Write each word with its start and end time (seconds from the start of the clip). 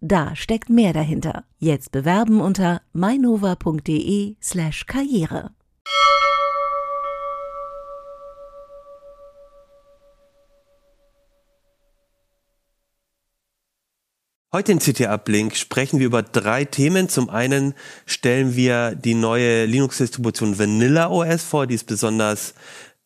Da 0.00 0.36
steckt 0.36 0.70
mehr 0.70 0.92
dahinter. 0.92 1.44
Jetzt 1.58 1.90
bewerben 1.90 2.40
unter 2.40 2.82
mainova.de 2.92 4.36
slash 4.40 4.86
karriere. 4.86 5.50
Heute 14.50 14.72
in 14.72 14.78
CT 14.78 15.02
Uplink 15.02 15.56
sprechen 15.56 15.98
wir 15.98 16.06
über 16.06 16.22
drei 16.22 16.64
Themen. 16.64 17.10
Zum 17.10 17.28
einen 17.28 17.74
stellen 18.06 18.56
wir 18.56 18.94
die 18.94 19.14
neue 19.14 19.66
Linux-Distribution 19.66 20.58
Vanilla 20.58 21.10
OS 21.10 21.42
vor, 21.42 21.66
die 21.66 21.74
ist 21.74 21.86
besonders 21.86 22.54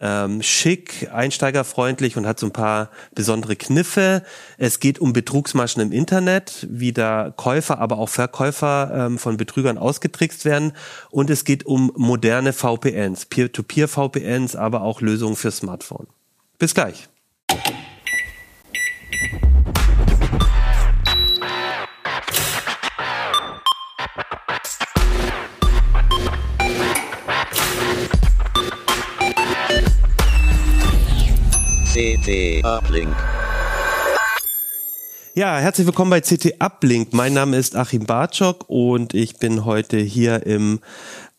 ähm, 0.03 0.43
schick, 0.43 1.09
einsteigerfreundlich 1.13 2.17
und 2.17 2.27
hat 2.27 2.39
so 2.39 2.47
ein 2.47 2.53
paar 2.53 2.91
besondere 3.15 3.57
Kniffe. 3.57 4.23
Es 4.59 4.81
geht 4.81 4.99
um 4.99 5.13
Betrugsmaschen 5.13 5.81
im 5.81 5.93
Internet, 5.93 6.67
wie 6.69 6.93
da 6.93 7.33
Käufer, 7.35 7.79
aber 7.79 7.99
auch 7.99 8.09
Verkäufer 8.09 8.91
ähm, 8.93 9.19
von 9.19 9.37
Betrügern 9.37 9.79
ausgetrickst 9.79 10.45
werden. 10.45 10.73
Und 11.11 11.31
es 11.31 11.45
geht 11.45 11.65
um 11.65 11.93
moderne 11.97 12.53
VPNs, 12.53 13.27
Peer-to-Peer-VPNs, 13.27 14.57
aber 14.57 14.83
auch 14.83 15.01
Lösungen 15.01 15.37
für 15.37 15.53
Smartphone. 15.53 16.09
Bis 16.59 16.75
gleich. 16.75 17.09
CT 31.93 32.65
Uplink. 32.65 33.15
Ja, 35.35 35.59
herzlich 35.59 35.87
willkommen 35.87 36.11
bei 36.11 36.23
CT 36.23 36.55
Uplink. 36.59 37.13
Mein 37.13 37.35
Name 37.35 37.59
ist 37.59 37.77
Achim 37.77 38.07
Bartschok 38.07 38.65
und 38.69 39.13
ich 39.13 39.37
bin 39.37 39.67
heute 39.67 39.99
hier 39.99 40.47
im 40.47 40.81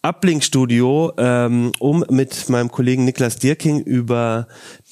Uplink 0.04 0.44
Studio, 0.44 1.12
ähm, 1.18 1.72
um 1.80 2.06
mit 2.12 2.50
meinem 2.50 2.70
Kollegen 2.70 3.04
Niklas 3.04 3.38
Dirking 3.38 3.80
über 3.82 4.48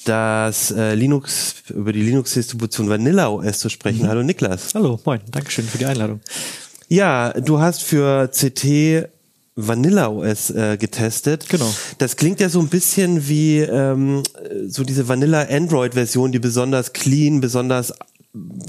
das 0.06 0.72
äh, 0.72 0.96
Linux, 0.96 1.62
über 1.70 1.94
die 1.94 2.02
Linux-Distribution 2.02 2.90
Vanilla 2.90 3.30
OS 3.30 3.60
zu 3.60 3.70
sprechen. 3.70 4.06
Mhm. 4.06 4.08
Hallo 4.08 4.24
Niklas. 4.24 4.74
Hallo, 4.74 5.00
moin. 5.06 5.20
Dankeschön 5.30 5.66
für 5.66 5.78
die 5.78 5.86
Einladung. 5.86 6.22
Ja, 6.88 7.34
du 7.34 7.60
hast 7.60 7.84
für 7.84 8.30
CT 8.30 9.12
Vanilla 9.56 10.08
OS 10.08 10.50
äh, 10.50 10.78
getestet. 10.78 11.50
Genau. 11.50 11.72
Das 11.98 12.16
klingt 12.16 12.40
ja 12.40 12.50
so 12.50 12.60
ein 12.60 12.70
bisschen 12.70 13.28
wie 13.28 13.60
ähm, 13.60 14.24
so 14.68 14.84
diese 14.84 15.08
Vanilla 15.08 15.48
Android 15.50 15.94
Version, 15.94 16.32
die 16.32 16.40
besonders 16.40 16.94
clean, 16.94 17.42
besonders 17.42 17.94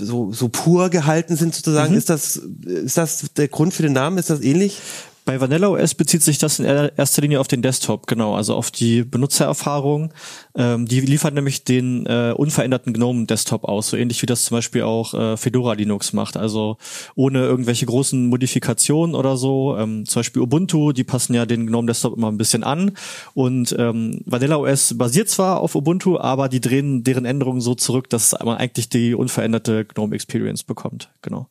so 0.00 0.32
so 0.32 0.48
pur 0.48 0.90
gehalten 0.90 1.36
sind 1.36 1.54
sozusagen. 1.54 1.92
Mhm. 1.92 1.98
Ist 1.98 2.10
das 2.10 2.36
ist 2.36 2.98
das 2.98 3.26
der 3.36 3.48
Grund 3.48 3.74
für 3.74 3.82
den 3.82 3.92
Namen? 3.92 4.18
Ist 4.18 4.30
das 4.30 4.40
ähnlich? 4.40 4.80
Bei 5.24 5.40
Vanilla 5.40 5.68
OS 5.68 5.94
bezieht 5.94 6.24
sich 6.24 6.38
das 6.38 6.58
in 6.58 6.64
erster 6.64 7.22
Linie 7.22 7.38
auf 7.38 7.46
den 7.46 7.62
Desktop, 7.62 8.08
genau, 8.08 8.34
also 8.34 8.56
auf 8.56 8.72
die 8.72 9.04
Benutzererfahrung. 9.04 10.12
Ähm, 10.56 10.86
die 10.86 11.00
liefert 11.00 11.32
nämlich 11.32 11.62
den 11.62 12.06
äh, 12.06 12.34
unveränderten 12.36 12.92
GNOME 12.92 13.26
Desktop 13.26 13.62
aus, 13.64 13.90
so 13.90 13.96
ähnlich 13.96 14.20
wie 14.22 14.26
das 14.26 14.44
zum 14.44 14.56
Beispiel 14.56 14.82
auch 14.82 15.14
äh, 15.14 15.36
Fedora 15.36 15.74
Linux 15.74 16.12
macht. 16.12 16.36
Also 16.36 16.76
ohne 17.14 17.38
irgendwelche 17.38 17.86
großen 17.86 18.26
Modifikationen 18.26 19.14
oder 19.14 19.36
so. 19.36 19.76
Ähm, 19.78 20.06
zum 20.06 20.20
Beispiel 20.20 20.42
Ubuntu, 20.42 20.90
die 20.90 21.04
passen 21.04 21.34
ja 21.34 21.46
den 21.46 21.68
GNOME 21.68 21.86
Desktop 21.86 22.16
immer 22.16 22.28
ein 22.28 22.38
bisschen 22.38 22.64
an. 22.64 22.90
Und 23.34 23.76
ähm, 23.78 24.22
Vanilla 24.26 24.56
OS 24.56 24.98
basiert 24.98 25.28
zwar 25.28 25.60
auf 25.60 25.76
Ubuntu, 25.76 26.18
aber 26.18 26.48
die 26.48 26.60
drehen 26.60 27.04
deren 27.04 27.26
Änderungen 27.26 27.60
so 27.60 27.76
zurück, 27.76 28.10
dass 28.10 28.32
man 28.42 28.56
eigentlich 28.56 28.88
die 28.88 29.14
unveränderte 29.14 29.84
GNOME 29.84 30.16
Experience 30.16 30.64
bekommt. 30.64 31.10
Genau. 31.22 31.46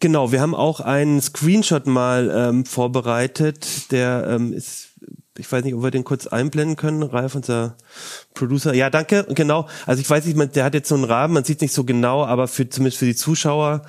Genau, 0.00 0.30
wir 0.30 0.40
haben 0.42 0.54
auch 0.54 0.80
einen 0.80 1.22
Screenshot 1.22 1.86
mal 1.86 2.30
ähm, 2.34 2.66
vorbereitet, 2.66 3.90
der 3.92 4.26
ähm, 4.28 4.52
ist, 4.52 4.90
ich 5.38 5.50
weiß 5.50 5.64
nicht, 5.64 5.74
ob 5.74 5.82
wir 5.82 5.90
den 5.90 6.04
kurz 6.04 6.26
einblenden 6.26 6.76
können, 6.76 7.02
Ralf, 7.02 7.34
unser 7.34 7.76
Producer. 8.34 8.74
Ja, 8.74 8.90
danke, 8.90 9.26
genau. 9.30 9.66
Also 9.86 10.02
ich 10.02 10.10
weiß 10.10 10.26
nicht, 10.26 10.36
man, 10.36 10.52
der 10.52 10.64
hat 10.64 10.74
jetzt 10.74 10.90
so 10.90 10.96
einen 10.96 11.04
Rahmen, 11.04 11.32
man 11.32 11.44
sieht 11.44 11.62
nicht 11.62 11.72
so 11.72 11.84
genau, 11.84 12.26
aber 12.26 12.46
für 12.46 12.68
zumindest 12.68 12.98
für 12.98 13.06
die 13.06 13.16
Zuschauer 13.16 13.82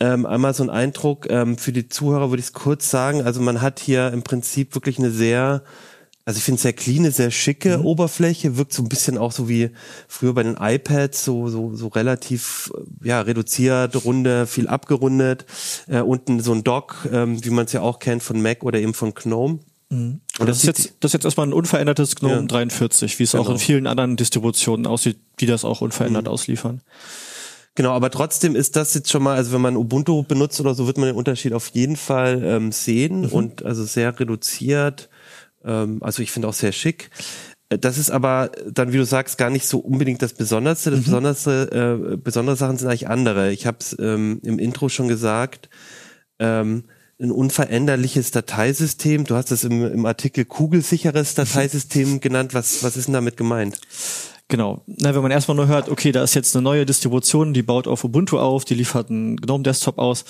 ähm, 0.00 0.26
einmal 0.26 0.54
so 0.54 0.64
ein 0.64 0.70
Eindruck. 0.70 1.30
Ähm, 1.30 1.56
für 1.56 1.72
die 1.72 1.88
Zuhörer 1.88 2.30
würde 2.30 2.40
ich 2.40 2.46
es 2.46 2.52
kurz 2.52 2.90
sagen. 2.90 3.22
Also 3.22 3.40
man 3.40 3.62
hat 3.62 3.78
hier 3.78 4.12
im 4.12 4.22
Prinzip 4.22 4.74
wirklich 4.74 4.98
eine 4.98 5.10
sehr 5.10 5.62
also 6.26 6.38
ich 6.38 6.44
finde 6.44 6.60
sehr 6.60 6.72
clean, 6.72 7.10
sehr 7.10 7.30
schicke 7.30 7.78
mhm. 7.78 7.84
Oberfläche, 7.84 8.56
wirkt 8.56 8.72
so 8.72 8.82
ein 8.82 8.88
bisschen 8.88 9.18
auch 9.18 9.32
so 9.32 9.48
wie 9.48 9.70
früher 10.08 10.32
bei 10.32 10.42
den 10.42 10.56
iPads, 10.58 11.24
so 11.24 11.48
so 11.48 11.74
so 11.74 11.88
relativ 11.88 12.72
ja 13.02 13.20
reduziert, 13.20 14.04
runde, 14.04 14.46
viel 14.46 14.66
abgerundet. 14.66 15.44
Äh, 15.86 16.00
unten 16.00 16.40
so 16.40 16.52
ein 16.52 16.64
Dock, 16.64 17.08
ähm, 17.12 17.44
wie 17.44 17.50
man 17.50 17.66
es 17.66 17.72
ja 17.72 17.82
auch 17.82 17.98
kennt 17.98 18.22
von 18.22 18.40
Mac 18.40 18.62
oder 18.62 18.80
eben 18.80 18.94
von 18.94 19.12
GNOME. 19.12 19.58
Mhm. 19.90 20.20
Und 20.38 20.46
das, 20.46 20.46
das, 20.46 20.58
ist 20.58 20.64
jetzt, 20.64 20.94
das 21.00 21.10
ist 21.10 21.12
jetzt 21.12 21.24
erstmal 21.26 21.46
ein 21.46 21.52
unverändertes 21.52 22.16
GNOME 22.16 22.34
ja. 22.36 22.42
43, 22.42 23.18
wie 23.18 23.24
es 23.24 23.32
genau. 23.32 23.44
auch 23.44 23.50
in 23.50 23.58
vielen 23.58 23.86
anderen 23.86 24.16
Distributionen 24.16 24.86
aussieht, 24.86 25.18
die 25.40 25.46
das 25.46 25.64
auch 25.66 25.82
unverändert 25.82 26.24
mhm. 26.24 26.30
ausliefern. 26.30 26.80
Genau, 27.74 27.90
aber 27.90 28.10
trotzdem 28.10 28.54
ist 28.54 28.76
das 28.76 28.94
jetzt 28.94 29.10
schon 29.10 29.22
mal, 29.22 29.36
also 29.36 29.52
wenn 29.52 29.60
man 29.60 29.76
Ubuntu 29.76 30.22
benutzt 30.22 30.60
oder 30.60 30.74
so, 30.74 30.86
wird 30.86 30.96
man 30.96 31.08
den 31.08 31.16
Unterschied 31.16 31.52
auf 31.52 31.68
jeden 31.74 31.96
Fall 31.96 32.42
ähm, 32.44 32.72
sehen 32.72 33.22
mhm. 33.22 33.28
und 33.32 33.64
also 33.64 33.84
sehr 33.84 34.18
reduziert 34.18 35.10
ähm, 35.64 35.98
also 36.02 36.22
ich 36.22 36.30
finde 36.30 36.48
auch 36.48 36.54
sehr 36.54 36.72
schick. 36.72 37.10
Äh, 37.68 37.78
das 37.78 37.98
ist 37.98 38.10
aber 38.10 38.50
dann, 38.70 38.92
wie 38.92 38.98
du 38.98 39.04
sagst, 39.04 39.38
gar 39.38 39.50
nicht 39.50 39.66
so 39.66 39.78
unbedingt 39.78 40.22
das 40.22 40.34
Besonderste. 40.34 40.90
Das 40.90 41.00
mhm. 41.00 41.04
Besonderste, 41.04 42.10
äh, 42.12 42.16
besondere 42.16 42.56
Sachen 42.56 42.78
sind 42.78 42.88
eigentlich 42.88 43.08
andere. 43.08 43.52
Ich 43.52 43.66
habe 43.66 43.78
es 43.80 43.96
ähm, 43.98 44.40
im 44.42 44.58
Intro 44.58 44.88
schon 44.88 45.08
gesagt. 45.08 45.68
Ähm, 46.38 46.84
ein 47.20 47.30
unveränderliches 47.30 48.32
Dateisystem. 48.32 49.24
Du 49.24 49.36
hast 49.36 49.52
es 49.52 49.64
im, 49.64 49.84
im 49.84 50.06
Artikel 50.06 50.44
kugelsicheres 50.44 51.34
Dateisystem 51.36 52.20
genannt. 52.20 52.54
Was, 52.54 52.82
was 52.82 52.96
ist 52.96 53.06
denn 53.06 53.14
damit 53.14 53.36
gemeint? 53.36 53.80
Genau. 54.48 54.82
Na, 54.86 55.14
wenn 55.14 55.22
man 55.22 55.30
erstmal 55.30 55.56
nur 55.56 55.68
hört, 55.68 55.88
okay, 55.88 56.12
da 56.12 56.22
ist 56.22 56.34
jetzt 56.34 56.54
eine 56.54 56.62
neue 56.62 56.84
Distribution, 56.84 57.54
die 57.54 57.62
baut 57.62 57.88
auf 57.88 58.04
Ubuntu 58.04 58.38
auf, 58.38 58.64
die 58.64 58.74
liefert 58.74 59.08
einen 59.08 59.36
GNOME 59.36 59.64
Desktop 59.64 59.98
aus, 59.98 60.24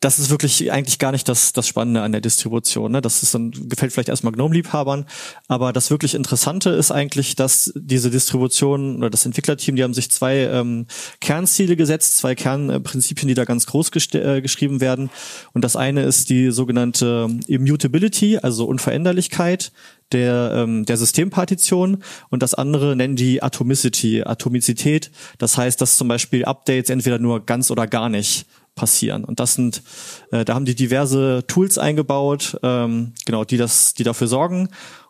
das 0.00 0.18
ist 0.18 0.30
wirklich 0.30 0.70
eigentlich 0.70 0.98
gar 0.98 1.10
nicht 1.10 1.26
das, 1.28 1.54
das 1.54 1.66
Spannende 1.66 2.02
an 2.02 2.12
der 2.12 2.20
Distribution. 2.20 2.92
Ne? 2.92 3.00
Das 3.00 3.22
ist 3.22 3.34
dann, 3.34 3.50
gefällt 3.50 3.92
vielleicht 3.92 4.10
erstmal 4.10 4.32
GNOME-Liebhabern, 4.34 5.06
aber 5.48 5.72
das 5.72 5.90
wirklich 5.90 6.14
Interessante 6.14 6.70
ist 6.70 6.90
eigentlich, 6.90 7.34
dass 7.34 7.72
diese 7.74 8.10
Distribution 8.10 8.98
oder 8.98 9.08
das 9.08 9.24
Entwicklerteam, 9.24 9.74
die 9.74 9.82
haben 9.82 9.94
sich 9.94 10.10
zwei 10.10 10.36
ähm, 10.36 10.86
Kernziele 11.20 11.76
gesetzt, 11.76 12.18
zwei 12.18 12.34
Kernprinzipien, 12.34 13.28
die 13.28 13.34
da 13.34 13.44
ganz 13.44 13.66
groß 13.66 13.90
äh, 14.12 14.42
geschrieben 14.42 14.82
werden. 14.82 15.08
Und 15.54 15.64
das 15.64 15.76
eine 15.76 16.02
ist 16.02 16.28
die 16.28 16.50
sogenannte 16.50 17.28
Immutability, 17.46 18.38
also 18.38 18.66
Unveränderlichkeit 18.66 19.72
der, 20.12 20.52
ähm, 20.54 20.84
der 20.84 20.98
Systempartition 20.98 22.02
und 22.28 22.42
das 22.42 22.54
andere 22.54 22.96
nennen 22.96 23.16
die 23.16 23.42
Atomicity, 23.42 24.22
Atomizität. 24.22 25.10
Das 25.38 25.56
heißt, 25.56 25.80
dass 25.80 25.96
zum 25.96 26.08
Beispiel 26.08 26.44
Updates 26.44 26.90
entweder 26.90 27.18
nur 27.18 27.44
ganz 27.44 27.70
oder 27.70 27.86
gar 27.86 28.08
nicht 28.08 28.46
passieren. 28.76 29.24
Und 29.24 29.40
das 29.40 29.54
sind, 29.54 29.82
äh, 30.30 30.44
da 30.44 30.54
haben 30.54 30.64
die 30.64 30.76
diverse 30.76 31.42
Tools 31.48 31.78
eingebaut, 31.78 32.56
ähm, 32.62 33.14
genau, 33.24 33.44
die 33.44 33.56
das, 33.56 33.94
die 33.94 34.04
dafür 34.04 34.28
sorgen. 34.28 34.68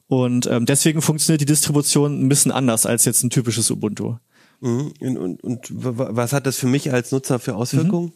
Und 0.08 0.46
ähm, 0.46 0.64
deswegen 0.64 1.02
funktioniert 1.02 1.42
die 1.42 1.46
Distribution 1.46 2.24
ein 2.24 2.28
bisschen 2.28 2.52
anders 2.52 2.86
als 2.86 3.04
jetzt 3.04 3.22
ein 3.22 3.30
typisches 3.30 3.70
Ubuntu. 3.70 4.16
Mhm. 4.60 4.92
Und, 5.00 5.18
und, 5.18 5.44
und 5.44 5.68
was 5.70 6.32
hat 6.32 6.46
das 6.46 6.56
für 6.56 6.66
mich 6.66 6.92
als 6.92 7.12
Nutzer 7.12 7.38
für 7.38 7.54
Auswirkungen? 7.54 8.06
Mhm. 8.06 8.12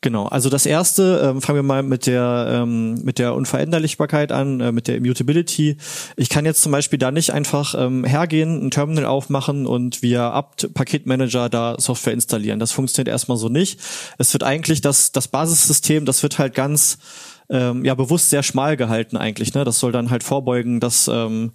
Genau, 0.00 0.26
also 0.26 0.48
das 0.48 0.66
erste, 0.66 1.20
ähm, 1.24 1.42
fangen 1.42 1.58
wir 1.58 1.62
mal 1.62 1.82
mit 1.82 2.06
der 2.06 2.62
ähm, 2.62 2.94
mit 3.02 3.18
der 3.18 3.34
Unveränderlichkeit 3.34 4.32
an, 4.32 4.60
äh, 4.60 4.72
mit 4.72 4.88
der 4.88 4.96
Immutability. 4.96 5.76
Ich 6.16 6.28
kann 6.28 6.44
jetzt 6.44 6.62
zum 6.62 6.72
Beispiel 6.72 6.98
da 6.98 7.10
nicht 7.10 7.32
einfach 7.32 7.74
ähm, 7.76 8.04
hergehen, 8.04 8.64
ein 8.64 8.70
Terminal 8.70 9.06
aufmachen 9.06 9.66
und 9.66 10.02
via 10.02 10.32
apt 10.32 10.72
Paketmanager 10.74 11.48
da 11.48 11.76
Software 11.78 12.12
installieren. 12.12 12.58
Das 12.58 12.72
funktioniert 12.72 13.08
erstmal 13.08 13.38
so 13.38 13.48
nicht. 13.48 13.80
Es 14.18 14.32
wird 14.32 14.42
eigentlich 14.44 14.80
das 14.80 15.12
das 15.12 15.28
Basissystem, 15.28 16.04
das 16.06 16.22
wird 16.22 16.38
halt 16.38 16.54
ganz 16.54 16.98
ähm, 17.50 17.84
ja 17.84 17.94
bewusst 17.94 18.30
sehr 18.30 18.42
schmal 18.42 18.76
gehalten 18.76 19.16
eigentlich. 19.16 19.54
Ne, 19.54 19.64
das 19.64 19.78
soll 19.78 19.92
dann 19.92 20.10
halt 20.10 20.22
vorbeugen, 20.22 20.80
dass 20.80 21.08
ähm, 21.08 21.52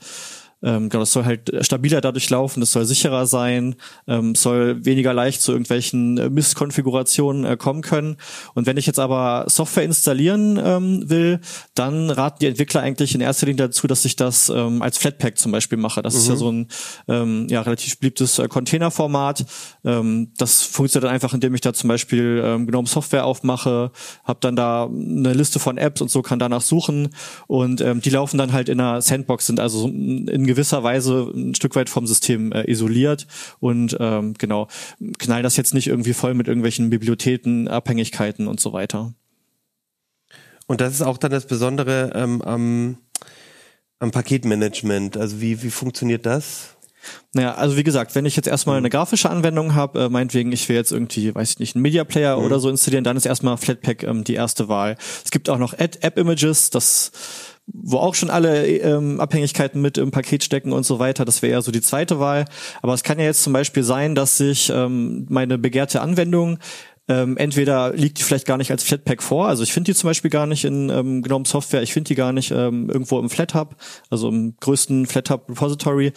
ähm, 0.64 0.90
genau, 0.90 1.02
das 1.02 1.12
soll 1.12 1.26
halt 1.26 1.52
stabiler 1.62 2.02
dadurch 2.02 2.30
laufen, 2.30 2.62
das 2.62 2.72
soll 2.72 2.86
sicherer 2.86 3.28
sein, 3.28 3.76
ähm, 4.08 4.34
soll 4.34 4.84
weniger 4.86 5.14
leicht 5.14 5.42
zu 5.42 5.52
irgendwelchen 5.52 6.18
äh, 6.18 6.30
Misskonfigurationen 6.30 7.46
äh, 7.46 7.58
kommen 7.58 7.82
können. 7.82 8.18
Und 8.56 8.66
wenn 8.66 8.78
ich 8.78 8.88
jetzt 8.88 9.00
aber 9.00 9.46
Software 9.48 9.84
installieren 9.84 10.60
ähm, 10.64 11.10
will, 11.10 11.42
dann 11.76 12.10
raten 12.10 12.40
die 12.42 12.48
Entwickler 12.48 12.82
eigentlich 12.82 13.14
in 13.14 13.22
erster 13.22 13.46
Linie 13.46 13.68
dazu, 13.68 13.86
dass 13.86 14.04
ich 14.06 14.16
das 14.16 14.50
ähm, 14.50 14.82
als 14.82 14.98
Flatpak 14.98 15.38
zum 15.38 15.52
Beispiel 15.52 15.78
mache. 15.78 16.02
Das 16.02 16.16
mhm. 16.16 16.20
ist 16.20 16.28
ja 16.28 16.34
mhm. 16.34 16.40
so 16.40 16.52
ein 16.52 16.68
ähm, 17.08 17.48
ja, 17.50 17.62
relativ 17.62 18.00
beliebtes 18.00 18.40
äh, 18.40 18.48
Containerformat. 18.48 19.46
Ähm, 19.86 20.32
das 20.38 20.64
funktioniert 20.64 21.06
dann 21.06 21.14
einfach, 21.14 21.36
indem 21.36 21.54
ich 21.54 21.62
da 21.62 21.74
zum 21.74 21.88
Beispiel 21.88 22.42
ähm, 22.44 22.66
GNOME 22.66 22.88
Software 22.88 23.26
aufmache, 23.26 23.92
habe 24.24 24.40
dann 24.42 24.56
da 24.56 24.86
eine 24.86 25.34
Liste 25.34 25.60
von 25.60 25.78
Apps 25.78 26.02
und 26.02 26.10
so 26.10 26.24
kann 26.24 26.40
danach 26.40 26.62
suchen 26.62 27.10
und 27.46 27.80
ähm, 27.82 28.02
die 28.02 28.10
laufen 28.10 28.40
dann 28.40 28.54
halt 28.54 28.70
in 28.70 28.80
einer 28.80 29.02
Sandbox, 29.02 29.46
sind 29.46 29.60
also 29.60 29.88
in 29.88 30.47
gewisser 30.48 30.84
Weise 30.84 31.32
ein 31.34 31.56
Stück 31.56 31.76
weit 31.76 31.90
vom 31.90 32.08
System 32.08 32.52
äh, 32.52 32.70
isoliert 32.70 33.28
und 33.60 33.96
ähm, 34.00 34.34
genau, 34.38 34.68
knallen 35.20 35.44
das 35.44 35.58
jetzt 35.58 35.74
nicht 35.74 35.88
irgendwie 35.88 36.14
voll 36.14 36.34
mit 36.34 36.48
irgendwelchen 36.48 36.90
Bibliotheken, 36.90 37.68
Abhängigkeiten 37.68 38.48
und 38.48 38.60
so 38.60 38.74
weiter. 38.74 39.14
Und 40.68 40.82
das 40.82 40.94
ist 40.94 41.02
auch 41.02 41.18
dann 41.18 41.32
das 41.32 41.48
Besondere 41.48 42.12
ähm, 42.14 42.42
am, 42.42 42.98
am 44.00 44.12
Paketmanagement. 44.12 45.18
Also 45.18 45.40
wie, 45.42 45.64
wie 45.64 45.72
funktioniert 45.72 46.26
das? 46.26 46.78
Naja, 47.34 47.54
also 47.56 47.78
wie 47.78 47.84
gesagt, 47.84 48.16
wenn 48.16 48.26
ich 48.26 48.36
jetzt 48.36 48.48
erstmal 48.48 48.78
eine 48.78 48.90
grafische 48.90 49.30
Anwendung 49.30 49.76
habe, 49.76 50.04
äh, 50.04 50.10
meinetwegen, 50.10 50.52
ich 50.52 50.68
will 50.68 50.76
jetzt 50.76 50.92
irgendwie, 50.92 51.34
weiß 51.34 51.52
ich 51.52 51.60
nicht, 51.60 51.76
einen 51.76 51.84
Media 51.84 52.04
Player 52.04 52.38
mhm. 52.38 52.46
oder 52.46 52.60
so 52.60 52.70
installieren, 52.70 53.04
dann 53.04 53.18
ist 53.18 53.26
erstmal 53.26 53.58
Flatpak 53.58 54.04
ähm, 54.04 54.24
die 54.24 54.34
erste 54.34 54.68
Wahl. 54.68 54.98
Es 55.24 55.32
gibt 55.32 55.50
auch 55.50 55.58
noch 55.58 55.74
App-Images, 55.74 56.70
das 56.70 57.12
wo 57.68 57.98
auch 57.98 58.16
schon 58.16 58.30
alle 58.30 58.66
ähm, 58.66 59.20
Abhängigkeiten 59.20 59.82
mit 59.82 59.98
im 59.98 60.12
Paket 60.12 60.44
stecken 60.44 60.72
und 60.72 60.86
so 60.86 61.00
weiter. 61.00 61.26
Das 61.26 61.42
wäre 61.42 61.54
ja 61.54 61.62
so 61.62 61.72
die 61.72 61.82
zweite 61.82 62.20
Wahl. 62.20 62.46
Aber 62.82 62.94
es 62.94 63.04
kann 63.04 63.20
ja 63.20 63.26
jetzt 63.26 63.44
zum 63.44 63.54
Beispiel 63.54 63.84
sein, 63.84 64.16
dass 64.16 64.38
sich 64.38 64.72
ähm, 64.74 65.26
meine 65.30 65.58
begehrte 65.58 66.02
Anwendung 66.02 66.60
ähm, 67.10 67.38
entweder 67.38 67.94
liegt 67.94 68.20
die 68.20 68.24
vielleicht 68.24 68.46
gar 68.46 68.58
nicht 68.58 68.72
als 68.72 68.84
Flatpak 68.84 69.24
vor, 69.24 69.48
also 69.48 69.64
ich 69.64 69.72
finde 69.72 69.92
die 69.92 69.96
zum 69.96 70.10
Beispiel 70.10 70.30
gar 70.30 70.46
nicht 70.46 70.66
in 70.66 70.90
ähm, 70.90 71.22
GNOME 71.22 71.46
Software, 71.46 71.82
ich 71.82 71.94
finde 71.94 72.10
die 72.10 72.16
gar 72.16 72.34
nicht 72.34 72.52
ähm, 72.52 72.90
irgendwo 72.90 73.18
im 73.20 73.30
FlatHub, 73.30 73.78
also 74.10 74.28
im 74.28 74.56
größten 74.60 75.06
FlatHub 75.06 75.50
Repository. 75.50 76.12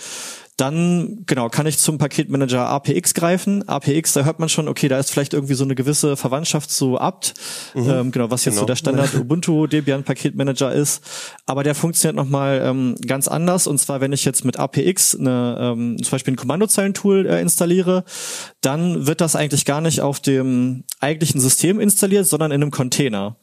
Dann, 0.60 1.22
genau, 1.24 1.48
kann 1.48 1.66
ich 1.66 1.78
zum 1.78 1.96
Paketmanager 1.96 2.66
APX 2.66 3.14
greifen. 3.14 3.66
APX, 3.66 4.12
da 4.12 4.24
hört 4.24 4.40
man 4.40 4.50
schon, 4.50 4.68
okay, 4.68 4.88
da 4.88 4.98
ist 4.98 5.10
vielleicht 5.10 5.32
irgendwie 5.32 5.54
so 5.54 5.64
eine 5.64 5.74
gewisse 5.74 6.18
Verwandtschaft 6.18 6.70
zu 6.70 7.00
apt, 7.00 7.32
mhm. 7.72 7.88
ähm, 7.88 8.10
genau, 8.10 8.30
was 8.30 8.44
jetzt 8.44 8.56
genau. 8.56 8.60
so 8.64 8.66
der 8.66 8.76
Standard 8.76 9.14
Ubuntu 9.18 9.66
Debian 9.66 10.04
Paketmanager 10.04 10.70
ist. 10.70 11.02
Aber 11.46 11.64
der 11.64 11.74
funktioniert 11.74 12.14
nochmal 12.14 12.60
ähm, 12.62 12.94
ganz 13.06 13.26
anders. 13.26 13.66
Und 13.66 13.78
zwar, 13.78 14.02
wenn 14.02 14.12
ich 14.12 14.26
jetzt 14.26 14.44
mit 14.44 14.58
APX 14.58 15.14
eine, 15.18 15.56
ähm, 15.58 15.96
zum 16.02 16.10
Beispiel 16.10 16.34
ein 16.34 16.36
Kommandozeilentool 16.36 17.24
äh, 17.24 17.40
installiere, 17.40 18.04
dann 18.60 19.06
wird 19.06 19.22
das 19.22 19.36
eigentlich 19.36 19.64
gar 19.64 19.80
nicht 19.80 20.02
auf 20.02 20.20
dem 20.20 20.84
eigentlichen 21.00 21.40
System 21.40 21.80
installiert, 21.80 22.26
sondern 22.26 22.50
in 22.50 22.60
einem 22.60 22.70
Container. 22.70 23.36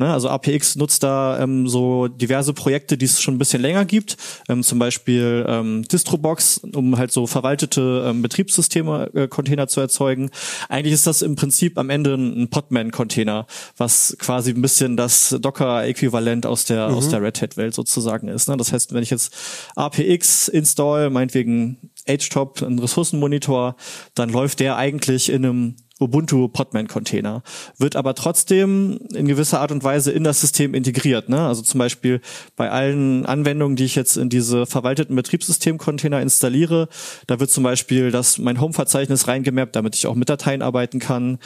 Ne? 0.00 0.10
Also 0.10 0.30
APX 0.30 0.76
nutzt 0.76 1.02
da 1.02 1.38
ähm, 1.40 1.68
so 1.68 2.08
diverse 2.08 2.54
Projekte, 2.54 2.96
die 2.96 3.04
es 3.04 3.20
schon 3.20 3.34
ein 3.34 3.38
bisschen 3.38 3.60
länger 3.60 3.84
gibt, 3.84 4.16
ähm, 4.48 4.62
zum 4.62 4.78
Beispiel 4.78 5.44
ähm, 5.46 5.84
Distrobox, 5.86 6.62
um 6.74 6.96
halt 6.96 7.12
so 7.12 7.26
verwaltete 7.26 8.06
ähm, 8.06 8.22
Betriebssysteme 8.22 9.10
äh, 9.14 9.28
Container 9.28 9.68
zu 9.68 9.78
erzeugen. 9.80 10.30
Eigentlich 10.70 10.94
ist 10.94 11.06
das 11.06 11.20
im 11.20 11.36
Prinzip 11.36 11.76
am 11.76 11.90
Ende 11.90 12.14
ein, 12.14 12.48
Podman-Container, 12.48 13.46
was 13.76 14.16
quasi 14.18 14.52
ein 14.52 14.62
bisschen 14.62 14.96
das 14.96 15.36
Docker-Äquivalent 15.38 16.46
aus 16.46 16.64
der 16.64 16.88
mhm. 16.88 16.94
aus 16.94 17.10
der 17.10 17.22
Red 17.22 17.42
Hat-Welt 17.42 17.74
sozusagen 17.74 18.28
ist. 18.28 18.48
Ne? 18.48 18.56
Das 18.56 18.72
heißt, 18.72 18.94
wenn 18.94 19.02
ich 19.02 19.10
jetzt 19.10 19.36
APX 19.76 20.48
install, 20.48 21.10
meinetwegen 21.10 21.90
HTOP, 22.06 22.62
ein 22.62 22.78
Ressourcenmonitor, 22.78 23.76
dann 24.14 24.30
läuft 24.30 24.60
der 24.60 24.76
eigentlich 24.76 25.28
in 25.28 25.44
einem 25.44 25.76
Ubuntu 26.00 26.48
Podman 26.48 26.88
Container, 26.88 27.42
wird 27.78 27.94
aber 27.94 28.14
trotzdem 28.14 28.98
in 29.14 29.26
gewisser 29.26 29.60
Art 29.60 29.70
und 29.70 29.84
Weise 29.84 30.10
in 30.10 30.24
das 30.24 30.40
System 30.40 30.74
integriert. 30.74 31.28
Ne? 31.28 31.46
Also 31.46 31.62
zum 31.62 31.78
Beispiel 31.78 32.20
bei 32.56 32.70
allen 32.70 33.26
Anwendungen, 33.26 33.76
die 33.76 33.84
ich 33.84 33.94
jetzt 33.94 34.16
in 34.16 34.28
diese 34.28 34.66
verwalteten 34.66 35.14
Betriebssystem-Container 35.14 36.20
installiere, 36.20 36.88
da 37.26 37.38
wird 37.40 37.50
zum 37.50 37.64
Beispiel 37.64 38.10
das 38.10 38.38
mein 38.38 38.60
Home-Verzeichnis 38.60 39.28
reingemappt, 39.28 39.76
damit 39.76 39.94
ich 39.94 40.06
auch 40.06 40.14
mit 40.14 40.28
Dateien 40.28 40.62
arbeiten 40.62 40.98
kann. 40.98 41.38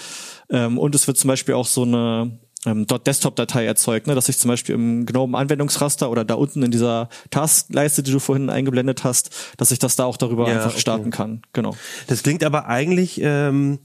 Ähm, 0.51 0.79
und 0.79 0.95
es 0.95 1.07
wird 1.07 1.19
zum 1.19 1.29
Beispiel 1.29 1.55
auch 1.55 1.67
so 1.67 1.83
eine 1.83 2.39
ähm, 2.67 2.87
dort 2.87 3.07
Desktop-Datei 3.07 3.67
erzeugt, 3.67 4.07
ne, 4.07 4.15
dass 4.15 4.29
ich 4.29 4.39
zum 4.39 4.49
Beispiel 4.49 4.75
im 4.75 5.07
GNOME-Anwendungsraster 5.07 6.11
oder 6.11 6.25
da 6.25 6.35
unten 6.35 6.63
in 6.63 6.71
dieser 6.71 7.09
Taskleiste, 7.31 8.03
die 8.03 8.13
du 8.13 8.19
vorhin 8.19 8.51
eingeblendet 8.51 9.05
hast, 9.05 9.31
dass 9.57 9.71
ich 9.71 9.79
das 9.79 9.97
da 9.97 10.05
auch 10.05 10.17
darüber 10.17 10.49
ja, 10.49 10.55
einfach 10.55 10.71
okay. 10.71 10.81
starten 10.81 11.11
kann. 11.11 11.43
Genau. 11.53 11.77
Das 12.07 12.23
klingt 12.23 12.45
aber 12.45 12.67
eigentlich 12.67 13.21
ähm, 13.23 13.79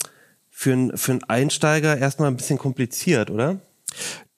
für, 0.59 0.73
ein, 0.73 0.97
für 0.97 1.13
einen 1.13 1.23
Einsteiger 1.23 1.97
erstmal 1.97 2.27
ein 2.27 2.35
bisschen 2.35 2.57
kompliziert, 2.57 3.31
oder? 3.31 3.61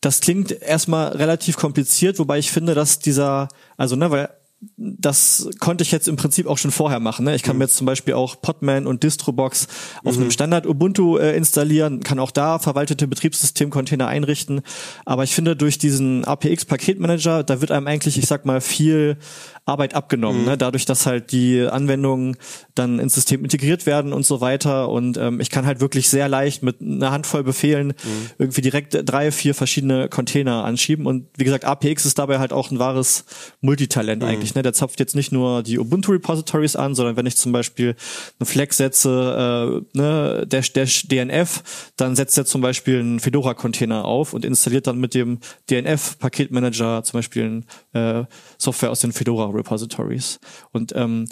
Das 0.02 0.22
klingt 0.22 0.52
erstmal 0.52 1.14
relativ 1.14 1.58
kompliziert, 1.58 2.20
wobei 2.20 2.38
ich 2.38 2.52
finde, 2.52 2.76
dass 2.76 3.00
dieser, 3.00 3.48
also 3.76 3.96
ne, 3.96 4.12
weil 4.12 4.30
das 4.78 5.50
konnte 5.60 5.82
ich 5.84 5.92
jetzt 5.92 6.08
im 6.08 6.18
Prinzip 6.18 6.46
auch 6.46 6.60
schon 6.60 6.70
vorher 6.70 7.00
machen. 7.00 7.26
Ne? 7.26 7.34
Ich 7.34 7.42
kann 7.42 7.56
mhm. 7.56 7.60
mir 7.60 7.66
jetzt 7.66 7.76
zum 7.78 7.88
Beispiel 7.88 8.14
auch 8.14 8.40
Podman 8.40 8.86
und 8.86 9.02
Distrobox 9.02 9.68
auf 10.04 10.16
mhm. 10.16 10.22
einem 10.22 10.32
Standard 10.32 10.68
Ubuntu 10.68 11.18
äh, 11.18 11.36
installieren, 11.36 12.02
kann 12.02 12.20
auch 12.20 12.30
da 12.30 12.60
verwaltete 12.60 13.08
Betriebssystem-Container 13.08 14.06
einrichten. 14.06 14.62
Aber 15.06 15.24
ich 15.24 15.34
finde, 15.34 15.56
durch 15.56 15.80
diesen 15.80 16.24
APX-Paketmanager, 16.26 17.44
da 17.44 17.62
wird 17.62 17.72
einem 17.72 17.88
eigentlich, 17.88 18.20
ich 18.20 18.28
sag 18.28 18.46
mal, 18.46 18.62
viel 18.62 19.18
Arbeit 19.66 19.94
abgenommen, 19.94 20.42
mhm. 20.42 20.48
ne? 20.48 20.58
dadurch, 20.58 20.86
dass 20.86 21.06
halt 21.06 21.32
die 21.32 21.62
Anwendungen 21.62 22.36
dann 22.74 22.98
ins 22.98 23.14
System 23.14 23.44
integriert 23.44 23.86
werden 23.86 24.12
und 24.12 24.26
so 24.26 24.42
weiter. 24.42 24.90
Und 24.90 25.18
ähm, 25.18 25.40
ich 25.40 25.52
kann 25.52 25.68
halt 25.68 25.82
wirklich 25.82 26.10
sehr 26.10 26.28
leicht 26.28 26.64
mit 26.64 26.82
einer 26.82 27.12
Handvoll 27.12 27.44
Befehlen 27.44 27.90
mhm. 27.90 28.30
irgendwie 28.40 28.62
direkt 28.62 28.98
drei, 29.06 29.32
vier 29.32 29.54
verschiedene 29.54 30.10
Container 30.10 30.64
anschieben. 30.64 31.06
Und 31.06 31.28
wie 31.38 31.44
gesagt, 31.44 31.66
APX 31.66 32.06
ist 32.06 32.18
dabei 32.18 32.40
halt 32.40 32.54
auch 32.54 32.72
ein 32.72 32.80
wahres 32.80 33.26
Multitalent 33.62 34.24
mhm. 34.24 34.30
eigentlich. 34.30 34.56
Ne? 34.56 34.64
Der 34.64 34.74
zapft 34.74 35.00
jetzt 35.00 35.16
nicht 35.16 35.32
nur 35.32 35.62
die 35.62 35.78
Ubuntu 35.78 36.12
Repositories 36.12 36.76
an, 36.76 36.96
sondern 36.96 37.16
wenn 37.16 37.28
ich 37.28 37.38
zum 37.38 37.52
Beispiel 37.52 37.96
eine 38.40 38.48
Flag 38.48 38.72
setze, 38.72 39.84
äh, 39.94 39.98
ne, 39.98 40.46
dash 40.48 40.74
dash 40.74 41.08
DNF, 41.08 41.92
dann 41.98 42.16
setzt 42.16 42.38
er 42.38 42.46
zum 42.46 42.62
Beispiel 42.62 43.00
einen 43.00 43.20
Fedora-Container 43.20 44.06
auf 44.06 44.34
und 44.34 44.44
installiert 44.44 44.88
dann 44.88 45.00
mit 45.00 45.14
dem 45.14 45.40
DNF-Paketmanager 45.70 47.04
zum 47.04 47.18
Beispiel 47.20 47.64
äh, 47.94 48.24
Software 48.58 48.90
aus 48.90 49.02
den 49.02 49.12
Fedora 49.12 49.51
Repositories. 49.54 50.40
Und 50.72 50.94
ähm, 50.96 51.28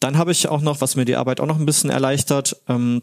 dann 0.00 0.18
habe 0.18 0.32
ich 0.32 0.48
auch 0.48 0.62
noch, 0.62 0.80
was 0.80 0.96
mir 0.96 1.04
die 1.04 1.16
Arbeit 1.16 1.40
auch 1.40 1.46
noch 1.46 1.58
ein 1.58 1.66
bisschen 1.66 1.90
erleichtert, 1.90 2.56
ähm, 2.68 3.02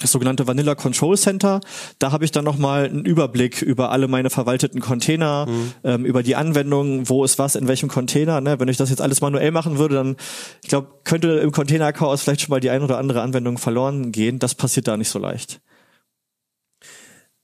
das 0.00 0.12
sogenannte 0.12 0.46
Vanilla 0.46 0.74
Control 0.74 1.18
Center. 1.18 1.60
Da 1.98 2.12
habe 2.12 2.24
ich 2.24 2.30
dann 2.30 2.44
nochmal 2.44 2.84
einen 2.84 3.04
Überblick 3.04 3.62
über 3.62 3.90
alle 3.90 4.08
meine 4.08 4.30
verwalteten 4.30 4.80
Container, 4.80 5.46
mhm. 5.46 5.72
ähm, 5.84 6.04
über 6.04 6.22
die 6.22 6.36
Anwendungen, 6.36 7.08
wo 7.08 7.24
ist 7.24 7.38
was, 7.38 7.56
in 7.56 7.68
welchem 7.68 7.88
Container. 7.88 8.40
Ne? 8.40 8.60
Wenn 8.60 8.68
ich 8.68 8.76
das 8.76 8.90
jetzt 8.90 9.00
alles 9.00 9.20
manuell 9.20 9.50
machen 9.50 9.78
würde, 9.78 9.96
dann, 9.96 10.16
ich 10.62 10.68
glaube, 10.68 10.88
könnte 11.04 11.38
im 11.38 11.52
Container-Chaos 11.52 12.22
vielleicht 12.22 12.42
schon 12.42 12.50
mal 12.50 12.60
die 12.60 12.70
ein 12.70 12.82
oder 12.82 12.98
andere 12.98 13.22
Anwendung 13.22 13.58
verloren 13.58 14.12
gehen. 14.12 14.38
Das 14.38 14.54
passiert 14.54 14.88
da 14.88 14.96
nicht 14.96 15.10
so 15.10 15.18
leicht. 15.18 15.60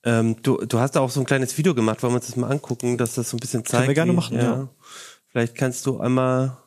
Ähm, 0.04 0.37
du, 0.42 0.58
du 0.58 0.78
hast 0.78 0.92
da 0.92 1.00
auch 1.00 1.10
so 1.10 1.20
ein 1.20 1.26
kleines 1.26 1.56
Video 1.58 1.75
gemacht, 1.75 2.02
wollen 2.02 2.12
wir 2.12 2.16
uns 2.16 2.26
das 2.26 2.37
mal 2.37 2.50
angucken, 2.50 2.99
dass 2.99 3.14
das 3.14 3.30
so 3.30 3.37
ein 3.37 3.40
bisschen 3.40 3.64
zeigt. 3.64 3.84
Können 3.84 3.88
wir 3.88 3.94
gerne 3.94 4.12
machen, 4.12 4.37
ja. 4.37 4.42
ja. 4.42 4.68
Vielleicht 5.28 5.56
kannst 5.56 5.87
du 5.87 5.99
einmal 5.99 6.58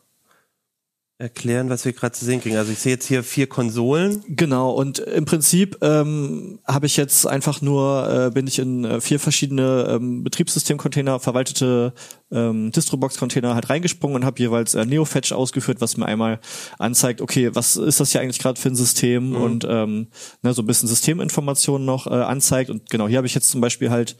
erklären, 1.20 1.70
was 1.70 1.84
wir 1.84 1.94
gerade 1.94 2.14
zu 2.14 2.26
sehen 2.26 2.42
kriegen. 2.42 2.58
Also 2.58 2.72
ich 2.72 2.78
sehe 2.78 2.94
jetzt 2.94 3.08
hier 3.08 3.24
vier 3.24 3.48
Konsolen. 3.48 4.24
Genau, 4.28 4.72
und 4.72 5.00
im 5.00 5.26
Prinzip 5.26 5.78
ähm, 5.82 6.60
habe 6.68 6.86
ich 6.86 6.96
jetzt 6.96 7.26
einfach 7.26 7.60
nur, 7.60 8.28
äh, 8.28 8.32
bin 8.32 8.46
ich 8.46 8.60
in 8.60 8.86
äh, 8.86 9.02
vier 9.02 9.20
verschiedene 9.20 9.88
ähm, 9.90 10.24
Betriebssystem-Container, 10.24 11.20
verwaltete 11.20 11.94
ähm, 12.32 12.72
Distrobox-Container 12.72 13.56
halt 13.56 13.68
reingesprungen 13.70 14.18
und 14.18 14.26
habe 14.26 14.40
jeweils 14.40 14.76
äh, 14.76 14.86
NeoFetch 14.86 15.32
ausgeführt, 15.32 15.82
was 15.82 15.98
mir 15.98 16.06
einmal 16.06 16.40
anzeigt, 16.78 17.22
okay, 17.22 17.50
was 17.56 17.78
ist 17.78 18.00
das 18.00 18.12
hier 18.12 18.22
eigentlich 18.22 18.40
gerade 18.40 18.60
für 18.60 18.70
ein 18.70 18.76
System 18.76 19.30
mhm. 19.30 19.36
und 19.38 19.68
ähm, 19.68 20.08
ne, 20.44 20.54
so 20.54 20.62
ein 20.62 20.68
bisschen 20.68 20.88
Systeminformationen 20.88 21.84
noch 21.84 22.06
äh, 22.06 22.12
anzeigt. 22.12 22.70
Und 22.70 22.92
genau, 22.92 23.08
hier 23.08 23.18
habe 23.18 23.28
ich 23.28 23.34
jetzt 23.34 23.50
zum 23.50 23.62
Beispiel 23.62 23.90
halt 23.90 24.18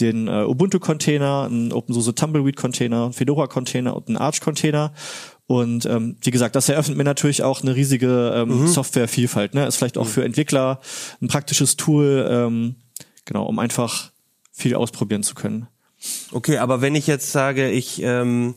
den 0.00 0.26
äh, 0.26 0.44
Ubuntu-Container, 0.44 1.44
einen 1.44 1.72
OpenSUSE 1.72 2.12
Tumbleweed-Container, 2.12 3.04
einen 3.04 3.12
Fedora-Container 3.12 3.94
und 3.94 4.08
einen 4.08 4.16
Arch-Container. 4.16 4.92
Und 5.50 5.84
ähm, 5.86 6.14
wie 6.22 6.30
gesagt, 6.30 6.54
das 6.54 6.68
eröffnet 6.68 6.96
mir 6.96 7.02
natürlich 7.02 7.42
auch 7.42 7.60
eine 7.60 7.74
riesige 7.74 8.32
ähm, 8.36 8.60
mhm. 8.60 8.66
Softwarevielfalt. 8.68 9.52
Ne? 9.52 9.66
Ist 9.66 9.78
vielleicht 9.78 9.98
auch 9.98 10.04
mhm. 10.04 10.10
für 10.10 10.24
Entwickler 10.24 10.80
ein 11.20 11.26
praktisches 11.26 11.74
Tool, 11.76 12.24
ähm, 12.30 12.76
genau, 13.24 13.46
um 13.46 13.58
einfach 13.58 14.12
viel 14.52 14.76
ausprobieren 14.76 15.24
zu 15.24 15.34
können. 15.34 15.66
Okay, 16.30 16.58
aber 16.58 16.82
wenn 16.82 16.94
ich 16.94 17.08
jetzt 17.08 17.32
sage, 17.32 17.68
ich 17.68 18.00
ähm, 18.00 18.54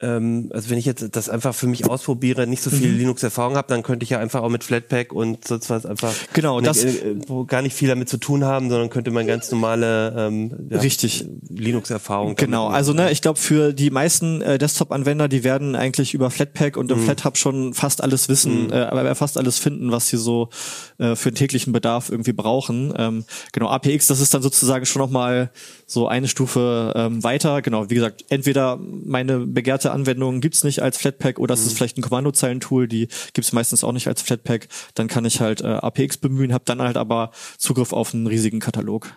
ähm, 0.00 0.50
also 0.52 0.68
wenn 0.70 0.76
ich 0.78 0.84
jetzt 0.84 1.16
das 1.16 1.28
einfach 1.30 1.54
für 1.54 1.66
mich 1.66 1.88
ausprobiere, 1.88 2.46
nicht 2.46 2.62
so 2.62 2.70
viel 2.70 2.90
Mhm. 2.90 2.98
Linux-Erfahrung 2.98 3.56
habe, 3.56 3.68
dann 3.68 3.82
könnte 3.82 4.04
ich 4.04 4.10
ja 4.10 4.18
einfach 4.18 4.42
auch 4.42 4.50
mit 4.50 4.62
Flatpak 4.64 5.12
und 5.12 5.46
sonst 5.48 5.70
was 5.70 5.86
einfach 5.86 6.12
Genau, 6.34 6.60
das- 6.60 6.84
äh, 6.84 7.16
wo 7.26 7.44
gar 7.44 7.62
nicht 7.62 7.74
viel 7.74 7.88
damit 7.88 8.08
zu 8.08 8.18
tun 8.18 8.44
haben, 8.44 8.68
sondern 8.68 8.90
könnte 8.90 9.10
man 9.10 9.26
ganz 9.26 9.50
normale 9.50 10.14
ähm, 10.16 10.68
ja, 10.70 10.78
Richtig. 10.80 11.24
Linux-Erfahrung. 11.48 12.34
Genau, 12.36 12.66
also 12.68 12.92
ne, 12.92 13.10
ich 13.10 13.22
glaube 13.22 13.38
für 13.38 13.72
die 13.72 13.90
meisten 13.90 14.42
äh, 14.42 14.58
Desktop-Anwender, 14.58 15.28
die 15.28 15.44
werden 15.44 15.74
eigentlich 15.74 16.14
über 16.14 16.30
Flatpak 16.30 16.76
und 16.76 16.90
im 16.92 16.98
FlatHub 17.00 17.36
schon 17.38 17.74
fast 17.74 18.02
alles 18.02 18.28
wissen, 18.28 18.70
äh, 18.70 18.76
aber 18.76 19.14
fast 19.14 19.38
alles 19.38 19.58
finden, 19.58 19.90
was 19.92 20.08
sie 20.08 20.16
so 20.18 20.50
äh, 20.98 21.16
für 21.16 21.30
den 21.30 21.36
täglichen 21.36 21.72
Bedarf 21.72 22.10
irgendwie 22.10 22.32
brauchen. 22.32 22.92
Ähm, 22.96 23.24
genau, 23.52 23.68
APX, 23.70 24.06
das 24.08 24.20
ist 24.20 24.34
dann 24.34 24.42
sozusagen 24.42 24.84
schon 24.86 25.00
nochmal 25.00 25.50
so 25.86 26.08
eine 26.08 26.28
Stufe 26.28 26.92
ähm, 26.96 27.22
weiter. 27.22 27.62
Genau, 27.62 27.88
wie 27.88 27.94
gesagt, 27.94 28.24
entweder 28.28 28.76
meine 28.76 29.40
begehrte 29.40 29.92
Anwendung 29.92 30.40
gibt's 30.40 30.64
nicht 30.64 30.82
als 30.82 30.98
Flatpak 30.98 31.38
oder 31.38 31.54
es 31.54 31.64
ist 31.64 31.76
vielleicht 31.76 31.96
ein 31.96 32.02
Kommandozeilentool, 32.02 32.88
die 32.88 33.08
gibt's 33.32 33.52
meistens 33.52 33.84
auch 33.84 33.92
nicht 33.92 34.08
als 34.08 34.20
Flatpak. 34.20 34.68
Dann 34.94 35.06
kann 35.06 35.24
ich 35.24 35.40
halt 35.40 35.60
äh, 35.60 35.66
APX 35.66 36.16
bemühen, 36.18 36.52
habe 36.52 36.64
dann 36.66 36.82
halt 36.82 36.96
aber 36.96 37.30
Zugriff 37.56 37.92
auf 37.92 38.12
einen 38.12 38.26
riesigen 38.26 38.58
Katalog. 38.58 39.12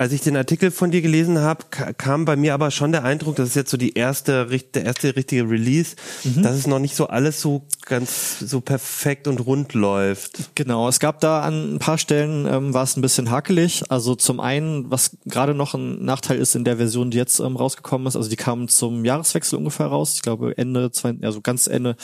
Als 0.00 0.12
ich 0.12 0.20
den 0.20 0.36
Artikel 0.36 0.70
von 0.70 0.92
dir 0.92 1.02
gelesen 1.02 1.40
habe, 1.40 1.64
ka- 1.70 1.92
kam 1.92 2.24
bei 2.24 2.36
mir 2.36 2.54
aber 2.54 2.70
schon 2.70 2.92
der 2.92 3.02
Eindruck, 3.02 3.34
das 3.34 3.48
ist 3.48 3.54
jetzt 3.56 3.70
so 3.72 3.76
die 3.76 3.94
erste, 3.94 4.46
der 4.46 4.84
erste 4.84 5.16
richtige 5.16 5.50
Release, 5.50 5.96
Mhm. 6.22 6.42
dass 6.44 6.54
es 6.54 6.68
noch 6.68 6.78
nicht 6.78 6.94
so 6.94 7.08
alles 7.08 7.40
so 7.40 7.64
ganz 7.84 8.38
so 8.38 8.60
perfekt 8.60 9.26
und 9.26 9.38
rund 9.44 9.74
läuft. 9.74 10.54
Genau, 10.54 10.88
es 10.88 11.00
gab 11.00 11.18
da 11.20 11.40
an 11.40 11.74
ein 11.74 11.78
paar 11.80 11.98
Stellen 11.98 12.46
ähm, 12.46 12.72
war 12.74 12.84
es 12.84 12.96
ein 12.96 13.00
bisschen 13.02 13.30
hakelig. 13.32 13.82
Also 13.88 14.14
zum 14.14 14.38
einen, 14.38 14.88
was 14.88 15.16
gerade 15.26 15.52
noch 15.52 15.74
ein 15.74 16.04
Nachteil 16.04 16.38
ist 16.38 16.54
in 16.54 16.62
der 16.62 16.76
Version, 16.76 17.10
die 17.10 17.18
jetzt 17.18 17.40
ähm, 17.40 17.56
rausgekommen 17.56 18.06
ist, 18.06 18.14
also 18.14 18.30
die 18.30 18.36
kam 18.36 18.68
zum 18.68 19.04
Jahreswechsel 19.04 19.58
ungefähr 19.58 19.86
raus. 19.86 20.12
Ich 20.14 20.22
glaube 20.22 20.56
Ende, 20.56 20.92
zwei- 20.92 21.16
also 21.22 21.40
ganz 21.40 21.66
Ende 21.66 21.96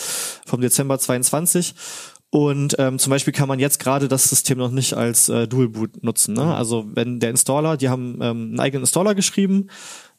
vom 0.45 0.61
Dezember 0.61 0.99
22. 0.99 1.75
Und 2.35 2.75
ähm, 2.81 2.99
zum 2.99 3.11
Beispiel 3.11 3.33
kann 3.33 3.47
man 3.47 3.61
jetzt 3.61 3.79
gerade 3.79 4.09
das 4.09 4.25
System 4.25 4.59
noch 4.59 4.73
nicht 4.73 4.95
als 4.95 5.29
äh, 5.29 5.47
Dual 5.47 5.69
Boot 5.69 6.03
nutzen. 6.03 6.35
Ne? 6.35 6.53
Also 6.53 6.85
wenn 6.93 7.21
der 7.21 7.31
Installer, 7.31 7.76
die 7.76 7.88
haben 7.88 8.14
ähm, 8.21 8.49
einen 8.49 8.59
eigenen 8.59 8.83
Installer 8.83 9.14
geschrieben, 9.14 9.69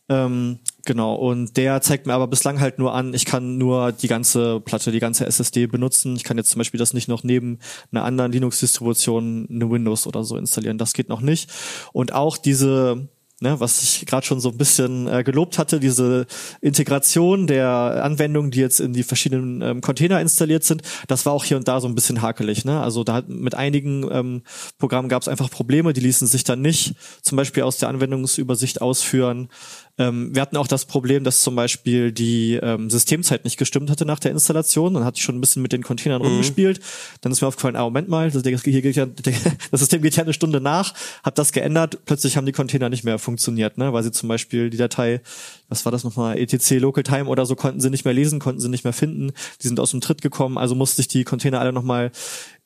ähm, 0.08 0.60
genau, 0.86 1.16
und 1.16 1.58
der 1.58 1.82
zeigt 1.82 2.08
mir 2.08 2.14
aber 2.14 2.28
bislang 2.28 2.62
halt 2.62 2.80
nur 2.80 2.94
an, 2.94 3.14
ich 3.14 3.26
kann 3.26 3.58
nur 3.58 3.92
die 3.92 4.08
ganze 4.08 4.62
Platte, 4.62 4.94
die 4.94 5.02
ganze 5.02 5.26
SSD 5.26 5.68
benutzen. 5.68 6.16
Ich 6.16 6.24
kann 6.24 6.38
jetzt 6.38 6.52
zum 6.52 6.60
Beispiel 6.60 6.78
das 6.78 6.94
nicht 6.94 7.10
noch 7.10 7.26
neben 7.26 7.60
einer 7.92 8.06
anderen 8.06 8.32
Linux-Distribution, 8.32 9.50
eine 9.50 9.70
Windows 9.70 10.08
oder 10.08 10.24
so 10.24 10.38
installieren. 10.38 10.78
Das 10.78 10.94
geht 10.94 11.10
noch 11.10 11.20
nicht. 11.20 11.52
Und 11.92 12.14
auch 12.14 12.38
diese 12.38 13.10
Ne, 13.46 13.60
was 13.60 13.84
ich 13.84 14.08
gerade 14.08 14.26
schon 14.26 14.40
so 14.40 14.50
ein 14.50 14.58
bisschen 14.58 15.08
äh, 15.08 15.24
gelobt 15.24 15.60
hatte, 15.60 15.80
diese 15.80 16.26
Integration 16.62 17.46
der 17.46 18.02
Anwendungen, 18.04 18.50
die 18.50 18.60
jetzt 18.60 18.80
in 18.80 18.92
die 18.92 19.04
verschiedenen 19.04 19.62
ähm, 19.62 19.82
Container 19.82 20.20
installiert 20.20 20.64
sind, 20.64 20.82
das 21.08 21.28
war 21.28 21.34
auch 21.34 21.44
hier 21.44 21.56
und 21.56 21.68
da 21.68 21.80
so 21.80 21.88
ein 21.88 21.94
bisschen 21.94 22.24
hakelig. 22.24 22.66
Ne? 22.66 22.82
Also 22.82 23.04
da 23.04 23.14
hat, 23.14 23.30
mit 23.30 23.54
einigen 23.54 24.10
ähm, 24.12 24.42
Programmen 24.80 25.10
gab 25.10 25.22
es 25.22 25.28
einfach 25.28 25.52
Probleme, 25.52 25.94
die 25.94 26.02
ließen 26.02 26.28
sich 26.28 26.44
dann 26.44 26.62
nicht 26.62 26.96
zum 27.22 27.36
Beispiel 27.36 27.62
aus 27.62 27.78
der 27.78 27.90
Anwendungsübersicht 27.90 28.82
ausführen. 28.82 29.50
Ähm, 29.98 30.36
wir 30.36 30.42
hatten 30.42 30.58
auch 30.58 30.68
das 30.68 30.86
Problem, 30.86 31.24
dass 31.24 31.42
zum 31.42 31.56
Beispiel 31.56 32.12
die 32.12 32.56
ähm, 32.62 32.90
Systemzeit 32.90 33.46
nicht 33.46 33.58
gestimmt 33.58 33.90
hatte 33.90 34.06
nach 34.06 34.20
der 34.20 34.32
Installation. 34.32 34.94
Dann 34.94 35.06
hatte 35.06 35.18
ich 35.18 35.24
schon 35.24 35.38
ein 35.38 35.42
bisschen 35.42 35.62
mit 35.62 35.72
den 35.72 35.84
Containern 35.84 36.22
rumgespielt. 36.22 36.82
Dann 37.22 37.32
ist 37.32 37.42
mir 37.42 37.48
aufgefallen, 37.48 37.76
ah, 37.76 37.84
Moment 37.84 38.10
mal, 38.10 38.30
das, 38.30 38.44
hier 38.44 38.82
geht 38.82 38.96
ja, 38.96 39.06
das 39.72 39.80
System 39.80 40.02
geht 40.02 40.16
ja 40.16 40.24
eine 40.24 40.34
Stunde 40.34 40.60
nach, 40.60 40.94
hab 41.24 41.36
das 41.36 41.52
geändert, 41.52 42.00
plötzlich 42.06 42.38
haben 42.38 42.46
die 42.46 42.52
Container 42.52 42.90
nicht 42.90 43.04
mehr 43.04 43.20
funktioniert, 43.20 43.78
ne? 43.78 43.94
weil 43.94 44.04
sie 44.04 44.12
zum 44.12 44.30
Beispiel 44.30 44.70
die 44.70 44.78
Datei, 44.78 45.22
was 45.70 45.86
war 45.86 45.92
das 45.92 46.04
nochmal, 46.04 46.38
etc 46.38 46.72
Local 46.72 47.04
Time 47.04 47.26
oder 47.26 47.46
so, 47.46 47.56
konnten 47.56 47.80
sie 47.80 47.90
nicht 47.90 48.06
mehr 48.06 48.14
lesen, 48.14 48.40
konnten 48.40 48.60
sie 48.60 48.70
nicht 48.70 48.84
mehr 48.84 48.94
finden, 48.94 49.32
die 49.62 49.68
sind 49.68 49.80
aus 49.80 49.92
dem 49.92 50.02
Tritt 50.02 50.22
gekommen, 50.22 50.58
also 50.58 50.76
musste 50.76 51.02
ich 51.02 51.08
die 51.08 51.24
Container 51.24 51.60
alle 51.60 51.74
nochmal 51.74 52.12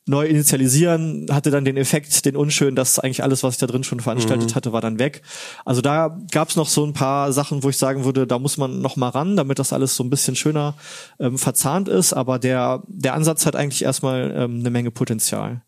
neu 0.06 0.26
initialisieren, 0.26 1.26
hatte 1.30 1.50
dann 1.50 1.64
den 1.64 1.76
Effekt, 1.76 2.24
den 2.24 2.36
unschön, 2.36 2.74
dass 2.74 2.98
eigentlich 2.98 3.22
alles, 3.22 3.42
was 3.42 3.54
ich 3.54 3.60
da 3.60 3.66
drin 3.66 3.84
schon 3.84 4.00
veranstaltet 4.00 4.54
hatte, 4.54 4.72
war 4.72 4.80
dann 4.80 4.98
weg. 4.98 5.22
Also 5.64 5.82
da 5.82 6.18
gab 6.32 6.48
es 6.48 6.56
noch 6.56 6.68
so 6.68 6.84
ein 6.84 6.92
paar 6.92 7.32
Sachen, 7.32 7.62
wo 7.62 7.68
ich 7.68 7.76
sagen 7.76 8.04
würde, 8.04 8.26
da 8.26 8.38
muss 8.38 8.56
man 8.56 8.80
noch 8.80 8.96
mal 8.96 9.10
ran, 9.10 9.36
damit 9.36 9.58
das 9.58 9.72
alles 9.72 9.94
so 9.94 10.02
ein 10.02 10.10
bisschen 10.10 10.36
schöner 10.36 10.74
ähm, 11.18 11.38
verzahnt 11.38 11.88
ist. 11.88 12.12
Aber 12.12 12.38
der, 12.38 12.82
der 12.88 13.14
Ansatz 13.14 13.46
hat 13.46 13.56
eigentlich 13.56 13.84
erstmal 13.84 14.32
ähm, 14.34 14.60
eine 14.60 14.70
Menge 14.70 14.90
Potenzial, 14.90 15.62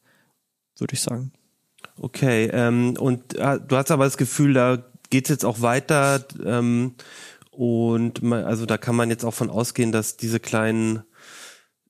würde 0.78 0.94
ich 0.94 1.00
sagen. 1.00 1.32
Okay, 2.00 2.50
ähm, 2.52 2.96
und 2.98 3.34
äh, 3.36 3.60
du 3.60 3.76
hast 3.76 3.90
aber 3.90 4.04
das 4.04 4.16
Gefühl, 4.16 4.54
da 4.54 4.82
geht's 5.10 5.28
jetzt 5.28 5.44
auch 5.44 5.60
weiter 5.60 6.24
ähm, 6.44 6.94
und 7.50 8.22
man, 8.22 8.44
also 8.44 8.64
da 8.64 8.78
kann 8.78 8.96
man 8.96 9.10
jetzt 9.10 9.24
auch 9.24 9.34
von 9.34 9.50
ausgehen, 9.50 9.92
dass 9.92 10.16
diese 10.16 10.40
kleinen 10.40 11.02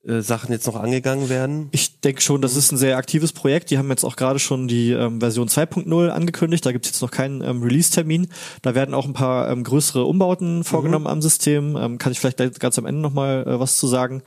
Sachen 0.05 0.51
jetzt 0.51 0.67
noch 0.67 0.75
angegangen 0.75 1.29
werden. 1.29 1.69
Ich 1.71 2.01
denke 2.01 2.21
schon, 2.23 2.43
das 2.43 2.57
ist 2.57 2.73
ein 2.73 2.77
sehr 2.77 2.97
aktives 2.97 3.33
Projekt. 3.33 3.71
Die 3.71 3.79
haben 3.79 3.89
jetzt 3.89 4.03
auch 4.03 4.17
gerade 4.17 4.41
schon 4.41 4.67
die 4.67 4.91
ähm, 4.91 5.21
Version 5.21 5.49
2.0 5.49 6.09
angekündigt. 6.09 6.67
Da 6.67 6.73
gibt 6.73 6.87
es 6.87 6.93
jetzt 6.93 7.03
noch 7.03 7.13
keinen 7.13 7.41
ähm, 7.41 7.63
Release-Termin. 7.63 8.27
Da 8.63 8.75
werden 8.75 8.95
auch 8.95 9.07
ein 9.07 9.13
paar 9.13 9.49
ähm, 9.49 9.63
größere 9.63 10.05
Umbauten 10.05 10.65
vorgenommen 10.65 11.07
am 11.07 11.23
System. 11.23 11.77
Ähm, 11.77 11.99
kann 11.99 12.11
ich 12.11 12.19
vielleicht 12.19 12.59
ganz 12.59 12.79
am 12.79 12.87
Ende 12.87 13.01
nochmal 13.01 13.47
äh, 13.47 13.61
was 13.61 13.77
zu 13.77 13.87
sagen. 13.87 14.23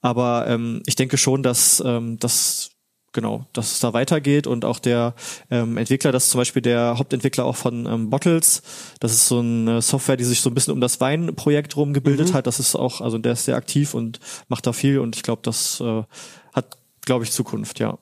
Aber 0.00 0.46
ähm, 0.48 0.82
ich 0.86 0.96
denke 0.96 1.16
schon, 1.16 1.44
dass 1.44 1.80
ähm, 1.86 2.18
das 2.18 2.72
genau, 3.12 3.46
dass 3.52 3.72
es 3.72 3.80
da 3.80 3.92
weitergeht 3.92 4.46
und 4.46 4.64
auch 4.64 4.78
der 4.78 5.14
ähm, 5.50 5.76
Entwickler, 5.76 6.12
das 6.12 6.24
ist 6.24 6.30
zum 6.30 6.40
Beispiel 6.40 6.62
der 6.62 6.96
Hauptentwickler 6.98 7.44
auch 7.44 7.56
von 7.56 7.86
ähm, 7.86 8.10
Bottles, 8.10 8.62
das 9.00 9.12
ist 9.12 9.26
so 9.26 9.40
eine 9.40 9.82
Software, 9.82 10.16
die 10.16 10.24
sich 10.24 10.40
so 10.40 10.50
ein 10.50 10.54
bisschen 10.54 10.72
um 10.72 10.80
das 10.80 11.00
Weinprojekt 11.00 11.76
rumgebildet 11.76 12.32
hat. 12.32 12.46
Das 12.46 12.60
ist 12.60 12.76
auch, 12.76 13.00
also 13.00 13.18
der 13.18 13.32
ist 13.32 13.44
sehr 13.44 13.56
aktiv 13.56 13.94
und 13.94 14.20
macht 14.48 14.66
da 14.66 14.72
viel 14.72 14.98
und 14.98 15.16
ich 15.16 15.22
glaube, 15.22 15.42
das 15.42 15.80
äh, 15.80 16.02
hat, 16.52 16.76
glaube 17.04 17.24
ich, 17.24 17.32
Zukunft, 17.32 17.80
ja. 17.80 17.98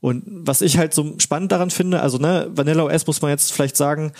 Und 0.00 0.24
was 0.26 0.60
ich 0.60 0.76
halt 0.76 0.92
so 0.92 1.14
spannend 1.18 1.52
daran 1.52 1.70
finde, 1.70 2.00
also 2.00 2.18
ne, 2.18 2.50
Vanilla 2.50 2.82
OS 2.84 3.06
muss 3.06 3.22
man 3.22 3.30
jetzt 3.30 3.52
vielleicht 3.52 3.76
sagen, 3.76 4.12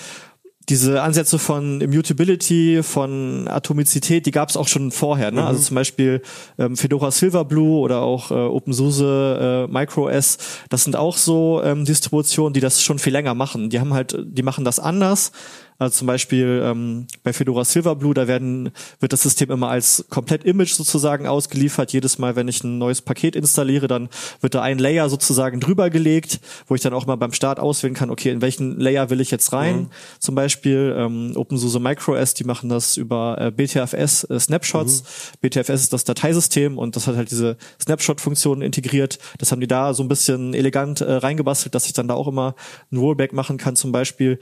diese 0.68 1.02
Ansätze 1.02 1.38
von 1.38 1.80
Immutability, 1.80 2.82
von 2.82 3.48
Atomizität, 3.48 4.26
die 4.26 4.30
gab 4.30 4.48
es 4.48 4.56
auch 4.56 4.68
schon 4.68 4.90
vorher. 4.90 5.30
Ne? 5.30 5.44
Also 5.44 5.60
zum 5.60 5.74
Beispiel 5.74 6.22
ähm, 6.58 6.76
Fedora 6.76 7.10
Silverblue 7.10 7.78
oder 7.78 8.00
auch 8.00 8.30
äh, 8.30 8.34
OpenSUSE 8.34 9.66
äh, 9.68 9.72
MicroOS, 9.72 10.38
das 10.70 10.84
sind 10.84 10.96
auch 10.96 11.16
so 11.16 11.62
ähm, 11.62 11.84
Distributionen, 11.84 12.54
die 12.54 12.60
das 12.60 12.82
schon 12.82 12.98
viel 12.98 13.12
länger 13.12 13.34
machen. 13.34 13.70
Die 13.70 13.80
haben 13.80 13.92
halt, 13.92 14.16
die 14.24 14.42
machen 14.42 14.64
das 14.64 14.78
anders. 14.78 15.32
Also 15.78 15.98
zum 15.98 16.06
Beispiel 16.06 16.62
ähm, 16.64 17.06
bei 17.22 17.32
Fedora 17.32 17.64
Silverblue, 17.64 18.14
da 18.14 18.28
werden, 18.28 18.70
wird 19.00 19.12
das 19.12 19.22
System 19.22 19.50
immer 19.50 19.68
als 19.68 20.04
komplett 20.08 20.44
Image 20.44 20.72
sozusagen 20.72 21.26
ausgeliefert. 21.26 21.92
Jedes 21.92 22.18
Mal, 22.18 22.36
wenn 22.36 22.46
ich 22.46 22.62
ein 22.62 22.78
neues 22.78 23.02
Paket 23.02 23.34
installiere, 23.34 23.88
dann 23.88 24.08
wird 24.40 24.54
da 24.54 24.62
ein 24.62 24.78
Layer 24.78 25.08
sozusagen 25.08 25.58
drüber 25.58 25.90
gelegt, 25.90 26.40
wo 26.68 26.74
ich 26.74 26.80
dann 26.80 26.94
auch 26.94 27.06
mal 27.06 27.16
beim 27.16 27.32
Start 27.32 27.58
auswählen 27.58 27.94
kann, 27.94 28.10
okay, 28.10 28.30
in 28.30 28.40
welchen 28.40 28.78
Layer 28.78 29.10
will 29.10 29.20
ich 29.20 29.30
jetzt 29.30 29.52
rein? 29.52 29.90
Zum 30.20 30.34
Beispiel 30.34 30.94
ähm, 30.96 31.32
OpenSUSE 31.34 31.80
MicroOS, 31.80 32.34
die 32.34 32.44
machen 32.44 32.68
das 32.68 32.96
über 32.96 33.36
äh, 33.40 33.50
BTFS 33.50 34.24
äh, 34.24 34.38
Snapshots. 34.38 35.02
BTFS 35.40 35.82
ist 35.82 35.92
das 35.92 36.04
Dateisystem 36.04 36.78
und 36.78 36.94
das 36.94 37.06
hat 37.06 37.16
halt 37.16 37.30
diese 37.30 37.56
Snapshot-Funktion 37.82 38.62
integriert. 38.62 39.18
Das 39.38 39.50
haben 39.50 39.60
die 39.60 39.66
da 39.66 39.92
so 39.92 40.02
ein 40.02 40.08
bisschen 40.08 40.54
elegant 40.54 41.00
äh, 41.00 41.12
reingebastelt, 41.12 41.74
dass 41.74 41.86
ich 41.86 41.92
dann 41.92 42.08
da 42.08 42.14
auch 42.14 42.28
immer 42.28 42.54
ein 42.92 42.98
Rollback 42.98 43.32
machen 43.32 43.56
kann 43.56 43.74
zum 43.76 43.90
Beispiel. 43.90 44.38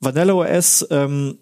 Vanilla 0.00 0.32
OS, 0.34 0.86
ähm, 0.90 1.38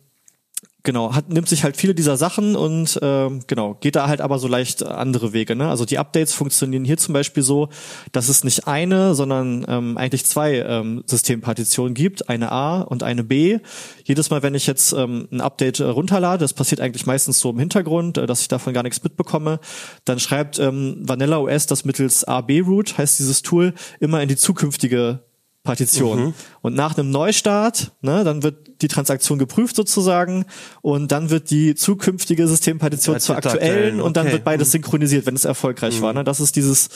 genau, 0.86 1.14
hat, 1.14 1.28
nimmt 1.28 1.48
sich 1.48 1.64
halt 1.64 1.76
viele 1.76 1.94
dieser 1.94 2.16
Sachen 2.16 2.56
und 2.56 2.98
ähm, 3.02 3.40
genau, 3.46 3.74
geht 3.74 3.96
da 3.96 4.08
halt 4.08 4.22
aber 4.22 4.38
so 4.38 4.48
leicht 4.48 4.82
andere 4.82 5.34
Wege. 5.34 5.54
Ne? 5.54 5.68
Also 5.68 5.84
die 5.84 5.98
Updates 5.98 6.32
funktionieren 6.32 6.86
hier 6.86 6.96
zum 6.96 7.12
Beispiel 7.12 7.42
so, 7.42 7.68
dass 8.12 8.30
es 8.30 8.44
nicht 8.44 8.66
eine, 8.66 9.14
sondern 9.14 9.66
ähm, 9.68 9.98
eigentlich 9.98 10.24
zwei 10.24 10.60
ähm, 10.60 11.02
Systempartitionen 11.04 11.92
gibt, 11.92 12.30
eine 12.30 12.50
A 12.52 12.80
und 12.80 13.02
eine 13.02 13.24
B. 13.24 13.58
Jedes 14.04 14.30
Mal, 14.30 14.42
wenn 14.42 14.54
ich 14.54 14.66
jetzt 14.66 14.92
ähm, 14.92 15.28
ein 15.30 15.42
Update 15.42 15.80
äh, 15.80 15.84
runterlade, 15.84 16.42
das 16.42 16.54
passiert 16.54 16.80
eigentlich 16.80 17.04
meistens 17.04 17.40
so 17.40 17.50
im 17.50 17.58
Hintergrund, 17.58 18.16
äh, 18.16 18.26
dass 18.26 18.40
ich 18.40 18.48
davon 18.48 18.72
gar 18.72 18.84
nichts 18.84 19.02
mitbekomme, 19.02 19.60
dann 20.06 20.18
schreibt 20.18 20.58
ähm, 20.58 21.02
Vanilla 21.02 21.38
OS 21.38 21.66
das 21.66 21.84
mittels 21.84 22.24
AB-Root, 22.24 22.96
heißt 22.96 23.18
dieses 23.18 23.42
Tool, 23.42 23.74
immer 24.00 24.22
in 24.22 24.28
die 24.28 24.36
zukünftige 24.36 25.25
Partition. 25.66 26.34
Und 26.62 26.74
nach 26.74 26.96
einem 26.96 27.10
Neustart, 27.10 27.92
ne, 28.00 28.24
dann 28.24 28.42
wird 28.42 28.82
die 28.82 28.88
Transaktion 28.88 29.38
geprüft 29.38 29.76
sozusagen 29.76 30.44
und 30.82 31.12
dann 31.12 31.30
wird 31.30 31.50
die 31.50 31.74
zukünftige 31.74 32.46
Systempartition 32.48 33.20
zur 33.20 33.36
aktuellen 33.36 33.56
aktuellen, 33.56 34.00
und 34.00 34.16
dann 34.16 34.26
okay. 34.26 34.34
wird 34.34 34.44
beides 34.44 34.72
synchronisiert, 34.72 35.26
wenn 35.26 35.34
es 35.34 35.44
erfolgreich 35.44 36.00
war. 36.02 36.12
Ne? 36.12 36.24
Das 36.24 36.40
ist 36.40 36.56
dieses 36.56 36.88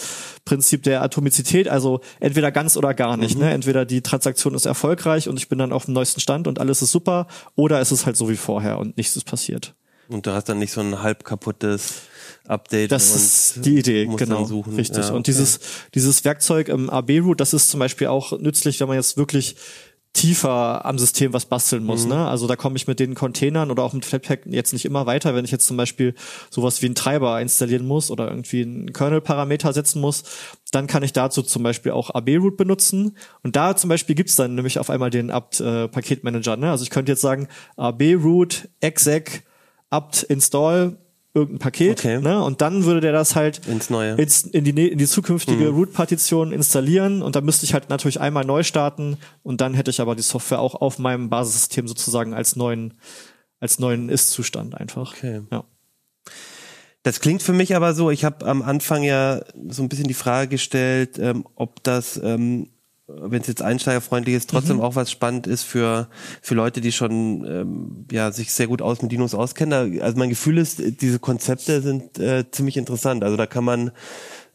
Prinzip 0.44 0.82
der 0.82 1.02
Atomizität, 1.02 1.68
also 1.68 2.00
entweder 2.20 2.52
ganz 2.52 2.76
oder 2.76 2.94
gar 2.94 3.16
nicht. 3.16 3.38
Ne? 3.38 3.50
Entweder 3.50 3.84
die 3.84 4.02
Transaktion 4.02 4.54
ist 4.54 4.66
erfolgreich 4.66 5.28
und 5.28 5.38
ich 5.38 5.48
bin 5.48 5.58
dann 5.58 5.72
auf 5.72 5.86
dem 5.86 5.94
neuesten 5.94 6.20
Stand 6.20 6.48
und 6.48 6.58
alles 6.58 6.82
ist 6.82 6.92
super 6.92 7.26
oder 7.56 7.80
es 7.80 7.92
ist 7.92 8.06
halt 8.06 8.16
so 8.16 8.28
wie 8.28 8.36
vorher 8.36 8.78
und 8.78 8.96
nichts 8.96 9.16
ist 9.16 9.24
passiert. 9.24 9.74
Und 10.08 10.26
du 10.26 10.32
hast 10.32 10.48
dann 10.48 10.58
nicht 10.58 10.72
so 10.72 10.80
ein 10.80 11.02
halb 11.02 11.24
kaputtes 11.24 12.02
Update. 12.46 12.90
Das 12.90 13.10
und 13.10 13.16
ist 13.16 13.64
die 13.64 13.78
Idee, 13.78 14.06
genau. 14.16 14.44
Richtig. 14.76 15.04
Ja, 15.04 15.10
und 15.10 15.20
okay. 15.20 15.22
dieses, 15.22 15.60
dieses 15.94 16.24
Werkzeug 16.24 16.68
im 16.68 16.90
AB-Root, 16.90 17.40
das 17.40 17.54
ist 17.54 17.70
zum 17.70 17.80
Beispiel 17.80 18.08
auch 18.08 18.38
nützlich, 18.38 18.80
wenn 18.80 18.88
man 18.88 18.96
jetzt 18.96 19.16
wirklich 19.16 19.56
tiefer 20.12 20.84
am 20.84 20.98
System 20.98 21.32
was 21.32 21.46
basteln 21.46 21.84
muss. 21.84 22.04
Mhm. 22.04 22.10
Ne? 22.10 22.28
Also 22.28 22.48
da 22.48 22.56
komme 22.56 22.76
ich 22.76 22.88
mit 22.88 22.98
den 22.98 23.14
Containern 23.14 23.70
oder 23.70 23.84
auch 23.84 23.92
mit 23.92 24.04
Flatpak 24.04 24.40
jetzt 24.46 24.72
nicht 24.72 24.84
immer 24.84 25.06
weiter, 25.06 25.34
wenn 25.34 25.44
ich 25.44 25.52
jetzt 25.52 25.66
zum 25.66 25.76
Beispiel 25.76 26.14
sowas 26.50 26.82
wie 26.82 26.86
einen 26.86 26.96
Treiber 26.96 27.40
installieren 27.40 27.86
muss 27.86 28.10
oder 28.10 28.28
irgendwie 28.28 28.62
einen 28.62 28.92
Kernel-Parameter 28.92 29.72
setzen 29.72 30.00
muss, 30.00 30.24
dann 30.72 30.88
kann 30.88 31.04
ich 31.04 31.12
dazu 31.12 31.42
zum 31.42 31.62
Beispiel 31.62 31.92
auch 31.92 32.10
AB-Root 32.10 32.56
benutzen. 32.56 33.16
Und 33.44 33.54
da 33.54 33.76
zum 33.76 33.88
Beispiel 33.88 34.16
gibt's 34.16 34.34
dann 34.34 34.56
nämlich 34.56 34.80
auf 34.80 34.90
einmal 34.90 35.10
den 35.10 35.30
apt-Paketmanager. 35.30 36.56
ne? 36.56 36.72
Also 36.72 36.82
ich 36.82 36.90
könnte 36.90 37.12
jetzt 37.12 37.22
sagen, 37.22 37.46
AB-Root 37.76 38.68
exec 38.80 39.44
apt 39.90 40.24
install 40.24 40.98
irgendein 41.34 41.58
Paket, 41.60 41.98
Okay. 42.00 42.18
ne? 42.20 42.42
Und 42.42 42.60
dann 42.60 42.84
würde 42.84 43.00
der 43.00 43.12
das 43.12 43.36
halt 43.36 43.66
Ins 43.68 43.88
Neue. 43.90 44.14
ins, 44.14 44.42
in 44.42 44.64
die, 44.64 44.88
in 44.88 44.98
die 44.98 45.06
zukünftige 45.06 45.70
Mhm. 45.70 45.76
Root-Partition 45.76 46.52
installieren 46.52 47.22
und 47.22 47.36
dann 47.36 47.44
müsste 47.44 47.64
ich 47.64 47.72
halt 47.74 47.88
natürlich 47.88 48.20
einmal 48.20 48.44
neu 48.44 48.62
starten 48.64 49.16
und 49.42 49.60
dann 49.60 49.74
hätte 49.74 49.90
ich 49.90 50.00
aber 50.00 50.16
die 50.16 50.22
Software 50.22 50.60
auch 50.60 50.74
auf 50.74 50.98
meinem 50.98 51.28
Basissystem 51.30 51.86
sozusagen 51.86 52.34
als 52.34 52.56
neuen, 52.56 52.94
als 53.60 53.78
neuen 53.78 54.08
Ist-Zustand 54.08 54.74
einfach. 54.76 55.12
Okay. 55.16 55.42
Ja. 55.52 55.64
Das 57.02 57.20
klingt 57.20 57.42
für 57.42 57.52
mich 57.54 57.74
aber 57.76 57.94
so, 57.94 58.10
ich 58.10 58.24
habe 58.24 58.44
am 58.46 58.60
Anfang 58.62 59.02
ja 59.04 59.40
so 59.68 59.82
ein 59.82 59.88
bisschen 59.88 60.08
die 60.08 60.14
Frage 60.14 60.48
gestellt, 60.48 61.18
ähm, 61.18 61.46
ob 61.54 61.82
das, 61.82 62.20
ähm, 62.22 62.68
wenn 63.18 63.40
es 63.40 63.46
jetzt 63.48 63.62
einsteigerfreundlich 63.62 64.34
ist, 64.36 64.50
trotzdem 64.50 64.76
Mhm. 64.76 64.82
auch 64.82 64.94
was 64.96 65.10
spannend 65.10 65.46
ist 65.46 65.62
für, 65.62 66.08
für 66.42 66.54
Leute, 66.54 66.80
die 66.80 66.92
schon 66.92 67.44
ähm, 67.46 68.06
ja, 68.10 68.30
sich 68.32 68.52
sehr 68.52 68.66
gut 68.66 68.82
aus 68.82 69.02
mit 69.02 69.12
Dinos 69.12 69.34
auskennen. 69.34 70.00
Also 70.00 70.18
mein 70.18 70.28
Gefühl 70.30 70.58
ist, 70.58 70.80
diese 71.00 71.18
Konzepte 71.18 71.82
sind 71.82 72.18
äh, 72.18 72.44
ziemlich 72.50 72.76
interessant. 72.76 73.24
Also 73.24 73.36
da 73.36 73.46
kann 73.46 73.64
man 73.64 73.90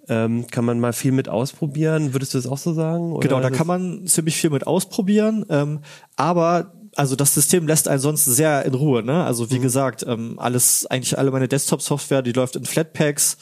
ähm, 0.07 0.45
kann 0.51 0.65
man 0.65 0.79
mal 0.79 0.93
viel 0.93 1.11
mit 1.11 1.29
ausprobieren. 1.29 2.13
Würdest 2.13 2.33
du 2.33 2.37
das 2.37 2.45
auch 2.45 2.59
so 2.59 2.73
sagen? 2.73 3.11
Oder 3.13 3.27
Genau, 3.27 3.41
da 3.41 3.49
kann 3.49 3.65
man 3.65 4.05
ziemlich 4.05 4.37
viel 4.37 4.51
mit 4.51 4.67
ausprobieren, 4.67 5.45
ähm, 5.49 5.79
aber 6.15 6.73
also 6.95 7.15
das 7.15 7.33
System 7.33 7.67
lässt 7.67 7.87
einen 7.87 7.99
sonst 7.99 8.23
sehr 8.25 8.63
in 8.65 8.73
Ruhe. 8.75 9.03
Ne? 9.03 9.23
Also 9.23 9.45
Mhm. 9.45 9.49
wie 9.51 9.59
gesagt, 9.59 10.05
ähm, 10.07 10.37
alles 10.37 10.85
eigentlich 10.85 11.17
alle 11.17 11.31
meine 11.31 11.47
Desktop-Software, 11.47 12.21
die 12.21 12.31
läuft 12.33 12.55
in 12.55 12.65
Flatpaks. 12.65 13.37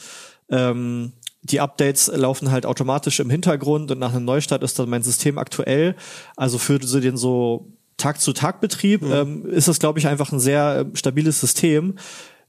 Ähm, 0.50 1.12
die 1.44 1.60
Updates 1.60 2.10
laufen 2.12 2.50
halt 2.50 2.66
automatisch 2.66 3.20
im 3.20 3.30
Hintergrund 3.30 3.90
und 3.90 3.98
nach 3.98 4.12
einem 4.14 4.24
Neustart 4.24 4.62
ist 4.62 4.78
dann 4.78 4.88
mein 4.88 5.02
System 5.02 5.38
aktuell. 5.38 5.94
Also 6.36 6.58
für 6.58 6.78
so 6.82 7.00
den 7.00 7.16
so 7.16 7.68
Tag-zu-Tag-Betrieb 7.98 9.02
Mhm. 9.02 9.12
ähm, 9.12 9.46
ist 9.46 9.68
das, 9.68 9.78
glaube 9.78 9.98
ich, 9.98 10.06
einfach 10.06 10.32
ein 10.32 10.40
sehr 10.40 10.86
äh, 10.92 10.96
stabiles 10.96 11.40
System. 11.40 11.96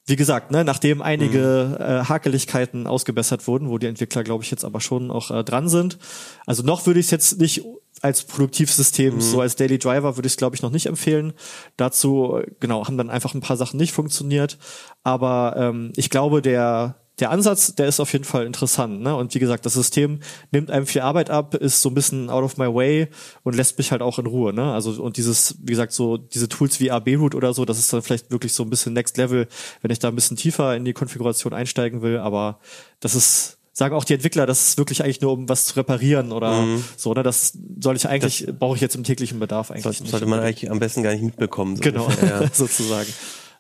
Wie 0.08 0.16
gesagt, 0.16 0.52
ne, 0.52 0.64
nachdem 0.64 1.02
einige 1.02 1.78
äh, 1.80 2.08
Hakeligkeiten 2.08 2.88
ausgebessert 2.88 3.48
wurden, 3.48 3.70
wo 3.70 3.78
die 3.80 3.88
Entwickler, 3.88 4.24
glaube 4.24 4.44
ich, 4.44 4.52
jetzt 4.52 4.64
aber 4.64 4.80
schon 4.80 5.12
auch 5.12 5.30
äh, 5.32 5.44
dran 5.44 5.68
sind. 5.68 5.98
Also 6.46 6.64
noch 6.64 6.86
würde 6.86 7.00
ich 7.00 7.08
es 7.08 7.12
jetzt 7.12 7.40
nicht 7.40 7.64
als 8.02 8.24
Produktivsystem, 8.24 9.20
so 9.20 9.42
als 9.42 9.56
Daily 9.56 9.80
Driver 9.80 10.16
würde 10.16 10.28
ich 10.28 10.34
es, 10.34 10.38
glaube 10.38 10.56
ich, 10.56 10.62
noch 10.62 10.70
nicht 10.70 10.86
empfehlen. 10.86 11.34
Dazu, 11.76 12.38
äh, 12.38 12.46
genau, 12.60 12.86
haben 12.86 12.98
dann 12.98 13.10
einfach 13.10 13.34
ein 13.34 13.42
paar 13.42 13.58
Sachen 13.58 13.78
nicht 13.78 13.94
funktioniert. 13.94 14.58
Aber 15.04 15.56
ähm, 15.58 15.92
ich 15.96 16.10
glaube, 16.10 16.42
der 16.42 16.96
der 17.20 17.32
Ansatz, 17.32 17.76
der 17.76 17.88
ist 17.88 18.00
auf 18.00 18.12
jeden 18.12 18.26
Fall 18.26 18.46
interessant, 18.46 19.02
ne? 19.02 19.16
Und 19.16 19.34
wie 19.34 19.40
gesagt, 19.40 19.66
das 19.66 19.74
System 19.74 20.20
nimmt 20.52 20.70
einem 20.70 20.86
viel 20.86 21.02
Arbeit 21.02 21.30
ab, 21.30 21.56
ist 21.56 21.82
so 21.82 21.90
ein 21.90 21.96
bisschen 21.96 22.30
out 22.30 22.44
of 22.44 22.58
my 22.58 22.66
way 22.66 23.08
und 23.44 23.56
lässt 23.56 23.78
mich 23.78 23.92
halt 23.92 24.02
auch 24.02 24.20
in 24.20 24.26
Ruhe, 24.26 24.54
ne? 24.54 24.74
Also 24.74 25.02
und 25.02 25.16
dieses, 25.16 25.56
wie 25.62 25.72
gesagt, 25.72 25.94
so 25.94 26.18
diese 26.18 26.50
Tools 26.50 26.80
wie 26.80 26.92
AB-Root 26.92 27.34
oder 27.34 27.54
so, 27.54 27.64
das 27.64 27.80
ist 27.80 27.94
dann 27.94 28.02
vielleicht 28.02 28.32
wirklich 28.32 28.52
so 28.54 28.64
ein 28.64 28.70
bisschen 28.70 28.94
Next 28.94 29.18
Level, 29.18 29.48
wenn 29.82 29.92
ich 29.92 30.00
da 30.00 30.10
ein 30.10 30.16
bisschen 30.16 30.36
tiefer 30.36 30.76
in 30.76 30.84
die 30.84 30.94
Konfiguration 30.94 31.54
einsteigen 31.54 32.02
will, 32.02 32.18
aber 32.18 32.60
das 33.00 33.16
ist 33.16 33.60
sagen 33.72 33.94
auch 33.94 34.06
die 34.06 34.14
Entwickler, 34.14 34.46
das 34.46 34.70
ist 34.70 34.78
wirklich 34.78 35.04
eigentlich 35.04 35.20
nur 35.20 35.34
um 35.34 35.50
was 35.50 35.66
zu 35.66 35.76
reparieren 35.76 36.32
oder 36.32 36.66
so, 36.98 37.14
ne? 37.14 37.24
Das 37.24 37.58
soll 37.80 37.96
ich 37.96 38.08
eigentlich 38.08 38.48
brauche 38.60 38.76
ich 38.76 38.82
jetzt 38.82 38.96
im 38.96 39.04
täglichen 39.04 39.40
Bedarf 39.40 39.72
eigentlich 39.72 39.84
sollte, 39.84 40.04
nicht. 40.04 40.12
sollte 40.12 40.26
man 40.26 40.40
eigentlich 40.40 40.70
am 40.70 40.80
besten 40.80 41.04
gar 41.04 41.12
nicht 41.12 41.24
mitbekommen. 41.24 41.78
So 41.78 41.82
genau, 41.82 42.10
ja. 42.22 42.48
sozusagen. 42.54 43.12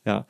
Ja. 0.06 0.26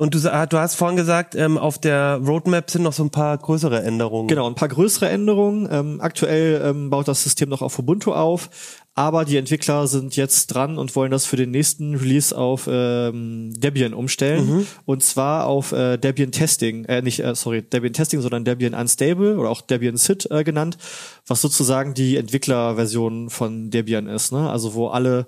Und 0.00 0.14
du, 0.14 0.18
sa- 0.18 0.46
du 0.46 0.56
hast 0.56 0.76
vorhin 0.76 0.96
gesagt, 0.96 1.34
ähm, 1.34 1.58
auf 1.58 1.78
der 1.78 2.20
Roadmap 2.24 2.70
sind 2.70 2.82
noch 2.84 2.94
so 2.94 3.02
ein 3.04 3.10
paar 3.10 3.36
größere 3.36 3.82
Änderungen. 3.82 4.28
Genau, 4.28 4.48
ein 4.48 4.54
paar 4.54 4.68
größere 4.68 5.10
Änderungen. 5.10 5.68
Ähm, 5.70 6.00
aktuell 6.00 6.62
ähm, 6.64 6.88
baut 6.88 7.06
das 7.06 7.22
System 7.22 7.50
noch 7.50 7.60
auf 7.60 7.78
Ubuntu 7.78 8.14
auf, 8.14 8.48
aber 8.94 9.26
die 9.26 9.36
Entwickler 9.36 9.86
sind 9.86 10.16
jetzt 10.16 10.46
dran 10.48 10.78
und 10.78 10.96
wollen 10.96 11.10
das 11.10 11.26
für 11.26 11.36
den 11.36 11.50
nächsten 11.50 11.94
Release 11.96 12.34
auf 12.36 12.66
ähm, 12.66 13.52
Debian 13.60 13.92
umstellen. 13.92 14.66
Und 14.86 15.04
zwar 15.04 15.44
auf 15.46 15.72
äh, 15.72 15.98
Debian 15.98 16.32
Testing, 16.32 16.86
äh, 16.86 17.02
nicht, 17.02 17.20
äh, 17.22 17.34
sorry, 17.34 17.60
Debian 17.60 17.92
Testing, 17.92 18.22
sondern 18.22 18.46
Debian 18.46 18.72
Unstable 18.72 19.36
oder 19.38 19.50
auch 19.50 19.60
Debian 19.60 19.98
SID 19.98 20.30
äh, 20.30 20.44
genannt, 20.44 20.78
was 21.26 21.42
sozusagen 21.42 21.92
die 21.92 22.16
Entwicklerversion 22.16 23.28
von 23.28 23.68
Debian 23.70 24.06
ist. 24.06 24.32
Ne? 24.32 24.48
Also 24.48 24.72
wo 24.72 24.88
alle 24.88 25.26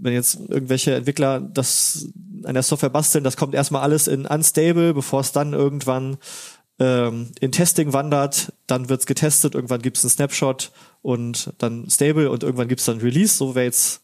wenn 0.00 0.12
jetzt 0.12 0.38
irgendwelche 0.48 0.94
Entwickler 0.94 1.40
das 1.40 2.08
an 2.44 2.54
der 2.54 2.62
Software 2.62 2.90
basteln, 2.90 3.24
das 3.24 3.36
kommt 3.36 3.54
erstmal 3.54 3.82
alles 3.82 4.06
in 4.06 4.26
unstable, 4.26 4.94
bevor 4.94 5.20
es 5.20 5.32
dann 5.32 5.52
irgendwann 5.52 6.18
ähm, 6.78 7.30
in 7.40 7.52
Testing 7.52 7.92
wandert, 7.92 8.52
dann 8.66 8.88
wird's 8.88 9.06
getestet, 9.06 9.54
irgendwann 9.54 9.82
gibt's 9.82 10.04
einen 10.04 10.10
Snapshot 10.10 10.70
und 11.02 11.52
dann 11.58 11.88
stable 11.90 12.30
und 12.30 12.42
irgendwann 12.42 12.68
gibt's 12.68 12.84
dann 12.84 12.98
Release, 12.98 13.36
so 13.36 13.54
wäre 13.54 13.66
jetzt 13.66 14.02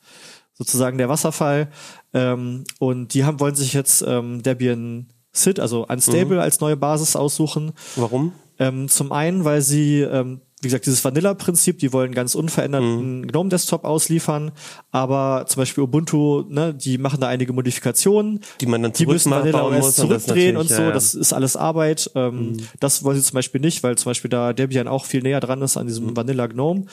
sozusagen 0.55 0.99
der 0.99 1.09
Wasserfall. 1.09 1.69
Ähm, 2.13 2.65
und 2.79 3.15
die 3.15 3.25
haben 3.25 3.41
wollen 3.41 3.55
sich 3.55 3.73
jetzt 3.73 4.03
ähm, 4.07 4.43
Debian 4.43 5.09
SID, 5.33 5.61
also 5.61 5.87
unstable, 5.87 6.41
als 6.41 6.61
neue 6.61 6.77
Basis 6.77 7.17
aussuchen. 7.17 7.73
Warum? 7.97 8.33
Ähm, 8.59 8.89
zum 8.89 9.13
einen, 9.13 9.45
weil 9.45 9.63
sie, 9.63 10.01
ähm, 10.01 10.41
wie 10.65 10.69
gesagt, 10.69 10.87
dieses 10.87 11.05
Vanilla-Prinzip, 11.05 11.79
die 11.79 11.93
wollen 11.93 12.13
ganz 12.13 12.35
unveränderten 12.35 13.27
GNOME-Desktop 13.29 13.85
ausliefern, 13.85 14.51
aber 14.91 15.45
zum 15.47 15.61
Beispiel 15.61 15.85
Ubuntu, 15.85 16.45
ne, 16.49 16.75
die 16.75 16.99
machen 16.99 17.21
da 17.21 17.29
einige 17.29 17.53
Modifikationen, 17.53 18.41
Die 18.61 18.67
man 18.67 18.83
dann 18.83 18.93
die 18.93 19.07
müssen 19.07 19.31
Vanilla 19.31 19.63
OS 19.65 19.77
muss 19.77 19.87
und 20.01 20.09
zurückdrehen 20.09 20.57
und 20.57 20.71
natürlich, 20.71 20.77
so, 20.77 20.83
ja, 20.83 20.89
ja. 20.89 20.95
das 20.95 21.15
ist 21.15 21.33
alles 21.33 21.57
Arbeit. 21.57 22.11
Ähm, 22.15 22.57
Das 22.81 23.05
wollen 23.05 23.17
sie 23.17 23.23
zum 23.23 23.35
Beispiel 23.37 23.61
nicht, 23.61 23.83
weil 23.83 23.97
zum 23.97 24.11
Beispiel 24.11 24.31
da 24.31 24.53
Debian 24.53 24.89
auch 24.89 25.05
viel 25.05 25.23
näher 25.23 25.41
dran 25.41 25.63
ist 25.63 25.77
an 25.77 25.87
diesem 25.87 26.07
Mhm. 26.07 26.17
Vanilla 26.17 26.47
GNOME. 26.47 26.85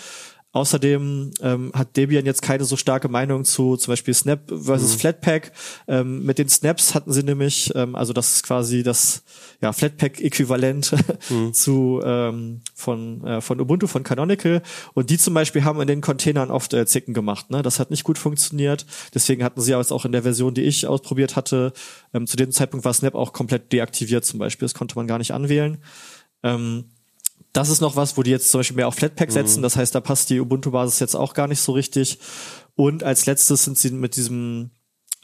Außerdem 0.54 1.32
ähm, 1.42 1.72
hat 1.74 1.96
Debian 1.96 2.26
jetzt 2.26 2.42
keine 2.42 2.66
so 2.66 2.76
starke 2.76 3.08
Meinung 3.08 3.46
zu 3.46 3.78
zum 3.78 3.92
Beispiel 3.94 4.14
Snap 4.14 4.52
Mhm. 4.52 4.62
versus 4.64 4.96
Flatpak. 4.96 5.52
Ähm, 5.88 6.26
mit 6.26 6.38
den 6.40 6.50
Snaps 6.50 6.94
hatten 6.94 7.14
sie 7.14 7.24
nämlich, 7.24 7.72
ähm, 7.74 7.96
also 7.96 8.12
das 8.12 8.36
ist 8.36 8.44
quasi 8.44 8.84
das 8.84 9.24
ja, 9.62 9.72
Flatpak-Äquivalent 9.72 10.92
Mhm. 11.30 11.54
zu 11.54 12.02
ähm, 12.04 12.62
von 12.76 13.26
äh, 13.26 13.40
von 13.42 13.62
Ubuntu 13.62 13.88
von 13.88 14.04
Canonical 14.04 14.62
und 14.94 15.10
die 15.10 15.18
zum 15.18 15.34
Beispiel 15.34 15.64
haben 15.64 15.80
in 15.80 15.88
den 15.88 16.02
Containern 16.02 16.52
oft 16.52 16.74
äh, 16.74 16.86
Zicken 16.86 17.14
gemacht. 17.14 17.50
Ne? 17.50 17.62
Das 17.62 17.80
hat 17.80 17.90
nicht 17.90 18.04
gut 18.04 18.18
funktioniert. 18.18 18.86
Deswegen 19.14 19.44
hatten 19.44 19.62
sie 19.62 19.72
jetzt 19.72 19.94
auch 19.94 20.04
in 20.04 20.12
der 20.12 20.24
Version, 20.24 20.54
die 20.54 20.64
ich 20.64 20.86
ausprobiert 20.86 21.36
hatte, 21.38 21.72
ähm, 22.14 22.28
zu 22.28 22.36
dem 22.36 22.52
Zeitpunkt 22.52 22.84
war 22.86 22.94
Snap 22.94 23.16
auch 23.16 23.32
komplett 23.32 23.72
deaktiviert 23.72 24.26
zum 24.26 24.40
Beispiel. 24.40 24.66
Das 24.66 24.74
konnte 24.74 24.96
man 24.96 25.08
gar 25.08 25.18
nicht 25.18 25.32
anwählen. 25.34 25.78
Ähm, 26.44 26.86
das 27.54 27.70
ist 27.70 27.82
noch 27.82 27.96
was, 27.96 28.18
wo 28.18 28.24
die 28.24 28.32
jetzt 28.32 28.50
zum 28.50 28.60
Beispiel 28.60 28.78
mehr 28.78 28.88
auf 28.88 28.96
Flatpak 28.96 29.32
setzen. 29.32 29.62
Das 29.62 29.76
heißt, 29.76 29.94
da 29.94 30.00
passt 30.00 30.30
die 30.30 30.40
Ubuntu-Basis 30.40 31.00
jetzt 31.00 31.16
auch 31.16 31.34
gar 31.34 31.48
nicht 31.48 31.62
so 31.62 31.74
richtig. 31.74 32.20
Und 32.76 33.04
als 33.04 33.26
letztes 33.26 33.66
sind 33.66 33.78
sie 33.78 33.92
mit 33.92 34.16
diesem 34.16 34.72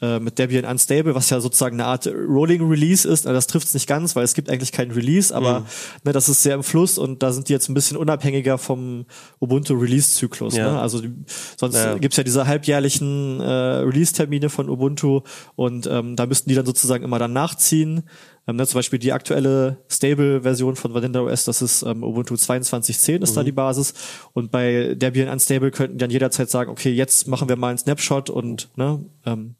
äh, 0.00 0.20
mit 0.20 0.38
Debian 0.38 0.64
Unstable, 0.64 1.14
was 1.14 1.30
ja 1.30 1.40
sozusagen 1.40 1.74
eine 1.80 1.86
Art 1.86 2.06
Rolling 2.06 2.68
Release 2.68 3.08
ist. 3.08 3.26
Also 3.26 3.34
das 3.34 3.46
trifft 3.48 3.66
es 3.66 3.74
nicht 3.74 3.86
ganz, 3.86 4.14
weil 4.14 4.24
es 4.24 4.34
gibt 4.34 4.48
eigentlich 4.48 4.70
keinen 4.72 4.92
Release, 4.92 5.34
aber 5.34 5.66
ne, 6.04 6.12
das 6.12 6.28
ist 6.28 6.42
sehr 6.42 6.54
im 6.54 6.62
Fluss 6.62 6.98
und 6.98 7.22
da 7.22 7.32
sind 7.32 7.48
die 7.48 7.52
jetzt 7.52 7.68
ein 7.68 7.74
bisschen 7.74 7.96
unabhängiger 7.96 8.58
vom 8.58 9.06
Ubuntu 9.40 9.74
Release-Zyklus. 9.74 10.56
Ja. 10.56 10.72
Ne? 10.72 10.80
Also 10.80 11.00
die, 11.00 11.12
sonst 11.56 11.74
Ja. 11.76 11.98
gibt's 11.98 12.16
ja 12.16 12.22
diese 12.22 12.46
halbjährlichen 12.46 13.40
äh, 13.40 13.44
Release-Termine 13.44 14.50
von 14.50 14.68
Ubuntu 14.68 15.22
und 15.56 15.86
ähm, 15.86 16.14
da 16.16 16.26
müssten 16.26 16.48
die 16.48 16.54
dann 16.54 16.66
sozusagen 16.66 17.02
immer 17.04 17.18
dann 17.18 17.32
nachziehen. 17.32 18.04
Ähm, 18.46 18.56
ne, 18.56 18.66
zum 18.66 18.78
Beispiel 18.78 18.98
die 18.98 19.12
aktuelle 19.12 19.78
Stable-Version 19.88 20.76
von 20.76 20.94
Vanilla 20.94 21.20
OS, 21.20 21.44
das 21.44 21.60
ist 21.60 21.82
ähm, 21.82 22.02
Ubuntu 22.02 22.34
22.10 22.34 23.22
ist 23.22 23.36
da 23.36 23.42
die 23.42 23.52
Basis. 23.52 23.94
Und 24.32 24.50
bei 24.50 24.94
Debian 24.94 25.28
Unstable 25.28 25.70
könnten 25.70 25.98
die 25.98 26.02
dann 26.02 26.10
jederzeit 26.10 26.48
sagen, 26.50 26.70
okay, 26.70 26.90
jetzt 26.90 27.26
machen 27.28 27.48
wir 27.48 27.56
mal 27.56 27.68
einen 27.68 27.78
Snapshot 27.78 28.30
und 28.30 28.68
ne, 28.76 29.04
ähm, 29.26 29.54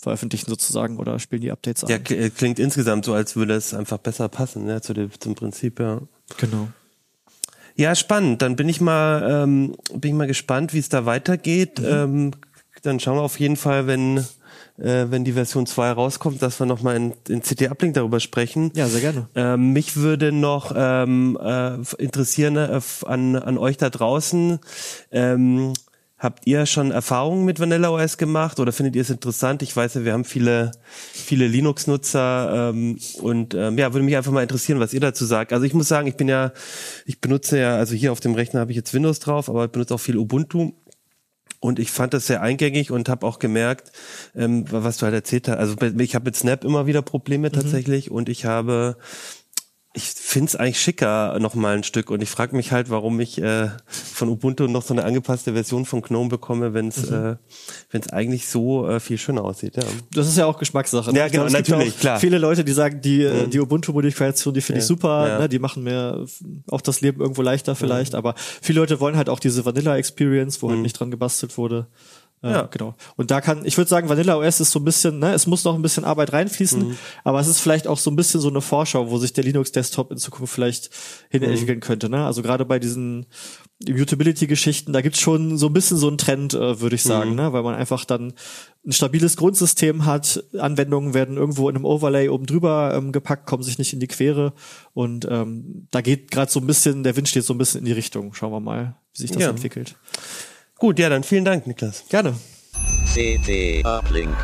veröffentlichen 0.00 0.48
sozusagen 0.48 0.96
oder 0.96 1.18
spielen 1.18 1.42
die 1.42 1.52
Updates 1.52 1.84
an. 1.84 1.90
Ja, 1.90 1.96
äh, 1.96 2.30
klingt 2.30 2.58
insgesamt 2.58 3.04
so, 3.04 3.12
als 3.12 3.36
würde 3.36 3.54
es 3.54 3.74
einfach 3.74 3.98
besser 3.98 4.28
passen, 4.28 4.64
ne, 4.64 4.80
zu 4.80 4.94
dem, 4.94 5.10
zum 5.18 5.34
Prinzip, 5.34 5.78
ja. 5.78 6.00
Genau. 6.38 6.68
Ja, 7.76 7.94
spannend. 7.94 8.42
Dann 8.42 8.56
bin 8.56 8.68
ich 8.68 8.80
mal, 8.80 9.44
ähm, 9.44 9.76
bin 9.94 10.10
ich 10.12 10.16
mal 10.16 10.26
gespannt, 10.26 10.74
wie 10.74 10.78
es 10.78 10.88
da 10.88 11.06
weitergeht. 11.06 11.80
Ähm, 11.84 12.32
dann 12.82 12.98
schauen 13.00 13.16
wir 13.16 13.22
auf 13.22 13.38
jeden 13.38 13.56
Fall, 13.56 13.86
wenn, 13.86 14.18
äh, 14.78 15.06
wenn 15.08 15.24
die 15.24 15.32
Version 15.32 15.66
2 15.66 15.92
rauskommt, 15.92 16.42
dass 16.42 16.58
wir 16.58 16.66
nochmal 16.66 16.96
in, 16.96 17.12
in 17.28 17.42
CT-Uplink 17.42 17.94
darüber 17.94 18.20
sprechen. 18.20 18.70
Ja, 18.74 18.86
sehr 18.86 19.00
gerne. 19.00 19.28
Ähm, 19.34 19.72
mich 19.72 19.96
würde 19.96 20.32
noch 20.32 20.72
ähm, 20.74 21.38
äh, 21.40 21.76
interessieren 21.98 22.56
äh, 22.56 22.80
an, 23.06 23.36
an 23.36 23.58
euch 23.58 23.76
da 23.76 23.90
draußen. 23.90 24.58
Ähm, 25.10 25.72
habt 26.20 26.46
ihr 26.46 26.66
schon 26.66 26.90
Erfahrungen 26.92 27.46
mit 27.46 27.58
Vanilla 27.58 27.88
OS 27.88 28.18
gemacht 28.18 28.60
oder 28.60 28.72
findet 28.72 28.94
ihr 28.94 29.02
es 29.02 29.10
interessant? 29.10 29.62
Ich 29.62 29.74
weiß 29.74 29.94
ja, 29.94 30.04
wir 30.04 30.12
haben 30.12 30.24
viele, 30.24 30.70
viele 30.82 31.48
Linux-Nutzer 31.48 32.70
ähm, 32.70 32.98
und 33.22 33.54
ähm, 33.54 33.78
ja, 33.78 33.92
würde 33.92 34.04
mich 34.04 34.16
einfach 34.16 34.30
mal 34.30 34.42
interessieren, 34.42 34.78
was 34.78 34.92
ihr 34.92 35.00
dazu 35.00 35.24
sagt. 35.24 35.54
Also 35.54 35.64
ich 35.64 35.72
muss 35.72 35.88
sagen, 35.88 36.06
ich 36.06 36.16
bin 36.16 36.28
ja, 36.28 36.52
ich 37.06 37.22
benutze 37.22 37.58
ja, 37.58 37.76
also 37.76 37.94
hier 37.94 38.12
auf 38.12 38.20
dem 38.20 38.34
Rechner 38.34 38.60
habe 38.60 38.70
ich 38.70 38.76
jetzt 38.76 38.92
Windows 38.92 39.18
drauf, 39.18 39.48
aber 39.48 39.64
ich 39.64 39.70
benutze 39.70 39.94
auch 39.94 40.00
viel 40.00 40.18
Ubuntu. 40.18 40.72
Und 41.62 41.78
ich 41.78 41.90
fand 41.90 42.14
das 42.14 42.26
sehr 42.26 42.40
eingängig 42.40 42.90
und 42.90 43.10
habe 43.10 43.26
auch 43.26 43.38
gemerkt, 43.38 43.92
ähm, 44.34 44.64
was 44.70 44.96
du 44.96 45.04
halt 45.04 45.14
erzählt 45.14 45.46
hast. 45.46 45.58
Also 45.58 45.76
ich 45.98 46.14
habe 46.14 46.24
mit 46.26 46.36
Snap 46.36 46.64
immer 46.64 46.86
wieder 46.86 47.02
Probleme 47.02 47.52
tatsächlich 47.52 48.10
und 48.10 48.30
ich 48.30 48.46
habe 48.46 48.96
ich 49.92 50.04
find's 50.04 50.54
eigentlich 50.54 50.80
schicker 50.80 51.36
noch 51.40 51.56
mal 51.56 51.76
ein 51.76 51.82
Stück 51.82 52.10
und 52.10 52.22
ich 52.22 52.28
frage 52.28 52.54
mich 52.54 52.70
halt, 52.70 52.90
warum 52.90 53.18
ich 53.18 53.42
äh, 53.42 53.70
von 53.86 54.28
Ubuntu 54.28 54.68
noch 54.68 54.82
so 54.82 54.94
eine 54.94 55.04
angepasste 55.04 55.54
Version 55.54 55.84
von 55.84 56.00
GNOME 56.00 56.28
bekomme, 56.28 56.74
wenn 56.74 56.88
es 56.88 57.10
mhm. 57.10 57.16
äh, 57.16 57.36
wenn's 57.90 58.08
eigentlich 58.08 58.46
so 58.46 58.88
äh, 58.88 59.00
viel 59.00 59.18
schöner 59.18 59.42
aussieht. 59.42 59.76
Ja. 59.76 59.82
Das 60.14 60.28
ist 60.28 60.38
ja 60.38 60.46
auch 60.46 60.58
Geschmackssache. 60.58 61.12
Ne? 61.12 61.18
Ja, 61.18 61.28
genau, 61.28 61.48
natürlich, 61.48 61.98
klar. 61.98 62.20
Viele 62.20 62.38
Leute, 62.38 62.64
die 62.64 62.70
sagen, 62.70 63.00
die 63.00 63.24
äh, 63.24 63.46
mhm. 63.46 63.50
die 63.50 63.58
Ubuntu-Modifikation, 63.58 64.54
die 64.54 64.60
finde 64.60 64.78
ja. 64.78 64.82
ich 64.82 64.86
super, 64.86 65.28
Ja. 65.28 65.38
ne? 65.40 65.48
die 65.48 65.58
machen 65.58 65.82
mir 65.82 66.24
auch 66.68 66.82
das 66.82 67.00
Leben 67.00 67.20
irgendwo 67.20 67.42
leichter 67.42 67.74
vielleicht, 67.74 68.14
aber 68.14 68.36
viele 68.36 68.78
Leute 68.78 69.00
wollen 69.00 69.16
halt 69.16 69.28
auch 69.28 69.40
diese 69.40 69.64
Vanilla-Experience, 69.64 70.62
wo 70.62 70.68
halt 70.68 70.76
Mhm. 70.76 70.82
nicht 70.82 71.00
dran 71.00 71.10
gebastelt 71.10 71.58
wurde. 71.58 71.88
Äh, 72.42 72.50
Ja. 72.52 72.62
genau. 72.70 72.94
Und 73.16 73.30
da 73.30 73.40
kann, 73.42 73.66
ich 73.66 73.76
würde 73.76 73.90
sagen, 73.90 74.08
Vanilla 74.08 74.36
OS 74.36 74.60
ist 74.60 74.70
so 74.70 74.78
ein 74.78 74.84
bisschen, 74.84 75.18
ne, 75.18 75.34
es 75.34 75.46
muss 75.46 75.64
noch 75.64 75.74
ein 75.74 75.82
bisschen 75.82 76.04
Arbeit 76.04 76.32
reinfließen, 76.32 76.88
Mhm. 76.88 76.96
aber 77.22 77.38
es 77.40 77.46
ist 77.48 77.60
vielleicht 77.60 77.86
auch 77.86 77.98
so 77.98 78.10
ein 78.10 78.16
bisschen 78.16 78.40
so 78.40 78.48
eine 78.48 78.62
Vorschau, 78.62 79.10
wo 79.10 79.18
sich 79.18 79.32
der 79.34 79.44
Linux 79.44 79.72
Desktop 79.72 80.10
in 80.10 80.16
Zukunft 80.16 80.52
vielleicht 80.54 80.88
hin 81.28 81.42
Mhm. 81.42 81.50
entwickeln 81.50 81.80
könnte, 81.80 82.08
ne? 82.08 82.24
Also 82.24 82.40
gerade 82.42 82.64
bei 82.64 82.78
diesen 82.78 83.26
Mutability-Geschichten, 83.86 84.92
da 84.92 85.00
gibt's 85.00 85.20
schon 85.20 85.56
so 85.58 85.66
ein 85.66 85.72
bisschen 85.72 85.96
so 85.96 86.08
einen 86.08 86.18
Trend, 86.18 86.54
äh, 86.54 86.80
würde 86.80 86.96
ich 86.96 87.04
Mhm. 87.04 87.08
sagen, 87.08 87.34
ne? 87.34 87.52
Weil 87.52 87.62
man 87.62 87.74
einfach 87.74 88.04
dann 88.04 88.32
ein 88.86 88.92
stabiles 88.92 89.36
Grundsystem 89.36 90.06
hat, 90.06 90.42
Anwendungen 90.58 91.12
werden 91.12 91.36
irgendwo 91.36 91.68
in 91.68 91.76
einem 91.76 91.84
Overlay 91.84 92.28
oben 92.30 92.46
drüber 92.46 92.94
ähm, 92.94 93.12
gepackt, 93.12 93.46
kommen 93.46 93.62
sich 93.62 93.78
nicht 93.78 93.92
in 93.92 94.00
die 94.00 94.06
Quere 94.06 94.52
und 94.94 95.26
ähm, 95.30 95.86
da 95.90 96.00
geht 96.00 96.30
gerade 96.30 96.50
so 96.50 96.60
ein 96.60 96.66
bisschen, 96.66 97.02
der 97.02 97.16
Wind 97.16 97.28
steht 97.28 97.44
so 97.44 97.52
ein 97.54 97.58
bisschen 97.58 97.80
in 97.80 97.86
die 97.86 97.92
Richtung. 97.92 98.32
Schauen 98.34 98.52
wir 98.52 98.60
mal, 98.60 98.96
wie 99.14 99.20
sich 99.22 99.30
das 99.30 99.42
Ja. 99.42 99.50
entwickelt. 99.50 99.96
Gut, 100.80 100.98
ja, 100.98 101.10
dann 101.10 101.24
vielen 101.24 101.44
Dank, 101.44 101.66
Niklas. 101.66 102.04
Gerne. 102.08 102.34
CT 103.12 103.84
Uplink. 103.84 104.34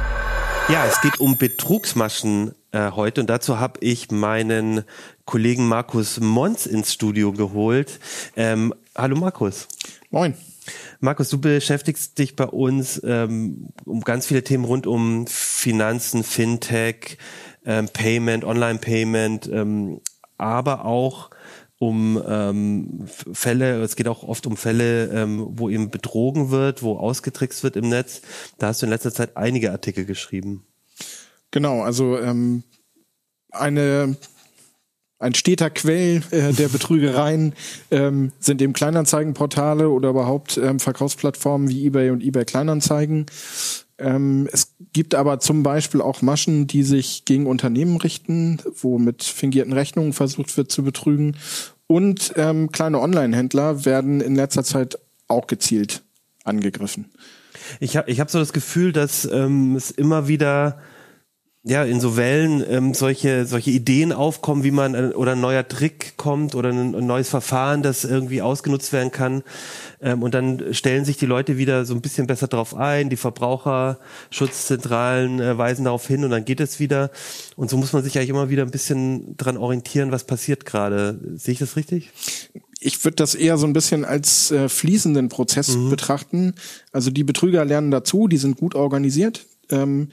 Ja, 0.68 0.84
es 0.84 1.00
geht 1.00 1.18
um 1.18 1.38
Betrugsmaschen 1.38 2.54
äh, 2.72 2.90
heute 2.90 3.22
und 3.22 3.30
dazu 3.30 3.58
habe 3.58 3.80
ich 3.80 4.10
meinen 4.10 4.84
Kollegen 5.24 5.66
Markus 5.66 6.20
Mons 6.20 6.66
ins 6.66 6.92
Studio 6.92 7.32
geholt. 7.32 8.00
Ähm, 8.36 8.74
hallo 8.94 9.16
Markus. 9.16 9.66
Moin. 10.10 10.34
Markus, 11.00 11.30
du 11.30 11.40
beschäftigst 11.40 12.18
dich 12.18 12.36
bei 12.36 12.44
uns 12.44 13.00
ähm, 13.02 13.68
um 13.86 14.02
ganz 14.02 14.26
viele 14.26 14.44
Themen 14.44 14.66
rund 14.66 14.86
um 14.86 15.26
Finanzen, 15.26 16.22
Fintech, 16.22 17.16
ähm, 17.64 17.88
Payment, 17.88 18.44
Online-Payment, 18.44 19.48
ähm, 19.50 20.02
aber 20.36 20.84
auch 20.84 21.30
um 21.78 22.22
ähm, 22.26 23.06
Fälle, 23.32 23.82
es 23.82 23.96
geht 23.96 24.08
auch 24.08 24.22
oft 24.22 24.46
um 24.46 24.56
Fälle, 24.56 25.08
ähm, 25.08 25.46
wo 25.50 25.68
eben 25.68 25.90
betrogen 25.90 26.50
wird, 26.50 26.82
wo 26.82 26.96
ausgetrickst 26.96 27.62
wird 27.62 27.76
im 27.76 27.88
Netz. 27.88 28.22
Da 28.58 28.68
hast 28.68 28.82
du 28.82 28.86
in 28.86 28.90
letzter 28.90 29.12
Zeit 29.12 29.36
einige 29.36 29.72
Artikel 29.72 30.04
geschrieben. 30.04 30.64
Genau, 31.50 31.82
also 31.82 32.18
ähm, 32.18 32.62
eine 33.50 34.16
ein 35.18 35.34
steter 35.34 35.70
Quell 35.70 36.22
äh, 36.30 36.52
der 36.52 36.68
Betrügereien 36.68 37.54
ähm, 37.90 38.32
sind 38.38 38.60
eben 38.60 38.74
Kleinanzeigenportale 38.74 39.88
oder 39.88 40.10
überhaupt 40.10 40.58
ähm, 40.58 40.78
Verkaufsplattformen 40.78 41.68
wie 41.70 41.86
eBay 41.86 42.10
und 42.10 42.22
eBay 42.22 42.44
Kleinanzeigen. 42.44 43.26
Ähm, 43.98 44.48
es 44.52 44.74
gibt 44.92 45.14
aber 45.14 45.40
zum 45.40 45.62
Beispiel 45.62 46.00
auch 46.00 46.22
Maschen, 46.22 46.66
die 46.66 46.82
sich 46.82 47.24
gegen 47.24 47.46
Unternehmen 47.46 47.96
richten, 47.96 48.58
wo 48.80 48.98
mit 48.98 49.22
fingierten 49.22 49.72
Rechnungen 49.72 50.12
versucht 50.12 50.56
wird 50.56 50.70
zu 50.70 50.82
betrügen. 50.82 51.36
Und 51.86 52.32
ähm, 52.36 52.72
kleine 52.72 53.00
Online-Händler 53.00 53.84
werden 53.84 54.20
in 54.20 54.34
letzter 54.34 54.64
Zeit 54.64 54.98
auch 55.28 55.46
gezielt 55.46 56.02
angegriffen. 56.44 57.06
Ich 57.80 57.96
habe 57.96 58.10
ich 58.10 58.20
hab 58.20 58.30
so 58.30 58.38
das 58.38 58.52
Gefühl, 58.52 58.92
dass 58.92 59.24
ähm, 59.24 59.76
es 59.76 59.90
immer 59.90 60.28
wieder 60.28 60.78
ja 61.68 61.84
in 61.84 62.00
so 62.00 62.16
Wellen 62.16 62.64
ähm, 62.68 62.94
solche 62.94 63.44
solche 63.44 63.72
Ideen 63.72 64.12
aufkommen, 64.12 64.62
wie 64.62 64.70
man 64.70 64.94
äh, 64.94 65.10
oder 65.14 65.32
ein 65.32 65.40
neuer 65.40 65.66
Trick 65.66 66.16
kommt 66.16 66.54
oder 66.54 66.68
ein, 66.68 66.94
ein 66.94 67.06
neues 67.06 67.28
Verfahren, 67.28 67.82
das 67.82 68.04
irgendwie 68.04 68.40
ausgenutzt 68.40 68.92
werden 68.92 69.10
kann. 69.10 69.42
Ähm, 70.00 70.22
und 70.22 70.32
dann 70.32 70.72
stellen 70.72 71.04
sich 71.04 71.16
die 71.16 71.26
Leute 71.26 71.58
wieder 71.58 71.84
so 71.84 71.92
ein 71.94 72.00
bisschen 72.00 72.28
besser 72.28 72.46
drauf 72.46 72.76
ein. 72.76 73.10
Die 73.10 73.16
Verbraucherschutzzentralen 73.16 75.40
äh, 75.40 75.58
weisen 75.58 75.86
darauf 75.86 76.06
hin 76.06 76.22
und 76.24 76.30
dann 76.30 76.44
geht 76.44 76.60
es 76.60 76.78
wieder. 76.78 77.10
Und 77.56 77.68
so 77.68 77.76
muss 77.76 77.92
man 77.92 78.04
sich 78.04 78.16
eigentlich 78.16 78.30
immer 78.30 78.48
wieder 78.48 78.62
ein 78.62 78.70
bisschen 78.70 79.36
dran 79.36 79.56
orientieren, 79.56 80.12
was 80.12 80.22
passiert 80.22 80.66
gerade. 80.66 81.18
Sehe 81.34 81.54
ich 81.54 81.58
das 81.58 81.74
richtig? 81.74 82.12
ich 82.78 83.02
würde 83.04 83.16
das 83.16 83.34
eher 83.34 83.56
so 83.58 83.66
ein 83.66 83.72
bisschen 83.72 84.04
als 84.04 84.52
äh, 84.52 84.68
fließenden 84.68 85.30
Prozess 85.30 85.76
betrachten. 85.90 86.54
Also 86.92 87.10
die 87.10 87.24
Betrüger 87.24 87.64
lernen 87.64 87.90
dazu, 87.90 88.28
die 88.28 88.36
sind 88.36 88.58
gut 88.58 88.76
organisiert. 88.76 89.46
Ähm, 89.70 90.10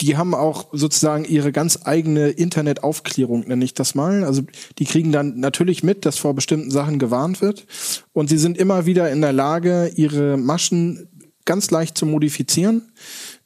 die 0.00 0.16
haben 0.16 0.34
auch 0.34 0.68
sozusagen 0.72 1.24
ihre 1.24 1.52
ganz 1.52 1.80
eigene 1.84 2.28
Internetaufklärung, 2.28 3.46
nenne 3.46 3.64
ich 3.64 3.74
das 3.74 3.94
mal. 3.94 4.24
Also 4.24 4.42
die 4.78 4.84
kriegen 4.84 5.12
dann 5.12 5.38
natürlich 5.40 5.82
mit, 5.82 6.04
dass 6.04 6.18
vor 6.18 6.34
bestimmten 6.34 6.70
Sachen 6.70 6.98
gewarnt 6.98 7.40
wird. 7.40 7.66
Und 8.12 8.28
sie 8.28 8.38
sind 8.38 8.58
immer 8.58 8.86
wieder 8.86 9.10
in 9.10 9.20
der 9.20 9.32
Lage, 9.32 9.90
ihre 9.94 10.36
Maschen 10.36 11.08
ganz 11.44 11.70
leicht 11.70 11.96
zu 11.96 12.06
modifizieren. 12.06 12.92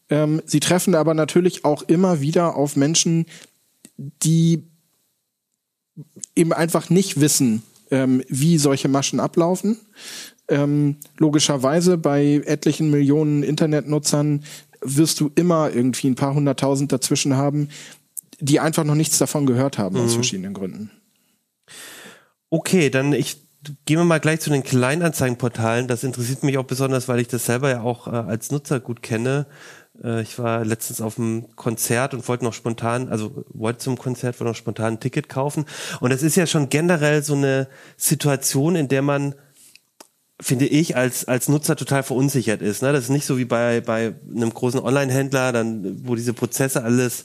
Ähm, 0.08 0.42
sie 0.44 0.60
treffen 0.60 0.94
aber 0.94 1.14
natürlich 1.14 1.64
auch 1.64 1.82
immer 1.82 2.20
wieder 2.20 2.56
auf 2.56 2.74
Menschen, 2.74 3.26
die 3.96 4.64
eben 6.34 6.52
einfach 6.52 6.90
nicht 6.90 7.20
wissen, 7.20 7.62
ähm, 7.90 8.22
wie 8.28 8.58
solche 8.58 8.88
Maschen 8.88 9.20
ablaufen. 9.20 9.78
Ähm, 10.48 10.96
logischerweise 11.18 11.96
bei 11.96 12.42
etlichen 12.44 12.90
Millionen 12.90 13.44
Internetnutzern 13.44 14.42
wirst 14.80 15.20
du 15.20 15.30
immer 15.34 15.70
irgendwie 15.70 16.08
ein 16.08 16.14
paar 16.14 16.34
hunderttausend 16.34 16.92
dazwischen 16.92 17.36
haben, 17.36 17.68
die 18.38 18.60
einfach 18.60 18.84
noch 18.84 18.94
nichts 18.94 19.18
davon 19.18 19.46
gehört 19.46 19.78
haben 19.78 19.96
aus 19.96 20.14
verschiedenen 20.14 20.54
Gründen. 20.54 20.90
Okay, 22.48 22.90
dann 22.90 23.12
ich 23.12 23.36
gehen 23.84 23.98
wir 23.98 24.04
mal 24.04 24.20
gleich 24.20 24.40
zu 24.40 24.50
den 24.50 24.62
Kleinanzeigenportalen. 24.62 25.86
Das 25.86 26.04
interessiert 26.04 26.42
mich 26.42 26.58
auch 26.58 26.64
besonders, 26.64 27.08
weil 27.08 27.20
ich 27.20 27.28
das 27.28 27.46
selber 27.46 27.70
ja 27.70 27.82
auch 27.82 28.06
äh, 28.06 28.10
als 28.10 28.50
Nutzer 28.50 28.80
gut 28.80 29.02
kenne. 29.02 29.46
Äh, 30.02 30.22
ich 30.22 30.38
war 30.38 30.64
letztens 30.64 31.00
auf 31.00 31.18
einem 31.18 31.54
Konzert 31.56 32.14
und 32.14 32.26
wollte 32.28 32.44
noch 32.44 32.54
spontan, 32.54 33.08
also 33.08 33.44
wollte 33.48 33.80
zum 33.80 33.98
Konzert, 33.98 34.40
wollte 34.40 34.50
noch 34.50 34.56
spontan 34.56 34.94
ein 34.94 35.00
Ticket 35.00 35.28
kaufen. 35.28 35.66
Und 36.00 36.10
das 36.10 36.22
ist 36.22 36.36
ja 36.36 36.46
schon 36.46 36.68
generell 36.68 37.22
so 37.22 37.34
eine 37.34 37.68
Situation, 37.96 38.76
in 38.76 38.88
der 38.88 39.02
man 39.02 39.34
finde 40.40 40.66
ich, 40.66 40.96
als, 40.96 41.26
als 41.26 41.48
Nutzer 41.48 41.76
total 41.76 42.03
verunsichert 42.03 42.62
ist. 42.62 42.83
Ne? 42.83 42.92
Das 42.92 43.05
ist 43.05 43.11
nicht 43.11 43.26
so 43.26 43.38
wie 43.38 43.44
bei, 43.44 43.81
bei 43.81 44.14
einem 44.35 44.53
großen 44.53 44.81
Online-Händler, 44.81 45.53
dann, 45.53 46.07
wo 46.07 46.14
diese 46.14 46.33
Prozesse 46.33 46.83
alles 46.83 47.24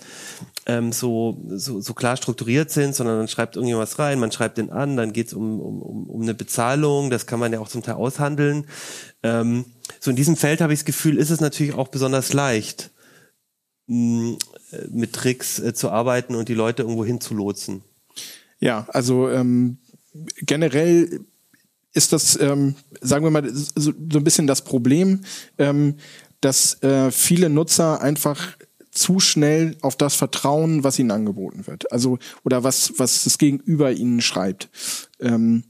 ähm, 0.66 0.92
so, 0.92 1.42
so, 1.50 1.80
so 1.80 1.94
klar 1.94 2.18
strukturiert 2.18 2.72
sind, 2.72 2.94
sondern 2.96 3.18
man 3.18 3.28
schreibt 3.28 3.56
irgendwas 3.56 4.00
rein, 4.00 4.20
man 4.20 4.32
schreibt 4.32 4.58
den 4.58 4.70
an, 4.70 4.98
dann 4.98 5.14
geht's 5.14 5.34
um, 5.34 5.60
um, 5.60 6.10
um, 6.10 6.22
eine 6.22 6.34
Bezahlung, 6.34 7.10
das 7.10 7.26
kann 7.26 7.40
man 7.40 7.54
ja 7.54 7.60
auch 7.60 7.70
zum 7.70 7.84
Teil 7.84 7.96
aushandeln. 7.96 8.66
Ähm, 9.24 9.66
so 10.00 10.10
in 10.10 10.18
diesem 10.18 10.36
Feld 10.36 10.62
habe 10.62 10.74
ich 10.74 10.80
das 10.80 10.86
Gefühl, 10.86 11.18
ist 11.18 11.30
es 11.30 11.40
natürlich 11.40 11.74
auch 11.74 11.88
besonders 11.88 12.34
leicht, 12.34 12.92
mh, 13.88 14.38
äh, 14.72 14.88
mit 14.90 15.14
Tricks 15.14 15.60
äh, 15.60 15.74
zu 15.74 15.90
arbeiten 15.90 16.36
und 16.36 16.50
die 16.50 16.54
Leute 16.54 16.84
irgendwo 16.84 17.06
hinzulotsen. 17.06 17.82
Ja, 18.60 18.88
also 18.90 19.30
ähm, 19.30 19.78
generell 20.42 21.22
ist 21.96 22.14
das, 22.14 22.40
ähm, 22.40 22.76
sagen 23.02 23.26
wir 23.26 23.32
mal, 23.32 23.50
so, 23.54 23.72
so 23.76 24.20
ein 24.20 24.24
bisschen 24.24 24.48
das 24.48 24.64
Problem, 24.64 25.22
ähm, 25.58 25.96
dass 26.42 26.82
äh, 26.84 27.10
viele 27.12 27.50
Nutzer 27.50 28.02
einfach 28.02 28.58
zu 28.92 29.20
schnell 29.20 29.76
auf 29.82 29.96
das 29.96 30.16
vertrauen, 30.16 30.84
was 30.84 31.00
ihnen 31.00 31.12
angeboten 31.12 31.68
wird. 31.68 31.92
Also 31.92 32.18
oder 32.44 32.64
was 32.64 32.94
was 32.98 33.24
das 33.24 33.38
Gegenüber 33.38 33.92
ihnen 33.92 34.22
schreibt. 34.22 34.70
Ähm, 35.20 35.64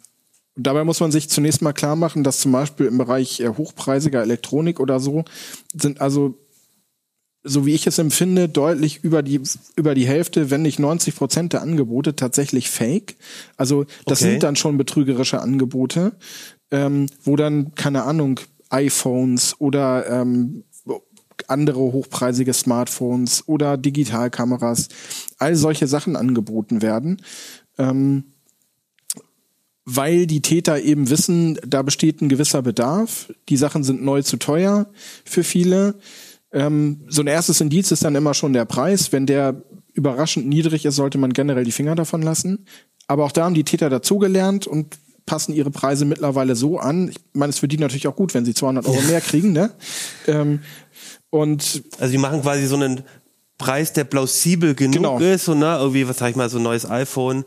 dabei 0.56 0.84
muss 0.84 1.00
man 1.00 1.12
sich 1.12 1.30
zunächst 1.30 1.62
mal 1.62 1.74
klar 1.74 1.96
machen, 1.96 2.24
dass 2.24 2.40
zum 2.40 2.52
Beispiel 2.52 2.86
im 2.86 2.98
Bereich 2.98 3.40
äh, 3.40 3.50
hochpreisiger 3.50 4.22
Elektronik 4.22 4.80
oder 4.80 5.00
so 5.00 5.26
sind 5.74 6.02
also 6.02 6.38
so 7.48 7.66
wie 7.66 7.74
ich 7.76 7.86
es 7.88 8.00
empfinde, 8.00 8.50
deutlich 8.50 9.04
über 9.04 9.22
die, 9.22 9.40
über 9.76 9.94
die 9.96 10.08
Hälfte, 10.08 10.50
wenn 10.50 10.64
nicht 10.64 10.80
90 10.80 11.16
Prozent 11.16 11.54
der 11.54 11.62
Angebote 11.62 12.16
tatsächlich 12.16 12.70
fake. 12.70 13.16
Also 13.56 13.86
das 14.06 14.22
Okay. 14.22 14.32
sind 14.32 14.44
dann 14.44 14.56
schon 14.56 14.78
betrügerische 14.78 15.40
Angebote, 15.42 16.14
ähm, 16.72 17.06
wo 17.24 17.36
dann, 17.36 17.76
keine 17.76 18.04
Ahnung, 18.04 18.40
iPhones 18.70 19.56
oder 19.60 20.10
ähm, 20.10 20.64
andere 21.48 21.80
hochpreisige 21.80 22.54
Smartphones 22.54 23.44
oder 23.48 23.78
Digitalkameras, 23.78 24.88
all 25.38 25.56
solche 25.56 25.86
Sachen 25.88 26.16
angeboten 26.16 26.82
werden. 26.82 27.22
Ähm, 27.78 28.24
weil 29.86 30.26
die 30.26 30.42
Täter 30.42 30.82
eben 30.82 31.10
wissen, 31.12 31.60
da 31.66 31.84
besteht 31.84 32.22
ein 32.22 32.30
gewisser 32.30 32.64
Bedarf, 32.64 33.32
die 33.50 33.58
Sachen 33.58 33.84
sind 33.84 34.04
neu 34.04 34.24
zu 34.24 34.38
teuer 34.38 34.88
für 35.26 35.44
viele. 35.44 35.96
Ähm, 36.56 37.02
so 37.10 37.22
ein 37.22 37.28
erstes 37.28 37.60
Indiz 37.62 37.91
ist 37.91 38.04
dann 38.04 38.15
immer 38.15 38.34
schon 38.34 38.54
der 38.54 38.65
Preis. 38.65 39.12
Wenn 39.12 39.26
der 39.28 39.62
überraschend 39.94 40.48
niedrig 40.48 40.86
ist, 40.86 40.96
sollte 40.96 41.18
man 41.18 41.34
generell 41.34 41.65
die 41.65 41.72
Finger 41.72 41.96
davon 41.96 42.22
lassen. 42.22 42.65
Aber 43.08 43.26
auch 43.26 43.32
da 43.32 43.44
haben 43.46 43.54
die 43.54 43.63
Täter 43.63 43.89
dazugelernt 43.89 44.65
und 44.65 44.98
passen 45.26 45.54
ihre 45.54 45.70
Preise 45.72 46.06
mittlerweile 46.06 46.56
so 46.56 46.80
an. 46.80 47.10
Ich 47.10 47.18
meine, 47.34 47.50
es 47.50 47.60
für 47.60 47.68
die 47.68 47.78
natürlich 47.78 48.08
auch 48.08 48.15
gut, 48.15 48.34
wenn 48.34 48.46
sie 48.46 48.54
200 48.54 48.86
Euro 48.88 49.02
mehr 49.02 49.22
kriegen, 49.22 49.52
ne? 49.54 49.72
Ähm, 50.28 50.62
und 51.30 51.84
Also 52.00 52.12
die 52.12 52.18
machen 52.18 52.41
quasi 52.41 52.65
so 52.68 52.76
einen 52.76 53.02
Preis, 53.58 53.94
der 53.94 54.04
plausibel 54.06 54.76
genug 54.76 54.94
Genau. 54.96 55.20
ist, 55.20 55.46
so, 55.46 55.56
ne? 55.56 55.78
Irgendwie, 55.80 56.08
was 56.08 56.18
sag 56.18 56.30
ich 56.30 56.36
mal, 56.36 56.50
so 56.50 56.58
ein 56.58 56.63
neues 56.63 56.89
iPhone 56.89 57.44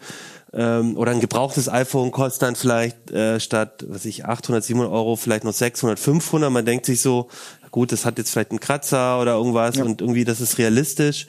ähm, 0.52 0.96
oder 0.96 1.12
ein 1.12 1.20
gebrauchtes 1.20 1.68
iPhone 1.68 2.10
kostet 2.10 2.42
dann 2.42 2.56
vielleicht 2.56 3.10
äh, 3.10 3.38
statt, 3.38 3.84
was 3.86 3.98
weiß 3.98 4.04
ich, 4.06 4.24
800, 4.24 4.64
700 4.64 4.92
Euro 4.92 5.16
vielleicht 5.16 5.44
noch 5.44 5.52
600, 5.52 5.98
500. 5.98 6.50
Man 6.50 6.64
denkt 6.64 6.86
sich 6.86 7.00
so, 7.00 7.28
gut, 7.70 7.92
das 7.92 8.04
hat 8.04 8.18
jetzt 8.18 8.30
vielleicht 8.30 8.50
einen 8.50 8.60
Kratzer 8.60 9.20
oder 9.20 9.34
irgendwas 9.34 9.76
Ja. 9.76 9.84
und 9.84 10.00
irgendwie, 10.00 10.24
das 10.24 10.40
ist 10.40 10.58
realistisch 10.58 11.26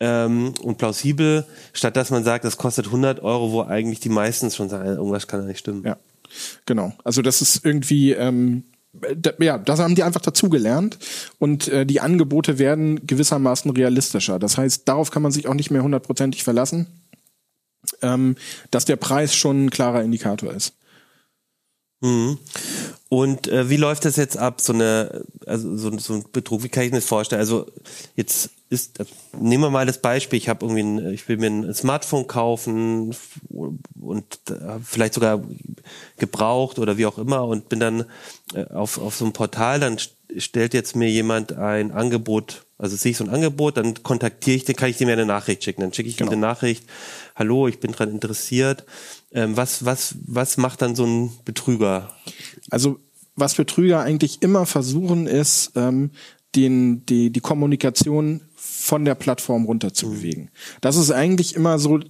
ähm, 0.00 0.54
und 0.62 0.78
plausibel, 0.78 1.44
statt 1.72 1.96
dass 1.96 2.10
man 2.10 2.24
sagt, 2.24 2.44
das 2.44 2.56
kostet 2.56 2.86
100 2.86 3.20
Euro, 3.22 3.52
wo 3.52 3.62
eigentlich 3.62 4.00
die 4.00 4.08
meisten 4.08 4.50
schon 4.50 4.68
sagen, 4.68 4.88
irgendwas 4.88 5.26
kann 5.26 5.40
da 5.40 5.46
nicht 5.46 5.58
stimmen. 5.58 5.82
Ja, 5.84 5.96
genau. 6.66 6.92
Also 7.04 7.22
das 7.22 7.42
ist 7.42 7.64
irgendwie, 7.64 8.12
ähm, 8.12 8.64
ja, 9.38 9.58
das 9.58 9.80
haben 9.80 9.94
die 9.94 10.02
einfach 10.02 10.20
dazugelernt 10.20 10.98
und 11.38 11.68
äh, 11.68 11.84
die 11.84 12.00
Angebote 12.00 12.58
werden 12.58 13.06
gewissermaßen 13.06 13.70
realistischer. 13.70 14.38
Das 14.38 14.56
heißt, 14.56 14.88
darauf 14.88 15.10
kann 15.10 15.22
man 15.22 15.32
sich 15.32 15.46
auch 15.46 15.54
nicht 15.54 15.70
mehr 15.70 15.82
hundertprozentig 15.82 16.42
verlassen, 16.42 16.86
ähm, 18.02 18.36
dass 18.70 18.84
der 18.86 18.96
Preis 18.96 19.34
schon 19.34 19.66
ein 19.66 19.70
klarer 19.70 20.02
Indikator 20.02 20.52
ist. 20.52 20.74
Mhm. 22.00 22.38
Und 23.08 23.48
äh, 23.48 23.70
wie 23.70 23.76
läuft 23.76 24.04
das 24.04 24.16
jetzt 24.16 24.36
ab, 24.36 24.60
so 24.60 24.72
eine, 24.72 25.24
also 25.46 25.76
so, 25.76 25.96
so 25.98 26.14
ein 26.14 26.24
Betrug, 26.30 26.62
wie 26.62 26.68
kann 26.68 26.84
ich 26.84 26.90
mir 26.90 26.98
das 26.98 27.06
vorstellen? 27.06 27.40
Also 27.40 27.66
jetzt 28.16 28.50
ist, 28.68 29.00
äh, 29.00 29.06
nehmen 29.38 29.62
wir 29.64 29.70
mal 29.70 29.86
das 29.86 29.98
Beispiel, 30.02 30.36
ich 30.36 30.48
habe 30.48 30.66
irgendwie, 30.66 30.82
ein, 30.82 31.12
ich 31.14 31.26
will 31.28 31.38
mir 31.38 31.46
ein 31.48 31.74
Smartphone 31.74 32.26
kaufen 32.26 33.16
und 33.48 34.38
äh, 34.50 34.78
vielleicht 34.84 35.14
sogar 35.14 35.42
gebraucht 36.18 36.78
oder 36.78 36.98
wie 36.98 37.06
auch 37.06 37.18
immer 37.18 37.44
und 37.44 37.68
bin 37.70 37.80
dann 37.80 38.04
äh, 38.54 38.64
auf, 38.66 38.98
auf 38.98 39.16
so 39.16 39.24
einem 39.24 39.32
Portal, 39.32 39.80
dann 39.80 39.96
st- 39.96 40.10
stellt 40.36 40.74
jetzt 40.74 40.94
mir 40.94 41.08
jemand 41.08 41.54
ein 41.54 41.90
Angebot, 41.90 42.66
also 42.76 42.94
sehe 42.94 43.12
ich 43.12 43.16
so 43.16 43.24
ein 43.24 43.30
Angebot, 43.30 43.78
dann 43.78 44.02
kontaktiere 44.02 44.56
ich 44.56 44.64
den, 44.66 44.76
kann 44.76 44.90
ich 44.90 44.98
dem 44.98 45.08
ja 45.08 45.14
eine 45.14 45.24
Nachricht 45.24 45.64
schicken. 45.64 45.80
Dann 45.80 45.92
schicke 45.94 46.08
ich 46.10 46.16
ihm 46.16 46.26
Genau. 46.28 46.32
eine 46.32 46.40
Nachricht, 46.42 46.84
hallo, 47.38 47.68
ich 47.68 47.80
bin 47.80 47.92
dran 47.92 48.10
interessiert. 48.10 48.84
Ähm, 49.32 49.56
was, 49.56 49.84
was, 49.84 50.16
was 50.26 50.56
macht 50.56 50.82
dann 50.82 50.96
so 50.96 51.04
ein 51.04 51.30
Betrüger? 51.44 52.12
Also 52.70 52.98
was 53.36 53.54
Betrüger 53.54 54.00
eigentlich 54.00 54.42
immer 54.42 54.66
versuchen, 54.66 55.26
ist, 55.26 55.72
ähm, 55.76 56.10
den, 56.54 57.04
die, 57.06 57.30
die 57.30 57.40
Kommunikation 57.40 58.40
von 58.56 59.04
der 59.04 59.14
Plattform 59.14 59.66
runter 59.66 59.92
zu 59.92 60.10
bewegen. 60.10 60.50
Das 60.80 60.96
ist 60.96 61.10
eigentlich 61.10 61.54
immer 61.54 61.78
so 61.78 62.00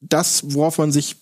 das, 0.00 0.54
worauf 0.54 0.78
man 0.78 0.92
sich 0.92 1.16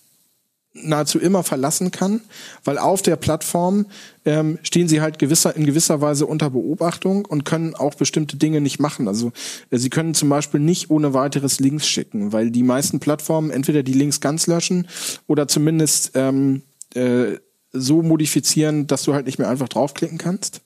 nahezu 0.73 1.19
immer 1.19 1.43
verlassen 1.43 1.91
kann, 1.91 2.21
weil 2.63 2.77
auf 2.77 3.01
der 3.01 3.17
Plattform 3.17 3.87
ähm, 4.23 4.57
stehen 4.63 4.87
sie 4.87 5.01
halt 5.01 5.19
gewisser, 5.19 5.55
in 5.55 5.65
gewisser 5.65 5.99
Weise 5.99 6.25
unter 6.25 6.49
Beobachtung 6.49 7.25
und 7.25 7.43
können 7.43 7.75
auch 7.75 7.95
bestimmte 7.95 8.37
Dinge 8.37 8.61
nicht 8.61 8.79
machen. 8.79 9.07
Also 9.07 9.31
äh, 9.69 9.77
sie 9.77 9.89
können 9.89 10.13
zum 10.13 10.29
Beispiel 10.29 10.59
nicht 10.59 10.89
ohne 10.89 11.13
weiteres 11.13 11.59
Links 11.59 11.87
schicken, 11.87 12.31
weil 12.31 12.51
die 12.51 12.63
meisten 12.63 12.99
Plattformen 12.99 13.51
entweder 13.51 13.83
die 13.83 13.93
Links 13.93 14.21
ganz 14.21 14.47
löschen 14.47 14.87
oder 15.27 15.47
zumindest 15.47 16.11
ähm, 16.15 16.61
äh, 16.93 17.37
so 17.73 18.01
modifizieren, 18.01 18.87
dass 18.87 19.03
du 19.03 19.13
halt 19.13 19.25
nicht 19.25 19.39
mehr 19.39 19.49
einfach 19.49 19.69
draufklicken 19.69 20.17
kannst. 20.17 20.61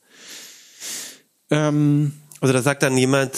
Ähm, 1.50 2.13
Also 2.41 2.54
da 2.54 2.62
sagt 2.62 2.84
dann 2.84 2.98
jemand, 2.98 3.32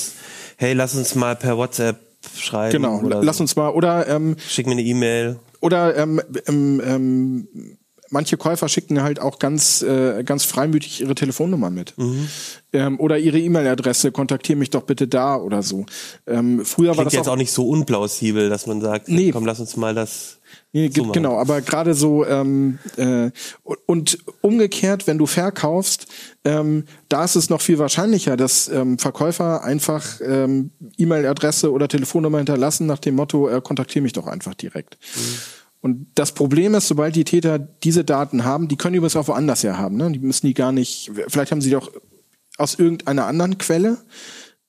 hey, 0.58 0.74
lass 0.74 0.96
uns 0.96 1.16
mal 1.16 1.36
per 1.36 1.58
WhatsApp 1.58 2.00
schreiben. 2.38 2.72
genau, 2.72 3.00
oder 3.00 3.24
lass 3.24 3.38
so. 3.38 3.44
uns 3.44 3.56
mal 3.56 3.70
oder 3.70 4.08
ähm, 4.08 4.36
Schick 4.50 4.66
mir 4.66 4.74
eine 4.74 4.82
E-Mail. 4.82 5.40
Oder 5.68 5.98
ähm, 5.98 6.22
ähm, 6.48 6.82
ähm, 6.86 7.48
manche 8.10 8.38
Käufer 8.38 8.70
schicken 8.70 9.04
halt 9.04 9.20
auch 9.20 9.38
ganz 9.38 9.82
äh, 9.82 10.24
ganz 10.24 10.46
freimütig 10.46 11.02
ihre 11.02 11.14
Telefonnummer 11.14 11.70
mit 11.70 11.94
ähm, 12.72 13.00
oder 13.02 13.18
ihre 13.18 13.38
E-Mail-Adresse. 13.38 14.14
Kontaktiere 14.14 14.58
mich 14.58 14.70
doch 14.70 14.84
bitte 14.84 15.10
da 15.10 15.36
oder 15.36 15.62
so. 15.62 15.86
Ähm, 16.26 16.64
früher 16.64 16.90
war 16.90 16.96
Klingt 16.96 17.08
das 17.08 17.14
jetzt 17.14 17.28
auch, 17.28 17.34
auch 17.34 17.38
nicht 17.38 17.52
so 17.52 17.68
unplausibel, 17.68 18.48
dass 18.50 18.66
man 18.66 18.80
sagt, 18.80 19.10
Nee. 19.10 19.32
komm, 19.32 19.46
lass 19.46 19.60
uns 19.60 19.76
mal 19.76 19.94
das. 19.94 20.37
Nee, 20.74 20.90
so 20.94 21.04
machen. 21.04 21.14
genau, 21.14 21.38
aber 21.38 21.62
gerade 21.62 21.94
so 21.94 22.26
ähm, 22.26 22.80
äh, 22.98 23.32
und 23.86 24.18
umgekehrt, 24.42 25.08
wenn 25.08 25.18
du 25.18 25.26
verkaufst, 25.26 26.08
ähm, 26.46 26.86
da 27.10 27.24
ist 27.24 27.36
es 27.36 27.50
noch 27.50 27.62
viel 27.62 27.80
wahrscheinlicher, 27.80 28.38
dass 28.38 28.68
ähm, 28.68 28.98
Verkäufer 29.00 29.64
einfach 29.64 30.20
ähm, 30.22 30.72
E-Mail-Adresse 30.98 31.72
oder 31.72 31.88
Telefonnummer 31.88 32.38
hinterlassen 32.38 32.86
nach 32.86 33.00
dem 33.00 33.16
Motto, 33.16 33.50
äh, 33.50 33.62
kontaktiere 33.62 34.04
mich 34.04 34.14
doch 34.14 34.28
einfach 34.28 34.54
direkt. 34.54 34.98
Und 35.82 36.08
das 36.16 36.34
Problem 36.34 36.76
ist, 36.76 36.88
sobald 36.88 37.16
die 37.16 37.24
Täter 37.24 37.60
diese 37.60 38.04
Daten 38.04 38.44
haben, 38.44 38.68
die 38.68 38.78
können 38.78 38.96
übrigens 38.96 39.16
auch 39.16 39.28
woanders 39.28 39.64
her 39.64 39.78
haben, 39.78 39.96
ne? 39.96 40.12
Die 40.12 40.20
müssen 40.20 40.48
die 40.48 40.54
gar 40.54 40.72
nicht, 40.72 41.12
vielleicht 41.28 41.52
haben 41.52 41.62
sie 41.62 41.72
doch 41.72 41.92
aus 42.58 42.76
irgendeiner 42.76 43.26
anderen 43.26 43.58
Quelle. 43.58 43.98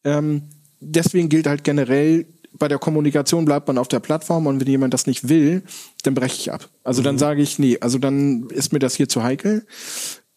Ähm, 0.05 0.43
deswegen 0.81 1.29
gilt 1.29 1.47
halt 1.47 1.65
generell, 1.65 2.27
bei 2.59 2.69
der 2.69 2.79
Kommunikation 2.79 3.45
bleibt 3.45 3.69
man 3.69 3.79
auf 3.79 3.89
der 3.89 4.01
Plattform 4.01 4.47
und 4.47 4.61
wenn 4.61 4.67
jemand 4.67 4.95
das 4.95 5.07
nicht 5.07 5.29
will, 5.29 5.63
dann 6.03 6.15
breche 6.15 6.37
ich 6.37 6.53
ab. 6.53 6.69
Also 6.85 7.03
dann 7.03 7.19
sage 7.19 7.43
ich, 7.43 7.59
nee, 7.59 7.79
also 7.81 7.99
dann 7.99 8.49
ist 8.51 8.73
mir 8.73 8.79
das 8.79 8.95
hier 8.95 9.09
zu 9.09 9.23
heikel. 9.23 9.67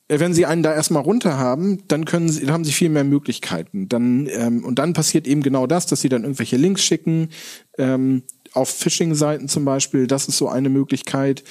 Äh, 0.07 0.19
Wenn 0.19 0.33
Sie 0.33 0.45
einen 0.45 0.63
da 0.63 0.73
erstmal 0.73 1.03
runter 1.03 1.37
haben, 1.37 1.83
dann 1.87 2.05
können 2.05 2.29
Sie, 2.29 2.41
dann 2.41 2.53
haben 2.53 2.65
Sie 2.65 2.71
viel 2.73 2.89
mehr 2.89 3.03
Möglichkeiten. 3.03 3.87
Dann 3.89 4.27
ähm, 4.27 4.63
und 4.63 4.79
dann 4.79 4.93
passiert 4.93 5.27
eben 5.27 5.41
genau 5.41 5.67
das, 5.67 5.85
dass 5.85 6.01
Sie 6.01 6.09
dann 6.09 6.23
irgendwelche 6.23 6.57
Links 6.57 6.83
schicken 6.83 7.29
ähm, 7.77 8.23
auf 8.53 8.69
Phishing-Seiten 8.69 9.47
zum 9.47 9.65
Beispiel. 9.65 10.07
Das 10.07 10.27
ist 10.27 10.37
so 10.37 10.49
eine 10.49 10.69
Möglichkeit. 10.69 11.43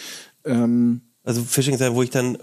Ähm, 0.44 1.00
Also 1.24 1.42
Phishing 1.42 1.78
sein, 1.78 1.94
wo 1.94 2.02
ich 2.02 2.10
dann 2.10 2.38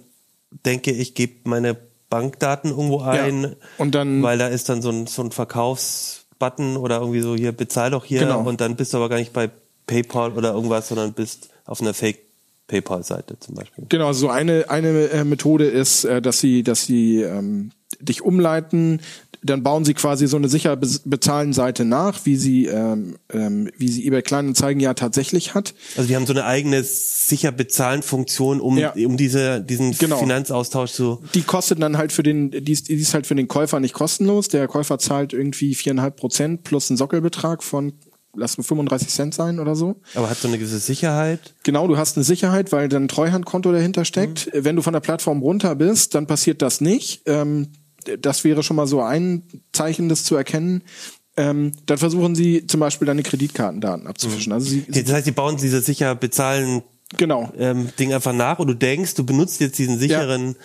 denke, 0.65 0.91
ich 0.91 1.13
gebe 1.13 1.49
meine 1.49 1.77
Bankdaten 2.09 2.71
irgendwo 2.71 3.01
ein, 3.01 3.55
und 3.77 3.93
dann 3.93 4.23
weil 4.23 4.37
da 4.37 4.47
ist 4.47 4.69
dann 4.69 4.81
so 4.81 4.89
ein, 4.89 5.07
so 5.07 5.21
ein 5.21 5.31
Verkaufsbutton 6.37 6.77
oder 6.77 6.99
irgendwie 6.99 7.21
so 7.21 7.35
hier, 7.35 7.51
bezahl 7.51 7.91
doch 7.91 8.05
hier 8.05 8.21
Genau. 8.21 8.41
und 8.41 8.61
dann 8.61 8.75
bist 8.75 8.93
du 8.93 8.97
aber 8.97 9.09
gar 9.09 9.17
nicht 9.17 9.33
bei 9.33 9.49
PayPal 9.85 10.31
oder 10.33 10.53
irgendwas, 10.53 10.87
sondern 10.89 11.13
bist 11.13 11.49
auf 11.65 11.81
einer 11.81 11.93
Fake 11.93 12.19
PayPal-Seite 12.67 13.39
zum 13.39 13.55
Beispiel. 13.55 13.85
Genau, 13.87 14.11
so 14.13 14.29
eine 14.29 14.69
eine 14.69 15.09
äh, 15.09 15.23
Methode 15.23 15.65
ist, 15.65 16.03
äh, 16.03 16.21
dass 16.21 16.39
sie 16.39 16.63
dass 16.63 16.85
sie 16.85 17.21
ähm, 17.21 17.71
dich 17.99 18.21
umleiten, 18.21 19.01
dann 19.43 19.63
bauen 19.63 19.85
sie 19.85 19.93
quasi 19.93 20.27
so 20.27 20.37
eine 20.37 20.49
sicher 20.49 20.75
be 20.75 20.87
bezahlen 21.05 21.53
Seite 21.53 21.85
nach, 21.85 22.25
wie 22.25 22.35
sie 22.35 22.65
ähm, 22.65 23.15
ähm, 23.31 23.69
wie 23.77 23.87
sie 23.89 24.05
eBay 24.07 24.21
Kleinanzeigen 24.21 24.79
ja 24.81 24.93
tatsächlich 24.93 25.53
hat. 25.53 25.73
Also 25.95 26.07
die 26.07 26.15
haben 26.15 26.25
so 26.25 26.33
eine 26.33 26.45
eigene 26.45 26.83
sicher 26.83 27.51
bezahlen 27.51 28.01
Funktion, 28.03 28.59
um, 28.61 28.77
Ja. 28.77 28.93
um 28.93 29.17
diese, 29.17 29.61
diesen 29.61 29.97
Genau. 29.97 30.17
Finanzaustausch 30.17 30.91
zu. 30.91 31.21
Die 31.33 31.41
kostet 31.43 31.81
dann 31.81 31.97
halt 31.97 32.11
für 32.11 32.23
den, 32.23 32.51
die 32.51 32.71
ist, 32.71 32.87
die 32.89 32.95
ist 32.95 33.13
halt 33.13 33.27
für 33.27 33.35
den 33.35 33.47
Käufer 33.47 33.79
nicht 33.79 33.93
kostenlos. 33.93 34.47
Der 34.47 34.67
Käufer 34.67 34.97
zahlt 34.99 35.33
irgendwie 35.33 35.75
viereinhalb 35.75 36.15
Prozent 36.17 36.63
plus 36.63 36.89
einen 36.89 36.97
Sockelbetrag 36.97 37.63
von 37.63 37.93
lass 38.39 38.57
mir 38.57 38.63
35 38.63 39.07
Cent 39.09 39.33
sein 39.33 39.59
oder 39.59 39.75
so. 39.75 39.95
Aber 40.13 40.29
hat 40.29 40.37
so 40.37 40.47
eine 40.47 40.59
gewisse 40.59 40.77
Sicherheit. 40.77 41.55
Genau, 41.63 41.87
du 41.87 41.97
hast 41.97 42.17
eine 42.17 42.23
Sicherheit, 42.23 42.71
weil 42.71 42.87
dann 42.87 43.05
ein 43.05 43.07
Treuhandkonto 43.07 43.71
dahinter 43.71 44.05
steckt. 44.05 44.49
Wenn 44.53 44.75
du 44.75 44.83
von 44.83 44.93
der 44.93 44.99
Plattform 44.99 45.41
runter 45.41 45.73
bist, 45.75 46.13
dann 46.13 46.27
passiert 46.27 46.61
das 46.61 46.79
nicht. 46.79 47.21
Ähm, 47.25 47.69
das 48.19 48.43
wäre 48.43 48.63
schon 48.63 48.75
mal 48.75 48.87
so 48.87 49.01
ein 49.01 49.43
Zeichen, 49.71 50.09
das 50.09 50.23
zu 50.23 50.35
erkennen. 50.35 50.83
Ähm, 51.35 51.71
dann 51.85 51.97
versuchen 51.99 52.33
sie 52.33 52.65
zum 52.65 52.79
Beispiel 52.79 53.05
deine 53.05 53.23
Kreditkartendaten 53.23 54.07
abzufischen. 54.07 54.51
Also 54.51 54.69
sie, 54.69 54.85
das 54.87 55.13
heißt, 55.13 55.27
die 55.27 55.31
bauen 55.31 55.57
diese 55.57 55.81
sicher 55.81 56.15
bezahlen 56.15 56.81
genau. 57.15 57.51
ähm, 57.57 57.89
Ding 57.99 58.11
einfach 58.11 58.33
nach 58.33 58.57
und 58.57 58.67
du 58.67 58.73
denkst, 58.73 59.13
du 59.13 59.23
benutzt 59.23 59.61
jetzt 59.61 59.77
diesen 59.77 59.99
sicheren. 59.99 60.55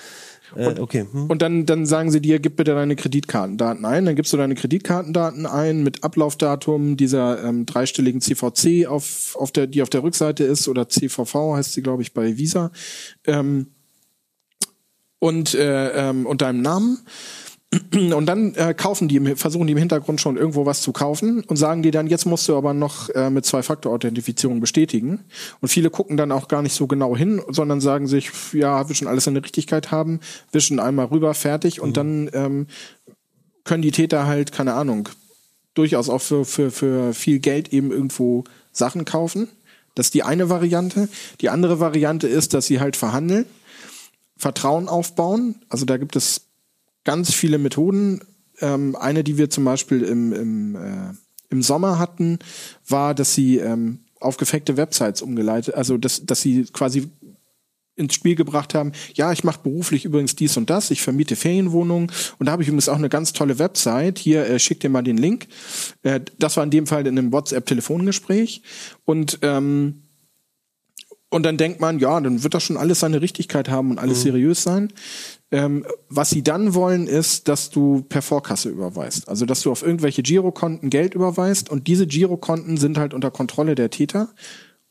Äh, 0.57 0.81
okay. 0.81 1.07
Hm. 1.11 1.27
Und 1.27 1.43
dann, 1.43 1.67
dann 1.67 1.87
sagen 1.87 2.11
sie 2.11 2.21
dir, 2.21 2.39
gib 2.39 2.57
bitte 2.57 2.75
deine 2.75 2.97
Kreditkartendaten 2.97 3.85
ein. 3.85 4.05
Dann 4.05 4.17
gibst 4.17 4.33
du 4.33 4.37
deine 4.37 4.55
Kreditkartendaten 4.55 5.47
ein 5.47 5.83
mit 5.83 6.05
Ablaufdatum 6.05 6.97
dieser 6.97 7.43
ähm, 7.45 7.67
dreistelligen 7.67 8.21
CVC, 8.21 8.87
auf, 8.87 9.37
auf 9.39 9.53
der, 9.53 9.67
die 9.67 9.83
auf 9.83 9.91
der 9.91 10.03
Rückseite 10.03 10.45
ist, 10.45 10.69
oder 10.69 10.89
CVV 10.89 11.57
heißt 11.57 11.73
sie, 11.73 11.83
glaube 11.83 12.03
ich, 12.03 12.13
bei 12.13 12.37
Visa. 12.37 12.71
Ähm, 13.27 13.69
und, 15.23 15.55
äh, 15.55 16.09
ähm, 16.09 16.27
und 16.27 16.43
deinem 16.43 16.63
Namen. 16.63 16.99
Und 17.95 18.27
dann 18.27 18.55
äh, 18.57 18.75
kaufen 18.75 19.09
die, 19.09 19.35
versuchen 19.35 19.67
die 19.67 19.73
im 19.73 19.79
Hintergrund 19.79 20.21
schon 20.21 20.37
irgendwo 20.37 20.67
was 20.67 20.83
zu 20.83 20.93
kaufen 20.93 21.43
und 21.47 21.57
sagen 21.57 21.83
dir 21.83 21.91
dann, 21.91 22.07
jetzt 22.07 22.27
musst 22.27 22.47
du 22.47 22.55
aber 22.55 22.75
noch 22.75 23.09
äh, 23.11 23.31
mit 23.31 23.47
Zwei-Faktor-Authentifizierung 23.47 24.61
bestätigen. 24.61 25.21
Und 25.63 25.69
viele 25.71 25.89
gucken 25.89 26.19
dann 26.19 26.33
auch 26.33 26.49
gar 26.49 26.61
nicht 26.61 26.75
so 26.75 26.87
genau 26.87 27.17
hin, 27.17 27.41
sondern 27.49 27.81
sagen 27.81 28.09
sich, 28.09 28.31
ja, 28.53 28.87
wir 28.87 28.95
schon 28.95 29.09
alles 29.09 29.27
in 29.27 29.33
der 29.33 29.43
Richtigkeit 29.43 29.91
haben, 29.91 30.21
wischen 30.51 30.81
einmal 30.81 31.07
rüber, 31.07 31.33
fertig 31.33 31.81
und 31.81 31.97
dann 31.97 32.29
ähm, 32.35 32.67
können 33.65 33.81
die 33.81 33.91
Täter 33.91 34.27
halt, 34.27 34.53
keine 34.53 34.75
Ahnung, 34.75 35.09
durchaus 35.73 36.11
auch 36.11 36.21
für, 36.21 36.45
für, 36.45 36.71
für 36.71 37.15
viel 37.15 37.39
Geld 37.39 37.73
eben 37.73 37.91
irgendwo 37.91 38.45
Sachen 38.73 39.07
kaufen. 39.07 39.49
Das 39.95 40.09
ist 40.09 40.15
die 40.15 40.25
eine 40.25 40.51
Variante. 40.51 41.09
Die 41.41 41.49
andere 41.49 41.81
Variante 41.81 42.29
ist, 42.29 42.53
dass 42.53 42.67
sie 42.67 42.81
halt 42.81 42.97
verhandeln, 42.97 43.47
Vertrauen 44.43 44.89
aufbauen. 44.89 45.55
Also 45.69 45.85
da 45.85 45.99
gibt 45.99 46.17
es 46.17 46.49
ganz 47.05 47.33
viele 47.33 47.59
Methoden. 47.59 48.21
Ähm, 48.61 48.97
eine, 48.97 49.23
die 49.23 49.39
wir 49.39 49.51
zum 49.51 49.65
Beispiel 49.65 50.03
im, 50.03 50.33
im, 50.33 50.75
äh, 50.75 51.15
im 51.51 51.63
Sommer 51.63 52.01
hatten, 52.01 52.41
war, 52.89 53.15
dass 53.15 53.35
sie 53.35 53.59
ähm, 53.59 54.01
auf 54.19 54.39
gefakte 54.39 54.77
Websites 54.77 55.23
umgeleitet, 55.23 55.77
also 55.77 55.97
dass, 55.97 56.27
dass 56.27 56.41
sie 56.41 56.65
quasi 56.73 57.09
ins 57.95 58.15
Spiel 58.15 58.35
gebracht 58.35 58.75
haben, 58.75 58.93
ja, 59.15 59.31
ich 59.33 59.45
mache 59.45 59.61
beruflich 59.63 60.05
übrigens 60.05 60.35
dies 60.35 60.57
und 60.57 60.71
das, 60.71 60.91
ich 60.91 61.03
vermiete 61.03 61.37
Ferienwohnungen 61.37 62.11
und 62.39 62.47
da 62.47 62.53
habe 62.53 62.63
ich 62.63 62.69
übrigens 62.69 62.89
auch 62.89 62.97
eine 62.97 63.11
ganz 63.11 63.33
tolle 63.33 63.61
Website, 63.61 64.19
hier 64.19 64.45
äh, 64.45 64.59
schick 64.59 64.81
dir 64.81 64.91
mal 64.91 65.03
den 65.03 65.19
Link. 65.19 65.47
Äh, 66.03 66.21
das 66.39 66.57
war 66.57 66.65
in 66.65 66.71
dem 66.71 66.89
Fall 66.89 67.07
in 67.07 67.17
einem 67.17 67.33
WhatsApp-Telefongespräch 67.33 68.63
und 69.05 69.39
ähm, 69.43 70.03
und 71.33 71.45
dann 71.45 71.57
denkt 71.57 71.81
man, 71.81 71.99
ja, 71.99 72.21
dann 72.21 72.43
wird 72.43 72.53
das 72.53 72.63
schon 72.63 72.77
alles 72.77 73.01
seine 73.01 73.23
Richtigkeit 73.23 73.71
haben 73.71 73.91
und 73.91 73.99
alles 73.99 74.21
seriös 74.21 74.63
sein. 74.63 74.93
Ähm, 75.51 75.87
was 76.11 76.29
sie 76.29 76.43
dann 76.43 76.75
wollen, 76.75 77.07
ist, 77.07 77.49
dass 77.49 77.71
du 77.71 78.03
per 78.03 78.21
Vorkasse 78.21 78.69
überweist. 78.69 79.31
Also, 79.31 79.47
dass 79.47 79.63
du 79.63 79.71
auf 79.71 79.83
irgendwelche 79.83 80.23
Girokonten 80.23 80.91
Geld 80.91 81.15
überweist 81.15 81.71
und 81.71 81.89
diese 81.89 82.07
Girokonten 82.07 82.77
sind 82.77 82.99
halt 82.99 83.15
unter 83.15 83.31
Kontrolle 83.31 83.75
der 83.75 83.89
Täter 83.89 84.29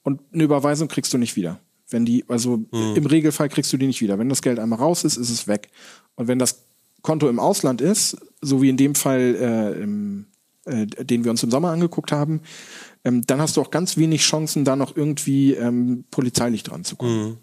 und 0.02 0.20
eine 0.34 0.44
Überweisung 0.44 0.88
kriegst 0.88 1.14
du 1.14 1.20
nicht 1.20 1.36
wieder. 1.36 1.60
Wenn 1.90 2.06
die, 2.06 2.26
also 2.28 2.64
im 2.72 3.06
Regelfall 3.06 3.50
kriegst 3.50 3.72
du 3.72 3.78
die 3.78 3.86
nicht 3.86 4.02
wieder. 4.02 4.18
Wenn 4.18 4.30
das 4.30 4.42
Geld 4.42 4.58
einmal 4.58 4.80
raus 4.80 5.04
ist, 5.04 5.18
ist 5.18 5.30
es 5.30 5.48
weg. 5.48 5.70
Und 6.16 6.28
wenn 6.28 6.40
das 6.40 6.64
Konto 7.04 7.30
im 7.30 7.40
Ausland 7.40 7.82
ist, 7.82 8.18
so 8.42 8.62
wie 8.64 8.70
in 8.70 8.78
dem 8.78 8.96
Fall, 8.96 9.36
äh, 9.40 9.84
im, 9.84 10.26
äh, 10.66 10.88
den 10.88 11.24
wir 11.24 11.32
uns 11.32 11.44
im 11.44 11.52
Sommer 11.52 11.70
angeguckt 11.70 12.12
haben, 12.12 12.42
ähm, 13.04 13.26
dann 13.26 13.42
hast 13.42 13.58
du 13.58 13.62
auch 13.62 13.72
ganz 13.72 13.98
wenig 13.98 14.22
Chancen, 14.22 14.66
da 14.66 14.76
noch 14.76 14.96
irgendwie 14.96 15.54
ähm, 15.54 16.06
polizeilich 16.12 16.64
dran 16.64 16.84
zu 16.84 16.96
kommen. 16.96 17.38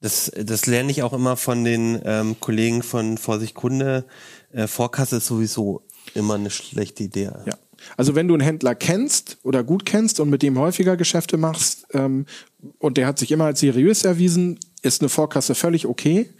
Das, 0.00 0.32
das 0.34 0.66
lerne 0.66 0.90
ich 0.90 1.02
auch 1.02 1.12
immer 1.12 1.36
von 1.36 1.64
den 1.64 2.00
ähm, 2.04 2.36
Kollegen 2.40 2.82
von 2.82 3.18
Vorsicht 3.18 3.54
Kunde. 3.54 4.04
Äh, 4.50 4.66
Vorkasse 4.66 5.16
ist 5.16 5.26
sowieso 5.26 5.82
immer 6.14 6.34
eine 6.34 6.50
schlechte 6.50 7.04
Idee. 7.04 7.30
Ja. 7.46 7.56
Also 7.96 8.14
wenn 8.14 8.28
du 8.28 8.34
einen 8.34 8.42
Händler 8.42 8.74
kennst 8.74 9.38
oder 9.42 9.64
gut 9.64 9.86
kennst 9.86 10.20
und 10.20 10.30
mit 10.30 10.42
dem 10.42 10.58
häufiger 10.58 10.96
Geschäfte 10.96 11.36
machst 11.36 11.86
ähm, 11.92 12.26
und 12.78 12.96
der 12.96 13.06
hat 13.06 13.18
sich 13.18 13.30
immer 13.30 13.46
als 13.46 13.60
seriös 13.60 14.04
erwiesen, 14.04 14.58
ist 14.82 15.02
eine 15.02 15.08
Vorkasse 15.08 15.54
völlig 15.54 15.86
okay. 15.86 16.30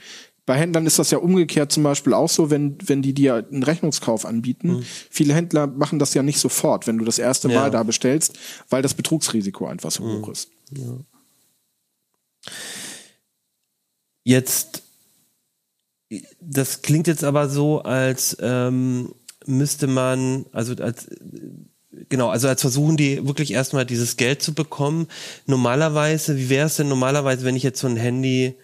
Bei 0.45 0.57
Händlern 0.57 0.87
ist 0.87 0.99
das 0.99 1.13
ja 1.13 1.19
umgekehrt 1.19 1.71
zum 1.71 1.85
Beispiel 1.85 2.15
auch 2.15 2.29
so, 2.29 2.51
wenn, 2.51 2.77
wenn 2.85 3.01
die 3.01 3.15
dir 3.15 3.47
einen 3.51 3.63
Rechnungskauf 3.63 4.27
anbieten. 4.27 4.85
Viele 5.09 5.35
Händler 5.35 5.69
machen 5.69 6.01
das 6.01 6.15
ja 6.15 6.23
nicht 6.23 6.41
sofort, 6.41 6.87
wenn 6.87 6.99
du 6.99 7.05
das 7.05 7.19
erste 7.19 7.49
Ja. 7.49 7.61
Mal 7.61 7.71
da 7.71 7.85
bestellst, 7.85 8.39
weil 8.69 8.83
das 8.83 8.95
Betrugsrisiko 8.95 9.67
einfach 9.67 9.93
so 9.93 10.05
hoch 10.05 10.29
ist. 10.29 10.51
Jetzt, 14.25 14.83
das 16.41 16.83
klingt 16.83 17.07
jetzt 17.07 17.23
aber 17.25 17.49
so, 17.49 17.83
als 17.83 18.37
ähm, 18.41 19.15
müsste 19.47 19.87
man, 19.87 20.47
also 20.53 20.75
als 20.75 21.09
genau, 22.09 22.31
also 22.31 22.49
als 22.49 22.61
versuchen 22.61 22.97
die 22.97 23.27
wirklich 23.27 23.53
erstmal 23.53 23.87
dieses 23.87 24.17
Geld 24.17 24.43
zu 24.43 24.55
bekommen. 24.55 25.07
Normalerweise, 25.47 26.37
wie 26.37 26.49
wäre 26.49 26.67
es 26.67 26.77
denn 26.77 26.89
normalerweise, 26.89 27.45
wenn 27.45 27.57
ich 27.57 27.63
jetzt 27.63 27.81
so 27.81 27.87
ein 27.87 27.97
Handy 27.97 28.55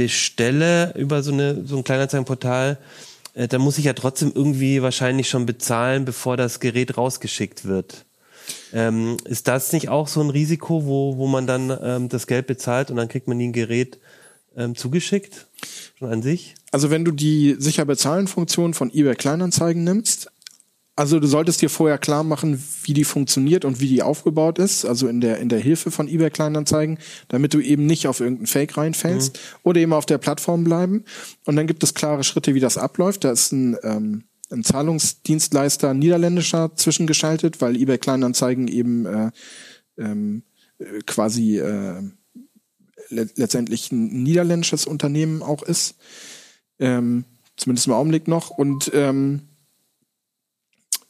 bestelle 0.00 0.94
über 0.96 1.22
so 1.22 1.30
eine 1.30 1.66
so 1.66 1.76
ein 1.76 1.84
Kleinanzeigenportal, 1.84 2.78
äh, 3.34 3.48
dann 3.48 3.60
muss 3.60 3.76
ich 3.76 3.84
ja 3.84 3.92
trotzdem 3.92 4.32
irgendwie 4.34 4.80
wahrscheinlich 4.80 5.28
schon 5.28 5.44
bezahlen, 5.44 6.06
bevor 6.06 6.38
das 6.38 6.58
Gerät 6.58 6.96
rausgeschickt 6.96 7.66
wird. 7.66 8.06
Ähm, 8.72 9.18
ist 9.24 9.46
das 9.46 9.74
nicht 9.74 9.90
auch 9.90 10.08
so 10.08 10.22
ein 10.22 10.30
Risiko, 10.30 10.86
wo, 10.86 11.18
wo 11.18 11.26
man 11.26 11.46
dann 11.46 11.76
ähm, 11.82 12.08
das 12.08 12.26
Geld 12.26 12.46
bezahlt 12.46 12.90
und 12.90 12.96
dann 12.96 13.08
kriegt 13.08 13.28
man 13.28 13.36
nie 13.36 13.48
ein 13.48 13.52
Gerät 13.52 13.98
ähm, 14.56 14.74
zugeschickt? 14.74 15.48
Schon 15.98 16.10
an 16.10 16.22
sich? 16.22 16.54
Also 16.72 16.90
wenn 16.90 17.04
du 17.04 17.12
die 17.12 17.56
sicher 17.58 17.84
bezahlen 17.84 18.26
Funktion 18.26 18.72
von 18.72 18.90
eBay 18.90 19.16
Kleinanzeigen 19.16 19.84
nimmst, 19.84 20.30
also 21.00 21.18
du 21.18 21.26
solltest 21.26 21.62
dir 21.62 21.70
vorher 21.70 21.96
klar 21.96 22.22
machen, 22.24 22.62
wie 22.82 22.92
die 22.92 23.04
funktioniert 23.04 23.64
und 23.64 23.80
wie 23.80 23.88
die 23.88 24.02
aufgebaut 24.02 24.58
ist, 24.58 24.84
also 24.84 25.08
in 25.08 25.22
der 25.22 25.38
in 25.38 25.48
der 25.48 25.58
Hilfe 25.58 25.90
von 25.90 26.08
eBay 26.08 26.28
Kleinanzeigen, 26.28 26.98
damit 27.28 27.54
du 27.54 27.60
eben 27.60 27.86
nicht 27.86 28.06
auf 28.06 28.20
irgendeinen 28.20 28.48
Fake 28.48 28.76
reinfällst 28.76 29.40
oder 29.62 29.80
eben 29.80 29.94
auf 29.94 30.04
der 30.04 30.18
Plattform 30.18 30.62
bleiben. 30.62 31.04
Und 31.46 31.56
dann 31.56 31.66
gibt 31.66 31.82
es 31.82 31.94
klare 31.94 32.22
Schritte, 32.22 32.54
wie 32.54 32.60
das 32.60 32.76
abläuft. 32.76 33.24
Da 33.24 33.30
ist 33.30 33.50
ein 33.50 33.78
ähm, 33.82 34.24
ein 34.50 34.62
Zahlungsdienstleister 34.62 35.94
niederländischer 35.94 36.76
zwischengeschaltet, 36.76 37.62
weil 37.62 37.76
eBay 37.76 37.96
Kleinanzeigen 37.96 38.68
eben 38.68 39.06
äh, 39.06 39.30
ähm, 39.96 40.42
äh, 40.78 40.84
quasi 41.06 41.60
äh, 41.60 42.02
le 43.08 43.30
letztendlich 43.36 43.90
ein 43.90 44.22
niederländisches 44.22 44.84
Unternehmen 44.84 45.42
auch 45.42 45.62
ist. 45.62 45.94
Ähm, 46.78 47.24
zumindest 47.56 47.86
im 47.86 47.94
Augenblick 47.94 48.28
noch. 48.28 48.50
Und 48.50 48.90
ähm, 48.92 49.49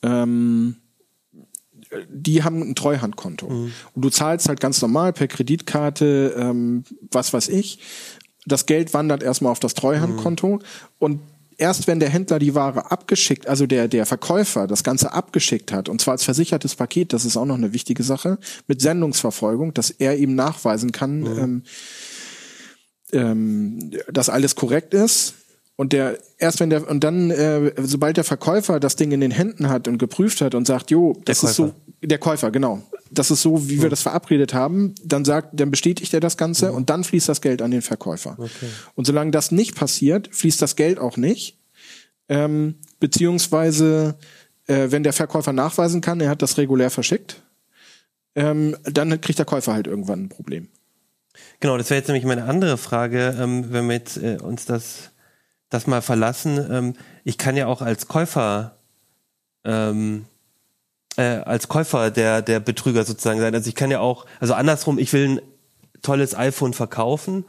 ähm, 0.03 0.77
die 2.09 2.45
haben 2.45 2.63
ein 2.63 2.75
Treuhandkonto. 2.75 3.47
Und 3.95 4.05
du 4.05 4.11
zahlst 4.11 4.49
halt 4.49 4.61
ganz 4.61 4.81
normal 4.81 5.13
per 5.13 5.27
Kreditkarte, 5.29 6.35
ähm, 6.37 6.85
was 7.11 7.33
weiß 7.33 7.49
ich. 7.49 7.81
Das 8.47 8.67
Geld 8.67 8.95
wandert 8.95 9.23
erstmal 9.23 9.53
auf 9.53 9.61
das 9.61 9.75
Treuhandkonto 9.75 10.61
und 10.99 11.21
erst 11.61 11.87
wenn 11.87 12.01
der 12.01 12.09
Händler 12.09 12.39
die 12.39 12.55
Ware 12.55 12.91
abgeschickt, 12.91 13.47
also 13.47 13.67
der, 13.67 13.87
der 13.87 14.07
Verkäufer 14.07 14.67
das 14.67 14.83
Ganze 14.83 15.13
abgeschickt 15.13 15.73
hat, 15.73 15.89
und 15.89 16.01
zwar 16.01 16.13
als 16.13 16.25
versichertes 16.25 16.75
Paket, 16.75 17.13
das 17.13 17.25
ist 17.25 17.37
auch 17.37 17.45
noch 17.45 17.57
eine 17.57 17.73
wichtige 17.73 18.03
Sache, 18.03 18.39
mit 18.67 18.81
Sendungsverfolgung, 18.81 19.75
dass 19.75 19.91
er 19.91 20.17
ihm 20.17 20.35
nachweisen 20.35 20.91
kann, 20.91 21.27
ähm, 21.27 21.63
ähm, 23.13 23.91
dass 24.11 24.31
alles 24.31 24.57
korrekt 24.57 24.95
ist. 24.95 25.35
Und 25.81 25.95
der, 25.95 26.19
erst 26.37 26.61
wenn 26.61 26.69
der, 26.69 26.87
und 26.91 27.03
dann, 27.03 27.31
äh, 27.31 27.73
sobald 27.79 28.19
der 28.19 28.25
Verkäufer 28.25 28.81
das 28.81 28.97
Ding 28.97 29.13
in 29.13 29.21
den 29.23 29.31
Händen 29.31 29.71
hat 29.71 29.89
und 29.89 29.97
geprüft 29.97 30.43
hat 30.43 30.55
und 30.55 30.67
sagt, 30.67 30.91
jo, 30.91 31.19
das 31.25 31.43
ist 31.43 31.55
so, 31.55 31.73
der 32.03 32.19
Käufer, 32.19 32.51
genau. 32.51 32.83
Das 33.11 33.31
ist 33.31 33.41
so, 33.41 33.67
wie 33.67 33.81
wir 33.81 33.89
das 33.89 34.03
verabredet 34.03 34.53
haben, 34.53 34.95
dann 35.03 35.25
sagt, 35.25 35.59
dann 35.59 35.71
bestätigt 35.71 36.13
er 36.13 36.21
das 36.21 36.37
Ganze 36.37 36.73
und 36.73 36.91
dann 36.91 37.03
fließt 37.03 37.31
das 37.31 37.41
Geld 37.41 37.63
an 37.63 37.71
den 37.71 37.81
Verkäufer. 37.81 38.37
Und 38.95 39.07
solange 39.07 39.31
das 39.31 39.53
nicht 39.53 39.75
passiert, 39.75 40.29
fließt 40.31 40.61
das 40.61 40.77
Geld 40.77 40.99
auch 40.99 41.17
nicht. 41.17 41.57
Ähm, 42.29 42.75
beziehungsweise, 42.99 44.19
äh, 44.67 44.89
wenn 44.91 45.03
der 45.03 45.15
Verkäufer 45.15 45.55
nachweisen 45.55 46.03
kann, 46.03 46.21
er 46.21 46.29
hat 46.29 46.43
das 46.43 46.59
regulär 46.59 46.91
verschickt, 46.91 47.43
ähm, 48.35 48.77
dann 48.85 49.19
kriegt 49.23 49.39
der 49.39 49.47
Käufer 49.47 49.73
halt 49.73 49.87
irgendwann 49.87 50.25
ein 50.25 50.29
Problem. 50.29 50.69
Genau, 51.61 51.79
das 51.79 51.89
wäre 51.89 52.01
jetzt 52.01 52.09
nämlich 52.09 52.27
meine 52.27 52.45
andere 52.45 52.77
Frage, 52.77 53.35
ähm, 53.41 53.73
wenn 53.73 53.87
wir 53.87 53.95
jetzt 53.95 54.19
äh, 54.19 54.37
uns 54.43 54.67
das, 54.67 55.13
das 55.71 55.87
mal 55.87 56.03
verlassen. 56.03 56.67
Ähm, 56.71 56.95
ich 57.25 57.39
kann 57.39 57.57
ja 57.57 57.67
auch 57.67 57.81
als 57.81 58.09
Käufer 58.09 58.77
ähm, 59.65 60.27
äh, 61.17 61.23
als 61.23 61.69
Käufer 61.69 62.11
der, 62.11 62.43
der 62.43 62.61
Betrüger 62.61 63.05
sozusagen 63.05 63.41
sein. 63.41 63.55
Also 63.55 63.69
ich 63.69 63.75
kann 63.75 63.91
ja 63.91 64.01
auch, 64.01 64.27
also 64.39 64.55
andersrum, 64.55 64.99
ich 64.99 65.13
will 65.13 65.29
ein 65.29 65.41
tolles 66.03 66.35
iPhone 66.37 66.73
verkaufen, 66.73 67.45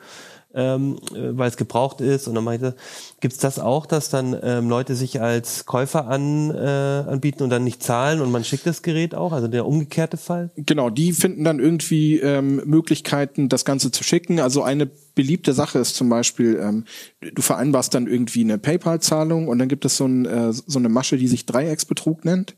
ähm, 0.53 0.99
äh, 1.13 1.37
weil 1.37 1.47
es 1.47 1.55
gebraucht 1.55 2.01
ist 2.01 2.27
und 2.27 2.35
dann 2.35 2.59
das. 2.59 2.73
Gibt's 3.21 3.37
das 3.37 3.59
auch, 3.59 3.85
dass 3.85 4.09
dann 4.09 4.37
ähm, 4.43 4.67
Leute 4.67 4.95
sich 4.95 5.21
als 5.21 5.65
Käufer 5.65 6.07
an, 6.07 6.51
äh, 6.51 7.05
anbieten 7.07 7.43
und 7.43 7.49
dann 7.49 7.63
nicht 7.63 7.81
zahlen 7.81 8.19
und 8.19 8.31
man 8.31 8.43
schickt 8.43 8.65
das 8.65 8.81
Gerät 8.81 9.15
auch? 9.15 9.31
Also 9.31 9.47
der 9.47 9.65
umgekehrte 9.65 10.17
Fall? 10.17 10.49
Genau, 10.57 10.89
die 10.89 11.13
finden 11.13 11.45
dann 11.45 11.59
irgendwie 11.59 12.19
ähm, 12.19 12.61
Möglichkeiten, 12.65 13.47
das 13.47 13.63
Ganze 13.63 13.91
zu 13.91 14.03
schicken. 14.03 14.39
Also 14.39 14.63
eine 14.63 14.89
beliebte 15.21 15.53
Sache 15.53 15.77
ist 15.77 15.95
zum 15.95 16.09
Beispiel, 16.09 16.59
ähm, 16.59 16.85
du 17.19 17.43
vereinbarst 17.43 17.93
dann 17.93 18.07
irgendwie 18.07 18.41
eine 18.41 18.57
PayPal-Zahlung 18.57 19.47
und 19.47 19.59
dann 19.59 19.67
gibt 19.67 19.85
es 19.85 19.97
so, 19.97 20.05
ein, 20.05 20.25
äh, 20.25 20.51
so 20.51 20.79
eine 20.79 20.89
Masche, 20.89 21.15
die 21.15 21.27
sich 21.27 21.45
Dreiecksbetrug 21.45 22.25
nennt. 22.25 22.55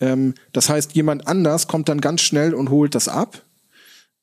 Ähm, 0.00 0.32
das 0.52 0.70
heißt, 0.70 0.92
jemand 0.92 1.28
anders 1.28 1.68
kommt 1.68 1.90
dann 1.90 2.00
ganz 2.00 2.22
schnell 2.22 2.54
und 2.54 2.70
holt 2.70 2.94
das 2.94 3.08
ab. 3.08 3.42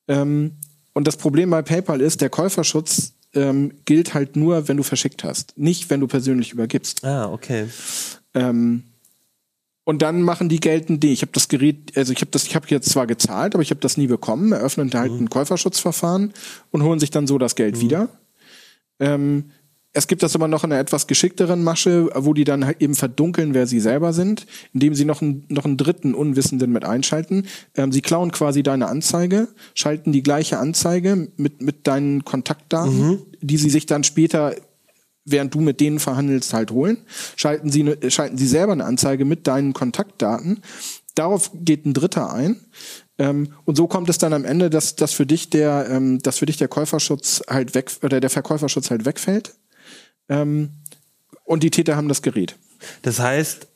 Ähm, 0.08 0.56
und 0.92 1.06
das 1.06 1.16
Problem 1.16 1.50
bei 1.50 1.62
PayPal 1.62 2.00
ist, 2.00 2.20
der 2.20 2.30
Käuferschutz 2.30 3.12
ähm, 3.32 3.70
gilt 3.84 4.12
halt 4.12 4.34
nur, 4.34 4.66
wenn 4.66 4.76
du 4.76 4.82
verschickt 4.82 5.22
hast, 5.22 5.56
nicht 5.56 5.88
wenn 5.88 6.00
du 6.00 6.08
persönlich 6.08 6.50
übergibst. 6.50 7.04
Ah, 7.04 7.30
okay. 7.30 7.68
Ähm, 8.34 8.82
und 9.88 10.02
dann 10.02 10.20
machen 10.20 10.50
die 10.50 10.60
geltend 10.60 11.02
die. 11.02 11.14
Ich 11.14 11.22
habe 11.22 11.32
das 11.32 11.48
Gerät, 11.48 11.96
also 11.96 12.12
ich 12.12 12.20
habe 12.20 12.30
das, 12.30 12.44
ich 12.44 12.54
habe 12.54 12.66
jetzt 12.68 12.90
zwar 12.90 13.06
gezahlt, 13.06 13.54
aber 13.54 13.62
ich 13.62 13.70
habe 13.70 13.80
das 13.80 13.96
nie 13.96 14.06
bekommen. 14.06 14.52
Eröffnen 14.52 14.92
halt 14.92 15.12
ein 15.12 15.30
Käuferschutzverfahren 15.30 16.34
und 16.70 16.82
holen 16.82 17.00
sich 17.00 17.10
dann 17.10 17.26
so 17.26 17.38
das 17.38 17.54
Geld 17.54 17.80
wieder. 17.80 18.10
Ähm, 19.00 19.44
es 19.94 20.06
gibt 20.06 20.22
das 20.22 20.34
aber 20.34 20.46
noch 20.46 20.62
in 20.62 20.72
einer 20.72 20.80
etwas 20.82 21.06
geschickteren 21.06 21.64
Masche, 21.64 22.10
wo 22.14 22.34
die 22.34 22.44
dann 22.44 22.66
halt 22.66 22.82
eben 22.82 22.94
verdunkeln, 22.94 23.54
wer 23.54 23.66
sie 23.66 23.80
selber 23.80 24.12
sind, 24.12 24.46
indem 24.74 24.94
sie 24.94 25.06
noch 25.06 25.22
einen, 25.22 25.46
noch 25.48 25.64
einen 25.64 25.78
dritten 25.78 26.12
Unwissenden 26.12 26.70
mit 26.70 26.84
einschalten. 26.84 27.46
Ähm, 27.74 27.90
sie 27.90 28.02
klauen 28.02 28.30
quasi 28.30 28.62
deine 28.62 28.88
Anzeige, 28.88 29.48
schalten 29.72 30.12
die 30.12 30.22
gleiche 30.22 30.58
Anzeige 30.58 31.28
mit, 31.38 31.62
mit 31.62 31.86
deinen 31.86 32.26
Kontaktdaten, 32.26 33.20
die 33.40 33.56
sie 33.56 33.70
sich 33.70 33.86
dann 33.86 34.04
später 34.04 34.54
während 35.30 35.54
du 35.54 35.60
mit 35.60 35.80
denen 35.80 35.98
verhandelst, 35.98 36.52
halt 36.52 36.70
holen. 36.70 36.98
Schalten 37.36 37.70
sie, 37.70 37.82
ne- 37.82 38.10
schalten 38.10 38.38
sie 38.38 38.46
selber 38.46 38.72
eine 38.72 38.84
Anzeige 38.84 39.24
mit 39.24 39.46
deinen 39.46 39.72
Kontaktdaten. 39.72 40.62
Darauf 41.14 41.50
geht 41.54 41.86
ein 41.86 41.94
Dritter 41.94 42.32
ein. 42.32 42.60
Ähm, 43.18 43.52
und 43.64 43.76
so 43.76 43.86
kommt 43.86 44.08
es 44.08 44.18
dann 44.18 44.32
am 44.32 44.44
Ende, 44.44 44.70
dass, 44.70 44.96
dass 44.96 45.12
für 45.12 45.26
dich 45.26 45.50
der, 45.50 45.88
ähm, 45.90 46.20
dass 46.20 46.38
für 46.38 46.46
dich 46.46 46.56
der 46.56 46.68
Käuferschutz 46.68 47.42
halt 47.48 47.74
weg, 47.74 47.90
oder 48.02 48.20
der 48.20 48.30
Verkäuferschutz 48.30 48.90
halt 48.90 49.04
wegfällt. 49.04 49.54
Ähm, 50.28 50.70
und 51.44 51.62
die 51.62 51.70
Täter 51.70 51.96
haben 51.96 52.08
das 52.08 52.22
Gerät. 52.22 52.56
Das 53.02 53.18
heißt, 53.18 53.66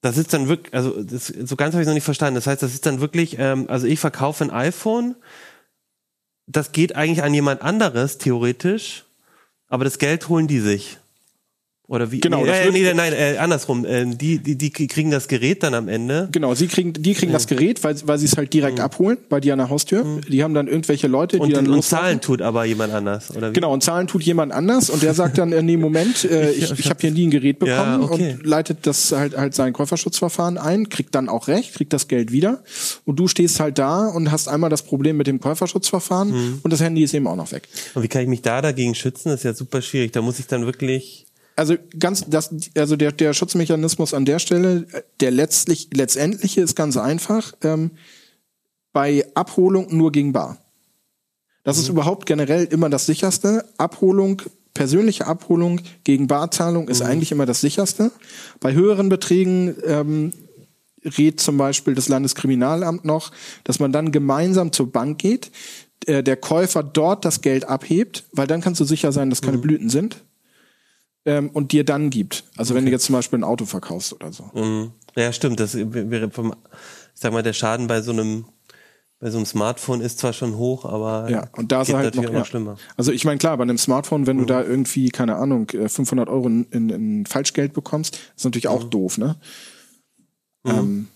das 0.00 0.18
ist 0.18 0.32
dann 0.32 0.48
wirklich, 0.48 0.74
also 0.74 1.02
das, 1.02 1.26
so 1.26 1.56
ganz 1.56 1.74
habe 1.74 1.82
ich 1.82 1.86
noch 1.86 1.94
nicht 1.94 2.04
verstanden. 2.04 2.34
Das 2.36 2.46
heißt, 2.46 2.62
das 2.62 2.74
ist 2.74 2.86
dann 2.86 3.00
wirklich, 3.00 3.36
ähm, 3.38 3.66
also 3.68 3.86
ich 3.86 4.00
verkaufe 4.00 4.44
ein 4.44 4.50
iPhone 4.50 5.16
das 6.46 6.72
geht 6.72 6.94
eigentlich 6.94 7.22
an 7.22 7.34
jemand 7.34 7.62
anderes, 7.62 8.18
theoretisch, 8.18 9.04
aber 9.68 9.84
das 9.84 9.98
Geld 9.98 10.28
holen 10.28 10.46
die 10.46 10.60
sich. 10.60 10.98
Oder 11.88 12.10
wie? 12.10 12.18
Genau, 12.18 12.40
Nee, 12.40 12.46
das 12.48 12.58
äh, 12.66 12.70
nee, 12.72 12.94
nein, 12.94 13.12
äh, 13.12 13.36
andersrum. 13.38 13.84
Äh, 13.84 14.06
die, 14.16 14.38
die, 14.38 14.56
die 14.56 14.70
kriegen 14.70 15.12
das 15.12 15.28
Gerät 15.28 15.62
dann 15.62 15.72
am 15.74 15.86
Ende. 15.88 16.28
Genau, 16.32 16.52
sie 16.54 16.66
kriegen, 16.66 16.92
die 16.92 17.14
kriegen 17.14 17.32
das 17.32 17.46
Gerät, 17.46 17.84
weil, 17.84 17.94
weil 18.06 18.18
sie 18.18 18.26
es 18.26 18.36
halt 18.36 18.52
direkt 18.52 18.80
abholen, 18.80 19.18
bei 19.28 19.38
dir 19.38 19.52
an 19.52 19.60
der 19.60 19.68
Haustür. 19.70 20.04
Die 20.28 20.42
haben 20.42 20.52
dann 20.52 20.66
irgendwelche 20.66 21.06
Leute, 21.06 21.36
die 21.36 21.42
Und, 21.42 21.54
dann 21.56 21.68
und. 21.68 21.82
Zahlen 21.84 22.20
tut 22.20 22.42
aber 22.42 22.64
jemand 22.64 22.92
anders, 22.92 23.30
oder 23.36 23.50
wie? 23.50 23.52
Genau, 23.52 23.72
und 23.72 23.84
Zahlen 23.84 24.08
tut 24.08 24.24
jemand 24.24 24.52
anders 24.52 24.90
und 24.90 25.02
der 25.04 25.14
sagt 25.14 25.38
dann, 25.38 25.52
äh, 25.52 25.62
nee, 25.62 25.76
Moment, 25.76 26.24
äh, 26.24 26.50
ich, 26.52 26.72
ich 26.76 26.90
habe 26.90 27.00
hier 27.00 27.12
nie 27.12 27.28
ein 27.28 27.30
Gerät 27.30 27.60
bekommen 27.60 28.02
Ja, 28.02 28.08
okay. 28.10 28.32
und 28.34 28.44
leitet 28.46 28.78
das 28.86 29.12
halt 29.12 29.36
halt 29.36 29.54
sein 29.54 29.72
Käuferschutzverfahren 29.72 30.58
ein, 30.58 30.88
kriegt 30.88 31.14
dann 31.14 31.28
auch 31.28 31.46
recht, 31.46 31.74
kriegt 31.74 31.92
das 31.92 32.08
Geld 32.08 32.32
wieder 32.32 32.64
und 33.04 33.16
du 33.20 33.28
stehst 33.28 33.60
halt 33.60 33.78
da 33.78 34.08
und 34.08 34.32
hast 34.32 34.48
einmal 34.48 34.70
das 34.70 34.82
Problem 34.82 35.16
mit 35.18 35.26
dem 35.28 35.38
Käuferschutzverfahren 35.40 36.30
Mhm. 36.30 36.58
und 36.64 36.72
das 36.72 36.80
Handy 36.80 37.02
ist 37.04 37.14
eben 37.14 37.26
auch 37.28 37.36
noch 37.36 37.52
weg. 37.52 37.68
Und 37.94 38.02
wie 38.02 38.08
kann 38.08 38.22
ich 38.22 38.28
mich 38.28 38.42
da 38.42 38.60
dagegen 38.60 38.94
schützen? 38.96 39.28
Das 39.28 39.40
ist 39.40 39.44
ja 39.44 39.54
super 39.54 39.82
schwierig. 39.82 40.12
Da 40.12 40.20
muss 40.22 40.38
ich 40.40 40.46
dann 40.48 40.66
wirklich. 40.66 41.25
Also 41.56 41.74
ganz 41.98 42.24
das 42.28 42.54
also 42.76 42.96
der 42.96 43.12
der 43.12 43.32
Schutzmechanismus 43.32 44.14
an 44.14 44.26
der 44.26 44.38
Stelle, 44.38 44.86
der 45.20 45.30
letztlich 45.30 45.88
letztendliche 45.92 46.60
ist 46.60 46.76
ganz 46.76 46.96
einfach. 46.96 47.54
Ähm, 47.62 47.92
bei 48.92 49.26
Abholung 49.34 49.94
nur 49.94 50.10
gegen 50.10 50.32
Bar. 50.32 50.56
Das 51.64 51.76
ist 51.76 51.88
überhaupt 51.88 52.24
generell 52.24 52.64
immer 52.64 52.88
das 52.88 53.04
sicherste. 53.04 53.62
Abholung, 53.76 54.40
persönliche 54.72 55.26
Abholung 55.26 55.82
gegen 56.04 56.28
Barzahlung 56.28 56.88
ist 56.88 57.02
eigentlich 57.02 57.30
immer 57.32 57.44
das 57.44 57.60
sicherste. 57.60 58.10
Bei 58.60 58.72
höheren 58.72 59.10
Beträgen 59.10 59.74
ähm, 59.84 60.32
rät 61.04 61.40
zum 61.40 61.58
Beispiel 61.58 61.94
das 61.94 62.08
Landeskriminalamt 62.08 63.04
noch, 63.04 63.32
dass 63.64 63.80
man 63.80 63.92
dann 63.92 64.12
gemeinsam 64.12 64.72
zur 64.72 64.90
Bank 64.90 65.18
geht, 65.18 65.50
äh, 66.06 66.22
der 66.22 66.36
Käufer 66.36 66.82
dort 66.82 67.26
das 67.26 67.42
Geld 67.42 67.68
abhebt, 67.68 68.24
weil 68.32 68.46
dann 68.46 68.62
kannst 68.62 68.80
du 68.80 68.84
sicher 68.84 69.12
sein, 69.12 69.28
dass 69.28 69.42
keine 69.42 69.58
Blüten 69.58 69.90
sind 69.90 70.24
ähm, 71.26 71.50
und 71.50 71.72
dir 71.72 71.84
dann 71.84 72.08
gibt. 72.08 72.44
Also 72.56 72.74
wenn 72.74 72.86
du 72.86 72.90
jetzt 72.90 73.04
zum 73.04 73.14
Beispiel 73.14 73.38
ein 73.38 73.44
Auto 73.44 73.66
verkaufst 73.66 74.14
oder 74.14 74.32
so. 74.32 74.50
Mhm. 74.54 74.92
Ja, 75.16 75.32
stimmt. 75.32 75.60
Das 75.60 75.76
wäre 75.76 76.30
vom, 76.30 76.54
ich 77.14 77.20
sag 77.20 77.32
mal, 77.32 77.42
der 77.42 77.52
Schaden 77.52 77.86
bei 77.86 78.00
so 78.00 78.12
einem, 78.12 78.46
bei 79.18 79.30
so 79.30 79.38
einem 79.38 79.46
Smartphone 79.46 80.00
ist 80.00 80.18
zwar 80.18 80.32
schon 80.32 80.56
hoch, 80.56 80.84
aber 80.84 81.28
Ja, 81.28 81.48
und 81.56 81.72
da 81.72 81.82
ist 81.82 81.92
halt 81.92 82.14
noch, 82.14 82.30
ja. 82.30 82.44
schlimmer. 82.44 82.76
Also 82.96 83.12
ich 83.12 83.24
meine, 83.24 83.38
klar, 83.38 83.56
bei 83.56 83.62
einem 83.62 83.78
Smartphone, 83.78 84.26
wenn 84.26 84.38
du 84.38 84.44
da 84.44 84.62
irgendwie, 84.62 85.08
keine 85.08 85.36
Ahnung, 85.36 85.68
äh, 85.70 85.88
500 85.88 86.28
Euro 86.28 86.46
in, 86.46 86.64
in, 86.70 86.90
in 86.90 87.26
Falschgeld 87.26 87.72
bekommst, 87.72 88.18
ist 88.36 88.44
natürlich 88.44 88.68
auch 88.68 88.84
doof, 88.84 89.18
ne? 89.18 89.36
Ähm, 90.64 91.08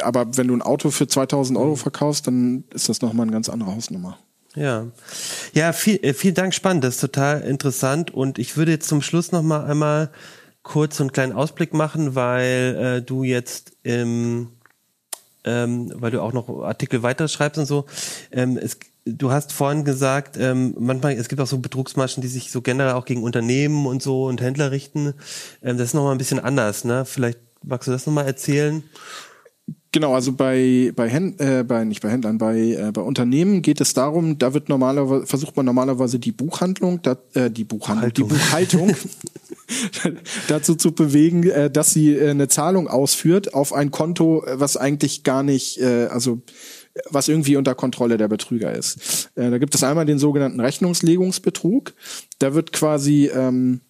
aber 0.00 0.36
wenn 0.36 0.48
du 0.48 0.54
ein 0.54 0.62
Auto 0.62 0.90
für 0.90 1.06
2000 1.06 1.58
Euro 1.58 1.76
verkaufst, 1.76 2.26
dann 2.26 2.64
ist 2.72 2.88
das 2.88 3.02
nochmal 3.02 3.24
eine 3.24 3.32
ganz 3.32 3.48
andere 3.48 3.74
Hausnummer. 3.74 4.18
Ja, 4.54 4.86
ja, 5.54 5.72
viel, 5.72 5.96
äh, 6.02 6.14
vielen 6.14 6.34
Dank, 6.34 6.54
spannend. 6.54 6.84
Das 6.84 6.96
ist 6.96 7.00
total 7.00 7.42
interessant. 7.42 8.12
Und 8.12 8.38
ich 8.38 8.56
würde 8.56 8.72
jetzt 8.72 8.88
zum 8.88 9.02
Schluss 9.02 9.32
noch 9.32 9.42
mal 9.42 9.64
einmal 9.64 10.10
kurz 10.62 10.98
so 10.98 11.04
einen 11.04 11.12
kleinen 11.12 11.32
Ausblick 11.32 11.72
machen, 11.72 12.14
weil 12.14 12.76
äh, 12.76 13.02
du 13.02 13.24
jetzt 13.24 13.72
im 13.82 14.48
ähm, 15.44 15.92
weil 15.96 16.10
du 16.10 16.22
auch 16.22 16.32
noch 16.32 16.48
Artikel 16.62 17.02
weiter 17.02 17.28
schreibst 17.28 17.58
und 17.58 17.66
so. 17.66 17.86
Ähm, 18.30 18.56
es, 18.56 18.78
du 19.04 19.32
hast 19.32 19.52
vorhin 19.52 19.84
gesagt, 19.84 20.36
ähm, 20.36 20.74
manchmal, 20.78 21.14
es 21.14 21.28
gibt 21.28 21.40
auch 21.40 21.46
so 21.46 21.58
Betrugsmaschen, 21.58 22.20
die 22.20 22.28
sich 22.28 22.50
so 22.52 22.62
generell 22.62 22.92
auch 22.92 23.04
gegen 23.04 23.22
Unternehmen 23.22 23.86
und 23.86 24.02
so 24.02 24.26
und 24.26 24.40
Händler 24.40 24.70
richten. 24.70 25.14
Ähm, 25.62 25.78
das 25.78 25.88
ist 25.88 25.94
nochmal 25.94 26.12
ein 26.12 26.18
bisschen 26.18 26.38
anders, 26.38 26.84
ne? 26.84 27.04
Vielleicht 27.04 27.40
magst 27.64 27.88
du 27.88 27.92
das 27.92 28.06
nochmal 28.06 28.26
erzählen? 28.26 28.84
Genau, 29.92 30.14
also 30.14 30.32
bei 30.32 30.90
bei, 30.96 31.08
Händ, 31.08 31.38
äh, 31.38 31.64
bei 31.64 31.84
nicht 31.84 32.00
bei 32.00 32.08
Händlern, 32.08 32.38
bei 32.38 32.58
äh, 32.58 32.90
bei 32.92 33.02
Unternehmen 33.02 33.60
geht 33.60 33.78
es 33.78 33.92
darum, 33.92 34.38
da 34.38 34.54
wird 34.54 34.70
normalerweise 34.70 35.26
versucht 35.26 35.54
man 35.54 35.66
normalerweise 35.66 36.18
die 36.18 36.32
Buchhandlung, 36.32 37.02
da, 37.02 37.18
äh, 37.34 37.50
die 37.50 37.64
Buchhandlung, 37.64 38.12
die 38.14 38.22
Buchhaltung 38.22 38.96
dazu 40.48 40.76
zu 40.76 40.92
bewegen, 40.92 41.42
äh, 41.44 41.70
dass 41.70 41.90
sie 41.90 42.14
äh, 42.14 42.30
eine 42.30 42.48
Zahlung 42.48 42.88
ausführt 42.88 43.52
auf 43.52 43.74
ein 43.74 43.90
Konto, 43.90 44.42
äh, 44.46 44.58
was 44.58 44.78
eigentlich 44.78 45.24
gar 45.24 45.42
nicht, 45.42 45.78
äh, 45.78 46.06
also 46.06 46.40
was 47.10 47.28
irgendwie 47.28 47.56
unter 47.56 47.74
Kontrolle 47.74 48.16
der 48.16 48.28
Betrüger 48.28 48.72
ist. 48.72 49.30
Äh, 49.34 49.50
da 49.50 49.58
gibt 49.58 49.74
es 49.74 49.84
einmal 49.84 50.06
den 50.06 50.18
sogenannten 50.18 50.60
Rechnungslegungsbetrug. 50.60 51.92
Da 52.38 52.54
wird 52.54 52.72
quasi 52.72 53.30
ähm, 53.34 53.82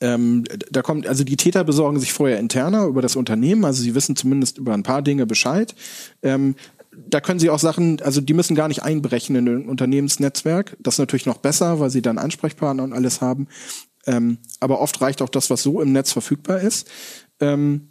ähm, 0.00 0.44
da 0.70 0.82
kommt, 0.82 1.06
also 1.06 1.24
die 1.24 1.36
Täter 1.36 1.64
besorgen 1.64 2.00
sich 2.00 2.12
vorher 2.12 2.38
interner 2.38 2.86
über 2.86 3.02
das 3.02 3.16
Unternehmen, 3.16 3.64
also 3.64 3.82
sie 3.82 3.94
wissen 3.94 4.16
zumindest 4.16 4.58
über 4.58 4.74
ein 4.74 4.82
paar 4.82 5.02
Dinge 5.02 5.26
Bescheid. 5.26 5.74
Ähm, 6.22 6.54
da 7.08 7.20
können 7.20 7.38
sie 7.38 7.50
auch 7.50 7.58
Sachen, 7.58 8.00
also 8.02 8.20
die 8.20 8.34
müssen 8.34 8.54
gar 8.54 8.68
nicht 8.68 8.82
einbrechen 8.82 9.36
in 9.36 9.48
ein 9.48 9.68
Unternehmensnetzwerk. 9.68 10.76
Das 10.80 10.94
ist 10.94 10.98
natürlich 10.98 11.26
noch 11.26 11.38
besser, 11.38 11.80
weil 11.80 11.90
sie 11.90 12.02
dann 12.02 12.18
Ansprechpartner 12.18 12.82
und 12.82 12.92
alles 12.92 13.20
haben. 13.20 13.48
Ähm, 14.06 14.38
aber 14.58 14.80
oft 14.80 15.00
reicht 15.00 15.22
auch 15.22 15.28
das, 15.28 15.50
was 15.50 15.62
so 15.62 15.80
im 15.80 15.92
Netz 15.92 16.12
verfügbar 16.12 16.60
ist. 16.60 16.88
Ähm, 17.38 17.88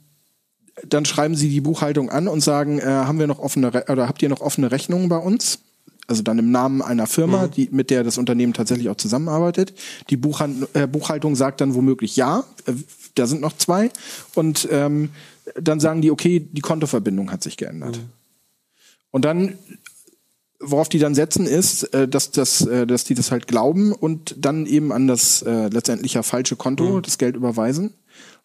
dann 0.88 1.05
schreiben 1.05 1.36
sie 1.36 1.49
die 1.49 1.62
Buchhaltung 1.62 2.10
an 2.10 2.28
und 2.28 2.41
sagen, 2.41 2.80
äh, 2.80 2.86
haben 2.86 3.20
wir 3.20 3.28
noch 3.28 3.39
offene 3.39 3.74
Re 3.74 3.86
oder 3.89 4.07
habt 4.07 4.22
ihr 4.22 4.30
noch 4.30 4.41
offene 4.41 4.72
Rechnungen 4.72 5.10
bei 5.10 5.18
uns? 5.18 5.60
Also 6.10 6.24
dann 6.24 6.39
im 6.39 6.49
Namen 6.49 6.82
einer 6.82 7.05
Firma, 7.05 7.47
die, 7.47 7.70
mit 7.72 7.91
der 7.91 8.03
das 8.03 8.18
Unternehmen 8.18 8.53
tatsächlich 8.53 8.89
auch 8.89 8.95
zusammenarbeitet. 8.95 9.76
Die 10.10 10.18
Buchhand 10.18 10.68
äh, 10.74 10.88
Buchhaltung 10.88 11.36
sagt 11.36 11.62
dann 11.62 11.76
womöglich 11.76 12.16
ja, 12.16 12.45
äh, 12.66 12.74
da 13.14 13.28
sind 13.28 13.41
noch 13.41 13.55
zwei. 13.55 13.91
Und 14.34 14.68
ähm, 14.72 15.10
dann 15.62 15.80
sagen 15.80 16.01
die, 16.01 16.10
okay, 16.10 16.39
die 16.39 16.62
Kontoverbindung 16.62 17.32
hat 17.32 17.43
sich 17.43 17.57
geändert. 17.57 17.99
Und 19.12 19.24
dann, 19.24 19.60
worauf 20.60 20.89
die 20.89 20.97
dann 20.97 21.14
setzen, 21.14 21.45
ist, 21.45 21.84
äh, 21.93 22.07
dass, 22.07 22.32
das, 22.32 22.66
äh, 22.66 22.88
dass 22.88 23.03
die 23.03 23.14
das 23.14 23.30
halt 23.30 23.45
glauben 23.45 23.91
und 23.93 24.36
dann 24.39 24.66
eben 24.66 24.91
an 24.91 25.05
das 25.05 25.43
äh, 25.43 25.68
letztendlich 25.68 26.16
ja 26.16 26.24
falsche 26.24 26.55
Konto 26.55 27.01
das 27.01 27.20
Geld 27.20 27.36
überweisen. 27.36 27.93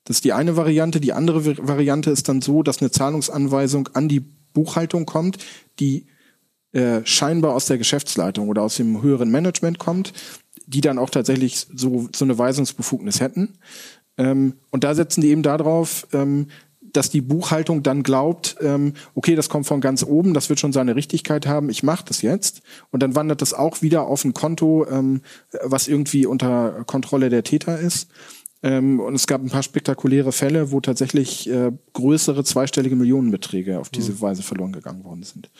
Das 0.05 0.19
ist 0.19 0.25
die 0.25 0.35
eine 0.35 0.59
Variante. 0.59 1.01
Die 1.01 1.15
andere 1.15 1.47
Variante 1.67 2.11
ist 2.11 2.29
dann 2.29 2.43
so, 2.43 2.63
dass 2.63 2.83
eine 2.83 2.91
Zahlungsanweisung 2.91 3.89
an 3.95 4.09
die 4.09 4.21
Buchhaltung 4.53 5.07
kommt, 5.07 5.39
die 5.81 6.07
äh, 6.75 7.01
scheinbar 7.05 7.55
aus 7.55 7.67
der 7.67 7.79
Geschäftsleitung 7.79 8.49
oder 8.49 8.63
aus 8.63 8.77
dem 8.77 9.01
höheren 9.01 9.31
Management 9.31 9.79
kommt, 9.79 10.13
die 10.67 10.81
dann 10.81 10.99
auch 10.99 11.11
tatsächlich 11.11 11.67
so, 11.73 12.09
so 12.15 12.25
eine 12.25 12.37
Weisungsbefugnis 12.37 13.21
hätten. 13.21 13.59
Ähm, 14.19 14.55
und 14.71 14.85
da 14.85 14.95
setzen 14.95 15.21
die 15.21 15.29
eben 15.29 15.43
darauf, 15.43 16.07
ähm, 16.13 16.49
dass 16.81 17.11
die 17.11 17.21
Buchhaltung 17.21 17.83
dann 17.83 18.03
glaubt, 18.03 18.57
ähm, 18.61 18.95
okay, 19.15 19.35
das 19.35 19.49
kommt 19.49 19.67
von 19.67 19.81
ganz 19.81 20.05
oben, 20.05 20.35
das 20.35 20.49
wird 20.49 20.61
schon 20.61 20.73
seine 20.73 20.97
Richtigkeit 20.97 21.47
haben, 21.47 21.71
ich 21.71 21.83
mache 21.83 22.05
das 22.07 22.23
jetzt. 22.23 22.63
Und 22.91 23.03
dann 23.03 23.15
wandert 23.15 23.41
das 23.41 23.55
auch 23.55 23.83
wieder 23.83 24.07
auf 24.07 24.25
ein 24.25 24.35
Konto, 24.35 24.87
ähm, 24.89 25.23
was 25.63 25.89
irgendwie 25.89 26.27
unter 26.27 26.85
Kontrolle 26.87 27.31
der 27.31 27.43
Täter 27.43 27.79
ist. 27.79 28.09
Ähm, 28.65 28.99
und 28.99 29.15
es 29.15 29.27
gab 29.27 29.43
ein 29.43 29.51
paar 29.51 29.63
spektakuläre 29.63 30.33
Fälle, 30.33 30.73
wo 30.73 30.81
tatsächlich 30.81 31.49
äh, 31.51 31.71
größere 31.93 32.45
zweistellige 32.45 32.97
Millionenbeträge 32.97 33.79
auf 33.79 33.91
diese 33.91 34.21
Weise 34.21 34.43
verloren 34.43 34.73
gegangen 34.73 35.05
worden 35.05 35.23
sind. 35.23 35.51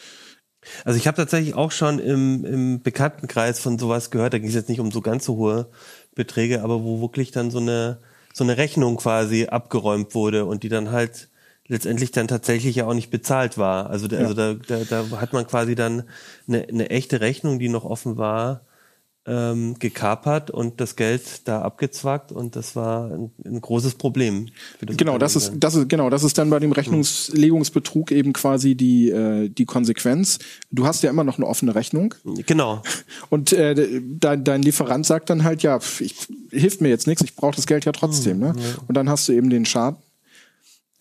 Also 0.83 0.97
ich 0.97 1.07
habe 1.07 1.17
tatsächlich 1.17 1.55
auch 1.55 1.71
schon 1.71 1.99
im, 1.99 2.45
im 2.45 2.81
Bekanntenkreis 2.81 3.59
von 3.59 3.77
sowas 3.77 4.11
gehört, 4.11 4.33
da 4.33 4.39
ging 4.39 4.49
es 4.49 4.55
jetzt 4.55 4.69
nicht 4.69 4.79
um 4.79 4.91
so 4.91 5.01
ganz 5.01 5.25
so 5.25 5.35
hohe 5.35 5.67
Beträge, 6.15 6.61
aber 6.63 6.83
wo 6.83 7.01
wirklich 7.01 7.31
dann 7.31 7.51
so 7.51 7.59
eine, 7.59 7.99
so 8.33 8.43
eine 8.43 8.57
Rechnung 8.57 8.97
quasi 8.97 9.45
abgeräumt 9.45 10.15
wurde 10.15 10.45
und 10.45 10.63
die 10.63 10.69
dann 10.69 10.91
halt 10.91 11.29
letztendlich 11.67 12.11
dann 12.11 12.27
tatsächlich 12.27 12.75
ja 12.75 12.87
auch 12.87 12.93
nicht 12.93 13.09
bezahlt 13.09 13.57
war. 13.57 13.89
Also, 13.89 14.07
da, 14.07 14.17
also 14.17 14.33
da, 14.33 14.53
da, 14.53 14.83
da 14.83 15.19
hat 15.19 15.33
man 15.33 15.47
quasi 15.47 15.75
dann 15.75 16.03
eine, 16.47 16.67
eine 16.67 16.89
echte 16.89 17.21
Rechnung, 17.21 17.59
die 17.59 17.69
noch 17.69 17.85
offen 17.85 18.17
war, 18.17 18.61
ähm, 19.27 19.77
gekapert 19.79 20.51
und 20.51 20.79
das 20.79 20.95
Geld 20.95 21.47
da 21.47 21.61
abgezwackt 21.61 22.31
und 22.31 22.55
das 22.55 22.75
war 22.75 23.11
ein, 23.11 23.31
ein 23.43 23.59
großes 23.59 23.95
Problem. 23.95 24.49
Das 24.81 24.97
Genau, 24.97 25.17
das 25.17 25.35
ist, 25.35 25.53
das 25.55 25.75
ist, 25.75 25.89
genau, 25.89 26.09
das 26.09 26.23
ist 26.23 26.37
dann 26.37 26.49
bei 26.49 26.59
dem 26.59 26.71
Rechnungslegungsbetrug 26.71 28.11
eben 28.11 28.33
quasi 28.33 28.75
die, 28.75 29.09
äh, 29.09 29.49
die 29.49 29.65
Konsequenz. 29.65 30.39
Du 30.71 30.85
hast 30.85 31.01
ja 31.01 31.09
immer 31.09 31.23
noch 31.23 31.37
eine 31.37 31.47
offene 31.47 31.73
Rechnung. 31.73 32.13
Genau. 32.45 32.83
Und 33.29 33.51
äh, 33.51 34.01
dein, 34.03 34.43
dein 34.43 34.61
Lieferant 34.61 35.05
sagt 35.05 35.29
dann 35.29 35.43
halt, 35.43 35.63
ja, 35.63 35.79
ich, 35.99 36.27
hilft 36.51 36.81
mir 36.81 36.89
jetzt 36.89 37.07
nichts, 37.07 37.23
ich 37.23 37.35
brauche 37.35 37.55
das 37.55 37.65
Geld 37.65 37.85
ja 37.85 37.91
trotzdem. 37.91 38.39
Ne? 38.39 38.53
Und 38.87 38.95
dann 38.95 39.09
hast 39.09 39.27
du 39.27 39.33
eben 39.33 39.49
den 39.49 39.65
Schaden. 39.65 39.97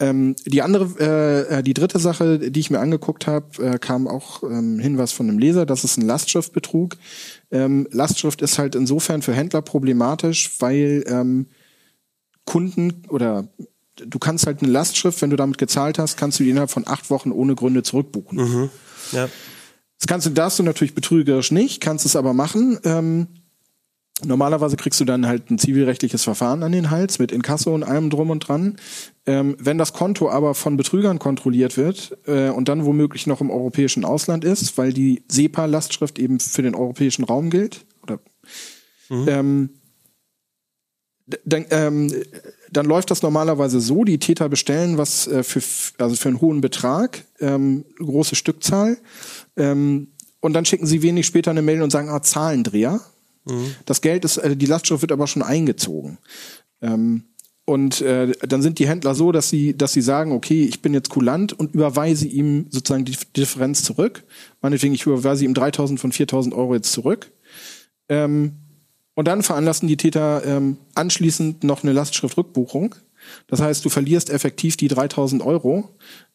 Ähm, 0.01 0.35
die 0.45 0.63
andere, 0.63 1.49
äh, 1.49 1.63
die 1.63 1.75
dritte 1.75 2.01
Sache, 2.01 2.51
die 2.51 2.61
ich 2.61 2.71
mir 2.71 2.81
angeguckt 2.81 3.27
habe, 3.27 3.65
äh, 3.65 3.79
kam 3.79 4.09
auch 4.09 4.43
ähm, 4.43 4.81
Hinweis 4.81 5.13
von 5.13 5.29
einem 5.29 5.39
Leser, 5.39 5.67
das 5.67 5.85
ist 5.85 5.97
ein 5.97 6.07
Lastschriftbetrug. 6.07 6.97
Ähm, 7.53 7.87
Lastschrift 7.93 8.43
ist 8.43 8.59
halt 8.59 8.75
insofern 8.75 9.23
für 9.23 9.35
Händler 9.35 9.63
problematisch, 9.63 10.51
weil 10.59 11.05
ähm, 11.07 11.47
Kunden 12.45 13.05
oder 13.09 13.47
du 13.97 14.19
kannst 14.19 14.47
halt 14.47 14.63
eine 14.63 14.73
Lastschrift, 14.73 15.23
wenn 15.23 15.31
du 15.31 15.37
damit 15.37 15.59
gezahlt 15.59 15.99
hast, 15.99 16.17
kannst 16.17 16.41
du 16.41 16.45
die 16.45 16.51
innerhalb 16.51 16.71
von 16.71 16.87
acht 16.87 17.11
Wochen 17.11 17.31
ohne 17.31 17.55
Gründe 17.55 17.85
zurückbuchen. 17.85 18.39
Ja. 19.13 19.29
Das 19.99 20.09
kannst 20.09 20.27
du, 20.27 20.31
darfst 20.31 20.59
du 20.59 20.65
natürlich 20.65 20.95
betrügerisch 20.95 21.53
nicht, 21.53 21.81
kannst 21.81 22.05
es 22.05 22.17
aber 22.17 22.35
machen. 22.35 22.79
Ähm, 22.85 23.29
Normalerweise 24.23 24.77
kriegst 24.77 25.01
du 25.01 25.05
dann 25.05 25.27
halt 25.27 25.51
ein 25.51 25.59
zivilrechtliches 25.59 26.23
Verfahren 26.23 26.63
an 26.63 26.71
den 26.71 26.91
Hals 26.91 27.19
mit 27.19 27.33
Inkasso 27.33 27.75
und 27.75 27.83
allem 27.83 28.11
drum 28.11 28.31
und 28.31 28.41
dran. 28.41 28.77
Ähm, 29.27 29.57
wenn 29.59 29.77
das 29.77 29.93
Konto 29.93 30.31
aber 30.31 30.55
von 30.55 30.77
Betrügern 30.77 31.19
kontrolliert 31.19 31.77
wird 31.77 32.17
äh, 32.27 32.51
und 32.51 32.69
dann 32.69 32.85
womöglich 32.85 33.27
noch 33.27 33.41
im 33.41 33.51
europäischen 33.51 34.05
Ausland 34.05 34.45
ist, 34.45 34.79
weil 34.79 34.93
die 34.93 35.25
SEPA-Lastschrift 35.29 36.19
eben 36.19 36.39
für 36.39 36.63
den 36.63 36.75
europäischen 36.75 37.25
Raum 37.25 37.51
gilt, 37.51 37.87
oder 38.03 38.21
Mhm. 39.09 39.29
ähm, 39.29 39.71
dann, 41.45 41.67
ähm, 41.71 42.15
dann 42.71 42.87
läuft 42.87 43.11
das 43.11 43.23
normalerweise 43.23 43.81
so, 43.81 44.05
die 44.05 44.19
Täter 44.19 44.49
bestellen 44.49 44.99
was 44.99 45.27
äh, 45.27 45.43
für, 45.43 45.63
also 45.99 46.17
für 46.17 46.29
einen 46.29 46.41
hohen 46.41 46.61
Betrag, 46.61 47.25
ähm, 47.41 47.85
große 47.99 48.35
Stückzahl, 48.35 48.99
ähm, 49.57 50.09
und 50.41 50.53
dann 50.53 50.67
schicken 50.67 50.87
sie 50.87 51.03
wenig 51.03 51.25
später 51.25 51.51
eine 51.51 51.63
Mail 51.63 51.81
und 51.81 51.91
sagen, 51.91 52.11
ah, 52.11 52.21
Zahlendreher. 52.21 53.01
Das 53.85 54.01
Geld 54.01 54.25
ist, 54.25 54.39
äh, 54.39 54.57
die 54.57 54.67
Lastschrift 54.67 55.03
wird 55.03 55.13
aber 55.13 55.27
schon 55.27 55.43
eingezogen. 55.43 56.19
Ähm, 56.81 57.25
und 57.67 58.03
äh, 58.03 58.33
dann 58.47 58.61
sind 58.61 58.79
die 58.79 58.87
Händler 58.87 59.15
so, 59.15 59.33
dass 59.33 59.49
sie, 59.49 59.77
dass 59.77 59.95
sie 59.95 60.03
sagen, 60.03 60.33
okay, 60.33 60.65
ich 60.65 60.83
bin 60.83 60.93
jetzt 60.93 61.09
kulant 61.09 61.55
und 61.55 61.75
überweise 61.75 62.27
ihm 62.27 62.67
sozusagen 62.69 63.07
die 63.07 63.17
Differenz 63.37 63.83
zurück. 63.83 64.25
Meinetwegen, 64.61 64.95
ich 64.95 65.07
überweise 65.07 65.47
ihm 65.47 65.55
3.000 65.55 65.99
von 65.99 66.13
4.000 66.13 66.55
Euro 66.55 66.75
jetzt 66.75 66.93
zurück. 66.93 67.33
Ähm, 68.11 68.57
und 69.15 69.29
dann 69.29 69.43
veranlassen 69.43 69.89
die 69.89 69.97
Täter 69.97 70.45
ähm, 70.45 70.77
anschließend 70.95 71.65
noch 71.65 71.83
eine 71.83 71.93
Lastschriftrückbuchung. 71.93 72.97
Das 73.47 73.61
heißt, 73.61 73.83
du 73.85 73.89
verlierst 73.89 74.29
effektiv 74.29 74.77
die 74.77 74.91
3.000 74.91 75.43
Euro 75.43 75.89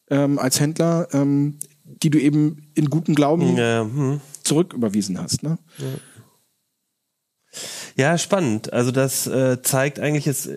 ähm, 0.08 0.38
als 0.38 0.58
Händler, 0.58 1.06
ähm, 1.12 1.58
die 1.84 2.10
du 2.10 2.18
eben 2.18 2.70
in 2.74 2.90
gutem 2.90 3.14
Glauben 3.14 3.56
Ja, 3.56 3.82
hm. 3.82 4.20
zurücküberwiesen 4.42 5.20
hast. 5.20 5.44
Ne? 5.44 5.58
Ja, 5.78 5.84
spannend. 8.18 8.72
Also 8.72 8.90
das 8.90 9.26
äh, 9.26 9.62
zeigt 9.62 9.98
eigentlich, 9.98 10.26
es 10.26 10.48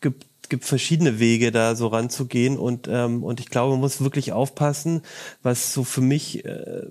gibt, 0.00 0.26
gibt 0.48 0.64
verschiedene 0.64 1.18
Wege, 1.18 1.52
da 1.52 1.74
so 1.74 1.88
ranzugehen 1.88 2.56
und 2.56 2.88
ähm, 2.88 3.22
und 3.22 3.40
ich 3.40 3.48
glaube, 3.50 3.72
man 3.72 3.80
muss 3.80 4.00
wirklich 4.02 4.32
aufpassen, 4.32 5.02
was 5.42 5.72
so 5.72 5.84
für 5.84 6.00
mich, 6.00 6.44
äh, 6.44 6.86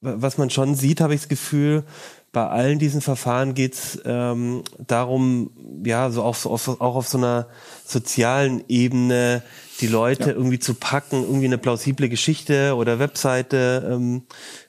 was 0.00 0.38
man 0.38 0.50
schon 0.50 0.74
sieht, 0.74 1.00
habe 1.00 1.14
ich 1.14 1.20
das 1.20 1.28
Gefühl, 1.28 1.84
bei 2.32 2.46
allen 2.46 2.78
diesen 2.78 3.00
Verfahren 3.00 3.54
geht's 3.54 3.98
ähm, 4.04 4.62
darum, 4.78 5.50
ja, 5.84 6.10
so 6.10 6.32
so 6.34 6.50
auf, 6.50 6.68
auch 6.68 6.94
auf 6.94 7.08
so 7.08 7.18
einer 7.18 7.48
sozialen 7.84 8.62
Ebene 8.68 9.42
die 9.80 9.86
Leute 9.86 10.32
irgendwie 10.32 10.58
zu 10.58 10.74
packen, 10.74 11.22
irgendwie 11.22 11.46
eine 11.46 11.58
plausible 11.58 12.08
Geschichte 12.08 12.74
oder 12.74 12.98
Webseite 12.98 13.88
ähm, 13.90 14.22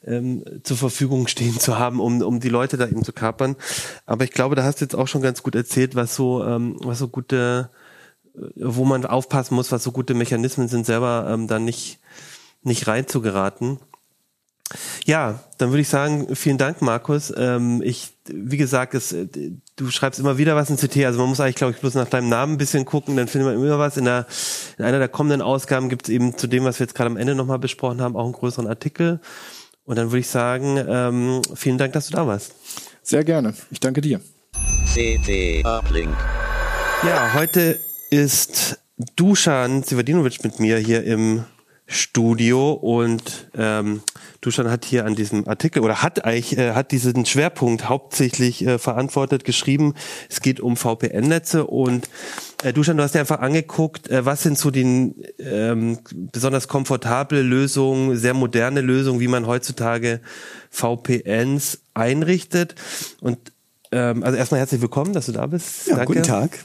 ähm, 0.06 0.44
zur 0.64 0.78
Verfügung 0.78 1.28
stehen 1.28 1.60
zu 1.60 1.78
haben, 1.78 2.00
um, 2.00 2.22
um 2.22 2.40
die 2.40 2.50
Leute 2.50 2.78
da 2.78 2.88
eben 2.88 3.04
zu 3.04 3.14
kapern. 3.14 3.56
Aber 4.06 4.24
ich 4.24 4.32
glaube, 4.32 4.56
da 4.56 4.64
hast 4.64 4.82
du 4.82 4.86
jetzt 4.86 4.96
auch 4.96 5.08
schon 5.08 5.22
ganz 5.22 5.44
gut 5.44 5.56
erzählt, 5.56 5.96
was 5.96 6.16
so, 6.16 6.44
ähm, 6.44 6.78
was 6.80 7.00
so 7.00 7.08
gute, 7.08 7.70
äh, 8.36 8.40
wo 8.56 8.86
man 8.86 9.06
aufpassen 9.06 9.56
muss, 9.56 9.72
was 9.72 9.84
so 9.84 9.92
gute 9.92 10.14
Mechanismen 10.14 10.68
sind, 10.68 10.86
selber 10.86 11.28
ähm, 11.30 11.48
dann 11.48 11.66
nicht, 11.66 12.00
nicht 12.64 12.88
reinzugeraten. 12.88 13.80
Ja, 15.06 15.40
dann 15.58 15.70
würde 15.70 15.82
ich 15.82 15.90
sagen, 15.90 16.36
vielen 16.36 16.58
Dank, 16.58 16.82
Markus. 16.82 17.34
Ähm, 17.36 17.82
ich, 17.84 18.10
wie 18.28 18.58
gesagt, 18.58 18.94
es, 18.94 19.16
du 19.76 19.90
schreibst 19.90 20.20
immer 20.20 20.38
wieder 20.38 20.56
was 20.56 20.70
in 20.70 20.78
CT, 20.78 21.06
also 21.06 21.20
man 21.20 21.30
muss 21.30 21.40
eigentlich, 21.40 21.56
glaube 21.56 21.74
ich, 21.74 21.80
bloß 21.80 21.96
nach 21.96 22.10
deinem 22.10 22.30
Namen 22.30 22.54
ein 22.54 22.58
bisschen 22.58 22.86
gucken, 22.86 23.18
dann 23.18 23.28
findet 23.28 23.54
man 23.54 23.64
immer 23.64 23.80
was. 23.80 23.98
In, 23.98 24.06
der, 24.06 24.26
in 24.78 24.86
einer 24.86 25.00
der 25.00 25.08
kommenden 25.08 25.42
Ausgaben 25.42 25.90
gibt 25.90 26.08
es 26.08 26.10
eben 26.10 26.38
zu 26.38 26.48
dem, 26.48 26.64
was 26.64 26.80
wir 26.80 26.86
jetzt 26.86 26.96
gerade 26.96 27.10
am 27.10 27.18
Ende 27.18 27.36
nochmal 27.36 27.60
besprochen 27.60 28.02
haben, 28.02 28.16
auch 28.16 28.26
einen 28.26 28.34
größeren 28.34 28.68
Artikel. 28.68 29.20
Und 29.84 29.98
dann 29.98 30.08
würde 30.12 30.20
ich 30.20 30.28
sagen, 30.28 30.78
ähm, 30.88 31.42
vielen 31.56 31.78
Dank, 31.78 31.94
dass 31.94 32.08
du 32.08 32.14
da 32.14 32.28
warst. 32.28 32.54
Sehr 33.04 33.24
gerne. 33.24 33.54
Ich 33.72 33.80
danke 33.80 34.02
dir. 34.02 34.22
CT 34.94 35.66
Uplink. 35.66 36.16
Ja, 37.04 37.34
heute 37.34 37.80
ist 38.10 38.80
Dusan 39.16 39.84
Sivadinovic 39.84 40.44
mit 40.44 40.60
mir 40.60 40.78
hier 40.78 41.04
im 41.04 41.46
Studio 41.92 42.72
und 42.72 43.50
ähm, 43.54 44.02
Dusan 44.40 44.72
hat 44.72 44.86
hier 44.86 45.06
an 45.06 45.16
diesem 45.16 45.48
Artikel 45.48 45.84
oder 45.84 46.02
hat 46.02 46.24
eigentlich 46.26 46.58
äh, 46.58 46.72
hat 46.72 46.92
diesen 46.92 47.26
Schwerpunkt 47.26 47.90
hauptsächlich 47.90 48.66
äh, 48.66 48.80
verantwortet 48.80 49.44
geschrieben. 49.44 49.94
Es 50.30 50.42
geht 50.42 50.60
um 50.60 50.78
VPN-Netze 50.78 51.68
und 51.68 52.10
äh, 52.64 52.72
Dusan, 52.74 52.98
du 52.98 53.04
hast 53.04 53.14
dir 53.14 53.20
einfach 53.20 53.40
angeguckt, 53.40 54.10
äh, 54.10 54.26
was 54.26 54.42
sind 54.42 54.58
so 54.58 54.72
die 54.72 55.14
ähm, 55.40 56.00
besonders 56.14 56.68
komfortable 56.68 57.42
Lösungen, 57.42 58.18
sehr 58.18 58.34
moderne 58.34 58.82
Lösungen, 58.82 59.20
wie 59.20 59.28
man 59.28 59.46
heutzutage 59.46 60.22
VPNs 60.70 61.82
einrichtet 61.94 62.76
und 63.20 63.38
ähm, 63.92 64.24
also 64.24 64.38
erstmal 64.38 64.60
herzlich 64.60 64.82
willkommen, 64.82 65.12
dass 65.14 65.26
du 65.26 65.34
da 65.34 65.46
bist. 65.46 65.88
Ja, 65.88 65.98
Danke. 65.98 66.14
guten 66.14 66.24
Tag. 66.24 66.58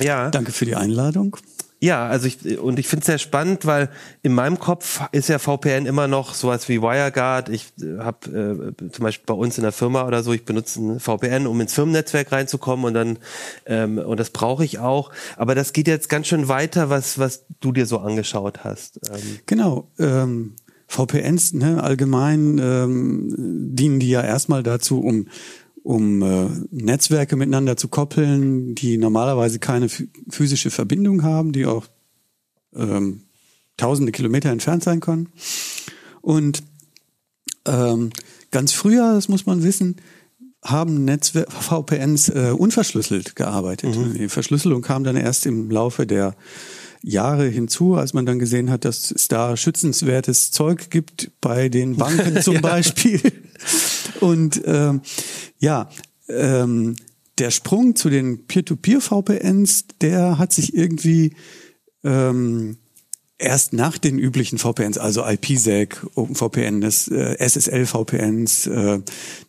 Ja. 0.00 0.30
Danke 0.30 0.52
für 0.52 0.64
die 0.64 0.76
Einladung. 0.76 1.36
Ja, 1.84 2.06
also 2.06 2.26
ich 2.26 2.58
und 2.58 2.78
ich 2.78 2.88
finde 2.88 3.02
es 3.02 3.06
sehr 3.08 3.18
spannend, 3.18 3.66
weil 3.66 3.90
in 4.22 4.32
meinem 4.32 4.58
Kopf 4.58 5.02
ist 5.12 5.28
ja 5.28 5.38
VPN 5.38 5.84
immer 5.84 6.08
noch 6.08 6.32
sowas 6.32 6.66
wie 6.70 6.80
WireGuard. 6.80 7.50
Ich 7.50 7.74
habe 7.98 8.74
äh, 8.80 8.88
zum 8.88 9.02
Beispiel 9.02 9.26
bei 9.26 9.34
uns 9.34 9.58
in 9.58 9.64
der 9.64 9.72
Firma 9.72 10.06
oder 10.06 10.22
so, 10.22 10.32
ich 10.32 10.46
benutze 10.46 10.80
ein 10.80 10.98
VPN, 10.98 11.46
um 11.46 11.60
ins 11.60 11.74
Firmennetzwerk 11.74 12.32
reinzukommen 12.32 12.86
und 12.86 12.94
dann 12.94 13.18
ähm, 13.66 13.98
und 13.98 14.18
das 14.18 14.30
brauche 14.30 14.64
ich 14.64 14.78
auch. 14.78 15.10
Aber 15.36 15.54
das 15.54 15.74
geht 15.74 15.86
jetzt 15.86 16.08
ganz 16.08 16.26
schön 16.26 16.48
weiter, 16.48 16.88
was 16.88 17.18
was 17.18 17.44
du 17.60 17.70
dir 17.70 17.84
so 17.84 17.98
angeschaut 17.98 18.64
hast. 18.64 19.00
Ähm, 19.12 19.40
Genau. 19.44 19.90
Ähm, 19.98 20.54
VPNs 20.86 21.52
ne, 21.52 21.82
allgemein 21.82 22.58
ähm, 22.58 23.34
dienen 23.74 24.00
die 24.00 24.08
ja 24.08 24.22
erstmal 24.22 24.62
dazu, 24.62 25.00
um 25.00 25.26
um 25.84 26.22
äh, 26.22 26.48
Netzwerke 26.70 27.36
miteinander 27.36 27.76
zu 27.76 27.88
koppeln, 27.88 28.74
die 28.74 28.96
normalerweise 28.96 29.58
keine 29.58 29.86
phy- 29.86 30.08
physische 30.30 30.70
Verbindung 30.70 31.22
haben, 31.22 31.52
die 31.52 31.66
auch 31.66 31.86
ähm, 32.74 33.24
tausende 33.76 34.10
Kilometer 34.10 34.50
entfernt 34.50 34.82
sein 34.82 35.00
können. 35.00 35.28
Und 36.22 36.62
ähm, 37.66 38.10
ganz 38.50 38.72
früher, 38.72 39.12
das 39.12 39.28
muss 39.28 39.44
man 39.44 39.62
wissen, 39.62 39.96
haben 40.64 41.04
Netzwer 41.04 41.44
VPNs 41.50 42.30
äh, 42.30 42.54
unverschlüsselt 42.56 43.36
gearbeitet. 43.36 43.94
Die 44.14 44.30
Verschlüsselung 44.30 44.80
kam 44.80 45.04
dann 45.04 45.16
erst 45.16 45.44
im 45.44 45.70
Laufe 45.70 46.06
der 46.06 46.34
Jahre 47.04 47.46
hinzu, 47.46 47.94
als 47.94 48.14
man 48.14 48.24
dann 48.24 48.38
gesehen 48.38 48.70
hat, 48.70 48.86
dass 48.86 49.10
es 49.10 49.28
da 49.28 49.56
schützenswertes 49.56 50.50
Zeug 50.50 50.90
gibt 50.90 51.30
bei 51.40 51.68
den 51.68 51.96
Banken 51.96 52.40
zum 52.42 52.60
Beispiel. 52.62 53.20
Und 54.20 54.62
ähm, 54.64 55.02
ja, 55.58 55.90
ähm, 56.28 56.96
der 57.38 57.50
Sprung 57.50 57.94
zu 57.94 58.08
den 58.08 58.46
Peer-to-Peer-VPNs, 58.46 59.84
der 60.00 60.38
hat 60.38 60.52
sich 60.52 60.74
irgendwie 60.74 61.34
ähm, 62.04 62.78
erst 63.36 63.74
nach 63.74 63.98
den 63.98 64.18
üblichen 64.18 64.58
VPNs, 64.58 64.96
also 64.96 65.26
IPsec, 65.26 66.06
OpenVPN, 66.14 66.80
das 66.80 67.08
äh, 67.08 67.36
SSL-VPNs, 67.38 68.66
äh, 68.68 69.00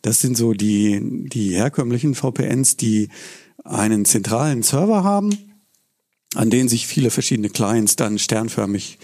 das 0.02 0.20
sind 0.20 0.36
so 0.36 0.52
die, 0.52 1.28
die 1.28 1.54
herkömmlichen 1.54 2.14
VPNs, 2.14 2.76
die 2.76 3.08
einen 3.64 4.04
zentralen 4.04 4.62
Server 4.62 5.04
haben, 5.04 5.30
an 6.34 6.50
denen 6.50 6.68
sich 6.68 6.86
viele 6.86 7.10
verschiedene 7.10 7.48
Clients 7.48 7.96
dann 7.96 8.18
sternförmig 8.18 8.98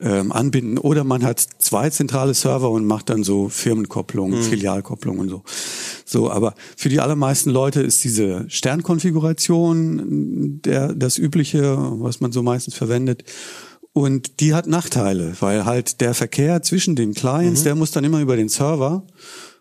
ähm, 0.00 0.32
anbinden. 0.32 0.78
Oder 0.78 1.04
man 1.04 1.22
hat 1.22 1.44
zwei 1.58 1.90
zentrale 1.90 2.34
Server 2.34 2.70
und 2.70 2.86
macht 2.86 3.10
dann 3.10 3.24
so 3.24 3.48
Firmenkopplungen, 3.48 4.42
Filialkopplungen 4.42 5.20
und 5.20 5.28
so. 5.28 5.42
So, 6.04 6.30
aber 6.30 6.54
für 6.76 6.88
die 6.88 7.00
allermeisten 7.00 7.50
Leute 7.50 7.82
ist 7.82 8.02
diese 8.04 8.46
Sternkonfiguration 8.48 10.60
der, 10.62 10.94
das 10.94 11.18
übliche, 11.18 11.76
was 12.00 12.20
man 12.20 12.32
so 12.32 12.42
meistens 12.42 12.74
verwendet. 12.74 13.24
Und 13.92 14.40
die 14.40 14.54
hat 14.54 14.66
Nachteile, 14.66 15.34
weil 15.40 15.66
halt 15.66 16.00
der 16.00 16.14
Verkehr 16.14 16.62
zwischen 16.62 16.96
den 16.96 17.12
Clients, 17.12 17.62
der 17.62 17.74
muss 17.74 17.90
dann 17.90 18.04
immer 18.04 18.20
über 18.20 18.36
den 18.36 18.48
Server. 18.48 19.06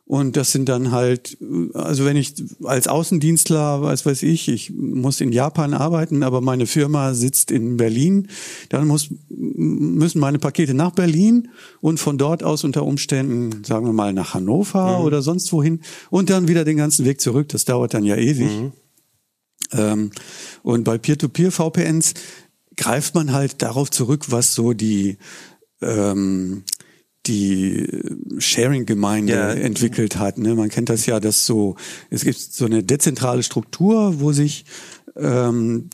Und 0.05 0.35
das 0.35 0.51
sind 0.51 0.67
dann 0.67 0.91
halt, 0.91 1.37
also 1.73 2.03
wenn 2.03 2.17
ich 2.17 2.33
als 2.63 2.87
Außendienstler, 2.87 3.81
was 3.81 4.05
weiß 4.05 4.23
ich, 4.23 4.49
ich 4.49 4.71
muss 4.71 5.21
in 5.21 5.31
Japan 5.31 5.73
arbeiten, 5.73 6.23
aber 6.23 6.41
meine 6.41 6.65
Firma 6.65 7.13
sitzt 7.13 7.49
in 7.49 7.77
Berlin, 7.77 8.27
dann 8.67 8.87
muss, 8.87 9.09
müssen 9.29 10.19
meine 10.19 10.37
Pakete 10.37 10.73
nach 10.73 10.91
Berlin 10.91 11.47
und 11.79 11.99
von 11.99 12.17
dort 12.17 12.43
aus 12.43 12.65
unter 12.65 12.83
Umständen, 12.85 13.63
sagen 13.63 13.85
wir 13.85 13.93
mal, 13.93 14.11
nach 14.11 14.33
Hannover 14.33 15.01
oder 15.03 15.21
sonst 15.21 15.53
wohin 15.53 15.79
und 16.09 16.29
dann 16.29 16.49
wieder 16.49 16.65
den 16.65 16.77
ganzen 16.77 17.05
Weg 17.05 17.21
zurück. 17.21 17.47
Das 17.49 17.63
dauert 17.63 17.93
dann 17.93 18.03
ja 18.03 18.17
ewig. 18.17 18.49
Ähm, 19.71 20.11
und 20.63 20.83
bei 20.83 20.97
Peer-to-Peer-VPNs 20.97 22.15
greift 22.75 23.15
man 23.15 23.31
halt 23.31 23.61
darauf 23.61 23.89
zurück, 23.91 24.25
was 24.29 24.53
so 24.53 24.73
die 24.73 25.17
ähm, 25.81 26.63
die 27.27 27.87
Sharing-Gemeinde 28.39 29.33
Ja. 29.33 29.51
entwickelt 29.51 30.17
hat. 30.17 30.37
Ne? 30.37 30.55
Man 30.55 30.69
kennt 30.69 30.89
das 30.89 31.05
ja, 31.05 31.19
dass 31.19 31.45
so 31.45 31.75
es 32.09 32.23
gibt 32.23 32.37
so 32.39 32.65
eine 32.65 32.83
dezentrale 32.83 33.43
Struktur, 33.43 34.19
wo 34.19 34.31
sich 34.31 34.65
ähm, 35.15 35.89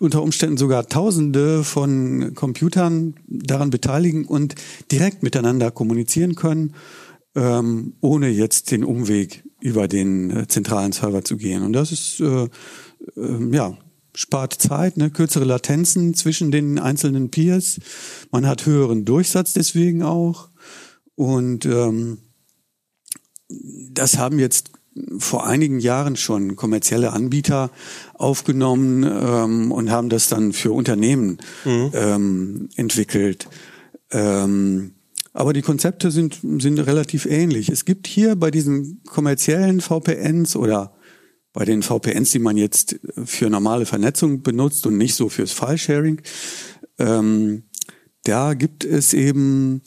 unter 0.00 0.22
Umständen 0.22 0.56
sogar 0.56 0.88
Tausende 0.88 1.62
von 1.62 2.34
Computern 2.34 3.14
daran 3.28 3.70
beteiligen 3.70 4.24
und 4.24 4.56
direkt 4.90 5.22
miteinander 5.22 5.70
kommunizieren 5.70 6.34
können, 6.34 6.74
ähm, 7.36 7.94
ohne 8.00 8.28
jetzt 8.28 8.72
den 8.72 8.82
Umweg 8.84 9.44
über 9.60 9.86
den 9.86 10.30
äh, 10.30 10.48
zentralen 10.48 10.92
Server 10.92 11.24
zu 11.24 11.36
gehen. 11.36 11.62
Und 11.62 11.72
das 11.72 11.92
ist 11.92 12.20
äh, 12.20 12.44
äh, 12.44 12.48
ja 13.52 13.78
spart 14.16 14.54
Zeit, 14.54 14.96
ne? 14.96 15.10
kürzere 15.10 15.44
Latenzen 15.44 16.14
zwischen 16.14 16.50
den 16.50 16.78
einzelnen 16.78 17.30
Peers. 17.30 17.78
Man 18.30 18.46
hat 18.46 18.66
höheren 18.66 19.04
Durchsatz 19.04 19.52
deswegen 19.52 20.02
auch. 20.02 20.48
Und 21.16 21.66
ähm, 21.66 22.18
das 23.48 24.18
haben 24.18 24.38
jetzt 24.38 24.70
vor 25.18 25.46
einigen 25.46 25.80
Jahren 25.80 26.16
schon 26.16 26.56
kommerzielle 26.56 27.12
Anbieter 27.12 27.70
aufgenommen 28.14 29.02
ähm, 29.04 29.72
und 29.72 29.90
haben 29.90 30.08
das 30.08 30.28
dann 30.28 30.52
für 30.52 30.72
Unternehmen 30.72 31.38
mhm. 31.64 31.90
ähm, 31.94 32.68
entwickelt. 32.76 33.48
Ähm, 34.10 34.92
aber 35.32 35.52
die 35.52 35.62
Konzepte 35.62 36.12
sind, 36.12 36.38
sind 36.42 36.78
relativ 36.78 37.26
ähnlich. 37.26 37.68
Es 37.68 37.84
gibt 37.84 38.06
hier 38.06 38.36
bei 38.36 38.52
diesen 38.52 39.02
kommerziellen 39.04 39.80
VPNs 39.80 40.54
oder 40.54 40.94
bei 41.52 41.64
den 41.64 41.82
VPNs, 41.82 42.30
die 42.30 42.38
man 42.38 42.56
jetzt 42.56 42.96
für 43.24 43.50
normale 43.50 43.86
Vernetzung 43.86 44.42
benutzt 44.42 44.86
und 44.86 44.96
nicht 44.96 45.16
so 45.16 45.28
fürs 45.28 45.52
File-Sharing, 45.52 46.20
ähm, 46.98 47.64
da 48.24 48.54
gibt 48.54 48.84
es 48.84 49.12
eben 49.12 49.82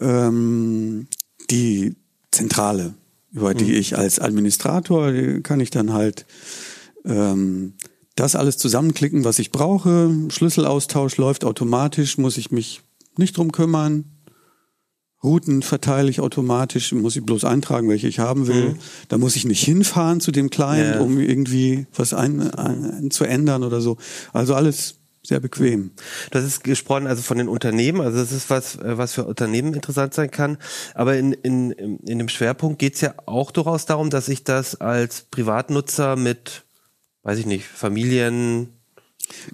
ähm, 0.00 1.06
die 1.50 1.96
Zentrale, 2.30 2.94
über 3.32 3.54
die 3.54 3.64
mhm. 3.64 3.74
ich 3.74 3.98
als 3.98 4.18
Administrator 4.18 5.12
kann 5.42 5.60
ich 5.60 5.70
dann 5.70 5.92
halt 5.92 6.26
ähm, 7.04 7.74
das 8.16 8.36
alles 8.36 8.58
zusammenklicken, 8.58 9.24
was 9.24 9.38
ich 9.38 9.50
brauche. 9.50 10.10
Schlüsselaustausch 10.28 11.16
läuft 11.16 11.44
automatisch, 11.44 12.18
muss 12.18 12.36
ich 12.36 12.50
mich 12.50 12.82
nicht 13.16 13.36
drum 13.36 13.52
kümmern. 13.52 14.04
Routen 15.22 15.62
verteile 15.62 16.08
ich 16.08 16.20
automatisch, 16.20 16.92
muss 16.92 17.14
ich 17.16 17.24
bloß 17.24 17.44
eintragen, 17.44 17.88
welche 17.88 18.08
ich 18.08 18.18
haben 18.18 18.46
will. 18.46 18.70
Mhm. 18.70 18.78
Da 19.08 19.18
muss 19.18 19.36
ich 19.36 19.44
nicht 19.44 19.62
hinfahren 19.62 20.20
zu 20.20 20.32
dem 20.32 20.48
Client, 20.48 20.96
ja. 20.96 21.00
um 21.00 21.18
irgendwie 21.18 21.86
was 21.94 22.14
ein, 22.14 22.50
ein, 22.54 23.10
zu 23.10 23.24
ändern 23.24 23.62
oder 23.62 23.82
so. 23.82 23.98
Also 24.32 24.54
alles 24.54 24.99
sehr 25.22 25.40
bequem. 25.40 25.92
Das 26.30 26.44
ist 26.44 26.64
gesprochen 26.64 27.06
also 27.06 27.22
von 27.22 27.38
den 27.38 27.48
Unternehmen, 27.48 28.00
also 28.00 28.18
das 28.18 28.32
ist 28.32 28.48
was, 28.48 28.78
was 28.82 29.14
für 29.14 29.24
Unternehmen 29.24 29.74
interessant 29.74 30.14
sein 30.14 30.30
kann. 30.30 30.56
Aber 30.94 31.16
in, 31.16 31.32
in, 31.32 31.72
in 31.72 32.18
dem 32.18 32.28
Schwerpunkt 32.28 32.78
geht 32.78 32.94
es 32.94 33.00
ja 33.02 33.14
auch 33.26 33.50
durchaus 33.50 33.86
darum, 33.86 34.10
dass 34.10 34.28
ich 34.28 34.44
das 34.44 34.80
als 34.80 35.22
Privatnutzer 35.30 36.16
mit, 36.16 36.64
weiß 37.22 37.38
ich 37.38 37.46
nicht, 37.46 37.66
Familien, 37.66 38.80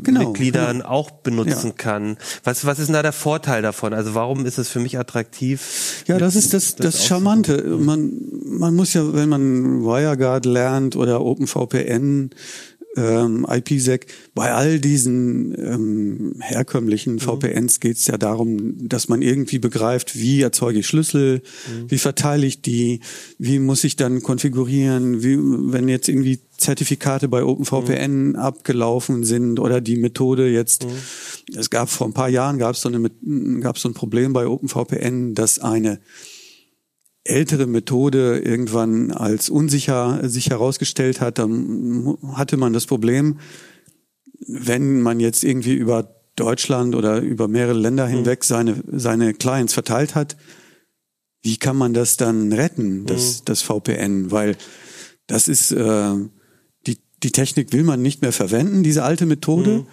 genau, 0.02 0.20
Mitgliedern 0.20 0.78
genau. 0.78 0.88
auch 0.88 1.10
benutzen 1.10 1.68
ja. 1.68 1.74
kann. 1.76 2.16
Was, 2.44 2.64
was 2.64 2.78
ist 2.78 2.86
denn 2.86 2.94
da 2.94 3.02
der 3.02 3.12
Vorteil 3.12 3.62
davon? 3.62 3.92
Also 3.92 4.14
warum 4.14 4.46
ist 4.46 4.58
es 4.58 4.68
für 4.68 4.80
mich 4.80 4.98
attraktiv? 4.98 6.04
Ja, 6.06 6.18
das 6.18 6.36
ist 6.36 6.54
das, 6.54 6.76
das, 6.76 6.94
das 6.94 7.06
Charmante. 7.06 7.62
Man, 7.64 8.12
man 8.44 8.74
muss 8.74 8.94
ja, 8.94 9.12
wenn 9.14 9.28
man 9.28 9.82
WireGuard 9.82 10.44
lernt 10.44 10.96
oder 10.96 11.20
OpenVPN, 11.22 12.30
ähm, 12.96 13.46
IPsec, 13.48 14.06
bei 14.34 14.52
all 14.52 14.80
diesen 14.80 15.54
ähm, 15.58 16.34
herkömmlichen 16.40 17.14
mhm. 17.14 17.20
VPNs 17.20 17.80
geht 17.80 17.98
es 17.98 18.06
ja 18.06 18.16
darum, 18.16 18.88
dass 18.88 19.08
man 19.08 19.22
irgendwie 19.22 19.58
begreift, 19.58 20.18
wie 20.18 20.40
erzeuge 20.40 20.80
ich 20.80 20.86
Schlüssel, 20.86 21.42
mhm. 21.68 21.90
wie 21.90 21.98
verteile 21.98 22.46
ich 22.46 22.62
die, 22.62 23.00
wie 23.38 23.58
muss 23.58 23.84
ich 23.84 23.96
dann 23.96 24.22
konfigurieren, 24.22 25.22
wie, 25.22 25.36
wenn 25.38 25.88
jetzt 25.88 26.08
irgendwie 26.08 26.40
Zertifikate 26.56 27.28
bei 27.28 27.44
OpenVPN 27.44 28.28
mhm. 28.28 28.36
abgelaufen 28.36 29.24
sind 29.24 29.60
oder 29.60 29.80
die 29.80 29.96
Methode 29.96 30.48
jetzt, 30.48 30.84
mhm. 30.84 31.58
es 31.58 31.70
gab 31.70 31.90
vor 31.90 32.06
ein 32.06 32.14
paar 32.14 32.30
Jahren 32.30 32.58
gab 32.58 32.74
es 32.74 32.80
so, 32.80 32.88
eine, 32.88 33.10
gab 33.60 33.78
so 33.78 33.88
ein 33.88 33.94
Problem 33.94 34.32
bei 34.32 34.46
OpenVPN, 34.46 35.34
dass 35.34 35.58
eine 35.58 36.00
ältere 37.28 37.66
Methode 37.66 38.38
irgendwann 38.38 39.12
als 39.12 39.48
unsicher 39.48 40.28
sich 40.28 40.50
herausgestellt 40.50 41.20
hat, 41.20 41.38
dann 41.38 42.16
hatte 42.34 42.56
man 42.56 42.72
das 42.72 42.86
Problem, 42.86 43.38
wenn 44.46 45.00
man 45.00 45.20
jetzt 45.20 45.44
irgendwie 45.44 45.74
über 45.74 46.14
Deutschland 46.36 46.94
oder 46.94 47.20
über 47.20 47.48
mehrere 47.48 47.78
Länder 47.78 48.06
hinweg 48.06 48.40
mhm. 48.40 48.44
seine, 48.44 48.84
seine 48.92 49.34
Clients 49.34 49.72
verteilt 49.72 50.14
hat, 50.14 50.36
wie 51.42 51.56
kann 51.56 51.76
man 51.76 51.94
das 51.94 52.16
dann 52.16 52.52
retten, 52.52 53.06
das, 53.06 53.40
mhm. 53.40 53.44
das 53.46 53.62
VPN? 53.62 54.30
Weil 54.30 54.56
das 55.26 55.48
ist, 55.48 55.72
äh, 55.72 56.14
die, 56.86 56.98
die 57.22 57.30
Technik 57.32 57.72
will 57.72 57.84
man 57.84 58.02
nicht 58.02 58.22
mehr 58.22 58.32
verwenden, 58.32 58.82
diese 58.82 59.04
alte 59.04 59.26
Methode. 59.26 59.70
Mhm. 59.70 59.86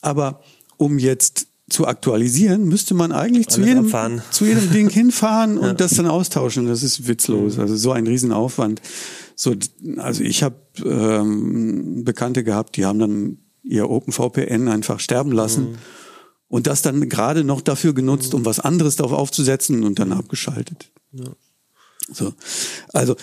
Aber 0.00 0.42
um 0.76 0.98
jetzt 0.98 1.46
zu 1.74 1.88
aktualisieren, 1.88 2.68
müsste 2.68 2.94
man 2.94 3.10
eigentlich 3.10 3.48
zu 3.48 3.60
jedem, 3.60 3.92
zu 4.30 4.44
jedem 4.44 4.70
Ding 4.70 4.88
hinfahren 5.00 5.58
und 5.58 5.66
ja. 5.66 5.74
das 5.74 5.94
dann 5.94 6.06
austauschen. 6.06 6.68
Das 6.68 6.84
ist 6.84 7.08
witzlos. 7.08 7.56
Mhm. 7.56 7.62
Also 7.62 7.74
so 7.74 7.90
ein 7.90 8.06
Riesenaufwand. 8.06 8.80
So, 9.34 9.56
also 9.96 10.22
ich 10.22 10.44
habe 10.44 10.56
ähm, 10.84 12.04
Bekannte 12.04 12.44
gehabt, 12.44 12.76
die 12.76 12.86
haben 12.86 13.00
dann 13.00 13.38
ihr 13.64 13.90
OpenVPN 13.90 14.68
einfach 14.68 15.00
sterben 15.00 15.32
lassen 15.32 15.72
mhm. 15.72 15.78
und 16.46 16.68
das 16.68 16.82
dann 16.82 17.08
gerade 17.08 17.42
noch 17.42 17.60
dafür 17.60 17.92
genutzt, 17.92 18.34
um 18.34 18.44
was 18.44 18.60
anderes 18.60 18.94
darauf 18.94 19.12
aufzusetzen 19.12 19.82
und 19.82 19.98
dann 19.98 20.12
abgeschaltet. 20.12 20.92
Ja. 21.10 21.32
So, 22.12 22.34
also 22.92 23.16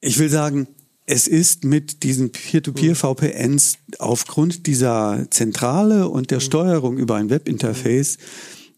ich 0.00 0.18
will 0.18 0.30
sagen, 0.30 0.66
es 1.06 1.26
ist 1.26 1.64
mit 1.64 2.02
diesen 2.02 2.32
Peer-to-Peer-VPNs 2.32 3.78
aufgrund 3.98 4.66
dieser 4.66 5.26
Zentrale 5.30 6.08
und 6.08 6.30
der 6.30 6.38
mhm. 6.38 6.42
Steuerung 6.42 6.96
über 6.96 7.16
ein 7.16 7.30
Webinterface 7.30 8.16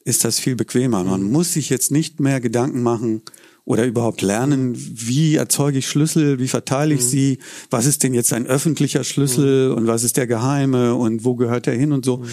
ist 0.04 0.24
das 0.24 0.38
viel 0.38 0.56
bequemer. 0.56 1.04
Man 1.04 1.22
mhm. 1.22 1.32
muss 1.32 1.52
sich 1.52 1.70
jetzt 1.70 1.90
nicht 1.90 2.20
mehr 2.20 2.40
Gedanken 2.40 2.82
machen 2.82 3.22
oder 3.64 3.86
überhaupt 3.86 4.22
lernen, 4.22 4.74
wie 4.76 5.36
erzeuge 5.36 5.78
ich 5.78 5.88
Schlüssel, 5.88 6.38
wie 6.38 6.48
verteile 6.48 6.94
ich 6.94 7.00
mhm. 7.00 7.08
sie, 7.08 7.38
was 7.70 7.86
ist 7.86 8.02
denn 8.02 8.14
jetzt 8.14 8.32
ein 8.32 8.46
öffentlicher 8.46 9.04
Schlüssel 9.04 9.72
und 9.72 9.86
was 9.86 10.02
ist 10.02 10.16
der 10.16 10.26
geheime 10.26 10.94
und 10.94 11.24
wo 11.24 11.36
gehört 11.36 11.66
er 11.66 11.74
hin 11.74 11.92
und 11.92 12.04
so. 12.04 12.24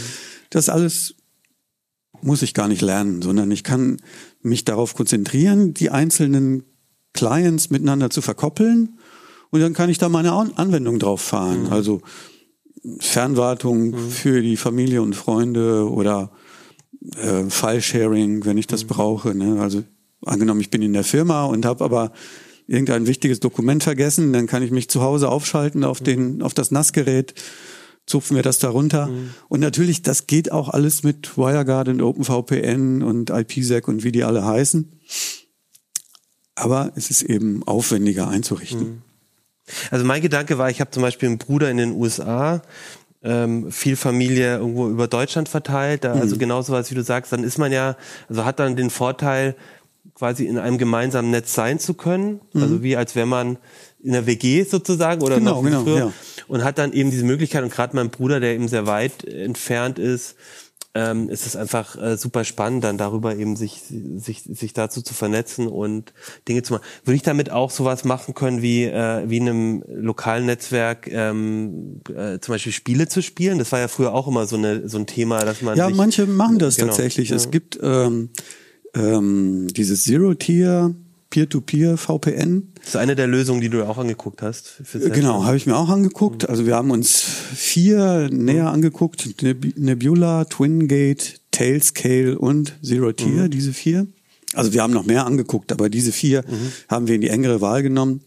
Das 0.50 0.70
alles 0.70 1.16
muss 2.22 2.41
ich 2.41 2.54
gar 2.54 2.68
nicht 2.68 2.82
lernen, 2.82 3.22
sondern 3.22 3.52
ich 3.52 3.64
kann 3.64 3.98
mich 4.41 4.66
darauf 4.66 4.96
konzentrieren, 4.96 5.74
die 5.74 5.89
einzelnen 5.89 6.64
Clients 7.14 7.70
miteinander 7.70 8.10
zu 8.10 8.22
verkoppeln 8.22 8.98
und 9.54 9.60
dann 9.60 9.74
kann 9.74 9.91
ich 9.91 9.99
da 9.99 10.10
meine 10.10 10.34
Anwendung 10.34 10.97
drauf 10.97 11.22
fahren. 11.22 11.66
Mhm. 11.66 11.74
Also 11.74 12.01
Fernwartung 12.97 13.91
mhm. 13.91 14.10
für 14.10 14.41
die 14.41 14.58
Familie 14.58 15.04
und 15.04 15.16
Freunde 15.16 15.88
oder 15.88 16.32
äh, 17.18 17.43
File-Sharing, 17.47 18.45
wenn 18.45 18.58
ich 18.58 18.66
das 18.66 18.86
mhm. 18.86 18.88
brauche. 18.88 19.36
Ne? 19.36 19.62
Also 19.62 19.84
angenommen, 20.26 20.60
ich 20.60 20.72
bin 20.72 20.82
in 20.82 20.93
der 20.93 21.04
Firma 21.04 21.45
und 21.45 21.68
habe 21.68 21.86
aber 21.86 22.14
irgendein 22.66 23.06
wichtiges 23.06 23.41
Dokument 23.41 23.84
vergessen, 23.84 24.34
dann 24.34 24.47
kann 24.47 24.64
ich 24.64 24.72
mich 24.72 24.89
zu 24.89 25.04
Hause 25.04 25.30
aufschalten 25.30 25.84
auf 25.84 26.01
den 26.01 26.41
auf 26.41 26.56
das 26.56 26.72
NAS-Gerät, 26.72 27.36
zupfen 28.08 28.36
wir 28.36 28.41
das 28.41 28.58
da 28.58 28.70
runter. 28.70 29.06
Mhm. 29.06 29.36
Und 29.49 29.60
natürlich, 29.60 30.01
das 30.01 30.26
geht 30.26 30.51
auch 30.51 30.70
alles 30.70 31.04
mit 31.04 31.38
WireGuard 31.38 31.89
und 31.89 32.01
OpenVPN 32.01 33.04
und 33.04 33.30
IPsec 33.30 33.88
und 33.88 34.04
wie 34.04 34.12
die 34.12 34.24
alle 34.24 34.43
heißen. 34.43 34.99
Aber 36.56 36.91
es 36.95 37.12
ist 37.12 37.22
eben 37.22 37.62
aufwendiger 37.68 38.28
einzurichten. 38.30 38.80
Mhm. 38.80 39.12
Also 39.91 40.05
mein 40.05 40.22
Gedanke 40.22 40.57
war, 40.57 40.70
ich 40.70 40.82
habe 40.82 40.91
zum 40.91 41.03
Beispiel 41.03 41.30
einen 41.30 41.38
Bruder 41.38 41.70
in 41.70 41.78
den 41.78 41.93
USA, 41.93 42.61
ähm, 43.24 43.72
viel 43.72 43.95
Familie 43.95 44.57
irgendwo 44.57 44.89
über 44.89 45.07
Deutschland 45.07 45.47
verteilt, 45.47 46.03
da, 46.03 46.16
mhm. 46.16 46.22
also 46.22 46.38
genauso 46.38 46.74
was 46.74 46.91
wie 46.91 46.95
du 46.95 47.03
sagst, 47.03 47.32
dann 47.32 47.43
ist 47.43 47.57
man 47.57 47.72
ja, 47.72 47.95
also 48.28 48.43
hat 48.43 48.59
dann 48.59 48.76
den 48.76 48.89
Vorteil, 48.89 49.55
quasi 50.16 50.45
in 50.45 50.57
einem 50.57 50.78
gemeinsamen 50.78 51.32
Netz 51.32 51.53
sein 51.53 51.80
zu 51.80 51.93
können, 51.93 52.41
mhm. 52.53 52.61
also 52.61 52.84
wie 52.84 52.95
als 52.95 53.16
wenn 53.16 53.28
man 53.28 53.57
in 54.03 54.11
der 54.11 54.26
WG 54.26 54.64
sozusagen 54.64 55.22
oder 55.22 55.38
genau, 55.38 55.55
noch 55.55 55.64
genau, 55.64 55.84
früher 55.84 55.97
ja. 55.97 56.14
und 56.47 56.64
hat 56.64 56.78
dann 56.78 56.91
eben 56.91 57.09
diese 57.09 57.24
Möglichkeit 57.24 57.64
und 57.64 57.72
gerade 57.72 57.95
mein 57.95 58.09
Bruder, 58.09 58.39
der 58.39 58.53
eben 58.53 58.68
sehr 58.68 58.86
weit 58.86 59.24
entfernt 59.24 59.97
ist, 59.97 60.36
ähm, 60.96 61.30
ist 61.30 61.48
es 61.48 61.56
einfach 61.56 62.00
äh, 62.00 62.18
super 62.18 62.44
spannend, 62.44 62.84
dann 62.84 62.98
darüber 62.98 63.36
eben 63.36 63.56
sich, 63.56 63.82
sich, 64.16 64.44
sich 64.44 64.74
dazu 64.74 65.02
zu 65.02 65.14
vernetzen 65.14 65.68
und 65.68 66.14
Dinge 66.48 66.62
zu 66.62 66.74
machen. 66.74 66.84
Würde 67.04 67.16
ich 67.16 67.24
damit 67.24 67.52
auch 67.52 67.72
sowas 67.72 68.04
machen 68.04 68.36
können, 68.36 68.62
wie, 68.62 68.84
äh, 68.84 69.28
wie 69.28 69.38
in 69.38 69.50
einem 69.50 69.84
lokalen 69.88 70.46
Netzwerk 70.46 71.08
ähm, 71.12 72.02
äh, 72.16 72.39
zum 72.39 72.54
Beispiel 72.54 72.72
Spiele 72.72 73.08
zu 73.08 73.24
spielen? 73.24 73.58
Das 73.58 73.72
war 73.72 73.80
ja 73.80 73.88
früher 73.88 74.14
auch 74.14 74.28
immer 74.28 74.46
so, 74.46 74.56
eine, 74.56 74.88
so 74.88 74.98
ein 75.00 75.08
Thema, 75.08 75.39
dass 75.39 75.62
man. 75.62 75.78
Ja, 75.78 75.88
sich, 75.88 75.98
manche 75.98 76.28
machen 76.28 76.60
das 76.60 76.76
genau, 76.76 76.89
tatsächlich. 76.89 77.30
Ja. 77.30 77.38
Es 77.38 77.50
gibt 77.50 77.80
ähm, 77.82 78.30
ähm, 78.94 79.68
dieses 79.76 80.04
Zero-Tier 80.04 80.94
Peer-to-Peer 81.34 81.97
VPN. 81.97 82.73
Das 82.75 82.89
ist 82.89 82.95
eine 82.95 83.15
der 83.15 83.25
Lösungen, 83.25 83.59
die 83.59 83.69
du 83.69 83.84
auch 83.88 83.97
angeguckt 83.97 84.43
hast. 84.43 84.84
genau, 84.93 85.45
habe 85.45 85.57
ich 85.57 85.65
mir 85.65 85.75
auch 85.75 85.89
angeguckt. 85.89 86.47
Also 86.47 86.67
wir 86.67 86.75
haben 86.75 86.91
uns 86.91 87.21
vier 87.21 88.29
näher 88.31 88.69
angeguckt. 88.69 89.27
Nebula, 89.75 90.45
Twingate, 90.45 91.39
Tailscale 91.49 92.38
und 92.38 92.75
Zero 92.84 93.13
Tier, 93.13 93.45
mhm. 93.45 93.49
diese 93.49 93.73
vier. 93.73 94.05
Also 94.53 94.73
wir 94.73 94.84
haben 94.84 94.93
noch 94.93 95.07
mehr 95.07 95.25
angeguckt, 95.25 95.71
aber 95.71 95.89
diese 95.89 96.11
vier 96.11 96.43
mhm. 96.47 96.71
haben 96.88 97.07
wir 97.07 97.15
in 97.15 97.21
die 97.21 97.29
engere 97.29 97.61
Wahl 97.61 97.81
genommen. 97.81 98.21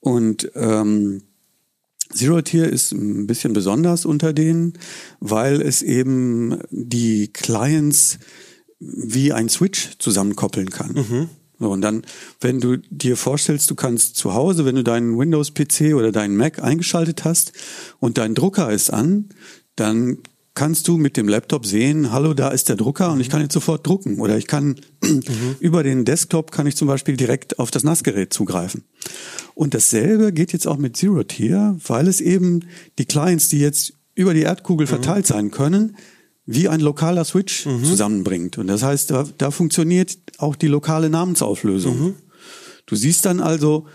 Und 0.00 0.50
ähm, 0.54 1.20
Zero 2.14 2.40
Tier 2.40 2.70
ist 2.70 2.92
ein 2.92 3.26
bisschen 3.26 3.52
besonders 3.52 4.06
unter 4.06 4.32
denen, 4.32 4.78
weil 5.20 5.60
es 5.60 5.82
eben 5.82 6.58
die 6.70 7.28
Clients 7.34 8.18
wie 8.78 9.34
ein 9.34 9.50
Switch 9.50 9.98
zusammenkoppeln 9.98 10.70
kann. 10.70 10.92
Mhm. 10.94 11.28
So, 11.60 11.70
und 11.70 11.82
dann, 11.82 12.02
wenn 12.40 12.58
du 12.58 12.78
dir 12.78 13.16
vorstellst, 13.16 13.70
du 13.70 13.74
kannst 13.74 14.16
zu 14.16 14.34
Hause, 14.34 14.64
wenn 14.64 14.76
du 14.76 14.82
deinen 14.82 15.18
Windows-PC 15.18 15.94
oder 15.94 16.10
deinen 16.10 16.36
Mac 16.36 16.62
eingeschaltet 16.62 17.24
hast 17.24 17.52
und 17.98 18.16
dein 18.18 18.34
Drucker 18.34 18.72
ist 18.72 18.90
an, 18.90 19.28
dann 19.76 20.18
kannst 20.54 20.88
du 20.88 20.96
mit 20.96 21.16
dem 21.16 21.28
Laptop 21.28 21.64
sehen, 21.64 22.12
hallo, 22.12 22.34
da 22.34 22.48
ist 22.48 22.68
der 22.68 22.76
Drucker 22.76 23.12
und 23.12 23.20
ich 23.20 23.28
kann 23.28 23.42
jetzt 23.42 23.52
sofort 23.52 23.86
drucken. 23.86 24.20
Oder 24.20 24.36
ich 24.36 24.46
kann 24.46 24.76
mhm. 25.02 25.22
über 25.60 25.82
den 25.82 26.04
Desktop 26.04 26.50
kann 26.50 26.66
ich 26.66 26.76
zum 26.76 26.88
Beispiel 26.88 27.16
direkt 27.16 27.58
auf 27.58 27.70
das 27.70 27.84
Nassgerät 27.84 28.32
zugreifen. 28.32 28.84
Und 29.54 29.74
dasselbe 29.74 30.32
geht 30.32 30.52
jetzt 30.52 30.66
auch 30.66 30.78
mit 30.78 30.96
Zero 30.96 31.22
Tier, 31.24 31.78
weil 31.86 32.08
es 32.08 32.20
eben 32.20 32.60
die 32.98 33.04
Clients, 33.04 33.48
die 33.48 33.60
jetzt 33.60 33.92
über 34.14 34.34
die 34.34 34.42
Erdkugel 34.42 34.86
mhm. 34.86 34.90
verteilt 34.90 35.26
sein 35.26 35.50
können, 35.50 35.96
wie 36.46 36.68
ein 36.68 36.80
lokaler 36.80 37.24
Switch 37.24 37.66
mhm. 37.66 37.84
zusammenbringt. 37.84 38.58
Und 38.58 38.66
das 38.66 38.82
heißt, 38.82 39.10
da, 39.10 39.26
da 39.38 39.50
funktioniert 39.50 40.16
auch 40.38 40.56
die 40.56 40.68
lokale 40.68 41.10
Namensauflösung. 41.10 42.00
Mhm. 42.00 42.14
Du 42.86 42.96
siehst 42.96 43.24
dann 43.24 43.40
also, 43.40 43.86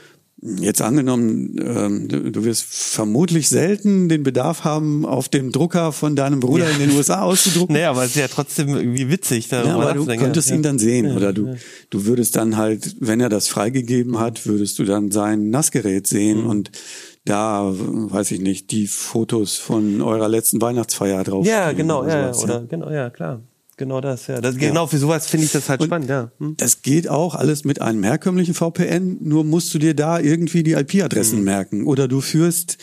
Jetzt 0.42 0.82
angenommen, 0.82 1.56
ähm, 1.60 2.08
du, 2.08 2.32
du, 2.32 2.44
wirst 2.44 2.66
vermutlich 2.66 3.50
selten 3.50 4.10
den 4.10 4.22
Bedarf 4.22 4.64
haben, 4.64 5.06
auf 5.06 5.28
dem 5.28 5.52
Drucker 5.52 5.92
von 5.92 6.16
deinem 6.16 6.40
Bruder 6.42 6.66
ja. 6.66 6.72
in 6.72 6.80
den 6.80 6.92
USA 6.92 7.22
auszudrucken. 7.22 7.76
Nee, 7.76 7.86
aber 7.86 8.04
es 8.04 8.12
ist 8.12 8.18
ja 8.18 8.28
trotzdem 8.28 8.68
irgendwie 8.70 9.10
witzig. 9.10 9.48
Da 9.48 9.66
ja, 9.66 9.76
aber 9.76 9.94
du 9.94 10.06
könntest 10.06 10.50
ja. 10.50 10.56
ihn 10.56 10.62
dann 10.62 10.78
sehen. 10.78 11.06
Ja, 11.06 11.16
oder 11.16 11.34
du, 11.34 11.56
du 11.90 12.06
würdest 12.06 12.36
dann 12.36 12.58
halt, 12.58 12.98
wenn 13.00 13.22
er 13.22 13.30
das 13.30 13.48
freigegeben 13.48 14.20
hat, 14.20 14.46
würdest 14.46 14.78
du 14.78 14.84
dann 14.84 15.10
sein 15.10 15.50
Nassgerät 15.50 16.06
sehen 16.06 16.44
mhm. 16.44 16.50
und 16.50 16.72
da, 17.26 17.72
weiß 17.74 18.32
ich 18.32 18.40
nicht, 18.40 18.72
die 18.72 18.88
Fotos 18.88 19.56
von 19.56 20.02
eurer 20.02 20.30
letzten 20.30 20.62
Weihnachtsfeier 20.62 21.24
drauf. 21.24 21.46
Ja, 21.46 21.72
genau, 21.72 22.04
oder 22.04 22.28
ja, 22.28 22.34
sowas, 22.34 22.44
oder, 22.44 22.68
genau, 22.68 22.90
ja, 22.90 23.10
klar. 23.10 23.42
Genau 23.78 24.00
das, 24.00 24.28
ja. 24.28 24.40
Das, 24.40 24.56
genau, 24.56 24.88
für 24.88 24.98
sowas 24.98 25.28
finde 25.28 25.48
ich 25.48 25.52
das 25.52 25.68
halt 25.68 25.82
und 25.82 25.88
spannend, 25.88 26.10
ja. 26.10 26.32
Hm. 26.40 26.56
Das 26.56 26.82
geht 26.82 27.10
auch 27.10 27.36
alles 27.36 27.66
mit 27.66 27.82
einem 27.82 28.04
herkömmlichen 28.04 28.54
VPN, 28.54 29.18
nur 29.22 29.44
musst 29.44 29.74
du 29.74 29.80
dir 29.80 29.94
da 29.94 30.20
irgendwie 30.20 30.64
die 30.64 30.74
IP-Adressen 30.74 31.40
hm. 31.40 31.44
merken. 31.44 31.86
Oder 31.86 32.08
du 32.08 32.22
führst 32.22 32.78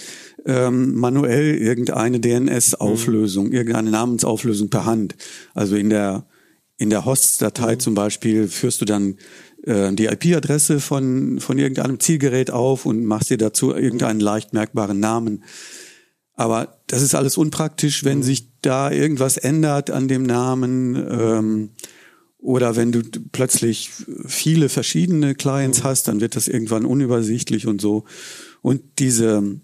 ähm, 0.45 0.95
manuell 0.95 1.55
irgendeine 1.55 2.20
DNS-Auflösung, 2.20 3.47
hm. 3.47 3.53
irgendeine 3.53 3.90
Namensauflösung 3.90 4.68
per 4.68 4.84
Hand. 4.84 5.16
Also 5.55 5.76
in 5.76 5.88
der 5.88 6.26
in 6.76 6.90
der 6.90 7.05
Hosts-Datei 7.05 7.74
hm. 7.74 7.80
zum 7.80 7.95
Beispiel 7.95 8.49
führst 8.49 8.80
du 8.80 8.84
dann 8.84 9.16
äh, 9.62 9.92
die 9.92 10.06
IP-Adresse 10.06 10.80
von, 10.80 11.40
von 11.40 11.58
irgendeinem 11.58 12.00
Zielgerät 12.00 12.50
auf 12.50 12.86
und 12.86 13.04
machst 13.04 13.30
dir 13.30 13.38
dazu 13.38 13.74
irgendeinen 13.74 14.20
leicht 14.20 14.52
merkbaren 14.52 15.00
Namen. 15.00 15.44
Aber 16.34 16.80
das 16.86 17.02
ist 17.02 17.14
alles 17.14 17.36
unpraktisch, 17.36 18.04
wenn 18.04 18.18
mhm. 18.18 18.22
sich 18.22 18.48
da 18.62 18.90
irgendwas 18.90 19.36
ändert 19.36 19.90
an 19.90 20.08
dem 20.08 20.22
Namen 20.22 20.96
ähm, 20.96 21.70
oder 22.38 22.74
wenn 22.74 22.90
du 22.90 23.02
plötzlich 23.30 23.90
viele 24.26 24.68
verschiedene 24.68 25.34
Clients 25.34 25.80
mhm. 25.80 25.84
hast, 25.84 26.08
dann 26.08 26.20
wird 26.20 26.34
das 26.34 26.48
irgendwann 26.48 26.84
unübersichtlich 26.84 27.66
und 27.66 27.80
so. 27.80 28.04
Und 28.62 28.82
diese 28.98 29.60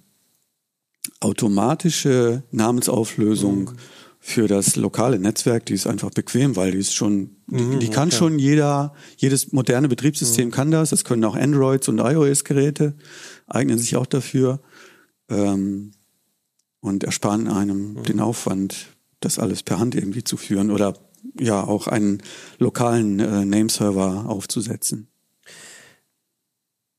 automatische 1.20 2.44
Namensauflösung 2.52 3.60
mhm. 3.60 3.76
Für 4.28 4.46
das 4.46 4.76
lokale 4.76 5.18
Netzwerk, 5.18 5.64
die 5.66 5.72
ist 5.72 5.86
einfach 5.86 6.10
bequem, 6.10 6.54
weil 6.54 6.72
die 6.72 6.78
ist 6.78 6.94
schon, 6.94 7.36
die, 7.46 7.78
die 7.78 7.88
kann 7.88 8.08
okay. 8.08 8.18
schon 8.18 8.38
jeder, 8.38 8.92
jedes 9.16 9.52
moderne 9.52 9.88
Betriebssystem 9.88 10.50
kann 10.50 10.70
das. 10.70 10.90
Das 10.90 11.04
können 11.04 11.24
auch 11.24 11.34
Androids 11.34 11.88
und 11.88 11.98
iOS-Geräte, 11.98 12.94
eignen 13.46 13.78
sich 13.78 13.96
auch 13.96 14.04
dafür. 14.04 14.60
Ähm, 15.30 15.92
und 16.80 17.04
ersparen 17.04 17.48
einem 17.48 17.94
mhm. 17.94 18.02
den 18.04 18.20
Aufwand, 18.20 18.88
das 19.20 19.38
alles 19.38 19.62
per 19.62 19.78
Hand 19.78 19.94
irgendwie 19.94 20.22
zu 20.22 20.36
führen 20.36 20.70
oder 20.70 20.94
ja 21.40 21.64
auch 21.64 21.86
einen 21.86 22.22
lokalen 22.58 23.20
äh, 23.20 23.46
Nameserver 23.46 24.26
aufzusetzen. 24.28 25.08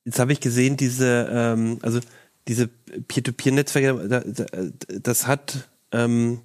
Jetzt 0.03 0.17
habe 0.17 0.33
ich 0.33 0.39
gesehen, 0.39 0.77
diese, 0.77 1.29
ähm, 1.31 1.77
also 1.83 1.99
diese 2.47 2.67
Peer-to-Peer-Netzwerke, 2.67 4.73
das 4.87 5.27
hat, 5.27 5.69
ähm, 5.91 6.39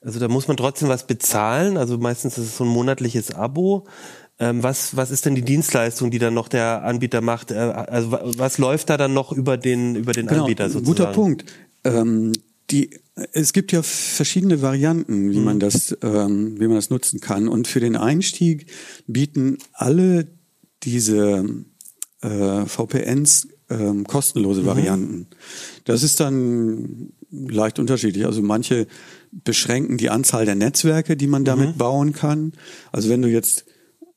also 0.00 0.20
da 0.20 0.28
muss 0.28 0.48
man 0.48 0.56
trotzdem 0.56 0.88
was 0.88 1.06
bezahlen. 1.06 1.76
Also 1.76 1.98
meistens 1.98 2.38
ist 2.38 2.44
es 2.44 2.56
so 2.56 2.64
ein 2.64 2.70
monatliches 2.70 3.34
Abo. 3.34 3.86
Ähm, 4.40 4.62
was, 4.62 4.96
was 4.96 5.10
ist 5.10 5.26
denn 5.26 5.34
die 5.34 5.42
Dienstleistung, 5.42 6.10
die 6.10 6.20
dann 6.20 6.34
noch 6.34 6.48
der 6.48 6.84
Anbieter 6.84 7.20
macht? 7.20 7.50
Äh, 7.50 7.56
also 7.56 8.12
was 8.12 8.58
läuft 8.58 8.90
da 8.90 8.96
dann 8.96 9.12
noch 9.12 9.32
über 9.32 9.56
den, 9.56 9.96
über 9.96 10.12
den 10.12 10.28
genau, 10.28 10.42
Anbieter 10.42 10.70
sozusagen? 10.70 10.86
Guter 10.86 11.12
Punkt. 11.12 11.44
Ähm, 11.82 12.32
die, 12.70 12.90
es 13.32 13.52
gibt 13.52 13.72
ja 13.72 13.82
verschiedene 13.82 14.62
Varianten, 14.62 15.32
wie 15.32 15.38
mhm. 15.38 15.44
man 15.44 15.60
das, 15.60 15.96
ähm, 16.02 16.60
wie 16.60 16.66
man 16.66 16.76
das 16.76 16.90
nutzen 16.90 17.20
kann. 17.20 17.48
Und 17.48 17.66
für 17.66 17.80
den 17.80 17.96
Einstieg 17.96 18.66
bieten 19.06 19.58
alle 19.72 20.28
diese 20.84 21.44
äh, 22.22 22.66
VPNs 22.66 23.48
ähm, 23.70 24.06
kostenlose 24.06 24.62
mhm. 24.62 24.66
Varianten. 24.66 25.26
Das 25.84 26.02
ist 26.02 26.20
dann 26.20 27.12
leicht 27.30 27.78
unterschiedlich. 27.78 28.24
Also 28.24 28.42
manche 28.42 28.86
beschränken 29.32 29.98
die 29.98 30.10
Anzahl 30.10 30.44
der 30.44 30.54
Netzwerke, 30.54 31.16
die 31.16 31.26
man 31.26 31.44
damit 31.44 31.74
mhm. 31.74 31.78
bauen 31.78 32.12
kann. 32.12 32.52
Also 32.92 33.08
wenn 33.08 33.22
du 33.22 33.28
jetzt 33.28 33.64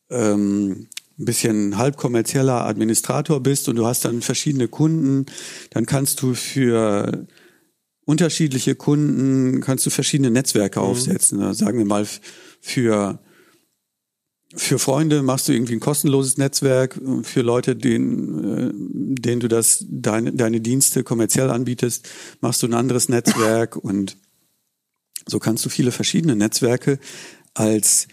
ähm, 0.09 0.88
ein 1.20 1.26
bisschen 1.26 1.78
halbkommerzieller 1.78 2.66
Administrator 2.66 3.41
bist 3.41 3.70
und 3.70 3.76
du 3.76 3.86
hast 3.86 4.05
dann 4.05 4.22
verschiedene 4.22 4.68
Kunden, 4.68 5.26
dann 5.70 5.86
kannst 5.86 6.22
du 6.22 6.34
für 6.34 7.28
unterschiedliche 8.05 8.76
Kunden, 8.76 9.62
kannst 9.62 9.86
du 9.86 9.89
verschiedene 9.89 10.32
Netzwerke 10.32 10.80
mhm. 10.80 10.86
aufsetzen. 10.86 11.53
Sagen 11.53 11.78
wir 11.78 11.86
mal, 11.86 12.07
für, 12.59 13.20
für 14.55 14.80
Freunde 14.80 15.22
machst 15.22 15.47
du 15.47 15.53
irgendwie 15.53 15.74
ein 15.74 15.80
kostenloses 15.80 16.38
Netzwerk, 16.38 16.99
für 17.24 17.41
Leute, 17.41 17.76
denen, 17.76 18.43
äh, 18.43 18.72
denen 19.22 19.39
du 19.39 19.47
das, 19.47 19.86
deine, 19.88 20.34
deine 20.34 20.59
Dienste 20.59 21.03
kommerziell 21.03 21.49
anbietest, 21.49 22.09
machst 22.41 22.64
du 22.64 22.68
ein 22.68 22.74
anderes 22.74 23.09
Netzwerk 23.09 23.76
und 23.76 24.18
so 25.28 25.39
kannst 25.39 25.65
du 25.65 25.69
viele 25.69 25.91
verschiedene 25.91 26.36
Netzwerke 26.36 26.99
als 27.53 28.07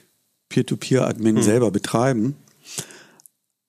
Peer-to-Peer-Admin 0.49 1.37
mhm. 1.37 1.43
selber 1.43 1.71
betreiben. 1.71 2.37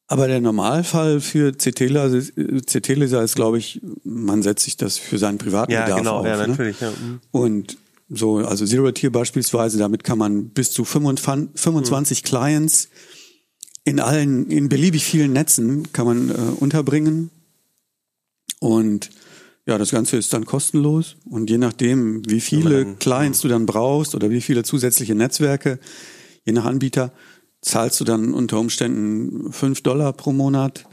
Aber 0.08 0.28
der 0.28 0.42
Normalfall 0.42 1.22
für 1.22 1.52
CT-Leser 1.52 2.22
CT 2.22 2.90
ist, 2.90 3.36
glaube 3.36 3.60
ich, 3.60 3.80
man 4.04 4.42
setzt 4.42 4.66
sich 4.66 4.76
das 4.76 4.98
für 4.98 5.20
seinen 5.20 5.38
privaten 5.38 5.72
ja, 5.72 5.84
Bedarf 5.84 6.00
genau, 6.00 6.18
auf. 6.18 6.26
Ja, 6.26 6.38
ne? 6.38 6.48
natürlich. 6.48 6.80
Ja. 6.80 6.90
Mhm. 6.90 7.20
Und 7.30 7.78
so, 8.10 8.38
also 8.38 8.66
Zero 8.66 8.92
Tier 8.92 9.12
beispielsweise, 9.12 9.78
damit 9.78 10.04
kann 10.04 10.18
man 10.18 10.50
bis 10.50 10.72
zu 10.72 10.84
25, 10.84 11.50
25 11.62 12.24
mhm. 12.24 12.26
Clients 12.26 12.90
in 13.84 14.00
allen, 14.00 14.48
in 14.48 14.68
beliebig 14.68 15.04
vielen 15.04 15.34
Netzen 15.34 15.94
kann 15.94 16.08
man 16.08 16.30
äh, 16.30 16.34
unterbringen. 16.60 17.30
Und 18.60 19.12
ja, 19.70 19.78
das 19.78 19.92
Ganze 19.92 20.18
ist 20.18 20.34
dann 20.34 20.46
kostenlos. 20.46 21.16
Und 21.26 21.52
je 21.52 21.60
nachdem, 21.60 22.28
wie 22.28 22.42
viele 22.42 22.96
Clients 22.96 23.42
du 23.42 23.48
dann 23.48 23.68
brauchst 23.68 24.16
oder 24.16 24.32
wie 24.32 24.42
viele 24.42 24.64
zusätzliche 24.64 25.14
Netzwerke, 25.14 25.78
je 26.44 26.54
nach 26.54 26.66
Anbieter, 26.66 27.14
zahlst 27.62 28.00
du 28.00 28.04
dann 28.04 28.34
unter 28.34 28.60
Umständen 28.60 29.54
fünf 29.54 29.84
Dollar 29.84 30.14
pro 30.14 30.34
Monat. 30.34 30.86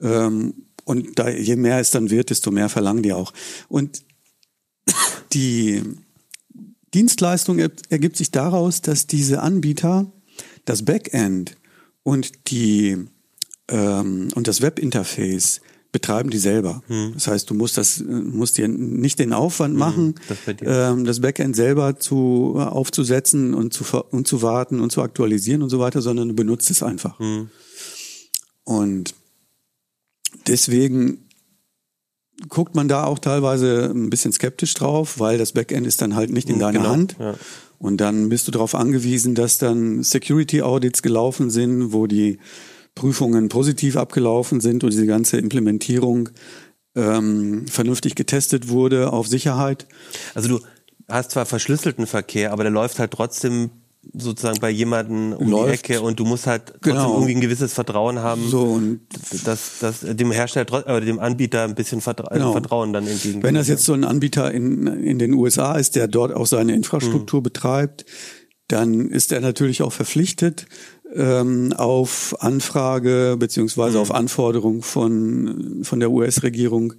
Ähm, 0.00 0.54
und 0.84 1.18
da, 1.18 1.28
je 1.28 1.56
mehr 1.56 1.78
es 1.78 1.90
dann 1.90 2.08
wird, 2.08 2.30
desto 2.30 2.50
mehr 2.50 2.70
verlangen 2.70 3.02
die 3.02 3.12
auch. 3.12 3.34
Und 3.68 4.02
die 5.34 5.82
Dienstleistung 6.94 7.58
ergibt 7.90 8.16
sich 8.16 8.30
daraus, 8.30 8.80
dass 8.80 9.06
diese 9.06 9.42
Anbieter 9.42 10.10
das 10.64 10.86
Backend 10.86 11.58
und 12.02 12.32
die 12.50 12.96
ähm, 13.68 14.28
und 14.34 14.48
das 14.48 14.62
Webinterface 14.62 15.60
betreiben 15.96 16.28
die 16.28 16.36
selber. 16.36 16.82
Hm. 16.88 17.12
Das 17.14 17.26
heißt, 17.26 17.48
du 17.48 17.54
musst 17.54 17.78
das, 17.78 18.04
musst 18.06 18.58
dir 18.58 18.68
nicht 18.68 19.18
den 19.18 19.32
Aufwand 19.32 19.72
hm, 19.72 19.78
machen, 19.78 20.14
das, 20.28 20.36
ähm, 20.60 21.06
das, 21.06 21.20
Backend 21.20 21.56
selber 21.56 21.98
zu 21.98 22.56
aufzusetzen 22.58 23.54
und 23.54 23.72
zu 23.72 23.84
und 24.10 24.28
zu 24.28 24.42
warten 24.42 24.80
und 24.80 24.92
zu 24.92 25.00
aktualisieren 25.00 25.62
und 25.62 25.70
so 25.70 25.78
weiter, 25.78 26.02
sondern 26.02 26.28
du 26.28 26.34
benutzt 26.34 26.70
es 26.70 26.82
einfach. 26.82 27.18
Hm. 27.18 27.48
Und 28.64 29.14
deswegen 30.46 31.30
guckt 32.50 32.74
man 32.74 32.88
da 32.88 33.04
auch 33.04 33.18
teilweise 33.18 33.90
ein 33.94 34.10
bisschen 34.10 34.32
skeptisch 34.32 34.74
drauf, 34.74 35.18
weil 35.18 35.38
das 35.38 35.52
Backend 35.52 35.86
ist 35.86 36.02
dann 36.02 36.14
halt 36.14 36.28
nicht 36.28 36.50
in 36.50 36.56
hm, 36.56 36.60
deiner 36.60 36.78
genau, 36.80 36.90
Hand. 36.90 37.16
Ja. 37.18 37.36
Und 37.78 38.02
dann 38.02 38.28
bist 38.28 38.46
du 38.48 38.52
darauf 38.52 38.74
angewiesen, 38.74 39.34
dass 39.34 39.56
dann 39.56 40.02
Security 40.02 40.60
Audits 40.60 41.00
gelaufen 41.00 41.48
sind, 41.48 41.94
wo 41.94 42.06
die 42.06 42.38
Prüfungen 42.96 43.48
positiv 43.48 43.96
abgelaufen 43.96 44.60
sind 44.60 44.82
und 44.82 44.92
diese 44.92 45.06
ganze 45.06 45.36
Implementierung 45.36 46.30
ähm, 46.96 47.66
vernünftig 47.68 48.16
getestet 48.16 48.68
wurde 48.68 49.12
auf 49.12 49.28
Sicherheit. 49.28 49.86
Also 50.34 50.48
du 50.48 50.60
hast 51.06 51.30
zwar 51.30 51.46
verschlüsselten 51.46 52.08
Verkehr, 52.08 52.52
aber 52.52 52.64
der 52.64 52.72
läuft 52.72 52.98
halt 52.98 53.12
trotzdem 53.12 53.70
sozusagen 54.14 54.60
bei 54.60 54.70
jemanden 54.70 55.32
um 55.32 55.50
läuft. 55.50 55.68
die 55.88 55.92
Ecke 55.92 56.00
und 56.00 56.18
du 56.18 56.24
musst 56.24 56.46
halt 56.46 56.66
trotzdem 56.66 56.92
genau. 56.92 57.14
irgendwie 57.14 57.34
ein 57.34 57.40
gewisses 57.40 57.74
Vertrauen 57.74 58.20
haben, 58.20 58.48
so, 58.48 58.62
und 58.62 59.00
dass, 59.44 59.80
dass 59.80 60.00
dem 60.00 60.30
Hersteller 60.30 60.86
oder 60.86 61.00
dem 61.00 61.18
Anbieter 61.18 61.64
ein 61.64 61.74
bisschen 61.74 62.00
Vertra 62.00 62.32
genau. 62.32 62.52
Vertrauen 62.52 62.92
dann 62.92 63.06
entgegen. 63.06 63.42
Wenn 63.42 63.56
das 63.56 63.68
jetzt 63.68 63.84
so 63.84 63.92
ein 63.92 64.04
Anbieter 64.04 64.52
in, 64.52 64.86
in 64.86 65.18
den 65.18 65.34
USA 65.34 65.74
ist, 65.76 65.96
der 65.96 66.08
dort 66.08 66.32
auch 66.32 66.46
seine 66.46 66.74
Infrastruktur 66.74 67.40
mhm. 67.40 67.44
betreibt, 67.44 68.06
dann 68.68 69.08
ist 69.08 69.32
er 69.32 69.40
natürlich 69.40 69.82
auch 69.82 69.92
verpflichtet, 69.92 70.66
ähm, 71.16 71.72
auf 71.72 72.36
Anfrage 72.40 73.36
beziehungsweise 73.38 73.98
auf 73.98 74.12
Anforderung 74.12 74.82
von, 74.82 75.80
von 75.82 76.00
der 76.00 76.10
US-Regierung 76.10 76.94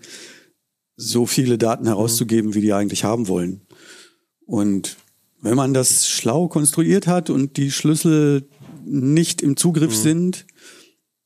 so 0.96 1.26
viele 1.26 1.58
Daten 1.58 1.86
herauszugeben, 1.86 2.56
wie 2.56 2.62
die 2.62 2.74
eigentlich 2.74 3.04
haben 3.04 3.28
wollen. 3.28 3.62
Und 4.46 4.98
wenn 5.42 5.56
man 5.56 5.74
das 5.74 6.10
schlau 6.10 6.48
konstruiert 6.48 7.06
hat 7.06 7.30
und 7.30 7.58
die 7.58 7.72
Schlüssel 7.72 8.50
nicht 8.86 9.42
im 9.42 9.56
Zugriff 9.56 9.96
sind, 9.96 10.46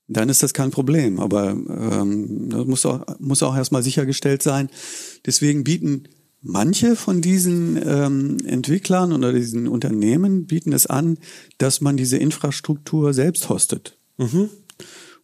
dann 0.08 0.28
ist 0.28 0.42
das 0.42 0.52
kein 0.52 0.70
Problem. 0.70 1.18
Aber 1.18 1.50
ähm, 1.50 2.50
das 2.50 2.66
muss 2.66 2.84
auch, 2.84 3.00
muss 3.18 3.42
auch 3.42 3.56
erstmal 3.56 3.82
sichergestellt 3.82 4.42
sein. 4.42 4.68
Deswegen 5.24 5.64
bieten 5.64 6.04
manche 6.42 6.96
von 6.96 7.20
diesen 7.20 7.80
ähm, 7.84 8.38
Entwicklern 8.44 9.12
oder 9.12 9.32
diesen 9.32 9.68
Unternehmen 9.68 10.46
bieten 10.46 10.72
es 10.72 10.86
an, 10.86 11.18
dass 11.58 11.80
man 11.80 11.96
diese 11.96 12.18
Infrastruktur 12.18 13.14
selbst 13.14 13.48
hostet. 13.48 13.96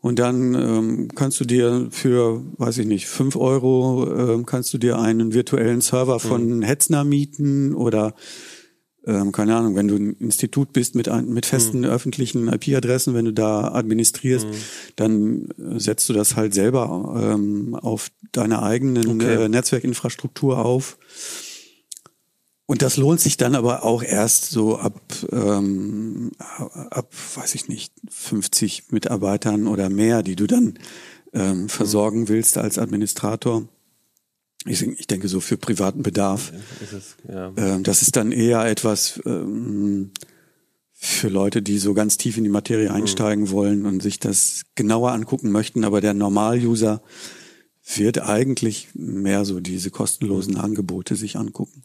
Und 0.00 0.20
dann 0.20 0.54
ähm, 0.54 1.08
kannst 1.14 1.40
du 1.40 1.44
dir 1.44 1.88
für, 1.90 2.42
weiß 2.56 2.78
ich 2.78 2.86
nicht, 2.86 3.08
fünf 3.08 3.34
Euro 3.34 4.06
ähm, 4.14 4.46
kannst 4.46 4.72
du 4.72 4.78
dir 4.78 4.98
einen 4.98 5.34
virtuellen 5.34 5.80
Server 5.80 6.20
von 6.20 6.62
Hetzner 6.62 7.02
mieten 7.02 7.74
oder 7.74 8.14
ähm, 9.08 9.32
keine 9.32 9.56
Ahnung, 9.56 9.74
wenn 9.74 9.88
du 9.88 9.96
ein 9.96 10.12
Institut 10.20 10.72
bist 10.74 10.94
mit, 10.94 11.10
mit 11.26 11.46
festen 11.46 11.84
öffentlichen 11.86 12.48
IP-Adressen, 12.48 13.14
wenn 13.14 13.24
du 13.24 13.32
da 13.32 13.72
administrierst, 13.72 14.46
dann 14.96 15.48
äh, 15.58 15.80
setzt 15.80 16.08
du 16.08 16.12
das 16.12 16.36
halt 16.36 16.52
selber 16.52 17.16
ähm, 17.18 17.74
auf 17.74 18.10
deiner 18.32 18.62
eigenen 18.62 19.22
Okay. 19.22 19.44
äh, 19.44 19.48
Netzwerkinfrastruktur 19.48 20.64
auf. 20.64 20.98
Und 22.66 22.82
das 22.82 22.98
lohnt 22.98 23.18
sich 23.18 23.38
dann 23.38 23.54
aber 23.54 23.82
auch 23.82 24.02
erst 24.02 24.50
so 24.50 24.76
ab, 24.76 25.00
ähm, 25.32 26.32
ab, 26.90 27.10
weiß 27.34 27.54
ich 27.54 27.66
nicht, 27.68 27.94
50 28.10 28.92
Mitarbeitern 28.92 29.66
oder 29.66 29.88
mehr, 29.88 30.22
die 30.22 30.36
du 30.36 30.46
dann 30.46 30.78
ähm, 31.32 31.70
versorgen 31.70 32.28
willst 32.28 32.58
als 32.58 32.78
Administrator. 32.78 33.66
Ich, 34.66 34.82
ich 34.82 35.06
denke 35.06 35.28
so 35.28 35.40
für 35.40 35.56
privaten 35.56 36.02
Bedarf. 36.02 36.52
Ist 36.82 36.92
es, 36.92 37.16
ja. 37.28 37.52
Ähm, 37.56 37.82
das 37.84 38.02
ist 38.02 38.16
dann 38.16 38.32
eher 38.32 38.64
etwas 38.64 39.20
ähm, 39.24 40.10
für 40.92 41.28
Leute, 41.28 41.62
die 41.62 41.78
so 41.78 41.94
ganz 41.94 42.16
tief 42.16 42.36
in 42.36 42.44
die 42.44 42.50
Materie 42.50 42.92
einsteigen 42.92 43.50
wollen 43.50 43.86
und 43.86 44.02
sich 44.02 44.18
das 44.18 44.62
genauer 44.74 45.12
angucken 45.12 45.52
möchten. 45.52 45.84
Aber 45.84 46.00
der 46.00 46.12
Normal-User 46.12 47.02
wird 47.94 48.20
eigentlich 48.20 48.88
mehr 48.94 49.44
so 49.44 49.60
diese 49.60 49.90
kostenlosen 49.90 50.56
Angebote 50.56 51.14
sich 51.14 51.36
angucken. 51.36 51.84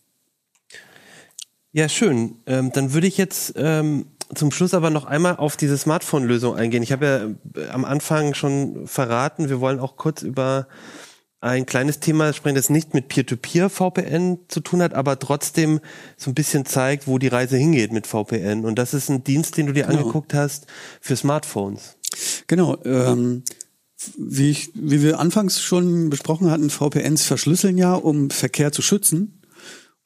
Ja, 1.71 1.89
schön. 1.89 2.35
Ähm, 2.45 2.71
dann 2.71 2.93
würde 2.93 3.07
ich 3.07 3.17
jetzt 3.17 3.53
ähm, 3.55 4.05
zum 4.35 4.51
Schluss 4.51 4.73
aber 4.73 4.89
noch 4.89 5.05
einmal 5.05 5.37
auf 5.37 5.57
diese 5.57 5.77
Smartphone-Lösung 5.77 6.55
eingehen. 6.55 6.83
Ich 6.83 6.91
habe 6.91 7.37
ja 7.55 7.61
äh, 7.61 7.69
am 7.69 7.85
Anfang 7.85 8.33
schon 8.33 8.87
verraten, 8.87 9.49
wir 9.49 9.59
wollen 9.59 9.79
auch 9.79 9.95
kurz 9.95 10.21
über 10.21 10.67
ein 11.43 11.65
kleines 11.65 11.99
Thema 11.99 12.31
sprechen, 12.31 12.55
das 12.55 12.69
nicht 12.69 12.93
mit 12.93 13.09
Peer-to-Peer-VPN 13.09 14.39
zu 14.47 14.61
tun 14.61 14.81
hat, 14.81 14.93
aber 14.93 15.19
trotzdem 15.19 15.81
so 16.15 16.31
ein 16.31 16.35
bisschen 16.35 16.65
zeigt, 16.65 17.05
wo 17.05 17.17
die 17.17 17.27
Reise 17.27 17.57
hingeht 17.57 17.91
mit 17.91 18.07
VPN. 18.07 18.63
Und 18.63 18.79
das 18.79 18.93
ist 18.93 19.09
ein 19.09 19.25
Dienst, 19.25 19.57
den 19.57 19.67
du 19.67 19.73
dir 19.73 19.89
angeguckt 19.89 20.33
hast 20.33 20.67
für 21.01 21.17
Smartphones. 21.17 21.97
Genau. 22.47 22.77
Ähm, 22.85 23.43
wie, 24.17 24.51
ich, 24.51 24.71
wie 24.73 25.01
wir 25.01 25.19
anfangs 25.19 25.61
schon 25.61 26.09
besprochen 26.09 26.49
hatten, 26.49 26.69
VPNs 26.69 27.23
verschlüsseln 27.23 27.77
ja, 27.77 27.93
um 27.93 28.29
Verkehr 28.29 28.71
zu 28.71 28.81
schützen. 28.81 29.41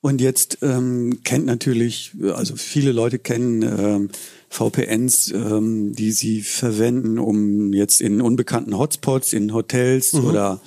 Und 0.01 0.21
jetzt 0.21 0.59
ähm, 0.63 1.19
kennt 1.23 1.45
natürlich, 1.45 2.13
also 2.33 2.55
viele 2.55 2.91
Leute 2.91 3.19
kennen 3.19 3.61
ähm, 3.61 4.09
VPNs, 4.49 5.31
ähm, 5.33 5.93
die 5.93 6.11
sie 6.11 6.41
verwenden, 6.41 7.19
um 7.19 7.73
jetzt 7.73 8.01
in 8.01 8.21
unbekannten 8.21 8.75
Hotspots, 8.77 9.33
in 9.33 9.53
Hotels 9.53 10.13
oder 10.15 10.61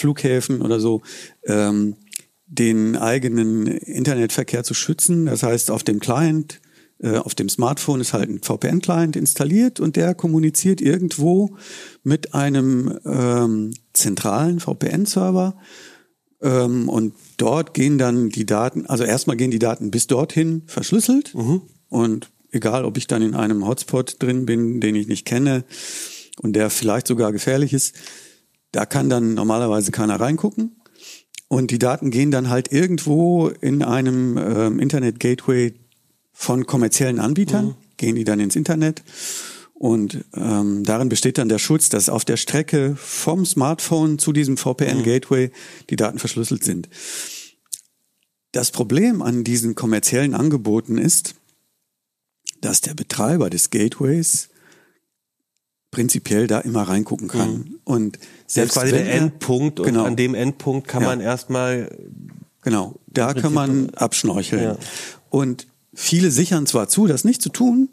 Flughäfen 0.00 0.62
oder 0.62 0.80
so, 0.80 1.02
ähm, 1.44 1.96
den 2.46 2.96
eigenen 2.96 3.66
Internetverkehr 3.66 4.64
zu 4.64 4.74
schützen. 4.74 5.26
Das 5.26 5.42
heißt, 5.42 5.70
auf 5.70 5.84
dem 5.84 6.00
Client, 6.00 6.60
äh, 6.98 7.16
auf 7.16 7.34
dem 7.34 7.48
Smartphone 7.48 8.00
ist 8.00 8.12
halt 8.12 8.28
ein 8.28 8.42
VPN-Client 8.42 9.14
installiert 9.14 9.78
und 9.78 9.96
der 9.96 10.14
kommuniziert 10.14 10.80
irgendwo 10.80 11.56
mit 12.02 12.34
einem 12.34 12.98
ähm, 13.04 13.72
zentralen 13.92 14.58
VPN-Server. 14.58 15.56
Ähm, 16.42 16.88
und 16.88 17.14
dort 17.36 17.72
gehen 17.72 17.98
dann 17.98 18.30
die 18.30 18.46
Daten, 18.46 18.86
also 18.86 19.04
erstmal 19.04 19.36
gehen 19.36 19.52
die 19.52 19.58
Daten 19.60 19.90
bis 19.90 20.08
dorthin 20.08 20.62
verschlüsselt. 20.66 21.34
Und 21.88 22.30
egal, 22.50 22.84
ob 22.84 22.96
ich 22.96 23.06
dann 23.06 23.22
in 23.22 23.34
einem 23.34 23.66
Hotspot 23.66 24.16
drin 24.18 24.46
bin, 24.46 24.80
den 24.80 24.96
ich 24.96 25.06
nicht 25.06 25.24
kenne 25.24 25.64
und 26.42 26.54
der 26.54 26.70
vielleicht 26.70 27.06
sogar 27.06 27.32
gefährlich 27.32 27.72
ist, 27.72 27.94
da 28.72 28.86
kann 28.86 29.08
dann 29.08 29.34
normalerweise 29.34 29.90
keiner 29.90 30.20
reingucken. 30.20 30.76
Und 31.48 31.72
die 31.72 31.78
Daten 31.78 32.10
gehen 32.10 32.30
dann 32.30 32.48
halt 32.48 32.72
irgendwo 32.72 33.48
in 33.48 33.82
einem 33.82 34.38
ähm, 34.38 34.78
Internet-Gateway 34.78 35.74
von 36.32 36.64
kommerziellen 36.64 37.18
Anbietern, 37.18 37.74
gehen 37.96 38.14
die 38.14 38.24
dann 38.24 38.38
ins 38.38 38.54
Internet. 38.54 39.02
Und 39.74 40.24
ähm, 40.34 40.84
darin 40.84 41.08
besteht 41.08 41.38
dann 41.38 41.48
der 41.48 41.58
Schutz, 41.58 41.88
dass 41.88 42.08
auf 42.08 42.24
der 42.24 42.36
Strecke 42.36 42.94
vom 42.96 43.44
Smartphone 43.44 44.18
zu 44.18 44.32
diesem 44.32 44.56
VPN-Gateway 44.56 45.50
die 45.88 45.96
Daten 45.96 46.18
verschlüsselt 46.18 46.62
sind. 46.62 46.88
Das 48.52 48.70
Problem 48.70 49.22
an 49.22 49.42
diesen 49.42 49.74
kommerziellen 49.74 50.34
Angeboten 50.34 50.98
ist, 50.98 51.34
dass 52.60 52.80
der 52.80 52.94
Betreiber 52.94 53.48
des 53.48 53.70
Gateways 53.70 54.50
prinzipiell 55.90 56.46
da 56.46 56.60
immer 56.60 56.82
reingucken 56.82 57.28
kann. 57.28 57.76
Und 57.84 58.18
Das 58.50 58.54
selbst 58.54 58.76
ist 58.76 58.82
quasi 58.82 58.92
wenn 58.92 59.04
der 59.04 59.14
er- 59.14 59.20
Endpunkt 59.22 59.78
und 59.80 59.86
Genau. 59.86 60.04
an 60.04 60.16
dem 60.16 60.34
Endpunkt 60.34 60.88
kann 60.88 61.02
Ja. 61.02 61.08
man 61.08 61.20
erstmal 61.20 61.96
Genau, 62.62 62.96
da 63.06 63.32
kann 63.32 63.54
man 63.54 63.88
abschnorcheln. 63.94 64.62
Ja. 64.62 64.76
Und 65.30 65.66
viele 65.94 66.30
sichern 66.30 66.66
zwar 66.66 66.88
zu, 66.88 67.06
das 67.06 67.24
nicht 67.24 67.40
zu 67.40 67.48
tun, 67.48 67.88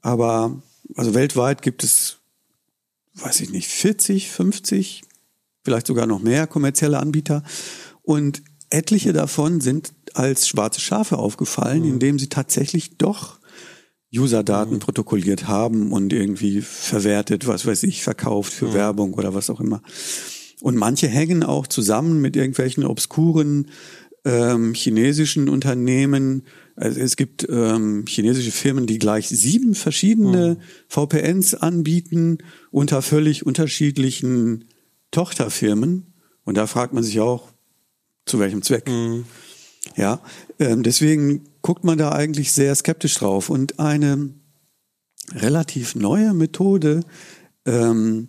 aber 0.00 0.62
also 0.96 1.12
weltweit 1.14 1.60
gibt 1.60 1.84
es, 1.84 2.16
weiß 3.16 3.40
ich 3.40 3.50
nicht, 3.50 3.68
40, 3.68 4.30
50, 4.30 5.02
vielleicht 5.62 5.86
sogar 5.86 6.06
noch 6.06 6.20
mehr 6.20 6.46
kommerzielle 6.46 6.98
Anbieter. 7.00 7.42
Und 8.02 8.42
etliche 8.70 9.12
davon 9.12 9.60
sind 9.60 9.92
als 10.14 10.48
schwarze 10.48 10.80
Schafe 10.80 11.18
aufgefallen, 11.18 11.84
indem 11.84 12.18
sie 12.18 12.28
tatsächlich 12.28 12.96
doch 12.96 13.37
User-Daten 14.14 14.78
protokolliert 14.78 15.48
haben 15.48 15.92
und 15.92 16.12
irgendwie 16.12 16.62
verwertet, 16.62 17.46
was 17.46 17.66
weiß 17.66 17.82
ich, 17.82 18.02
verkauft 18.02 18.52
für 18.52 18.72
Werbung 18.72 19.14
oder 19.14 19.34
was 19.34 19.50
auch 19.50 19.60
immer. 19.60 19.82
Und 20.60 20.76
manche 20.76 21.08
hängen 21.08 21.42
auch 21.42 21.66
zusammen 21.66 22.20
mit 22.20 22.34
irgendwelchen 22.34 22.84
obskuren 22.84 23.68
ähm, 24.24 24.74
chinesischen 24.74 25.48
Unternehmen. 25.48 26.44
Also 26.74 27.00
es 27.00 27.16
gibt 27.16 27.46
ähm, 27.48 28.04
chinesische 28.06 28.50
Firmen, 28.50 28.86
die 28.86 28.98
gleich 28.98 29.28
sieben 29.28 29.74
verschiedene 29.74 30.58
VPNs 30.88 31.54
anbieten 31.54 32.38
unter 32.70 33.02
völlig 33.02 33.46
unterschiedlichen 33.46 34.64
Tochterfirmen. 35.10 36.14
Und 36.44 36.56
da 36.56 36.66
fragt 36.66 36.92
man 36.92 37.02
sich 37.02 37.20
auch, 37.20 37.48
zu 38.26 38.38
welchem 38.38 38.62
Zweck. 38.62 38.88
Ja, 39.98 40.20
ähm, 40.60 40.84
deswegen 40.84 41.42
guckt 41.60 41.82
man 41.82 41.98
da 41.98 42.12
eigentlich 42.12 42.52
sehr 42.52 42.72
skeptisch 42.76 43.16
drauf. 43.16 43.50
Und 43.50 43.80
eine 43.80 44.30
relativ 45.32 45.96
neue 45.96 46.34
Methode, 46.34 47.00
ähm, 47.66 48.28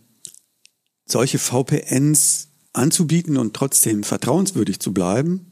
solche 1.05 1.37
VPNs 1.37 2.47
anzubieten 2.73 3.37
und 3.37 3.55
trotzdem 3.55 4.03
vertrauenswürdig 4.03 4.79
zu 4.79 4.95
bleiben, 4.95 5.51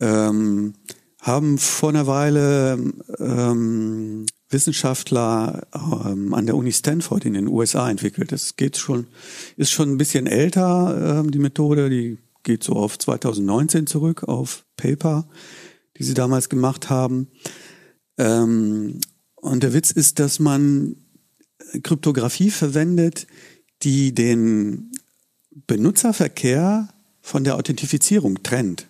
ähm, 0.00 0.74
haben 1.20 1.58
vor 1.58 1.90
einer 1.90 2.08
Weile 2.08 2.92
ähm, 3.20 4.26
Wissenschaftler 4.50 5.68
ähm, 5.72 6.34
an 6.34 6.46
der 6.46 6.56
Uni 6.56 6.72
Stanford 6.72 7.26
in 7.26 7.34
den 7.34 7.46
USA 7.46 7.88
entwickelt. 7.88 8.32
Das 8.32 8.56
geht 8.56 8.76
schon, 8.76 9.06
ist 9.56 9.70
schon 9.70 9.92
ein 9.92 9.98
bisschen 9.98 10.26
älter, 10.26 11.20
ähm, 11.20 11.30
die 11.30 11.38
Methode, 11.38 11.88
die 11.90 12.18
geht 12.44 12.62
so 12.62 12.74
auf 12.74 12.98
2019 12.98 13.86
zurück, 13.86 14.24
auf 14.24 14.64
Paper, 14.76 15.28
die 15.98 16.04
sie 16.04 16.14
damals 16.14 16.48
gemacht 16.48 16.90
haben. 16.90 17.28
Ähm, 18.18 19.00
und 19.34 19.62
der 19.62 19.74
Witz 19.74 19.90
ist, 19.90 20.18
dass 20.20 20.38
man 20.38 20.96
Kryptographie 21.82 22.50
verwendet, 22.50 23.26
die 23.82 24.14
den 24.14 24.92
Benutzerverkehr 25.66 26.88
von 27.20 27.44
der 27.44 27.56
Authentifizierung 27.56 28.42
trennt. 28.42 28.86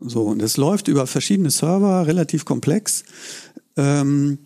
So, 0.00 0.24
und 0.24 0.40
das 0.40 0.56
läuft 0.56 0.88
über 0.88 1.06
verschiedene 1.06 1.50
Server, 1.50 2.06
relativ 2.06 2.44
komplex. 2.44 3.04
Ähm, 3.76 4.38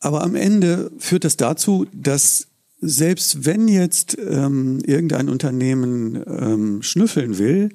aber 0.00 0.22
am 0.22 0.34
Ende 0.34 0.90
führt 0.98 1.24
das 1.24 1.36
dazu, 1.36 1.86
dass 1.92 2.48
selbst 2.80 3.44
wenn 3.44 3.68
jetzt 3.68 4.16
ähm, 4.18 4.80
irgendein 4.86 5.28
Unternehmen 5.28 6.22
ähm, 6.26 6.82
schnüffeln 6.82 7.38
will, 7.38 7.70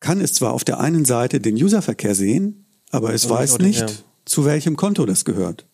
kann 0.00 0.20
es 0.20 0.34
zwar 0.34 0.52
auf 0.52 0.64
der 0.64 0.80
einen 0.80 1.04
Seite 1.04 1.40
den 1.40 1.54
Userverkehr 1.56 2.14
sehen, 2.14 2.66
aber 2.90 3.14
es 3.14 3.24
Aber 3.26 3.36
weiß 3.36 3.58
nicht, 3.58 3.80
ja. 3.80 3.86
zu 4.26 4.44
welchem 4.44 4.76
Konto 4.76 5.06
das 5.06 5.24
gehört. 5.24 5.66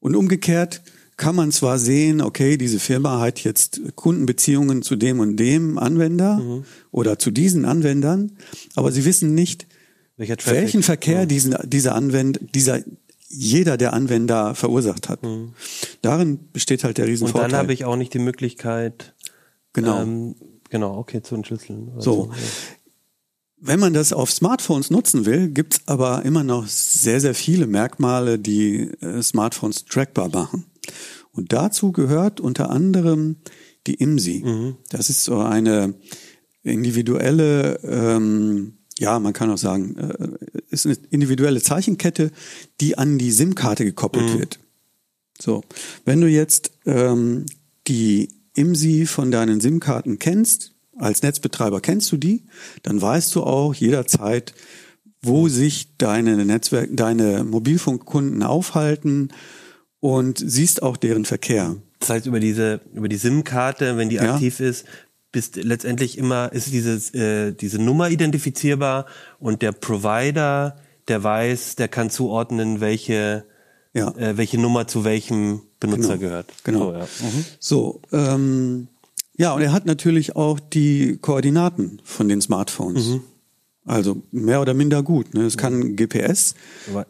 Und 0.00 0.16
umgekehrt 0.16 0.82
kann 1.16 1.36
man 1.36 1.52
zwar 1.52 1.78
sehen, 1.78 2.20
okay, 2.20 2.56
diese 2.56 2.80
Firma 2.80 3.20
hat 3.20 3.44
jetzt 3.44 3.80
Kundenbeziehungen 3.94 4.82
zu 4.82 4.96
dem 4.96 5.20
und 5.20 5.36
dem 5.36 5.78
Anwender 5.78 6.38
Mhm. 6.38 6.64
oder 6.90 7.18
zu 7.18 7.30
diesen 7.30 7.64
Anwendern, 7.66 8.32
aber 8.74 8.90
sie 8.90 9.04
wissen 9.04 9.34
nicht, 9.34 9.66
welchen 10.62 10.82
Verkehr 10.82 11.26
diesen, 11.26 11.54
dieser 11.64 11.94
Anwender, 11.94 12.40
dieser 12.54 12.80
jeder 13.28 13.76
der 13.76 13.92
Anwender 13.92 14.54
verursacht 14.54 15.08
hat. 15.08 15.20
Darin 16.02 16.50
besteht 16.52 16.84
halt 16.84 16.98
der 16.98 17.04
Mhm. 17.04 17.08
Und 17.08 17.12
Riesenvorteil. 17.12 17.50
dann 17.50 17.58
habe 17.58 17.72
ich 17.72 17.84
auch 17.84 17.96
nicht 17.96 18.14
die 18.14 18.18
Möglichkeit, 18.18 19.14
genau. 19.72 20.02
ähm, 20.02 20.34
genau, 20.70 20.96
okay, 20.98 21.22
zu 21.22 21.34
entschlüsseln. 21.34 21.92
So. 21.98 22.30
ja. 22.30 22.36
Wenn 23.66 23.80
man 23.80 23.94
das 23.94 24.12
auf 24.12 24.30
Smartphones 24.30 24.90
nutzen 24.90 25.24
will, 25.24 25.48
gibt's 25.48 25.80
aber 25.86 26.24
immer 26.26 26.44
noch 26.44 26.66
sehr, 26.66 27.18
sehr 27.20 27.34
viele 27.34 27.66
Merkmale, 27.66 28.38
die 28.38 28.90
äh, 29.00 29.22
Smartphones 29.22 29.86
trackbar 29.86 30.28
machen. 30.28 30.66
Und 31.32 31.52
dazu 31.54 31.90
gehört 31.90 32.40
unter 32.40 32.68
anderem 32.68 33.36
die 33.86 33.94
IMSI. 33.94 34.74
Das 34.90 35.08
ist 35.10 35.24
so 35.24 35.38
eine 35.40 35.94
individuelle, 36.62 37.78
ähm, 37.84 38.74
ja, 38.98 39.18
man 39.18 39.32
kann 39.32 39.50
auch 39.50 39.58
sagen, 39.58 39.96
äh, 39.96 40.38
ist 40.70 40.86
eine 40.86 40.96
individuelle 41.10 41.60
Zeichenkette, 41.62 42.30
die 42.80 42.96
an 42.98 43.18
die 43.18 43.32
SIM-Karte 43.32 43.84
gekoppelt 43.84 44.38
wird. 44.38 44.58
So, 45.40 45.62
wenn 46.04 46.20
du 46.20 46.28
jetzt 46.28 46.70
ähm, 46.86 47.46
die 47.88 48.28
IMSI 48.54 49.06
von 49.06 49.30
deinen 49.30 49.60
SIM-Karten 49.60 50.18
kennst, 50.18 50.72
als 50.96 51.22
Netzbetreiber 51.22 51.80
kennst 51.80 52.12
du 52.12 52.16
die, 52.16 52.44
dann 52.82 53.02
weißt 53.02 53.34
du 53.34 53.42
auch 53.42 53.74
jederzeit, 53.74 54.54
wo 55.22 55.48
sich 55.48 55.96
deine 55.96 56.44
Netzwerk, 56.44 56.90
deine 56.92 57.44
Mobilfunkkunden 57.44 58.42
aufhalten 58.42 59.30
und 60.00 60.38
siehst 60.38 60.82
auch 60.82 60.96
deren 60.96 61.24
Verkehr. 61.24 61.76
Das 61.98 62.10
heißt, 62.10 62.26
über 62.26 62.38
diese, 62.38 62.80
über 62.92 63.08
die 63.08 63.16
SIM-Karte, 63.16 63.96
wenn 63.96 64.10
die 64.10 64.16
Ja. 64.16 64.34
aktiv 64.34 64.60
ist, 64.60 64.84
bist 65.34 65.56
letztendlich 65.56 66.16
immer, 66.16 66.50
ist 66.52 66.72
dieses, 66.72 67.12
äh, 67.12 67.52
diese 67.52 67.78
Nummer 67.78 68.08
identifizierbar 68.08 69.04
und 69.38 69.60
der 69.62 69.72
Provider, 69.72 70.76
der 71.08 71.22
weiß, 71.22 71.76
der 71.76 71.88
kann 71.88 72.08
zuordnen, 72.08 72.80
welche, 72.80 73.44
Ja. 73.92 74.08
äh, 74.16 74.36
welche 74.38 74.58
Nummer 74.58 74.86
zu 74.86 75.04
welchem 75.04 75.60
Benutzer 75.80 76.16
Genau. 76.16 76.20
gehört. 76.20 76.46
Genau. 76.64 76.92
So, 76.92 76.92
ja. 76.94 77.04
Mhm. 77.04 77.44
So, 77.60 78.00
ähm, 78.12 78.88
ja, 79.36 79.52
und 79.52 79.60
er 79.62 79.72
hat 79.72 79.84
natürlich 79.86 80.36
auch 80.36 80.58
die 80.60 81.18
Koordinaten 81.20 82.00
von 82.04 82.28
den 82.28 82.40
Smartphones. 82.40 83.06
Mhm. 83.08 83.20
Also 83.86 84.22
mehr 84.30 84.62
oder 84.62 84.72
minder 84.72 85.02
gut. 85.02 85.34
Ne? 85.34 85.42
Es 85.42 85.58
kann 85.58 85.94
GPS 85.94 86.54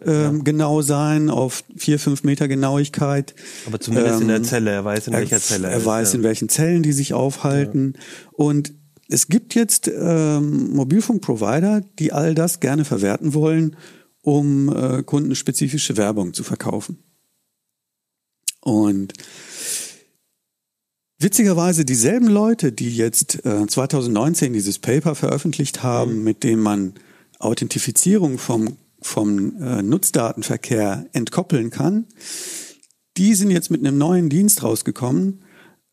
ähm, 0.05 0.43
genau 0.43 0.83
sein, 0.83 1.31
auf 1.31 1.63
vier, 1.77 2.01
fünf 2.01 2.25
Meter 2.25 2.49
Genauigkeit. 2.49 3.35
Aber 3.67 3.79
zumindest 3.79 4.21
in 4.21 4.29
der 4.29 4.39
Ähm, 4.39 4.45
Zelle, 4.45 4.71
er 4.71 4.85
weiß, 4.85 5.07
in 5.07 5.13
welcher 5.13 5.41
Zelle 5.41 5.69
Er 5.69 5.79
ist, 5.79 5.87
weiß, 5.87 6.13
ja. 6.13 6.19
in 6.19 6.25
welchen 6.25 6.49
Zellen 6.49 6.83
die 6.83 6.93
sich 6.93 7.15
aufhalten. 7.15 7.95
Und 8.33 8.73
es 9.09 9.29
gibt 9.29 9.55
jetzt 9.55 9.89
ähm, 9.89 10.73
Mobilfunkprovider, 10.75 11.83
die 12.01 12.13
all 12.13 12.35
das 12.35 12.59
gerne 12.59 12.85
verwerten 12.85 13.35
wollen, 13.35 13.77
um 14.23 14.75
äh, 14.75 15.05
kundenspezifische 15.05 15.97
Werbung 15.97 16.35
zu 16.35 16.43
verkaufen. 16.43 16.99
Und 18.63 19.13
witzigerweise 21.25 21.87
dieselben 21.87 22.29
Leute, 22.29 22.71
die 22.71 22.95
jetzt 22.95 23.45
äh, 23.47 23.67
2019 23.67 24.53
dieses 24.53 24.79
Paper 24.79 25.15
veröffentlicht 25.15 25.83
haben, 25.83 26.23
mit 26.23 26.45
dem 26.45 26.61
man 26.61 26.93
Authentifizierung 27.39 28.39
vom, 28.39 28.77
vom 29.01 29.61
äh, 29.61 29.83
Nutzdatenverkehr 29.83 31.07
entkoppeln 31.13 31.71
kann, 31.71 32.07
die 33.17 33.35
sind 33.35 33.51
jetzt 33.51 33.71
mit 33.71 33.81
einem 33.81 33.97
neuen 33.97 34.29
Dienst 34.29 34.63
rausgekommen, 34.63 35.43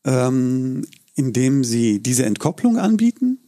ähm, 0.04 0.86
in 1.14 1.32
dem 1.32 1.64
sie 1.64 2.02
diese 2.02 2.26
Entkopplung 2.26 2.78
anbieten 2.78 3.38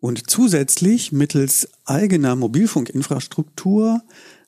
und 0.00 0.30
zusätzlich 0.30 1.12
mittels 1.12 1.68
eigener 1.84 2.36
Mobilfunkinfrastruktur 2.36 4.02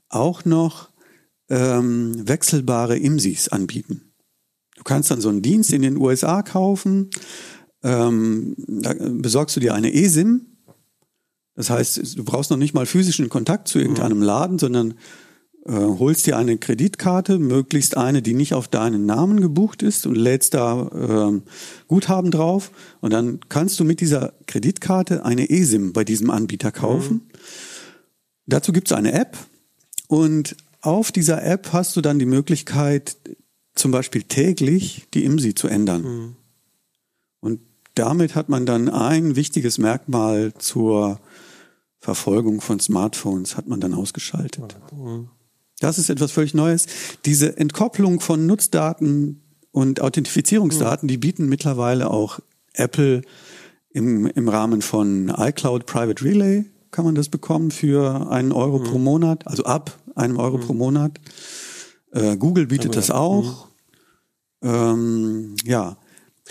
auch 0.09 0.45
noch 0.47 0.89
ähm, 1.51 2.27
wechselbare 2.27 2.97
IMSIs 2.97 3.49
anbieten. 3.49 4.04
Du 4.85 4.93
kannst 4.93 5.11
dann 5.11 5.23
so 5.23 5.31
einen 5.31 5.41
Dienst 5.41 5.73
in 5.73 5.81
den 5.81 5.97
USA 5.97 6.43
kaufen, 6.43 7.09
ähm, 7.83 8.55
da 8.69 8.95
besorgst 8.99 9.57
du 9.57 9.61
dir 9.61 9.75
eine 9.75 9.95
eSIM. 9.95 10.47
Das 11.55 11.71
heißt, 11.71 12.19
du 12.19 12.25
brauchst 12.25 12.51
noch 12.51 12.59
nicht 12.59 12.75
mal 12.75 12.85
physischen 12.85 13.31
Kontakt 13.31 13.69
zu 13.69 13.79
irgendeinem 13.79 14.21
Laden, 14.21 14.59
sondern 14.59 14.95
äh, 15.65 15.73
holst 15.73 16.27
dir 16.27 16.37
eine 16.37 16.59
Kreditkarte, 16.59 17.39
möglichst 17.39 17.97
eine, 17.97 18.21
die 18.21 18.35
nicht 18.35 18.53
auf 18.53 18.69
deinen 18.69 19.07
Namen 19.07 19.41
gebucht 19.41 19.83
ist 19.83 20.07
und 20.07 20.17
lädst 20.17 20.53
da 20.53 20.91
ähm, 20.93 21.43
Guthaben 21.89 22.31
drauf. 22.31 22.71
Und 23.01 23.13
dann 23.13 23.41
kannst 23.49 23.81
du 23.81 23.85
mit 23.85 24.01
dieser 24.01 24.35
Kreditkarte 24.47 25.25
eine 25.25 25.49
eSIM 25.49 25.95
bei 25.95 26.05
diesem 26.05 26.29
Anbieter 26.29 26.73
kaufen. 26.73 27.23
Dazu 28.47 28.73
gibt 28.73 28.91
es 28.91 28.97
eine 28.97 29.13
App. 29.13 29.39
Und 30.09 30.57
auf 30.83 31.13
dieser 31.13 31.43
App 31.43 31.73
hast 31.73 31.97
du 31.97 32.03
dann 32.03 32.19
die 32.19 32.27
Möglichkeit, 32.27 33.17
zum 33.75 33.91
Beispiel 33.91 34.23
täglich 34.23 35.07
die 35.15 35.25
IMSI 35.25 35.55
zu 35.55 35.69
ändern. 35.69 36.05
Und 37.41 37.61
damit 37.95 38.35
hat 38.35 38.49
man 38.49 38.67
dann 38.67 38.89
ein 38.89 39.37
wichtiges 39.37 39.79
Merkmal 39.79 40.53
zur 40.59 41.21
Verfolgung 42.01 42.61
von 42.61 42.81
Smartphones 42.81 43.57
hat 43.57 43.67
man 43.67 43.81
dann 43.81 43.95
ausgeschaltet. 43.95 44.77
Das 45.81 45.99
ist 45.99 46.11
etwas 46.11 46.33
völlig 46.33 46.55
Neues. 46.55 46.87
Diese 47.25 47.57
Entkopplung 47.57 48.21
von 48.21 48.47
Nutzdaten 48.47 49.41
und 49.73 50.01
Authentifizierungsdaten, 50.01 51.09
die 51.09 51.17
bieten 51.17 51.49
mittlerweile 51.49 52.11
auch 52.11 52.41
Apple 52.75 53.23
im, 53.93 54.27
im 54.27 54.49
Rahmen 54.49 54.83
von 54.83 55.33
iCloud 55.37 55.87
Private 55.87 56.25
Relay 56.25 56.65
kann 56.91 57.05
man 57.05 57.17
das 57.17 57.29
bekommen 57.29 57.73
für 57.73 58.31
einen 58.31 58.53
Euro 58.53 58.79
pro 58.79 58.99
Monat, 58.99 59.49
also 59.49 59.65
ab 59.65 59.99
einem 60.15 60.37
Euro 60.37 60.59
pro 60.59 60.75
Monat. 60.75 61.19
Äh, 62.15 62.37
Google 62.37 62.67
bietet 62.67 62.97
das 62.97 63.11
auch. 63.11 63.69
Ähm, 64.63 65.57
ja, 65.65 65.97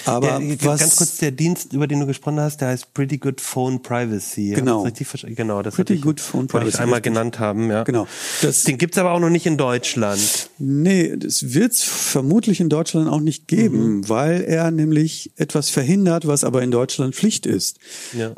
aber 0.06 0.40
der, 0.40 0.66
was 0.66 0.80
ganz 0.80 0.96
kurz, 0.96 1.18
der 1.18 1.32
Dienst, 1.32 1.72
über 1.74 1.86
den 1.86 2.00
du 2.00 2.08
gesprochen 2.08 2.40
hast, 2.40 2.62
der 2.62 2.70
heißt 2.70 2.94
Pretty 2.96 3.20
Good 3.20 3.40
Phone 3.40 3.82
Privacy. 3.82 4.54
Genau. 4.56 4.84
das 4.88 5.00
richtig? 5.00 5.36
Genau, 5.36 5.62
das 5.62 5.76
Pretty 5.76 5.94
ich, 5.94 6.02
Good 6.02 6.20
Phone 6.20 6.42
wollte 6.52 6.68
ich 6.68 6.74
Privacy, 6.74 6.82
einmal 6.82 7.02
genannt 7.02 7.38
haben, 7.38 7.70
ja. 7.70 7.84
genau, 7.84 8.08
das 8.42 8.64
Den 8.64 8.80
gibt's 8.80 8.98
aber 8.98 9.12
auch 9.12 9.20
noch 9.20 9.30
nicht 9.30 9.46
in 9.46 9.56
Deutschland. 9.56 10.50
Nee, 10.58 11.16
das 11.16 11.54
wird 11.54 11.74
es 11.74 11.84
vermutlich 11.84 12.60
in 12.60 12.70
Deutschland 12.70 13.08
auch 13.08 13.20
nicht 13.20 13.48
geben, 13.48 13.98
Mhm. 13.98 14.10
weil 14.10 14.42
er 14.42 14.72
nämlich 14.72 15.32
etwas 15.36 15.70
verhindert, 15.70 16.26
was 16.26 16.44
aber 16.44 16.64
in 16.64 16.72
Deutschland 16.72 17.16
Pflicht 17.16 17.46
ist. 17.46 17.78
Ja. 18.18 18.34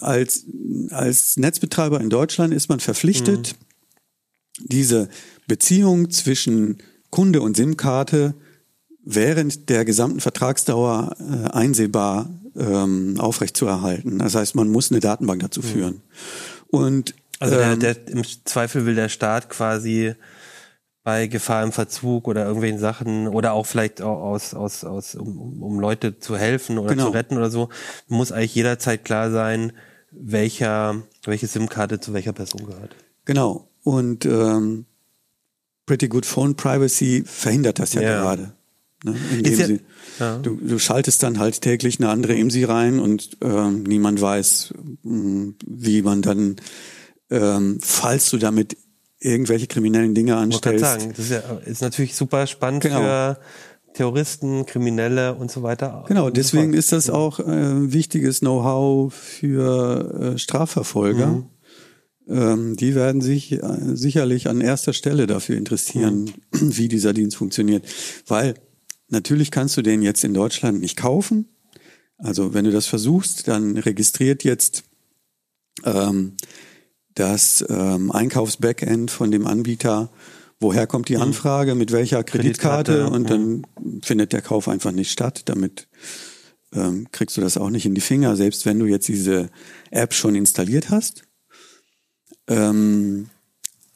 Als, 0.00 0.44
als 0.90 1.38
Netzbetreiber 1.38 2.00
in 2.00 2.10
Deutschland 2.10 2.52
ist 2.52 2.68
man 2.68 2.80
verpflichtet, 2.80 3.54
diese 4.58 5.08
Beziehung 5.56 6.08
zwischen 6.10 6.78
Kunde 7.10 7.42
und 7.42 7.58
SIM-Karte 7.58 8.32
während 9.04 9.68
der 9.68 9.84
gesamten 9.84 10.20
Vertragsdauer 10.20 11.14
äh, 11.20 11.50
einsehbar 11.50 12.30
ähm, 12.56 13.16
aufrechtzuerhalten. 13.18 14.18
Das 14.18 14.34
heißt, 14.34 14.54
man 14.54 14.70
muss 14.70 14.90
eine 14.90 15.00
Datenbank 15.00 15.42
dazu 15.42 15.60
führen. 15.60 16.00
Und 16.68 17.14
Also 17.38 17.56
ähm, 17.58 17.80
der, 17.80 17.94
der, 17.96 18.08
im 18.14 18.22
Zweifel 18.46 18.86
will 18.86 18.94
der 18.94 19.10
Staat 19.10 19.50
quasi 19.50 20.14
bei 21.04 21.26
Gefahr 21.26 21.64
im 21.64 21.72
Verzug 21.72 22.28
oder 22.28 22.44
irgendwelchen 22.46 22.78
Sachen 22.78 23.28
oder 23.28 23.52
auch 23.52 23.66
vielleicht 23.66 24.00
aus, 24.00 24.54
aus, 24.54 24.84
aus 24.84 25.14
um, 25.16 25.36
um- 25.38 25.62
um 25.62 25.80
Leute 25.80 26.18
zu 26.18 26.38
helfen 26.38 26.78
oder 26.78 26.94
Genau. 26.94 27.06
zu 27.08 27.10
retten 27.12 27.36
oder 27.36 27.50
so, 27.50 27.68
muss 28.08 28.32
eigentlich 28.32 28.54
jederzeit 28.54 29.04
klar 29.04 29.30
sein, 29.30 29.72
welcher, 30.12 31.02
welche 31.24 31.46
SIM-Karte 31.46 32.00
zu 32.00 32.14
welcher 32.14 32.32
Person 32.32 32.64
gehört. 32.64 32.96
Genau. 33.26 33.68
Und 33.82 34.24
ähm, 34.24 34.86
Pretty 35.92 36.08
Good 36.08 36.24
Phone 36.24 36.54
Privacy 36.54 37.22
verhindert 37.26 37.78
das 37.78 37.92
ja, 37.92 38.00
Ja. 38.00 38.22
gerade. 38.22 38.52
Ne? 39.04 39.14
Ja- 39.44 39.66
ja. 40.20 40.38
du, 40.38 40.56
du 40.56 40.78
schaltest 40.78 41.22
dann 41.22 41.38
halt 41.38 41.60
täglich 41.60 42.00
eine 42.00 42.08
andere 42.08 42.32
IMSI 42.32 42.64
rein 42.64 42.98
und 42.98 43.36
ähm, 43.42 43.82
niemand 43.82 44.18
weiß, 44.22 44.72
mh, 45.02 45.52
wie 45.66 46.00
man 46.00 46.22
dann, 46.22 46.56
ähm, 47.30 47.78
falls 47.82 48.30
du 48.30 48.38
damit 48.38 48.78
irgendwelche 49.20 49.66
kriminellen 49.66 50.14
Dinge 50.14 50.32
Ich 50.32 50.38
anstellst. 50.38 50.82
sagen, 50.82 51.10
das 51.14 51.26
ist, 51.26 51.30
ja, 51.30 51.40
ist 51.66 51.82
natürlich 51.82 52.14
super 52.14 52.46
spannend 52.46 52.84
Genau. 52.84 53.00
für 53.00 53.38
Terroristen, 53.92 54.64
Kriminelle 54.64 55.34
und 55.34 55.50
so 55.50 55.62
weiter. 55.62 56.06
Genau, 56.08 56.30
deswegen 56.30 56.72
ist 56.72 56.92
das 56.92 57.10
auch 57.10 57.38
äh, 57.38 57.92
wichtiges 57.92 58.40
Know-how 58.40 59.12
für 59.12 60.32
äh, 60.36 60.38
Strafverfolger. 60.38 61.26
Mhm. 61.26 61.44
Ähm, 62.28 62.76
die 62.76 62.94
werden 62.94 63.20
sich 63.20 63.52
äh, 63.52 63.60
sicherlich 63.94 64.48
an 64.48 64.60
erster 64.60 64.92
Stelle 64.92 65.26
dafür 65.26 65.56
interessieren, 65.56 66.32
Mhm. 66.52 66.76
wie 66.76 66.88
dieser 66.88 67.12
Dienst 67.12 67.36
funktioniert. 67.36 67.84
Weil 68.26 68.54
natürlich 69.08 69.50
kannst 69.50 69.76
du 69.76 69.82
den 69.82 70.02
jetzt 70.02 70.24
in 70.24 70.34
Deutschland 70.34 70.80
nicht 70.80 70.96
kaufen. 70.96 71.48
Also 72.18 72.54
wenn 72.54 72.64
du 72.64 72.70
das 72.70 72.86
versuchst, 72.86 73.48
dann 73.48 73.76
registriert 73.76 74.44
jetzt 74.44 74.84
ähm, 75.84 76.36
das 77.14 77.64
ähm, 77.68 78.10
Einkaufsbackend 78.12 79.10
von 79.10 79.30
dem 79.30 79.46
Anbieter, 79.46 80.10
woher 80.60 80.86
kommt 80.86 81.08
die 81.08 81.16
Anfrage, 81.16 81.74
mit 81.74 81.90
welcher 81.90 82.22
Kreditkarte, 82.22 82.92
Kreditkarte, 82.92 83.14
und 83.14 83.30
dann 83.30 84.00
findet 84.02 84.32
der 84.32 84.42
Kauf 84.42 84.68
einfach 84.68 84.92
nicht 84.92 85.10
statt. 85.10 85.42
Damit 85.46 85.88
ähm, 86.72 87.08
kriegst 87.10 87.36
du 87.36 87.40
das 87.40 87.56
auch 87.58 87.70
nicht 87.70 87.84
in 87.84 87.94
die 87.94 88.00
Finger, 88.00 88.36
selbst 88.36 88.64
wenn 88.64 88.78
du 88.78 88.86
jetzt 88.86 89.08
diese 89.08 89.50
App 89.90 90.14
schon 90.14 90.34
installiert 90.36 90.90
hast. 90.90 91.24
Ähm, 92.48 93.28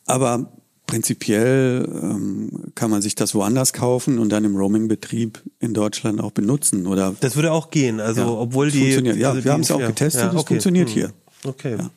aber 0.06 0.52
prinzipiell 0.86 1.84
ähm, 2.00 2.50
kann 2.76 2.90
man 2.90 3.02
sich 3.02 3.14
das 3.16 3.34
woanders 3.34 3.72
kaufen 3.72 4.18
und 4.18 4.28
dann 4.30 4.44
im 4.44 4.54
Roaming-Betrieb 4.56 5.42
in 5.58 5.74
Deutschland 5.74 6.20
auch 6.20 6.30
benutzen. 6.30 6.86
Oder 6.86 7.14
Das 7.20 7.34
würde 7.34 7.50
auch 7.52 7.70
gehen. 7.70 7.98
Also 8.00 8.20
Ja, 8.20 8.28
obwohl 8.28 8.70
die. 8.70 8.78
funktioniert. 8.80 9.16
Ja, 9.16 9.30
also 9.30 9.44
wir 9.44 9.52
haben 9.52 9.62
es 9.62 9.70
auch 9.72 9.78
getestet, 9.80 10.32
es 10.32 10.42
funktioniert 10.44 10.88
Hm. 10.88 10.94
hier. 10.94 11.12
Okay. 11.44 11.76
Ja. 11.78 11.90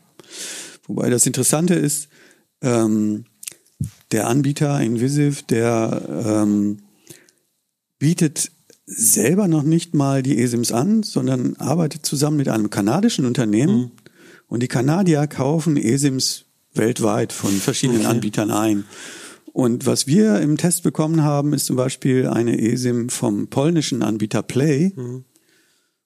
Wobei 0.88 1.10
das 1.12 1.26
Interessante 1.28 1.76
ist, 1.76 2.10
ähm, 2.62 3.26
der 4.12 4.28
Anbieter 4.28 4.82
Invisive, 4.82 5.44
der 5.50 6.02
ähm, 6.26 6.80
bietet 8.00 8.52
selber 8.88 9.48
noch 9.48 9.62
nicht 9.64 9.94
mal 9.94 10.24
die 10.24 10.42
eSIMs 10.42 10.72
an, 10.72 11.04
sondern 11.04 11.56
arbeitet 11.58 12.06
zusammen 12.08 12.38
mit 12.38 12.50
einem 12.50 12.72
kanadischen 12.72 13.26
Unternehmen 13.26 13.92
und 14.50 14.62
die 14.62 14.68
Kanadier 14.68 15.26
kaufen 15.28 15.78
eSIMs 15.78 16.46
weltweit 16.74 17.32
von 17.32 17.52
verschiedenen 17.52 18.06
Anbietern 18.06 18.52
ein. 18.52 18.84
Und 19.54 19.86
was 19.86 20.06
wir 20.08 20.40
im 20.42 20.58
Test 20.58 20.84
bekommen 20.84 21.24
haben, 21.24 21.54
ist 21.54 21.66
zum 21.66 21.76
Beispiel 21.76 22.28
eine 22.28 22.60
eSIM 22.60 23.10
vom 23.10 23.48
polnischen 23.48 24.04
Anbieter 24.04 24.44
Play. 24.44 24.94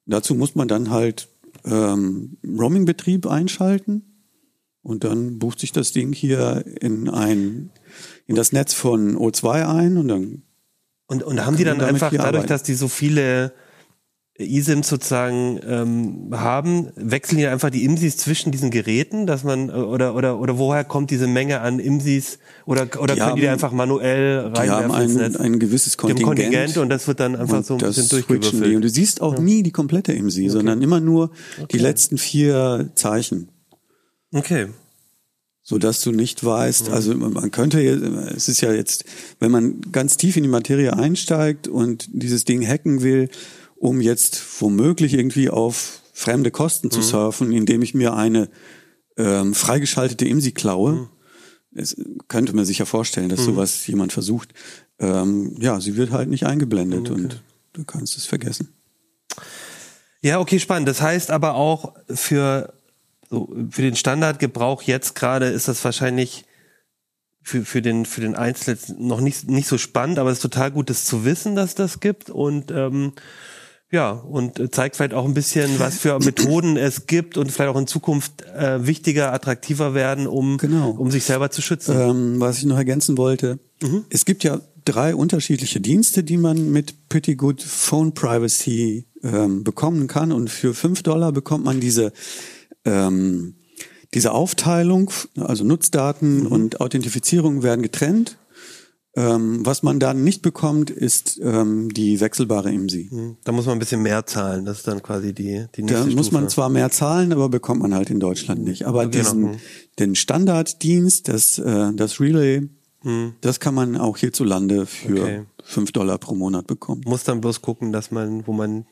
Dazu 0.05 0.35
muss 0.35 0.55
man 0.55 0.67
dann 0.67 0.89
halt 0.89 1.29
ähm, 1.65 2.37
Roaming-Betrieb 2.45 3.27
einschalten 3.27 4.03
und 4.81 5.03
dann 5.03 5.39
bucht 5.39 5.59
sich 5.59 5.71
das 5.71 5.91
Ding 5.93 6.13
hier 6.13 6.63
in 6.81 7.09
ein 7.09 7.69
in 8.25 8.35
das 8.35 8.51
Netz 8.51 8.73
von 8.73 9.17
O2 9.17 9.67
ein 9.67 9.97
und 9.97 10.07
dann 10.07 10.43
Und, 11.07 11.23
und 11.23 11.45
haben 11.45 11.57
die 11.57 11.63
dann 11.63 11.81
einfach 11.81 12.09
dadurch, 12.11 12.25
arbeiten. 12.25 12.47
dass 12.47 12.63
die 12.63 12.73
so 12.73 12.87
viele 12.87 13.53
eSIMs 14.39 14.87
sozusagen 14.89 15.59
ähm, 15.67 16.29
haben, 16.31 16.89
wechseln 16.95 17.37
die 17.37 17.45
einfach 17.45 17.69
die 17.69 17.83
IMSIs 17.83 18.17
zwischen 18.17 18.51
diesen 18.51 18.71
Geräten, 18.71 19.27
dass 19.27 19.43
man 19.43 19.69
äh, 19.69 19.73
oder 19.73 20.15
oder 20.15 20.39
oder 20.39 20.57
woher 20.57 20.83
kommt 20.83 21.11
diese 21.11 21.27
Menge 21.27 21.61
an 21.61 21.77
IMSIs 21.77 22.39
oder 22.65 22.87
oder 22.99 23.13
Die 23.13 23.19
können 23.19 23.35
die 23.35 23.41
die 23.41 23.47
haben- 23.47 23.53
einfach 23.53 23.71
manuell 23.71 24.51
die 24.51 24.59
haben 24.61 24.91
reinwerfen 24.91 24.95
ein, 24.95 25.13
Netz? 25.13 25.35
ein 25.35 25.59
gewisses 25.59 25.93
haben 25.93 26.07
Kontingent, 26.07 26.25
Kontingent 26.25 26.77
und 26.77 26.89
das 26.89 27.07
wird 27.07 27.19
dann 27.19 27.35
einfach 27.35 27.57
und 27.57 27.65
so 27.65 27.75
ein 27.75 27.79
bisschen 27.81 28.09
die. 28.09 28.15
Und 28.15 28.29
durchgewürfelt. 28.29 28.83
du 28.83 28.89
siehst 28.89 29.21
auch 29.21 29.37
nie 29.37 29.61
die 29.61 29.71
komplette 29.71 30.13
IMSI, 30.13 30.49
sondern 30.49 30.81
immer 30.81 30.99
nur 30.99 31.29
die 31.71 31.77
letzten 31.77 32.17
vier 32.17 32.89
Zeichen. 32.95 33.49
Okay. 34.33 34.67
so 35.61 35.77
dass 35.77 36.01
du 36.01 36.11
nicht 36.11 36.43
weißt, 36.43 36.89
also 36.89 37.13
man 37.13 37.51
könnte, 37.51 37.79
es 38.35 38.49
ist 38.49 38.61
ja 38.61 38.73
jetzt, 38.73 39.05
wenn 39.39 39.51
man 39.51 39.79
ganz 39.91 40.17
tief 40.17 40.35
in 40.37 40.43
die 40.43 40.49
Materie 40.49 40.91
einsteigt 40.97 41.67
und 41.67 42.09
dieses 42.11 42.43
Ding 42.45 42.67
hacken 42.67 43.03
will, 43.03 43.29
um 43.83 43.99
jetzt 43.99 44.61
womöglich 44.61 45.13
irgendwie 45.13 45.49
auf 45.49 45.99
fremde 46.13 46.51
Kosten 46.51 46.89
zu 46.89 47.01
surfen, 47.01 47.51
indem 47.51 47.81
ich 47.81 47.93
mir 47.93 48.13
eine 48.13 48.49
ähm, 49.17 49.53
freigeschaltete 49.53 50.25
IMSI 50.25 50.53
klaue, 50.53 51.09
es 51.75 51.97
könnte 52.29 52.55
man 52.55 52.63
sich 52.63 52.77
ja 52.77 52.85
vorstellen, 52.85 53.27
dass 53.27 53.43
sowas 53.43 53.85
jemand 53.85 54.13
versucht. 54.13 54.53
Ähm, 54.99 55.57
ja, 55.59 55.81
sie 55.81 55.97
wird 55.97 56.11
halt 56.11 56.29
nicht 56.29 56.45
eingeblendet 56.45 57.09
und 57.09 57.43
du 57.73 57.83
kannst 57.83 58.15
es 58.15 58.25
vergessen. 58.25 58.69
Ja, 60.21 60.39
okay, 60.39 60.59
spannend. 60.59 60.87
Das 60.87 61.01
heißt 61.01 61.29
aber 61.29 61.55
auch 61.55 61.93
für, 62.07 62.73
so, 63.29 63.53
für 63.69 63.81
den 63.81 63.97
Standardgebrauch 63.97 64.83
jetzt 64.83 65.13
gerade 65.13 65.47
ist 65.47 65.67
das 65.67 65.83
wahrscheinlich 65.83 66.45
für, 67.41 67.65
für 67.65 67.81
den, 67.81 68.05
für 68.05 68.21
den 68.21 68.35
Einzelnen 68.35 68.79
noch 68.99 69.19
nicht, 69.19 69.49
nicht 69.49 69.67
so 69.67 69.77
spannend, 69.77 70.19
aber 70.19 70.29
es 70.29 70.37
ist 70.37 70.43
total 70.43 70.71
gut, 70.71 70.89
das 70.89 71.03
zu 71.03 71.25
wissen, 71.25 71.57
dass 71.57 71.75
das 71.75 71.99
gibt 71.99 72.29
und, 72.29 72.71
ähm, 72.71 73.11
ja, 73.93 74.11
und 74.11 74.73
zeigt 74.73 74.95
vielleicht 74.95 75.13
auch 75.13 75.25
ein 75.25 75.35
bisschen, 75.35 75.79
was 75.79 75.99
für 75.99 76.17
Methoden 76.17 76.77
es 76.77 77.05
gibt 77.05 77.37
und 77.37 77.51
vielleicht 77.51 77.69
auch 77.69 77.79
in 77.79 77.85
Zukunft 77.85 78.41
äh, 78.41 78.87
wichtiger, 78.87 79.31
attraktiver 79.31 79.93
werden, 79.93 80.25
um, 80.25 80.57
Genau. 80.57 80.89
um 80.89 81.11
sich 81.11 81.23
selber 81.23 81.51
zu 81.51 81.61
schützen. 81.61 81.95
Ähm, 81.95 82.39
was 82.39 82.57
ich 82.57 82.65
noch 82.65 82.77
ergänzen 82.77 83.17
wollte, 83.19 83.59
es 84.09 84.25
gibt 84.25 84.43
ja 84.43 84.59
drei 84.83 85.13
unterschiedliche 85.13 85.79
Dienste, 85.79 86.23
die 86.23 86.37
man 86.37 86.71
mit 86.71 87.07
Pretty 87.09 87.35
Good 87.35 87.61
Phone 87.61 88.13
Privacy 88.15 89.05
ähm, 89.23 89.63
bekommen 89.63 90.07
kann. 90.07 90.31
Und 90.31 90.49
für 90.49 90.73
fünf 90.73 91.03
Dollar 91.03 91.31
bekommt 91.31 91.63
man 91.63 91.79
diese, 91.79 92.13
ähm, 92.85 93.53
diese 94.15 94.31
Aufteilung, 94.31 95.11
also 95.37 95.63
Nutzdaten 95.63 96.47
und 96.47 96.81
Authentifizierung 96.81 97.61
werden 97.61 97.83
getrennt. 97.83 98.37
Ähm, 99.15 99.63
was 99.63 99.83
man 99.83 99.99
dann 99.99 100.23
nicht 100.23 100.41
bekommt, 100.41 100.89
ist 100.89 101.39
ähm, 101.43 101.93
die 101.93 102.19
wechselbare 102.19 102.71
IMSI. 102.71 103.35
Da 103.43 103.51
muss 103.51 103.67
man 103.67 103.73
ein 103.75 103.79
bisschen 103.79 104.01
mehr 104.01 104.25
zahlen. 104.25 104.65
Das 104.65 104.77
ist 104.79 104.87
dann 104.87 105.03
quasi 105.03 105.33
die, 105.33 105.65
die 105.75 105.83
nächste 105.83 106.09
Da 106.09 106.15
muss 106.15 106.31
man 106.31 106.43
Stufe. 106.45 106.55
zwar 106.55 106.69
mehr 106.69 106.89
zahlen, 106.89 107.31
aber 107.31 107.47
bekommt 107.47 107.81
man 107.83 107.93
halt 107.93 108.09
in 108.09 108.19
Deutschland 108.19 108.63
nicht. 108.63 108.87
Aber 108.87 109.05
Genau. 109.05 109.11
diesen, 109.23 109.57
den 109.99 110.15
Standarddienst, 110.15 111.27
das, 111.27 111.59
äh, 111.59 111.93
das 111.93 112.19
Relay, 112.19 112.63
das 113.41 113.59
kann 113.59 113.75
man 113.75 113.97
auch 113.97 114.17
hierzulande 114.17 114.85
für 114.85 115.21
Okay. 115.21 115.41
fünf 115.63 115.91
Dollar 115.91 116.17
pro 116.17 116.35
Monat 116.35 116.65
bekommen. 116.67 117.01
muss 117.05 117.23
dann 117.25 117.41
bloß 117.41 117.61
gucken, 117.61 117.91
dass 117.91 118.11
man, 118.11 118.47
wo 118.47 118.53
man 118.53 118.85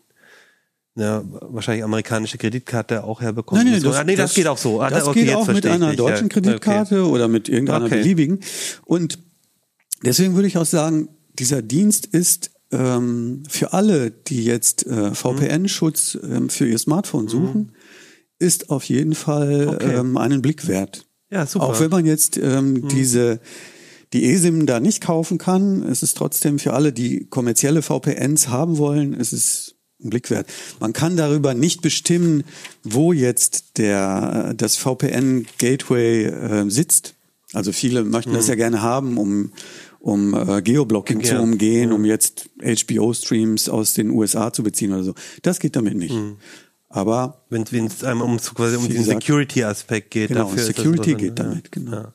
eine 0.98 1.24
wahrscheinlich 1.50 1.84
amerikanische 1.86 2.38
Kreditkarte 2.38 3.06
auch 3.06 3.22
herbekommt. 3.22 3.64
Nein, 3.64 3.72
nein, 3.72 3.82
das, 3.84 3.96
ah, 3.96 4.04
nee, 4.04 4.18
das, 4.18 4.34
geht 4.34 4.48
auch 4.48 4.58
so. 4.58 4.82
Ah, 4.82 4.90
Das 4.90 5.08
okay, 5.08 5.24
geht 5.24 5.34
auch 5.36 5.48
mit 5.48 5.64
ich 5.64 5.72
einer 5.72 5.88
dich, 5.92 5.98
deutschen 5.98 6.28
ja. 6.28 6.34
Kreditkarte 6.34 7.08
oder 7.08 7.30
mit 7.30 7.48
irgendeiner 7.48 7.86
Okay. 7.86 8.00
beliebigen. 8.02 8.40
Und 8.84 9.18
deswegen 10.04 10.36
würde 10.36 10.47
ich 10.47 10.58
auch 10.58 10.66
sagen, 10.66 11.10
dieser 11.39 11.62
Dienst 11.62 12.06
ist 12.06 12.52
ähm, 12.72 13.43
für 13.49 13.74
alle, 13.74 14.12
die 14.12 14.43
jetzt 14.45 14.86
äh, 14.86 15.14
VPN-Schutz 15.14 16.18
ähm, 16.24 16.49
für 16.49 16.68
ihr 16.68 16.78
Smartphone 16.78 17.28
suchen, 17.28 17.74
ist 18.39 18.70
auf 18.70 18.84
jeden 18.86 19.14
Fall 19.16 19.66
Mhm. 19.66 19.70
Okay. 19.70 19.95
ähm, 19.95 20.18
einen 20.18 20.41
Blick 20.41 20.68
wert. 20.68 21.06
Ja, 21.30 21.45
super. 21.45 21.66
Mhm. 21.66 21.72
Auch 21.72 21.80
wenn 21.80 21.91
man 21.91 22.06
jetzt 22.06 22.38
ähm, 22.38 22.88
diese 22.88 23.39
die 24.14 24.30
eSIM 24.34 24.66
da 24.66 24.82
nicht 24.82 25.02
kaufen 25.02 25.38
kann, 25.38 25.84
es 25.84 26.04
ist 26.04 26.18
trotzdem 26.18 26.60
für 26.60 26.74
alle, 26.74 26.91
die 26.91 27.28
kommerzielle 27.30 27.82
VPNs 27.82 28.49
haben 28.49 28.78
wollen, 28.78 29.14
es 29.14 29.32
ist 29.32 29.76
ein 30.04 30.10
Blick 30.10 30.30
wert. 30.30 30.47
Man 30.82 30.91
kann 30.91 31.16
darüber 31.16 31.54
nicht 31.54 31.82
bestimmen, 31.82 32.43
wo 32.84 33.14
jetzt 33.14 33.78
der 33.78 34.54
das 34.56 34.76
VPN 34.76 35.45
Gateway 35.60 36.26
äh, 36.26 36.70
sitzt. 36.70 37.16
Also 37.54 37.72
viele 37.72 38.04
möchten 38.04 38.34
das 38.34 38.47
ja 38.47 38.56
gerne 38.56 38.82
haben, 38.82 39.18
um 39.18 39.52
um 40.02 40.34
äh, 40.34 40.62
Geoblocking. 40.62 41.22
Ja. 41.22 41.36
zu 41.36 41.41
umgehen, 41.41 41.91
um 41.91 42.06
jetzt 42.06 42.49
HBO-Streams 42.62 43.70
aus 43.70 43.93
den 43.93 44.10
USA 44.10 44.52
zu 44.52 44.64
beziehen 44.64 44.91
oder 44.93 45.04
so. 45.04 45.14
Das 45.41 45.60
geht 45.60 45.76
damit 45.76 45.95
nicht. 45.95 46.14
Mhm. 46.14 46.38
Aber 46.89 47.45
Wenn 47.49 47.64
es 47.64 48.04
einem 48.04 48.22
um, 48.22 48.38
quasi 48.38 48.76
um 48.76 48.88
den 48.89 49.04
Security-Aspekt 49.04 50.12
geht. 50.12 50.28
genau, 50.28 50.43
dafür 50.43 50.64
Security 50.64 51.16
geht 51.16 51.39
ja. 51.39 51.45
damit, 51.45 51.72
genau. 51.72 51.91
Ja. 51.91 52.14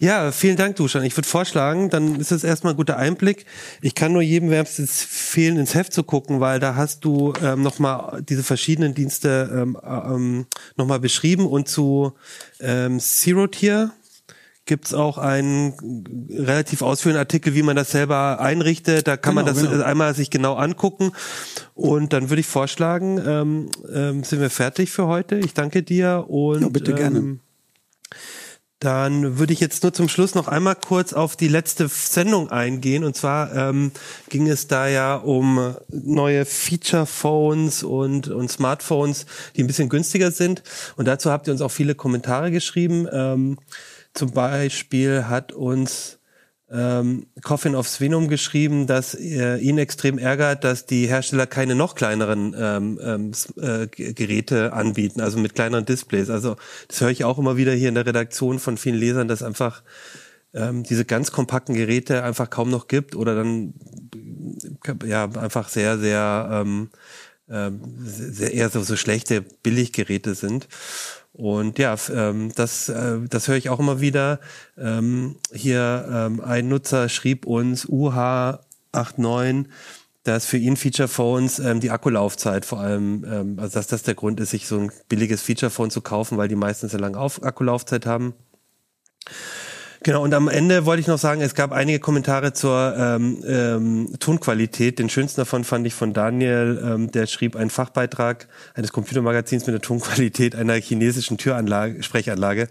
Ja, 0.00 0.30
vielen 0.30 0.56
Dank, 0.56 0.76
Duschan. 0.76 1.04
Ich 1.04 1.16
würde 1.16 1.28
vorschlagen, 1.28 1.90
dann 1.90 2.20
ist 2.20 2.30
das 2.30 2.44
erstmal 2.44 2.74
ein 2.74 2.76
guter 2.76 2.96
Einblick. 2.96 3.46
Ich 3.82 3.94
kann 3.94 4.12
nur 4.12 4.22
jedem 4.22 4.50
wärmstens 4.50 5.02
fehlen, 5.02 5.56
ins 5.56 5.74
Heft 5.74 5.92
zu 5.92 6.02
gucken, 6.02 6.40
weil 6.40 6.60
da 6.60 6.76
hast 6.76 7.04
du 7.04 7.32
ähm, 7.42 7.62
nochmal 7.62 8.22
diese 8.22 8.42
verschiedenen 8.42 8.94
Dienste 8.94 9.50
ähm, 9.52 9.78
ähm, 9.84 10.46
nochmal 10.76 11.00
beschrieben 11.00 11.46
und 11.46 11.68
zu 11.68 12.12
ähm, 12.60 13.00
Zero 13.00 13.46
Tier 13.46 13.92
gibt's 14.68 14.94
auch 14.94 15.18
einen 15.18 15.74
relativ 16.30 16.82
ausführenden 16.82 17.18
Artikel, 17.18 17.54
wie 17.54 17.62
man 17.62 17.74
das 17.74 17.90
selber 17.90 18.38
einrichtet. 18.38 19.08
Da 19.08 19.16
kann 19.16 19.34
man 19.34 19.46
Genau, 19.46 19.60
das 19.60 19.68
genau. 19.70 19.82
einmal 19.82 20.14
sich 20.14 20.30
genau 20.30 20.54
angucken. 20.54 21.10
Und 21.74 22.12
dann 22.12 22.30
würde 22.30 22.40
ich 22.40 22.46
vorschlagen, 22.46 23.20
ähm, 23.26 23.70
ähm, 23.92 24.22
sind 24.22 24.40
wir 24.40 24.50
fertig 24.50 24.90
für 24.90 25.08
heute. 25.08 25.38
Ich 25.38 25.54
danke 25.54 25.82
dir 25.82 26.26
und 26.28 26.62
Ja, 26.62 26.68
bitte 26.68 26.94
gerne. 26.94 27.18
Ähm, 27.18 27.40
dann 28.80 29.38
würde 29.38 29.52
ich 29.52 29.58
jetzt 29.58 29.82
nur 29.82 29.92
zum 29.92 30.08
Schluss 30.08 30.36
noch 30.36 30.46
einmal 30.46 30.76
kurz 30.76 31.12
auf 31.12 31.34
die 31.34 31.48
letzte 31.48 31.88
Sendung 31.88 32.50
eingehen. 32.50 33.02
Und 33.02 33.16
zwar 33.16 33.52
ähm, 33.52 33.90
ging 34.28 34.48
es 34.48 34.68
da 34.68 34.86
ja 34.86 35.16
um 35.16 35.74
neue 35.88 36.44
Feature-Phones 36.44 37.82
und, 37.82 38.28
und 38.28 38.52
Smartphones, 38.52 39.26
die 39.56 39.64
ein 39.64 39.66
bisschen 39.66 39.88
günstiger 39.88 40.30
sind. 40.30 40.62
Und 40.96 41.08
dazu 41.08 41.32
habt 41.32 41.48
ihr 41.48 41.52
uns 41.52 41.60
auch 41.60 41.72
viele 41.72 41.96
Kommentare 41.96 42.52
geschrieben. 42.52 43.08
Ähm, 43.10 43.58
zum 44.18 44.32
Beispiel 44.32 45.26
hat 45.28 45.52
uns 45.52 46.18
ähm, 46.70 47.28
Coffin 47.42 47.76
of 47.76 47.88
Svenum 47.88 48.28
geschrieben, 48.28 48.88
dass 48.88 49.14
äh, 49.14 49.56
ihn 49.58 49.78
extrem 49.78 50.18
ärgert, 50.18 50.64
dass 50.64 50.86
die 50.86 51.06
Hersteller 51.06 51.46
keine 51.46 51.76
noch 51.76 51.94
kleineren 51.94 52.54
ähm, 52.58 52.98
ähm, 53.00 53.32
äh, 53.56 53.86
Geräte 53.86 54.72
anbieten, 54.72 55.20
also 55.20 55.38
mit 55.38 55.54
kleineren 55.54 55.86
Displays. 55.86 56.30
Also 56.30 56.56
das 56.88 57.00
höre 57.00 57.10
ich 57.10 57.24
auch 57.24 57.38
immer 57.38 57.56
wieder 57.56 57.72
hier 57.72 57.88
in 57.88 57.94
der 57.94 58.06
Redaktion 58.06 58.58
von 58.58 58.76
vielen 58.76 58.96
Lesern, 58.96 59.28
dass 59.28 59.42
einfach 59.42 59.82
ähm, 60.52 60.82
diese 60.82 61.04
ganz 61.04 61.30
kompakten 61.30 61.76
Geräte 61.76 62.24
einfach 62.24 62.50
kaum 62.50 62.70
noch 62.70 62.88
gibt 62.88 63.14
oder 63.14 63.36
dann 63.36 63.74
ja 65.06 65.24
einfach 65.24 65.68
sehr, 65.68 65.96
sehr, 65.98 66.48
ähm, 66.52 66.90
ähm, 67.48 67.80
sehr 68.00 68.52
eher 68.52 68.68
so, 68.68 68.82
so 68.82 68.96
schlechte 68.96 69.42
Billiggeräte 69.62 70.34
sind. 70.34 70.66
Und 71.38 71.78
ja, 71.78 71.96
ähm, 72.12 72.52
das, 72.56 72.88
äh, 72.88 73.20
das 73.30 73.46
höre 73.46 73.54
ich 73.54 73.70
auch 73.70 73.78
immer 73.78 74.00
wieder. 74.00 74.40
Ähm, 74.76 75.36
hier 75.52 76.08
ähm, 76.10 76.40
ein 76.40 76.66
Nutzer 76.66 77.08
schrieb 77.08 77.46
uns 77.46 77.86
UH89, 77.86 79.66
dass 80.24 80.46
für 80.46 80.56
ihn 80.56 80.76
Feature 80.76 81.06
Phones 81.06 81.60
ähm, 81.60 81.78
die 81.78 81.92
Akkulaufzeit 81.92 82.64
vor 82.64 82.80
allem, 82.80 83.24
ähm, 83.24 83.58
also 83.60 83.78
dass 83.78 83.86
das 83.86 84.02
der 84.02 84.16
Grund 84.16 84.40
ist, 84.40 84.50
sich 84.50 84.66
so 84.66 84.80
ein 84.80 84.90
billiges 85.08 85.40
Feature 85.40 85.70
Phone 85.70 85.92
zu 85.92 86.00
kaufen, 86.00 86.38
weil 86.38 86.48
die 86.48 86.56
meistens 86.56 86.92
eine 86.92 87.02
lange 87.02 87.18
Auf 87.18 87.40
Akkulaufzeit 87.44 88.04
haben. 88.04 88.34
Genau, 90.04 90.22
und 90.22 90.32
am 90.32 90.48
Ende 90.48 90.86
wollte 90.86 91.00
ich 91.00 91.06
noch 91.06 91.18
sagen, 91.18 91.40
es 91.40 91.54
gab 91.54 91.72
einige 91.72 91.98
Kommentare 91.98 92.52
zur 92.52 92.94
ähm, 92.96 93.42
ähm, 93.46 94.14
Tonqualität. 94.20 94.98
Den 94.98 95.08
schönsten 95.08 95.40
davon 95.40 95.64
fand 95.64 95.86
ich 95.86 95.94
von 95.94 96.12
Daniel, 96.12 96.80
ähm, 96.84 97.10
der 97.10 97.26
schrieb 97.26 97.56
einen 97.56 97.70
Fachbeitrag 97.70 98.48
eines 98.74 98.92
Computermagazins 98.92 99.66
mit 99.66 99.74
der 99.74 99.82
Tonqualität 99.82 100.54
einer 100.54 100.74
chinesischen 100.74 101.36
Türanlage, 101.36 102.02
Sprechanlage. 102.02 102.68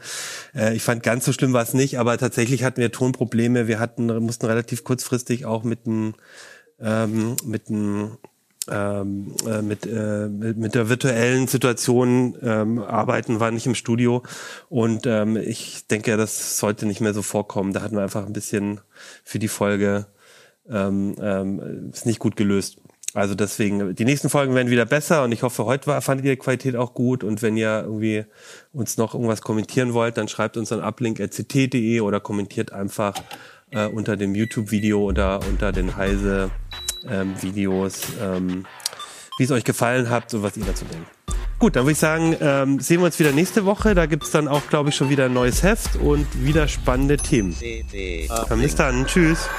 Äh, 0.55 0.75
ich 0.75 0.83
fand 0.83 1.03
ganz 1.03 1.25
so 1.25 1.33
schlimm 1.33 1.53
war 1.53 1.63
es 1.63 1.73
nicht, 1.73 1.99
aber 1.99 2.17
tatsächlich 2.17 2.63
hatten 2.63 2.79
wir 2.79 2.91
Tonprobleme. 2.91 3.67
Wir 3.67 3.79
hatten, 3.79 4.05
mussten 4.23 4.45
relativ 4.45 4.83
kurzfristig 4.83 5.45
auch 5.45 5.63
mit 5.63 5.85
einem 5.85 6.15
ähm, 6.79 7.35
mit 7.43 7.69
einem 7.69 8.17
ähm, 8.69 9.33
äh, 9.47 9.61
mit, 9.61 9.85
äh, 9.85 10.27
mit, 10.27 10.57
mit 10.57 10.75
der 10.75 10.89
virtuellen 10.89 11.47
Situation 11.47 12.37
ähm, 12.41 12.79
arbeiten, 12.79 13.39
war 13.39 13.51
nicht 13.51 13.65
im 13.65 13.75
Studio 13.75 14.23
und 14.69 15.05
ähm, 15.05 15.37
ich 15.37 15.87
denke, 15.87 16.17
das 16.17 16.59
sollte 16.59 16.85
nicht 16.85 17.01
mehr 17.01 17.13
so 17.13 17.21
vorkommen. 17.21 17.73
Da 17.73 17.81
hatten 17.81 17.95
wir 17.95 18.03
einfach 18.03 18.25
ein 18.25 18.33
bisschen 18.33 18.81
für 19.23 19.39
die 19.39 19.47
Folge 19.47 20.07
ähm, 20.69 21.15
ähm, 21.21 21.89
ist 21.91 22.05
nicht 22.05 22.19
gut 22.19 22.35
gelöst. 22.35 22.77
Also 23.13 23.35
deswegen, 23.35 23.95
die 23.95 24.05
nächsten 24.05 24.29
Folgen 24.29 24.53
werden 24.53 24.69
wieder 24.69 24.85
besser 24.85 25.23
und 25.23 25.31
ich 25.31 25.41
hoffe, 25.41 25.65
heute 25.65 25.87
war, 25.87 26.01
fandet 26.01 26.25
ihr 26.25 26.33
die 26.33 26.39
Qualität 26.39 26.75
auch 26.75 26.93
gut 26.93 27.23
und 27.23 27.41
wenn 27.41 27.57
ihr 27.57 27.83
irgendwie 27.85 28.25
uns 28.73 28.97
noch 28.97 29.13
irgendwas 29.13 29.41
kommentieren 29.41 29.93
wollt, 29.93 30.17
dann 30.17 30.27
schreibt 30.27 30.57
uns 30.57 30.71
an 30.71 30.81
uplink.ct.de 30.81 32.01
oder 32.01 32.19
kommentiert 32.19 32.73
einfach 32.73 33.15
äh, 33.71 33.87
unter 33.87 34.17
dem 34.17 34.35
YouTube-Video 34.35 35.01
oder 35.01 35.39
unter 35.49 35.71
den 35.71 35.95
Heise 35.95 36.51
ähm, 37.09 37.35
Videos, 37.41 38.01
ähm, 38.21 38.65
wie 39.37 39.43
es 39.43 39.51
euch 39.51 39.63
gefallen 39.63 40.09
hat 40.09 40.33
und 40.33 40.43
was 40.43 40.57
ihr 40.57 40.65
dazu 40.65 40.85
denkt. 40.85 41.07
Gut, 41.59 41.75
dann 41.75 41.85
würde 41.85 41.93
ich 41.93 41.97
sagen, 41.97 42.35
ähm, 42.39 42.79
sehen 42.79 42.99
wir 42.99 43.05
uns 43.05 43.17
wieder 43.17 43.31
nächste 43.31 43.65
Woche. 43.65 43.95
Da 43.95 44.05
gibt's 44.05 44.29
dann 44.29 44.47
auch, 44.47 44.67
glaube 44.69 44.89
ich, 44.89 44.95
schon 44.95 45.09
wieder 45.09 45.25
ein 45.25 45.33
neues 45.33 45.63
Heft 45.63 45.95
und 45.95 46.27
wieder 46.43 46.67
spannende 46.67 47.17
Themen. 47.17 47.55
Dann 48.49 48.61
bis 48.61 48.75
dann. 48.75 49.07
Tschüss. 49.07 49.49